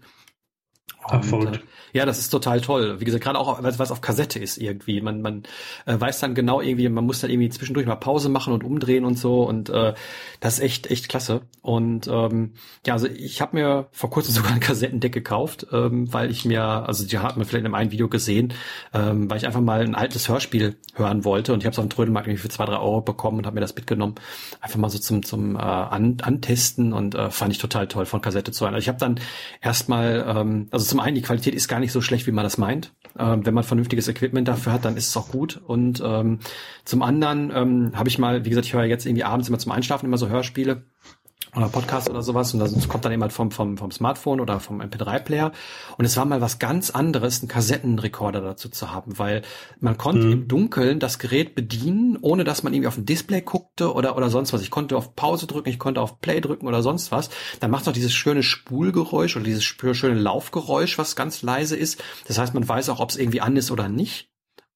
Ach, 1.03 1.23
verrückt. 1.23 1.57
Äh, 1.57 1.59
ja, 1.93 2.05
das 2.05 2.19
ist 2.19 2.29
total 2.29 2.61
toll. 2.61 2.99
Wie 2.99 3.05
gesagt, 3.05 3.23
gerade 3.23 3.39
auch, 3.39 3.61
weil 3.61 3.71
es 3.71 3.91
auf 3.91 4.01
Kassette 4.01 4.39
ist 4.39 4.57
irgendwie. 4.57 5.01
Man, 5.01 5.21
man 5.21 5.43
äh, 5.85 5.99
weiß 5.99 6.19
dann 6.19 6.35
genau 6.35 6.61
irgendwie, 6.61 6.89
man 6.89 7.05
muss 7.05 7.21
dann 7.21 7.29
irgendwie 7.29 7.49
zwischendurch 7.49 7.87
mal 7.87 7.95
Pause 7.95 8.29
machen 8.29 8.53
und 8.53 8.63
umdrehen 8.63 9.05
und 9.05 9.17
so. 9.17 9.43
Und 9.43 9.69
äh, 9.69 9.93
das 10.39 10.55
ist 10.55 10.59
echt, 10.59 10.87
echt 10.91 11.09
klasse. 11.09 11.41
Und 11.61 12.07
ähm, 12.07 12.53
ja, 12.85 12.93
also 12.93 13.07
ich 13.07 13.41
habe 13.41 13.57
mir 13.57 13.87
vor 13.91 14.09
kurzem 14.09 14.33
sogar 14.35 14.51
ein 14.51 14.59
Kassettendeck 14.59 15.13
gekauft, 15.13 15.67
ähm, 15.71 16.11
weil 16.13 16.29
ich 16.29 16.45
mir, 16.45 16.63
also 16.63 17.05
die 17.05 17.19
hat 17.19 17.37
man 17.37 17.45
vielleicht 17.45 17.65
in 17.65 17.73
einem 17.73 17.91
Video 17.91 18.09
gesehen, 18.09 18.53
ähm, 18.93 19.29
weil 19.29 19.37
ich 19.37 19.45
einfach 19.45 19.61
mal 19.61 19.81
ein 19.81 19.95
altes 19.95 20.29
Hörspiel 20.29 20.75
hören 20.93 21.23
wollte. 21.23 21.53
Und 21.53 21.59
ich 21.59 21.65
habe 21.65 21.73
es 21.73 21.79
auf 21.79 21.85
dem 21.85 21.89
Trödelmarkt 21.89 22.27
irgendwie 22.27 22.41
für 22.41 22.49
zwei, 22.49 22.65
drei 22.65 22.77
Euro 22.77 23.01
bekommen 23.01 23.39
und 23.39 23.45
habe 23.45 23.55
mir 23.55 23.61
das 23.61 23.75
mitgenommen. 23.75 24.15
Einfach 24.59 24.77
mal 24.77 24.89
so 24.89 24.99
zum, 24.99 25.23
zum 25.23 25.55
äh, 25.55 25.59
An 25.59 26.17
Antesten 26.21 26.93
und 26.93 27.15
äh, 27.15 27.31
fand 27.31 27.53
ich 27.53 27.59
total 27.59 27.87
toll 27.87 28.05
von 28.05 28.21
Kassette 28.21 28.51
zu 28.51 28.65
hören. 28.65 28.75
Also 28.75 28.83
ich 28.83 28.89
habe 28.89 28.99
dann 28.99 29.19
erstmal, 29.61 30.25
ähm, 30.27 30.67
also 30.71 30.85
zum 30.87 30.99
einen, 30.99 31.15
die 31.15 31.21
Qualität 31.21 31.53
ist 31.53 31.67
gar 31.67 31.79
nicht 31.79 31.91
so 31.91 32.01
schlecht, 32.01 32.27
wie 32.27 32.31
man 32.31 32.43
das 32.43 32.57
meint. 32.57 32.93
Ähm, 33.17 33.45
wenn 33.45 33.53
man 33.53 33.63
vernünftiges 33.63 34.07
Equipment 34.07 34.47
dafür 34.47 34.73
hat, 34.73 34.85
dann 34.85 34.97
ist 34.97 35.09
es 35.09 35.17
auch 35.17 35.29
gut. 35.29 35.61
Und 35.65 36.01
ähm, 36.03 36.39
zum 36.85 37.01
anderen 37.01 37.51
ähm, 37.53 37.91
habe 37.95 38.09
ich 38.09 38.17
mal, 38.17 38.45
wie 38.45 38.49
gesagt, 38.49 38.65
ich 38.65 38.73
höre 38.73 38.85
jetzt 38.85 39.05
irgendwie 39.05 39.23
abends 39.23 39.49
immer 39.49 39.59
zum 39.59 39.71
Einschlafen 39.71 40.05
immer 40.05 40.17
so 40.17 40.29
Hörspiele 40.29 40.83
oder 41.57 41.69
Podcast 41.69 42.09
oder 42.09 42.21
sowas 42.21 42.53
und 42.53 42.59
das 42.59 42.87
kommt 42.87 43.05
dann 43.05 43.11
eben 43.11 43.21
halt 43.21 43.33
vom, 43.33 43.51
vom, 43.51 43.77
vom 43.77 43.91
Smartphone 43.91 44.39
oder 44.39 44.59
vom 44.59 44.81
MP3-Player 44.81 45.51
und 45.97 46.05
es 46.05 46.15
war 46.17 46.25
mal 46.25 46.41
was 46.41 46.59
ganz 46.59 46.89
anderes, 46.89 47.41
einen 47.41 47.47
Kassettenrekorder 47.47 48.41
dazu 48.41 48.69
zu 48.69 48.91
haben, 48.91 49.17
weil 49.17 49.41
man 49.79 49.97
konnte 49.97 50.25
mhm. 50.27 50.31
im 50.31 50.47
Dunkeln 50.47 50.99
das 50.99 51.19
Gerät 51.19 51.55
bedienen, 51.55 52.17
ohne 52.21 52.43
dass 52.43 52.63
man 52.63 52.73
irgendwie 52.73 52.87
auf 52.87 52.97
ein 52.97 53.05
Display 53.05 53.41
guckte 53.41 53.93
oder, 53.93 54.15
oder 54.15 54.29
sonst 54.29 54.53
was. 54.53 54.61
Ich 54.61 54.71
konnte 54.71 54.95
auf 54.97 55.15
Pause 55.15 55.47
drücken, 55.47 55.69
ich 55.69 55.79
konnte 55.79 56.01
auf 56.01 56.19
Play 56.21 56.41
drücken 56.41 56.67
oder 56.67 56.81
sonst 56.81 57.11
was. 57.11 57.29
Dann 57.59 57.71
macht 57.71 57.85
noch 57.85 57.93
dieses 57.93 58.13
schöne 58.13 58.43
Spulgeräusch 58.43 59.35
oder 59.35 59.45
dieses 59.45 59.63
schöne 59.63 60.19
Laufgeräusch, 60.19 60.97
was 60.97 61.15
ganz 61.15 61.41
leise 61.41 61.75
ist. 61.75 62.03
Das 62.27 62.37
heißt, 62.37 62.53
man 62.53 62.67
weiß 62.67 62.89
auch, 62.89 62.99
ob 62.99 63.09
es 63.09 63.17
irgendwie 63.17 63.41
an 63.41 63.55
ist 63.55 63.71
oder 63.71 63.89
nicht. 63.89 64.29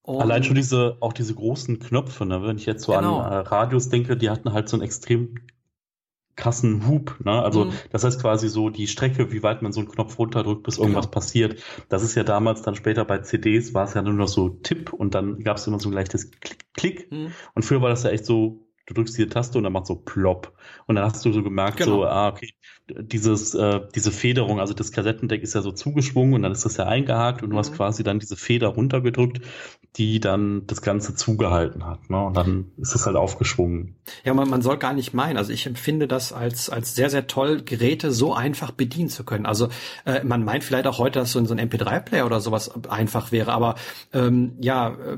Und 0.04 0.22
Allein 0.22 0.44
schon 0.44 0.56
diese, 0.56 0.98
auch 1.00 1.14
diese 1.14 1.36
großen 1.36 1.80
Knöpfe, 1.80 2.26
ne? 2.26 2.42
wenn 2.44 2.58
ich 2.58 2.66
jetzt 2.66 2.84
so 2.84 2.94
genau. 2.94 3.20
an 3.20 3.32
äh, 3.32 3.36
Radios 3.36 3.90
denke, 3.90 4.18
die 4.18 4.32
hatten 4.32 4.52
halt 4.52 4.68
so 4.68 4.76
einen 4.76 4.84
extrem 4.84 5.36
krassen 6.42 6.88
Hub. 6.88 7.18
Ne? 7.24 7.32
Also 7.32 7.66
mhm. 7.66 7.74
das 7.92 8.04
heißt 8.04 8.20
quasi 8.20 8.50
so 8.50 8.70
die 8.70 8.88
Strecke, 8.88 9.32
wie 9.32 9.44
weit 9.44 9.62
man 9.62 9.72
so 9.72 9.80
einen 9.80 9.89
Knopf 9.89 10.18
runterdrückt, 10.18 10.64
bis 10.64 10.80
irgendwas 10.80 11.06
genau. 11.06 11.14
passiert. 11.14 11.64
Das 11.88 12.04
ist 12.04 12.16
ja 12.16 12.24
damals 12.24 12.64
dann 12.64 12.76
später 12.76 13.06
bei 13.06 13.20
CDs, 13.20 13.74
war 13.74 13.86
es 13.86 13.94
ja 13.94 14.02
nur 14.02 14.14
noch 14.14 14.28
so 14.28 14.50
Tipp 14.50 14.92
und 14.92 15.14
dann 15.14 15.39
gab 15.44 15.58
es 15.58 15.68
immer 15.68 15.80
so 15.80 15.89
ein 15.89 15.94
leichtes 15.94 16.32
Klick. 16.32 16.74
Klick. 16.74 17.12
Mhm. 17.12 17.32
Und 17.54 17.64
früher 17.64 17.82
war 17.82 17.89
das 17.89 18.04
ja 18.04 18.10
echt 18.10 18.26
so, 18.26 18.66
du 18.88 18.94
drückst 18.96 19.18
die 19.18 19.28
Taste 19.28 19.58
und 19.58 19.64
dann 19.64 19.74
macht 19.74 19.86
so 19.86 19.96
plopp. 19.96 20.54
Und 20.88 20.96
dann 20.96 21.06
hast 21.06 21.24
du 21.24 21.32
so 21.32 21.44
gemerkt, 21.44 21.78
genau. 21.78 21.92
so, 21.92 22.06
ah, 22.06 22.30
okay, 22.30 22.50
dieses, 23.00 23.54
äh, 23.54 23.82
diese 23.96 24.12
Federung, 24.12 24.60
also 24.60 24.74
das 24.74 24.92
Kassettendeck 24.92 25.42
ist 25.44 25.56
ja 25.56 25.62
so 25.62 25.72
zugeschwungen 25.72 26.34
und 26.36 26.44
dann 26.44 26.52
ist 26.52 26.66
das 26.66 26.78
ja 26.78 26.86
eingehakt 26.86 27.44
und 27.44 27.50
du 27.50 27.56
mhm. 27.56 27.60
hast 27.60 27.74
quasi 27.74 28.04
dann 28.04 28.20
diese 28.20 28.36
Feder 28.36 28.70
runtergedrückt, 28.70 29.42
die 29.98 30.20
dann 30.20 30.66
das 30.68 30.82
Ganze 30.82 31.16
zugehalten 31.16 31.86
hat. 31.86 32.10
Ne? 32.10 32.24
Und 32.24 32.38
dann 32.38 32.72
ist 32.78 32.96
es 32.96 33.06
halt 33.06 33.16
aufgeschwungen. 33.16 33.96
Ja, 34.24 34.34
man, 34.34 34.50
man 34.50 34.62
soll 34.62 34.78
gar 34.78 34.94
nicht 34.94 35.14
meinen. 35.14 35.38
Also 35.38 35.52
ich 35.52 35.66
empfinde 35.66 36.08
das 36.08 36.34
als, 36.34 36.70
als 36.70 36.96
sehr, 36.96 37.10
sehr 37.10 37.28
toll, 37.28 37.62
Geräte 37.64 38.12
so 38.12 38.34
einfach 38.34 38.72
bedienen 38.72 39.10
zu 39.10 39.24
können. 39.24 39.46
Also 39.46 39.70
äh, 40.06 40.24
man 40.24 40.44
meint 40.44 40.64
vielleicht 40.64 40.88
auch 40.88 40.98
heute, 40.98 41.20
dass 41.20 41.32
so 41.32 41.39
ein, 41.39 41.46
so 41.46 41.54
ein 41.54 41.70
MP3-Player 41.70 42.26
oder 42.26 42.39
sowas 42.39 42.72
einfach 42.89 43.32
wäre, 43.32 43.52
aber 43.52 43.76
ähm, 44.14 44.58
ja, 44.60 44.89
äh, 44.89 45.18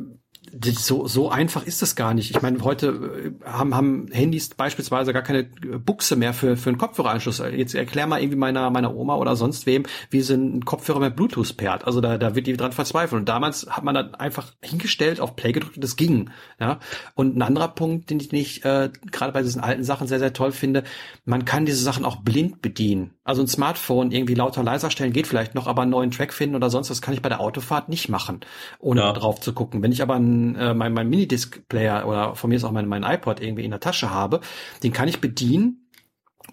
so, 0.61 1.07
so 1.07 1.29
einfach 1.29 1.65
ist 1.65 1.81
es 1.81 1.95
gar 1.95 2.13
nicht. 2.13 2.31
Ich 2.31 2.41
meine, 2.41 2.61
heute 2.63 3.33
äh, 3.43 3.49
haben, 3.49 3.75
haben 3.75 4.07
Handys 4.11 4.49
beispielsweise 4.49 5.13
gar 5.13 5.23
keine 5.23 5.43
Buchse 5.43 6.15
mehr 6.15 6.33
für, 6.33 6.57
für 6.57 6.69
einen 6.69 6.77
Kopfhöreranschluss. 6.77 7.41
Jetzt 7.55 7.73
erklär 7.73 8.07
mal 8.07 8.21
irgendwie 8.21 8.37
meiner, 8.37 8.69
meiner 8.69 8.95
Oma 8.95 9.15
oder 9.15 9.35
sonst 9.35 9.65
wem, 9.65 9.83
wie 10.09 10.21
sie 10.21 10.35
einen 10.35 10.65
Kopfhörer 10.65 10.99
mit 10.99 11.15
Bluetooth 11.15 11.57
pairt. 11.57 11.85
Also 11.85 12.01
da, 12.01 12.17
da 12.17 12.35
wird 12.35 12.47
die 12.47 12.55
dran 12.55 12.71
verzweifeln. 12.71 13.21
Und 13.21 13.29
damals 13.29 13.67
hat 13.69 13.83
man 13.83 13.95
dann 13.95 14.15
einfach 14.15 14.51
hingestellt, 14.61 15.19
auf 15.19 15.35
Play 15.35 15.53
gedrückt 15.53 15.77
und 15.77 15.83
das 15.83 15.95
ging. 15.95 16.29
Ja. 16.59 16.79
Und 17.15 17.35
ein 17.35 17.41
anderer 17.41 17.69
Punkt, 17.69 18.09
den 18.09 18.19
ich 18.19 18.31
nicht 18.31 18.63
äh, 18.65 18.89
gerade 19.11 19.31
bei 19.31 19.41
diesen 19.41 19.61
alten 19.61 19.83
Sachen 19.83 20.07
sehr, 20.07 20.19
sehr 20.19 20.33
toll 20.33 20.51
finde, 20.51 20.83
man 21.25 21.45
kann 21.45 21.65
diese 21.65 21.83
Sachen 21.83 22.05
auch 22.05 22.17
blind 22.17 22.61
bedienen. 22.61 23.11
Also 23.23 23.41
ein 23.41 23.47
Smartphone 23.47 24.11
irgendwie 24.11 24.35
lauter 24.35 24.63
leiser 24.63 24.91
stellen 24.91 25.13
geht 25.13 25.27
vielleicht 25.27 25.55
noch, 25.55 25.67
aber 25.67 25.81
einen 25.81 25.91
neuen 25.91 26.11
Track 26.11 26.33
finden 26.33 26.55
oder 26.55 26.69
sonst 26.69 26.89
was 26.89 27.01
kann 27.01 27.13
ich 27.13 27.21
bei 27.21 27.29
der 27.29 27.39
Autofahrt 27.39 27.89
nicht 27.89 28.09
machen, 28.09 28.41
ohne 28.79 29.01
ja. 29.01 29.13
drauf 29.13 29.39
zu 29.39 29.53
gucken. 29.53 29.81
Wenn 29.81 29.91
ich 29.91 30.01
aber 30.01 30.15
ein, 30.51 30.55
äh, 30.55 30.73
mein, 30.73 30.93
mein 30.93 31.09
Minidisc-Player 31.09 32.07
oder 32.07 32.35
von 32.35 32.49
mir 32.49 32.55
ist 32.55 32.63
auch 32.63 32.71
mein, 32.71 32.87
mein 32.87 33.03
iPod 33.03 33.39
irgendwie 33.41 33.65
in 33.65 33.71
der 33.71 33.79
Tasche 33.79 34.09
habe, 34.09 34.41
den 34.83 34.93
kann 34.93 35.07
ich 35.07 35.21
bedienen, 35.21 35.89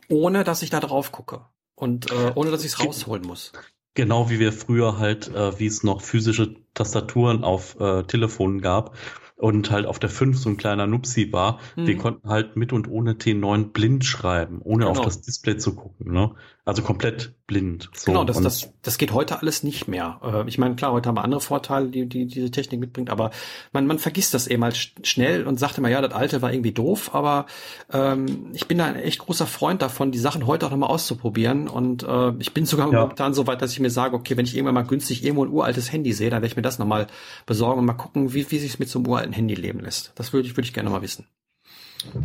ohne 0.09 0.45
dass 0.45 0.63
ich 0.63 0.71
da 0.71 0.81
drauf 0.81 1.13
gucke 1.13 1.47
und 1.75 2.11
äh, 2.11 2.33
ohne 2.35 2.51
dass 2.51 2.65
ich 2.65 2.73
es 2.73 2.85
rausholen 2.85 3.25
muss. 3.25 3.53
Genau 3.95 4.31
wie 4.31 4.39
wir 4.39 4.53
früher 4.53 4.99
halt, 4.99 5.29
äh, 5.29 5.59
wie 5.59 5.67
es 5.67 5.83
noch 5.83 6.01
physische 6.01 6.55
Tastaturen 6.75 7.43
auf 7.43 7.79
äh, 7.81 8.05
Telefonen 8.05 8.61
gab, 8.61 8.97
und 9.41 9.71
halt 9.71 9.87
auf 9.87 9.99
der 9.99 10.11
5 10.11 10.39
so 10.39 10.51
ein 10.51 10.57
kleiner 10.57 10.87
Nupsi 10.87 11.33
war, 11.33 11.59
mhm. 11.75 11.87
wir 11.87 11.97
konnten 11.97 12.29
halt 12.29 12.57
mit 12.57 12.73
und 12.73 12.89
ohne 12.89 13.15
T9 13.15 13.73
blind 13.73 14.05
schreiben, 14.05 14.61
ohne 14.63 14.85
genau. 14.85 14.91
auf 14.91 15.05
das 15.05 15.23
Display 15.23 15.57
zu 15.57 15.75
gucken. 15.75 16.13
Ne? 16.13 16.35
Also 16.71 16.83
komplett 16.83 17.35
blind. 17.49 17.91
So. 17.95 18.13
Genau, 18.13 18.23
das, 18.23 18.41
das, 18.41 18.73
das 18.83 18.97
geht 18.97 19.13
heute 19.13 19.41
alles 19.41 19.65
nicht 19.65 19.89
mehr. 19.89 20.21
Äh, 20.23 20.49
ich 20.49 20.57
meine, 20.57 20.77
klar, 20.77 20.93
heute 20.93 21.09
haben 21.09 21.17
wir 21.17 21.25
andere 21.25 21.41
Vorteile, 21.41 21.89
die, 21.89 22.09
die 22.09 22.27
diese 22.27 22.53
Technik 22.53 22.79
mitbringt, 22.79 23.11
aber 23.11 23.33
man, 23.73 23.89
man 23.89 23.99
vergisst 23.99 24.35
das 24.35 24.47
eben 24.47 24.63
halt 24.63 24.93
schnell 25.03 25.49
und 25.49 25.59
sagt 25.59 25.79
immer, 25.79 25.89
ja, 25.89 26.01
das 26.01 26.13
alte 26.13 26.43
war 26.43 26.53
irgendwie 26.53 26.71
doof, 26.71 27.13
aber 27.13 27.47
ähm, 27.93 28.53
ich 28.53 28.69
bin 28.69 28.79
da 28.79 28.85
ein 28.85 28.95
echt 28.95 29.19
großer 29.19 29.49
Freund 29.49 29.83
davon, 29.83 30.13
die 30.13 30.21
Sachen 30.21 30.47
heute 30.47 30.65
auch 30.65 30.71
nochmal 30.71 30.91
auszuprobieren. 30.91 31.67
Und 31.67 32.05
äh, 32.05 32.35
ich 32.39 32.55
bin 32.55 32.67
sogar 32.67 32.93
ja. 32.93 33.01
momentan 33.01 33.35
so 33.35 33.49
weit, 33.49 33.63
dass 33.63 33.73
ich 33.73 33.81
mir 33.81 33.91
sage, 33.91 34.15
okay, 34.15 34.37
wenn 34.37 34.47
ich 34.47 34.55
irgendwann 34.55 34.75
mal 34.75 34.87
günstig 34.87 35.25
irgendwo 35.25 35.45
ein 35.45 35.51
uraltes 35.51 35.91
Handy 35.91 36.13
sehe, 36.13 36.31
dann 36.31 36.43
werde 36.43 36.53
ich 36.53 36.57
mir 36.57 36.63
das 36.63 36.79
nochmal 36.79 37.09
besorgen 37.47 37.81
und 37.81 37.87
mal 37.87 37.95
gucken, 37.95 38.33
wie, 38.33 38.49
wie 38.49 38.59
sich 38.59 38.79
mit 38.79 38.89
so 38.89 39.01
einem 39.01 39.09
uralten 39.09 39.33
Handy 39.33 39.57
leben 39.57 39.81
lässt. 39.81 40.13
Das 40.15 40.33
würde 40.33 40.47
ich, 40.47 40.57
würde 40.57 40.67
ich 40.67 40.73
gerne 40.73 40.89
mal 40.89 41.03
wissen. 41.03 41.27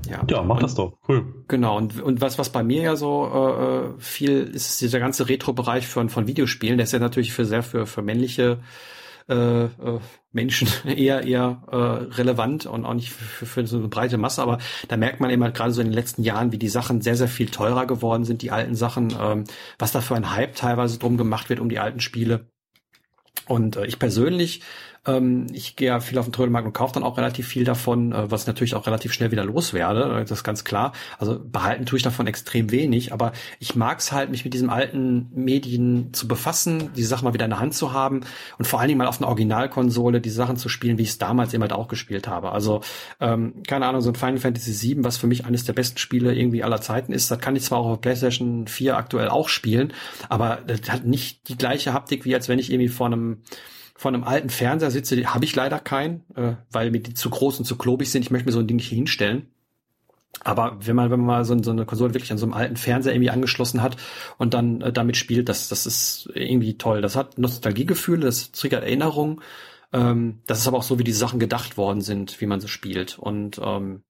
Ja, 0.09 0.23
ja 0.29 0.41
mach 0.41 0.55
und, 0.55 0.63
das 0.63 0.75
doch. 0.75 0.97
Cool. 1.07 1.43
Genau, 1.47 1.77
und, 1.77 2.01
und 2.01 2.21
was, 2.21 2.37
was 2.37 2.51
bei 2.51 2.63
mir 2.63 2.81
ja 2.81 2.95
so 2.95 3.25
äh, 3.33 3.95
äh 3.97 3.99
viel 3.99 4.43
ist, 4.43 4.69
ist 4.69 4.81
dieser 4.81 4.99
ganze 4.99 5.27
Retro-Bereich 5.27 5.87
von, 5.87 6.09
von 6.09 6.27
Videospielen. 6.27 6.77
Der 6.77 6.85
ist 6.85 6.93
ja 6.93 6.99
natürlich 6.99 7.33
für 7.33 7.45
sehr 7.45 7.63
für, 7.63 7.85
für 7.85 8.01
männliche 8.01 8.59
äh, 9.27 9.65
äh, 9.65 9.69
Menschen 10.31 10.67
eher 10.85 11.23
eher 11.23 11.63
äh, 11.71 11.75
relevant 12.15 12.65
und 12.65 12.85
auch 12.85 12.93
nicht 12.93 13.11
für, 13.11 13.45
für 13.45 13.65
so 13.65 13.77
eine 13.77 13.87
breite 13.87 14.17
Masse, 14.17 14.41
aber 14.41 14.59
da 14.87 14.97
merkt 14.97 15.19
man 15.19 15.29
immer 15.29 15.51
gerade 15.51 15.71
so 15.71 15.81
in 15.81 15.87
den 15.87 15.93
letzten 15.93 16.23
Jahren, 16.23 16.51
wie 16.51 16.59
die 16.59 16.69
Sachen 16.69 17.01
sehr, 17.01 17.15
sehr 17.15 17.27
viel 17.27 17.49
teurer 17.49 17.87
geworden 17.87 18.23
sind, 18.23 18.41
die 18.41 18.51
alten 18.51 18.75
Sachen, 18.75 19.15
ähm, 19.19 19.45
was 19.79 19.91
da 19.91 20.01
für 20.01 20.15
ein 20.15 20.31
Hype 20.31 20.55
teilweise 20.55 20.99
drum 20.99 21.17
gemacht 21.17 21.49
wird 21.49 21.59
um 21.59 21.69
die 21.69 21.79
alten 21.79 22.01
Spiele. 22.01 22.51
Und 23.47 23.77
äh, 23.77 23.85
ich 23.85 23.99
persönlich 23.99 24.61
ähm, 25.05 25.47
ich 25.53 25.75
gehe 25.75 25.87
ja 25.87 25.99
viel 25.99 26.17
auf 26.17 26.25
den 26.25 26.33
Trödelmarkt 26.33 26.65
und 26.65 26.73
kaufe 26.73 26.93
dann 26.93 27.03
auch 27.03 27.17
relativ 27.17 27.47
viel 27.47 27.63
davon, 27.63 28.11
äh, 28.11 28.29
was 28.31 28.47
natürlich 28.47 28.75
auch 28.75 28.87
relativ 28.87 29.13
schnell 29.13 29.31
wieder 29.31 29.45
loswerde. 29.45 30.19
Äh, 30.19 30.21
das 30.21 30.39
ist 30.39 30.43
ganz 30.43 30.63
klar. 30.63 30.93
Also 31.17 31.39
behalten 31.39 31.85
tue 31.85 31.97
ich 31.97 32.03
davon 32.03 32.27
extrem 32.27 32.71
wenig, 32.71 33.13
aber 33.13 33.31
ich 33.59 33.75
mag 33.75 33.99
es 33.99 34.11
halt, 34.11 34.31
mich 34.31 34.43
mit 34.43 34.53
diesen 34.53 34.69
alten 34.69 35.29
Medien 35.33 36.13
zu 36.13 36.27
befassen, 36.27 36.91
die 36.95 37.03
Sachen 37.03 37.25
mal 37.25 37.33
wieder 37.33 37.45
in 37.45 37.51
der 37.51 37.59
Hand 37.59 37.73
zu 37.73 37.93
haben 37.93 38.21
und 38.57 38.65
vor 38.65 38.79
allen 38.79 38.87
Dingen 38.87 38.97
mal 38.97 39.07
auf 39.07 39.19
einer 39.19 39.27
Originalkonsole 39.27 40.21
die 40.21 40.29
Sachen 40.29 40.57
zu 40.57 40.69
spielen, 40.69 40.97
wie 40.97 41.03
ich 41.03 41.09
es 41.09 41.17
damals 41.17 41.53
eben 41.53 41.61
halt 41.61 41.73
auch 41.73 41.87
gespielt 41.87 42.27
habe. 42.27 42.51
Also 42.51 42.81
ähm, 43.19 43.63
keine 43.67 43.85
Ahnung, 43.85 44.01
so 44.01 44.09
ein 44.09 44.15
Final 44.15 44.37
Fantasy 44.37 44.95
VII, 44.95 45.03
was 45.03 45.17
für 45.17 45.27
mich 45.27 45.45
eines 45.45 45.65
der 45.65 45.73
besten 45.73 45.97
Spiele 45.97 46.33
irgendwie 46.33 46.63
aller 46.63 46.81
Zeiten 46.81 47.13
ist, 47.13 47.29
das 47.29 47.39
kann 47.39 47.55
ich 47.55 47.63
zwar 47.63 47.79
auch 47.79 47.87
auf 47.87 48.01
PlayStation 48.01 48.67
4 48.67 48.97
aktuell 48.97 49.29
auch 49.29 49.49
spielen, 49.49 49.93
aber 50.29 50.59
das 50.65 50.89
hat 50.89 51.05
nicht 51.05 51.47
die 51.49 51.57
gleiche 51.57 51.93
Haptik, 51.93 52.25
wie 52.25 52.33
als 52.33 52.49
wenn 52.49 52.59
ich 52.59 52.71
irgendwie 52.71 52.89
vor 52.89 53.07
einem 53.07 53.37
von 53.95 54.13
einem 54.13 54.25
alten 54.25 54.49
Fernseher 54.49 54.91
sitze, 54.91 55.33
habe 55.33 55.45
ich 55.45 55.55
leider 55.55 55.79
keinen, 55.79 56.23
äh, 56.35 56.55
weil 56.69 56.91
mir 56.91 56.99
die 56.99 57.13
zu 57.13 57.29
groß 57.29 57.59
und 57.59 57.65
zu 57.65 57.77
klobig 57.77 58.11
sind. 58.11 58.23
Ich 58.23 58.31
möchte 58.31 58.45
mir 58.45 58.51
so 58.51 58.59
ein 58.59 58.67
Ding 58.67 58.75
nicht 58.75 58.89
hinstellen. 58.89 59.47
Aber 60.43 60.77
wenn 60.81 60.97
man, 60.97 61.09
wenn 61.11 61.19
man 61.21 61.27
mal 61.27 61.45
so, 61.45 61.61
so, 61.63 61.71
eine 61.71 61.85
Konsole 61.85 62.13
wirklich 62.13 62.31
an 62.33 62.37
so 62.37 62.45
einem 62.45 62.53
alten 62.53 62.75
Fernseher 62.75 63.13
irgendwie 63.13 63.29
angeschlossen 63.29 63.81
hat 63.81 63.95
und 64.37 64.53
dann 64.53 64.81
äh, 64.81 64.91
damit 64.91 65.15
spielt, 65.15 65.47
das, 65.47 65.69
das 65.69 65.85
ist 65.85 66.29
irgendwie 66.33 66.77
toll. 66.77 67.01
Das 67.01 67.15
hat 67.15 67.37
Nostalgiegefühle, 67.37 68.25
das 68.25 68.51
triggert 68.51 68.83
Erinnerungen. 68.83 69.41
Ähm, 69.93 70.39
das 70.45 70.59
ist 70.59 70.67
aber 70.67 70.77
auch 70.77 70.83
so, 70.83 70.99
wie 70.99 71.05
die 71.05 71.13
Sachen 71.13 71.39
gedacht 71.39 71.77
worden 71.77 72.01
sind, 72.01 72.41
wie 72.41 72.47
man 72.47 72.59
so 72.59 72.67
spielt. 72.67 73.17
Und 73.17 73.61
ähm, 73.63 74.03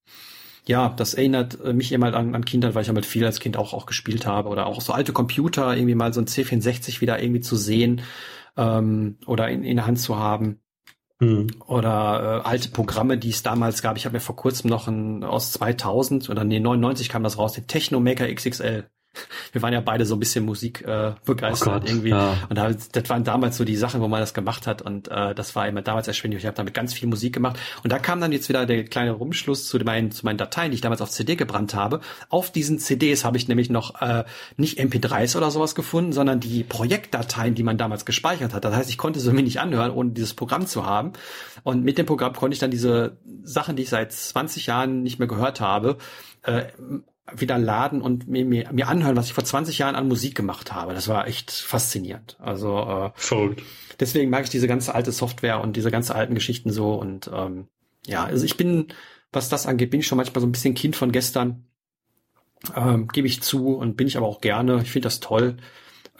ja, 0.67 0.89
das 0.89 1.13
erinnert 1.13 1.63
äh, 1.63 1.73
mich 1.73 1.91
immer 1.91 2.11
an, 2.15 2.33
an 2.33 2.43
Kindheit, 2.43 2.73
weil 2.73 2.81
ich 2.81 2.87
damit 2.87 3.05
viel 3.05 3.23
als 3.23 3.39
Kind 3.39 3.55
auch, 3.55 3.73
auch 3.73 3.85
gespielt 3.85 4.25
habe. 4.25 4.49
Oder 4.49 4.65
auch 4.65 4.81
so 4.81 4.93
alte 4.93 5.13
Computer, 5.13 5.75
irgendwie 5.75 5.95
mal 5.95 6.11
so 6.11 6.21
ein 6.21 6.25
C64 6.25 7.01
wieder 7.01 7.21
irgendwie 7.21 7.41
zu 7.41 7.55
sehen 7.55 8.01
ähm, 8.57 9.17
oder 9.25 9.49
in, 9.49 9.63
in 9.63 9.77
der 9.77 9.87
Hand 9.87 9.99
zu 9.99 10.17
haben. 10.17 10.61
Mhm. 11.19 11.47
Oder 11.65 12.43
äh, 12.43 12.47
alte 12.47 12.69
Programme, 12.69 13.17
die 13.17 13.29
es 13.29 13.43
damals 13.43 13.81
gab. 13.81 13.97
Ich 13.97 14.05
habe 14.05 14.13
mir 14.13 14.21
vor 14.21 14.35
kurzem 14.35 14.69
noch 14.69 14.87
ein 14.87 15.23
aus 15.23 15.51
2000 15.53 16.29
oder 16.29 16.43
nee 16.43 16.59
99 16.59 17.09
kam 17.09 17.23
das 17.23 17.37
raus, 17.37 17.53
den 17.53 17.67
Technomaker 17.67 18.27
XXL 18.33 18.89
wir 19.51 19.61
waren 19.61 19.73
ja 19.73 19.81
beide 19.81 20.05
so 20.05 20.15
ein 20.15 20.19
bisschen 20.19 20.45
Musik 20.45 20.81
äh, 20.85 21.13
begeistert 21.25 21.83
oh 21.85 21.87
irgendwie. 21.87 22.09
Ja. 22.09 22.37
Und 22.49 22.57
da, 22.57 22.71
das 22.71 23.09
waren 23.09 23.23
damals 23.23 23.57
so 23.57 23.63
die 23.63 23.75
Sachen, 23.75 24.01
wo 24.01 24.07
man 24.07 24.19
das 24.19 24.33
gemacht 24.33 24.67
hat. 24.67 24.81
Und 24.81 25.07
äh, 25.07 25.33
das 25.35 25.55
war 25.55 25.67
immer 25.67 25.81
damals 25.81 26.07
erschwinglich. 26.07 26.43
Ich 26.43 26.47
habe 26.47 26.57
damit 26.57 26.73
ganz 26.73 26.93
viel 26.93 27.07
Musik 27.07 27.33
gemacht. 27.33 27.59
Und 27.83 27.91
da 27.91 27.99
kam 27.99 28.21
dann 28.21 28.31
jetzt 28.31 28.49
wieder 28.49 28.65
der 28.65 28.85
kleine 28.85 29.11
Rumschluss 29.11 29.67
zu 29.67 29.77
meinen, 29.79 30.11
zu 30.11 30.25
meinen 30.25 30.37
Dateien, 30.37 30.71
die 30.71 30.75
ich 30.75 30.81
damals 30.81 31.01
auf 31.01 31.09
CD 31.09 31.35
gebrannt 31.35 31.73
habe. 31.73 32.01
Auf 32.29 32.51
diesen 32.51 32.79
CDs 32.79 33.25
habe 33.25 33.37
ich 33.37 33.47
nämlich 33.47 33.69
noch 33.69 34.01
äh, 34.01 34.23
nicht 34.57 34.79
MP3s 34.79 35.37
oder 35.37 35.51
sowas 35.51 35.75
gefunden, 35.75 36.13
sondern 36.13 36.39
die 36.39 36.63
Projektdateien, 36.63 37.55
die 37.55 37.63
man 37.63 37.77
damals 37.77 38.05
gespeichert 38.05 38.53
hat. 38.53 38.65
Das 38.65 38.75
heißt, 38.75 38.89
ich 38.89 38.97
konnte 38.97 39.19
sie 39.19 39.31
mir 39.31 39.43
nicht 39.43 39.59
anhören, 39.59 39.91
ohne 39.91 40.11
dieses 40.11 40.33
Programm 40.33 40.67
zu 40.67 40.85
haben. 40.85 41.13
Und 41.63 41.83
mit 41.83 41.97
dem 41.97 42.05
Programm 42.05 42.33
konnte 42.33 42.53
ich 42.53 42.59
dann 42.59 42.71
diese 42.71 43.17
Sachen, 43.43 43.75
die 43.75 43.83
ich 43.83 43.89
seit 43.89 44.11
20 44.11 44.67
Jahren 44.67 45.03
nicht 45.03 45.19
mehr 45.19 45.27
gehört 45.27 45.61
habe, 45.61 45.97
äh, 46.43 46.65
wieder 47.33 47.57
laden 47.57 48.01
und 48.01 48.27
mir, 48.27 48.45
mir, 48.45 48.71
mir 48.71 48.87
anhören, 48.87 49.15
was 49.15 49.27
ich 49.27 49.33
vor 49.33 49.43
20 49.43 49.79
Jahren 49.79 49.95
an 49.95 50.07
Musik 50.07 50.35
gemacht 50.35 50.71
habe. 50.73 50.93
Das 50.93 51.07
war 51.07 51.27
echt 51.27 51.51
faszinierend. 51.51 52.37
Also 52.39 52.79
äh, 52.79 53.11
Voll. 53.15 53.55
deswegen 53.99 54.29
mag 54.29 54.43
ich 54.43 54.49
diese 54.51 54.67
ganze 54.67 54.93
alte 54.93 55.11
Software 55.11 55.61
und 55.61 55.75
diese 55.75 55.89
ganze 55.89 56.13
alten 56.13 56.35
Geschichten 56.35 56.71
so. 56.71 56.93
Und 56.93 57.29
ähm, 57.33 57.67
ja, 58.05 58.23
also 58.25 58.45
ich 58.45 58.57
bin, 58.57 58.89
was 59.31 59.49
das 59.49 59.65
angeht, 59.65 59.89
bin 59.89 60.01
ich 60.01 60.07
schon 60.07 60.17
manchmal 60.17 60.41
so 60.41 60.47
ein 60.47 60.51
bisschen 60.51 60.75
Kind 60.75 60.95
von 60.95 61.11
gestern. 61.11 61.65
Ähm, 62.75 63.07
Gebe 63.07 63.27
ich 63.27 63.41
zu 63.41 63.75
und 63.75 63.97
bin 63.97 64.07
ich 64.07 64.17
aber 64.17 64.27
auch 64.27 64.41
gerne. 64.41 64.81
Ich 64.83 64.91
finde 64.91 65.07
das 65.07 65.19
toll. 65.19 65.57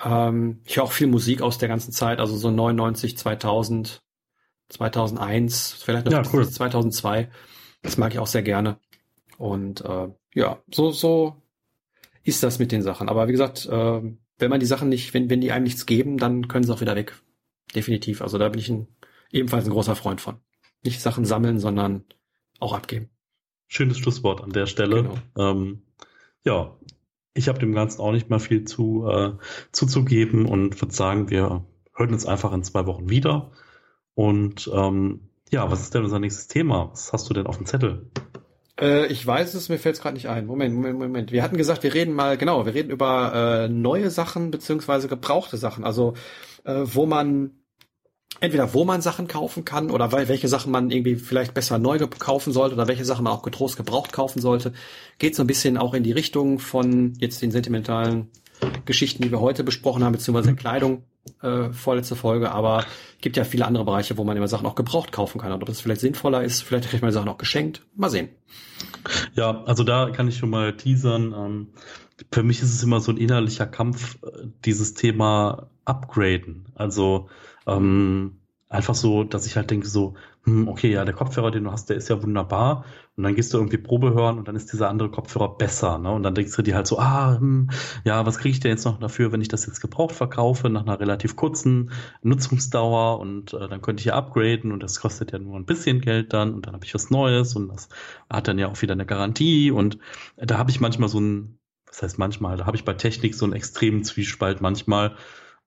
Ähm, 0.03 0.61
ich 0.65 0.77
höre 0.77 0.83
auch 0.83 0.91
viel 0.91 1.07
Musik 1.07 1.41
aus 1.41 1.59
der 1.59 1.69
ganzen 1.69 1.91
Zeit, 1.91 2.19
also 2.19 2.35
so 2.35 2.49
99, 2.49 3.17
2000, 3.17 4.01
2001, 4.69 5.77
vielleicht 5.83 6.05
noch 6.05 6.13
ja, 6.13 6.23
cool. 6.33 6.49
2002. 6.49 7.29
Das 7.83 7.97
mag 7.97 8.11
ich 8.11 8.19
auch 8.19 8.27
sehr 8.27 8.41
gerne. 8.41 8.79
Und 9.37 9.81
äh, 9.81 10.07
ja, 10.35 10.61
so, 10.71 10.91
so 10.91 11.41
ist 12.23 12.43
das 12.43 12.59
mit 12.59 12.71
den 12.71 12.83
Sachen. 12.83 13.09
Aber 13.09 13.27
wie 13.27 13.31
gesagt, 13.31 13.65
äh, 13.65 14.01
wenn 14.37 14.49
man 14.49 14.59
die 14.59 14.65
Sachen 14.65 14.89
nicht, 14.89 15.13
wenn, 15.13 15.29
wenn 15.29 15.41
die 15.41 15.51
einem 15.51 15.63
nichts 15.63 15.85
geben, 15.85 16.17
dann 16.17 16.47
können 16.47 16.65
sie 16.65 16.73
auch 16.73 16.81
wieder 16.81 16.95
weg. 16.95 17.15
Definitiv. 17.73 18.21
Also 18.21 18.37
da 18.37 18.49
bin 18.49 18.59
ich 18.59 18.69
ein, 18.69 18.87
ebenfalls 19.31 19.65
ein 19.65 19.71
großer 19.71 19.95
Freund 19.95 20.21
von. 20.21 20.35
Nicht 20.83 21.01
Sachen 21.01 21.25
sammeln, 21.25 21.59
sondern 21.59 22.03
auch 22.59 22.73
abgeben. 22.73 23.09
Schönes 23.67 23.97
Schlusswort 23.97 24.41
an 24.41 24.51
der 24.51 24.67
Stelle. 24.67 25.03
Genau. 25.03 25.17
Ähm, 25.37 25.81
ja, 26.43 26.77
ich 27.33 27.47
habe 27.47 27.59
dem 27.59 27.73
Ganzen 27.73 28.01
auch 28.01 28.11
nicht 28.11 28.29
mehr 28.29 28.39
viel 28.39 28.65
zu, 28.65 29.07
äh, 29.07 29.33
zuzugeben 29.71 30.45
und 30.45 30.79
würde 30.81 30.93
sagen, 30.93 31.29
wir 31.29 31.65
hören 31.95 32.13
uns 32.13 32.25
einfach 32.25 32.53
in 32.53 32.63
zwei 32.63 32.85
Wochen 32.85 33.09
wieder. 33.09 33.51
Und 34.13 34.69
ähm, 34.73 35.29
ja, 35.49 35.71
was 35.71 35.81
ist 35.81 35.93
denn 35.93 36.03
unser 36.03 36.19
nächstes 36.19 36.47
Thema? 36.47 36.89
Was 36.91 37.13
hast 37.13 37.29
du 37.29 37.33
denn 37.33 37.47
auf 37.47 37.57
dem 37.57 37.65
Zettel? 37.65 38.11
Äh, 38.79 39.07
ich 39.07 39.25
weiß 39.25 39.53
es, 39.53 39.69
mir 39.69 39.79
fällt 39.79 39.95
es 39.95 40.01
gerade 40.01 40.15
nicht 40.15 40.27
ein. 40.29 40.45
Moment, 40.45 40.75
Moment, 40.75 40.99
Moment. 40.99 41.31
Wir 41.31 41.43
hatten 41.43 41.57
gesagt, 41.57 41.83
wir 41.83 41.93
reden 41.93 42.13
mal, 42.13 42.37
genau, 42.37 42.65
wir 42.65 42.73
reden 42.73 42.89
über 42.89 43.65
äh, 43.65 43.69
neue 43.69 44.09
Sachen 44.09 44.51
beziehungsweise 44.51 45.07
gebrauchte 45.07 45.57
Sachen. 45.57 45.83
Also 45.83 46.13
äh, 46.63 46.81
wo 46.83 47.05
man 47.05 47.51
entweder 48.41 48.73
wo 48.73 48.83
man 48.83 49.01
Sachen 49.01 49.27
kaufen 49.27 49.63
kann 49.63 49.89
oder 49.91 50.11
weil, 50.11 50.27
welche 50.27 50.47
Sachen 50.47 50.71
man 50.71 50.91
irgendwie 50.91 51.15
vielleicht 51.15 51.53
besser 51.53 51.77
neu 51.79 51.97
kaufen 52.19 52.51
sollte 52.51 52.75
oder 52.75 52.87
welche 52.87 53.05
Sachen 53.05 53.23
man 53.23 53.33
auch 53.33 53.43
getrost 53.43 53.77
gebraucht 53.77 54.11
kaufen 54.11 54.41
sollte. 54.41 54.73
Geht 55.19 55.35
so 55.35 55.43
ein 55.43 55.47
bisschen 55.47 55.77
auch 55.77 55.93
in 55.93 56.03
die 56.03 56.11
Richtung 56.11 56.59
von 56.59 57.13
jetzt 57.19 57.41
den 57.41 57.51
sentimentalen 57.51 58.29
Geschichten, 58.85 59.23
die 59.23 59.31
wir 59.31 59.39
heute 59.39 59.63
besprochen 59.63 60.03
haben, 60.03 60.13
beziehungsweise 60.13 60.53
Kleidung 60.55 61.03
äh, 61.41 61.71
vorletzte 61.71 62.15
Folge, 62.15 62.51
aber 62.51 62.85
gibt 63.21 63.37
ja 63.37 63.43
viele 63.43 63.65
andere 63.65 63.85
Bereiche, 63.85 64.17
wo 64.17 64.23
man 64.23 64.37
immer 64.37 64.47
Sachen 64.47 64.65
auch 64.65 64.75
gebraucht 64.75 65.11
kaufen 65.11 65.39
kann. 65.39 65.51
Und 65.51 65.63
ob 65.63 65.69
es 65.69 65.81
vielleicht 65.81 66.01
sinnvoller 66.01 66.43
ist, 66.43 66.61
vielleicht 66.61 66.89
kriegt 66.89 67.03
man 67.03 67.11
Sachen 67.11 67.29
auch 67.29 67.37
geschenkt. 67.37 67.81
Mal 67.95 68.09
sehen. 68.09 68.29
Ja, 69.33 69.63
also 69.65 69.83
da 69.83 70.09
kann 70.11 70.27
ich 70.27 70.37
schon 70.37 70.49
mal 70.49 70.75
teasern. 70.75 71.33
Ähm, 71.33 71.67
für 72.31 72.43
mich 72.43 72.61
ist 72.61 72.73
es 72.73 72.83
immer 72.83 72.99
so 72.99 73.11
ein 73.11 73.17
innerlicher 73.17 73.65
Kampf, 73.65 74.17
äh, 74.23 74.47
dieses 74.63 74.93
Thema 74.93 75.69
upgraden. 75.85 76.67
Also 76.75 77.29
ähm, 77.67 78.39
einfach 78.69 78.95
so, 78.95 79.23
dass 79.23 79.45
ich 79.45 79.55
halt 79.55 79.71
denke 79.71 79.87
so, 79.87 80.15
hm, 80.45 80.67
okay, 80.67 80.91
ja, 80.91 81.03
der 81.05 81.15
Kopfhörer, 81.15 81.49
den 81.49 81.63
du 81.63 81.71
hast, 81.71 81.89
der 81.89 81.97
ist 81.97 82.07
ja 82.07 82.21
wunderbar. 82.21 82.85
Und 83.17 83.23
dann 83.23 83.33
gehst 83.33 83.51
du 83.51 83.57
irgendwie 83.57 83.77
Probe 83.77 84.13
hören 84.13 84.37
und 84.37 84.47
dann 84.47 84.55
ist 84.55 84.71
dieser 84.71 84.89
andere 84.89 85.09
Kopfhörer 85.09 85.57
besser. 85.57 85.97
Ne? 85.97 86.11
Und 86.11 86.21
dann 86.21 86.35
denkst 86.35 86.55
du 86.55 86.61
dir 86.61 86.75
halt 86.75 86.85
so, 86.85 86.99
ah, 86.99 87.37
hm, 87.39 87.71
ja, 88.03 88.25
was 88.27 88.37
kriege 88.37 88.51
ich 88.51 88.59
denn 88.59 88.69
jetzt 88.69 88.85
noch 88.85 88.99
dafür, 88.99 89.31
wenn 89.31 89.41
ich 89.41 89.47
das 89.47 89.65
jetzt 89.65 89.81
gebraucht 89.81 90.13
verkaufe, 90.13 90.69
nach 90.69 90.83
einer 90.83 90.99
relativ 90.99 91.35
kurzen 91.35 91.91
Nutzungsdauer 92.21 93.19
und 93.19 93.53
äh, 93.53 93.67
dann 93.67 93.81
könnte 93.81 94.01
ich 94.01 94.05
ja 94.05 94.15
upgraden 94.15 94.71
und 94.71 94.83
das 94.83 94.99
kostet 94.99 95.31
ja 95.31 95.39
nur 95.39 95.55
ein 95.55 95.65
bisschen 95.65 95.99
Geld 95.99 96.31
dann 96.33 96.53
und 96.53 96.67
dann 96.67 96.75
habe 96.75 96.85
ich 96.85 96.93
was 96.93 97.09
Neues 97.09 97.55
und 97.55 97.69
das 97.69 97.89
hat 98.29 98.47
dann 98.47 98.59
ja 98.59 98.67
auch 98.67 98.81
wieder 98.81 98.93
eine 98.93 99.05
Garantie 99.07 99.71
und 99.71 99.97
da 100.37 100.59
habe 100.59 100.69
ich 100.69 100.79
manchmal 100.79 101.09
so 101.09 101.19
ein, 101.19 101.57
was 101.87 102.03
heißt 102.03 102.19
manchmal, 102.19 102.57
da 102.57 102.67
habe 102.67 102.77
ich 102.77 102.85
bei 102.85 102.93
Technik 102.93 103.33
so 103.33 103.45
einen 103.45 103.53
extremen 103.53 104.03
Zwiespalt 104.03 104.61
manchmal 104.61 105.15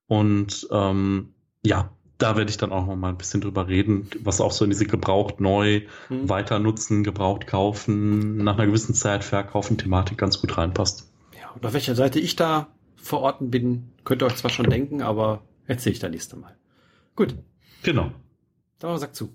und 0.06 0.68
ähm, 0.70 1.34
ja, 1.64 1.90
da 2.18 2.36
werde 2.36 2.50
ich 2.50 2.56
dann 2.56 2.72
auch 2.72 2.86
noch 2.86 2.96
mal 2.96 3.10
ein 3.10 3.16
bisschen 3.16 3.40
drüber 3.40 3.68
reden, 3.68 4.10
was 4.20 4.40
auch 4.40 4.52
so 4.52 4.64
in 4.64 4.70
diese 4.70 4.86
gebraucht 4.86 5.40
neu, 5.40 5.82
hm. 6.08 6.28
weiter 6.28 6.58
nutzen, 6.58 7.04
gebraucht 7.04 7.46
kaufen, 7.46 8.38
nach 8.38 8.54
einer 8.54 8.66
gewissen 8.66 8.94
Zeit 8.94 9.24
verkaufen 9.24 9.78
Thematik 9.78 10.18
ganz 10.18 10.40
gut 10.40 10.58
reinpasst. 10.58 11.10
Ja, 11.40 11.50
und 11.50 11.64
auf 11.64 11.72
welcher 11.72 11.94
Seite 11.94 12.18
ich 12.18 12.36
da 12.36 12.68
verorten 12.96 13.50
bin, 13.50 13.92
könnt 14.04 14.22
ihr 14.22 14.26
euch 14.26 14.36
zwar 14.36 14.50
schon 14.50 14.68
denken, 14.68 15.00
aber 15.00 15.42
erzähle 15.66 15.92
ich 15.92 16.00
da 16.00 16.08
nächste 16.08 16.36
Mal. 16.36 16.56
Gut. 17.14 17.36
Genau. 17.82 18.10
Dann 18.80 18.98
sagt 18.98 19.16
zu. 19.16 19.32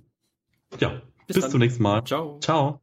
Ja, 0.79 1.01
bis, 1.27 1.37
bis 1.37 1.49
zum 1.49 1.59
nächsten 1.59 1.83
Mal. 1.83 2.03
Ciao. 2.03 2.39
Ciao. 2.39 2.82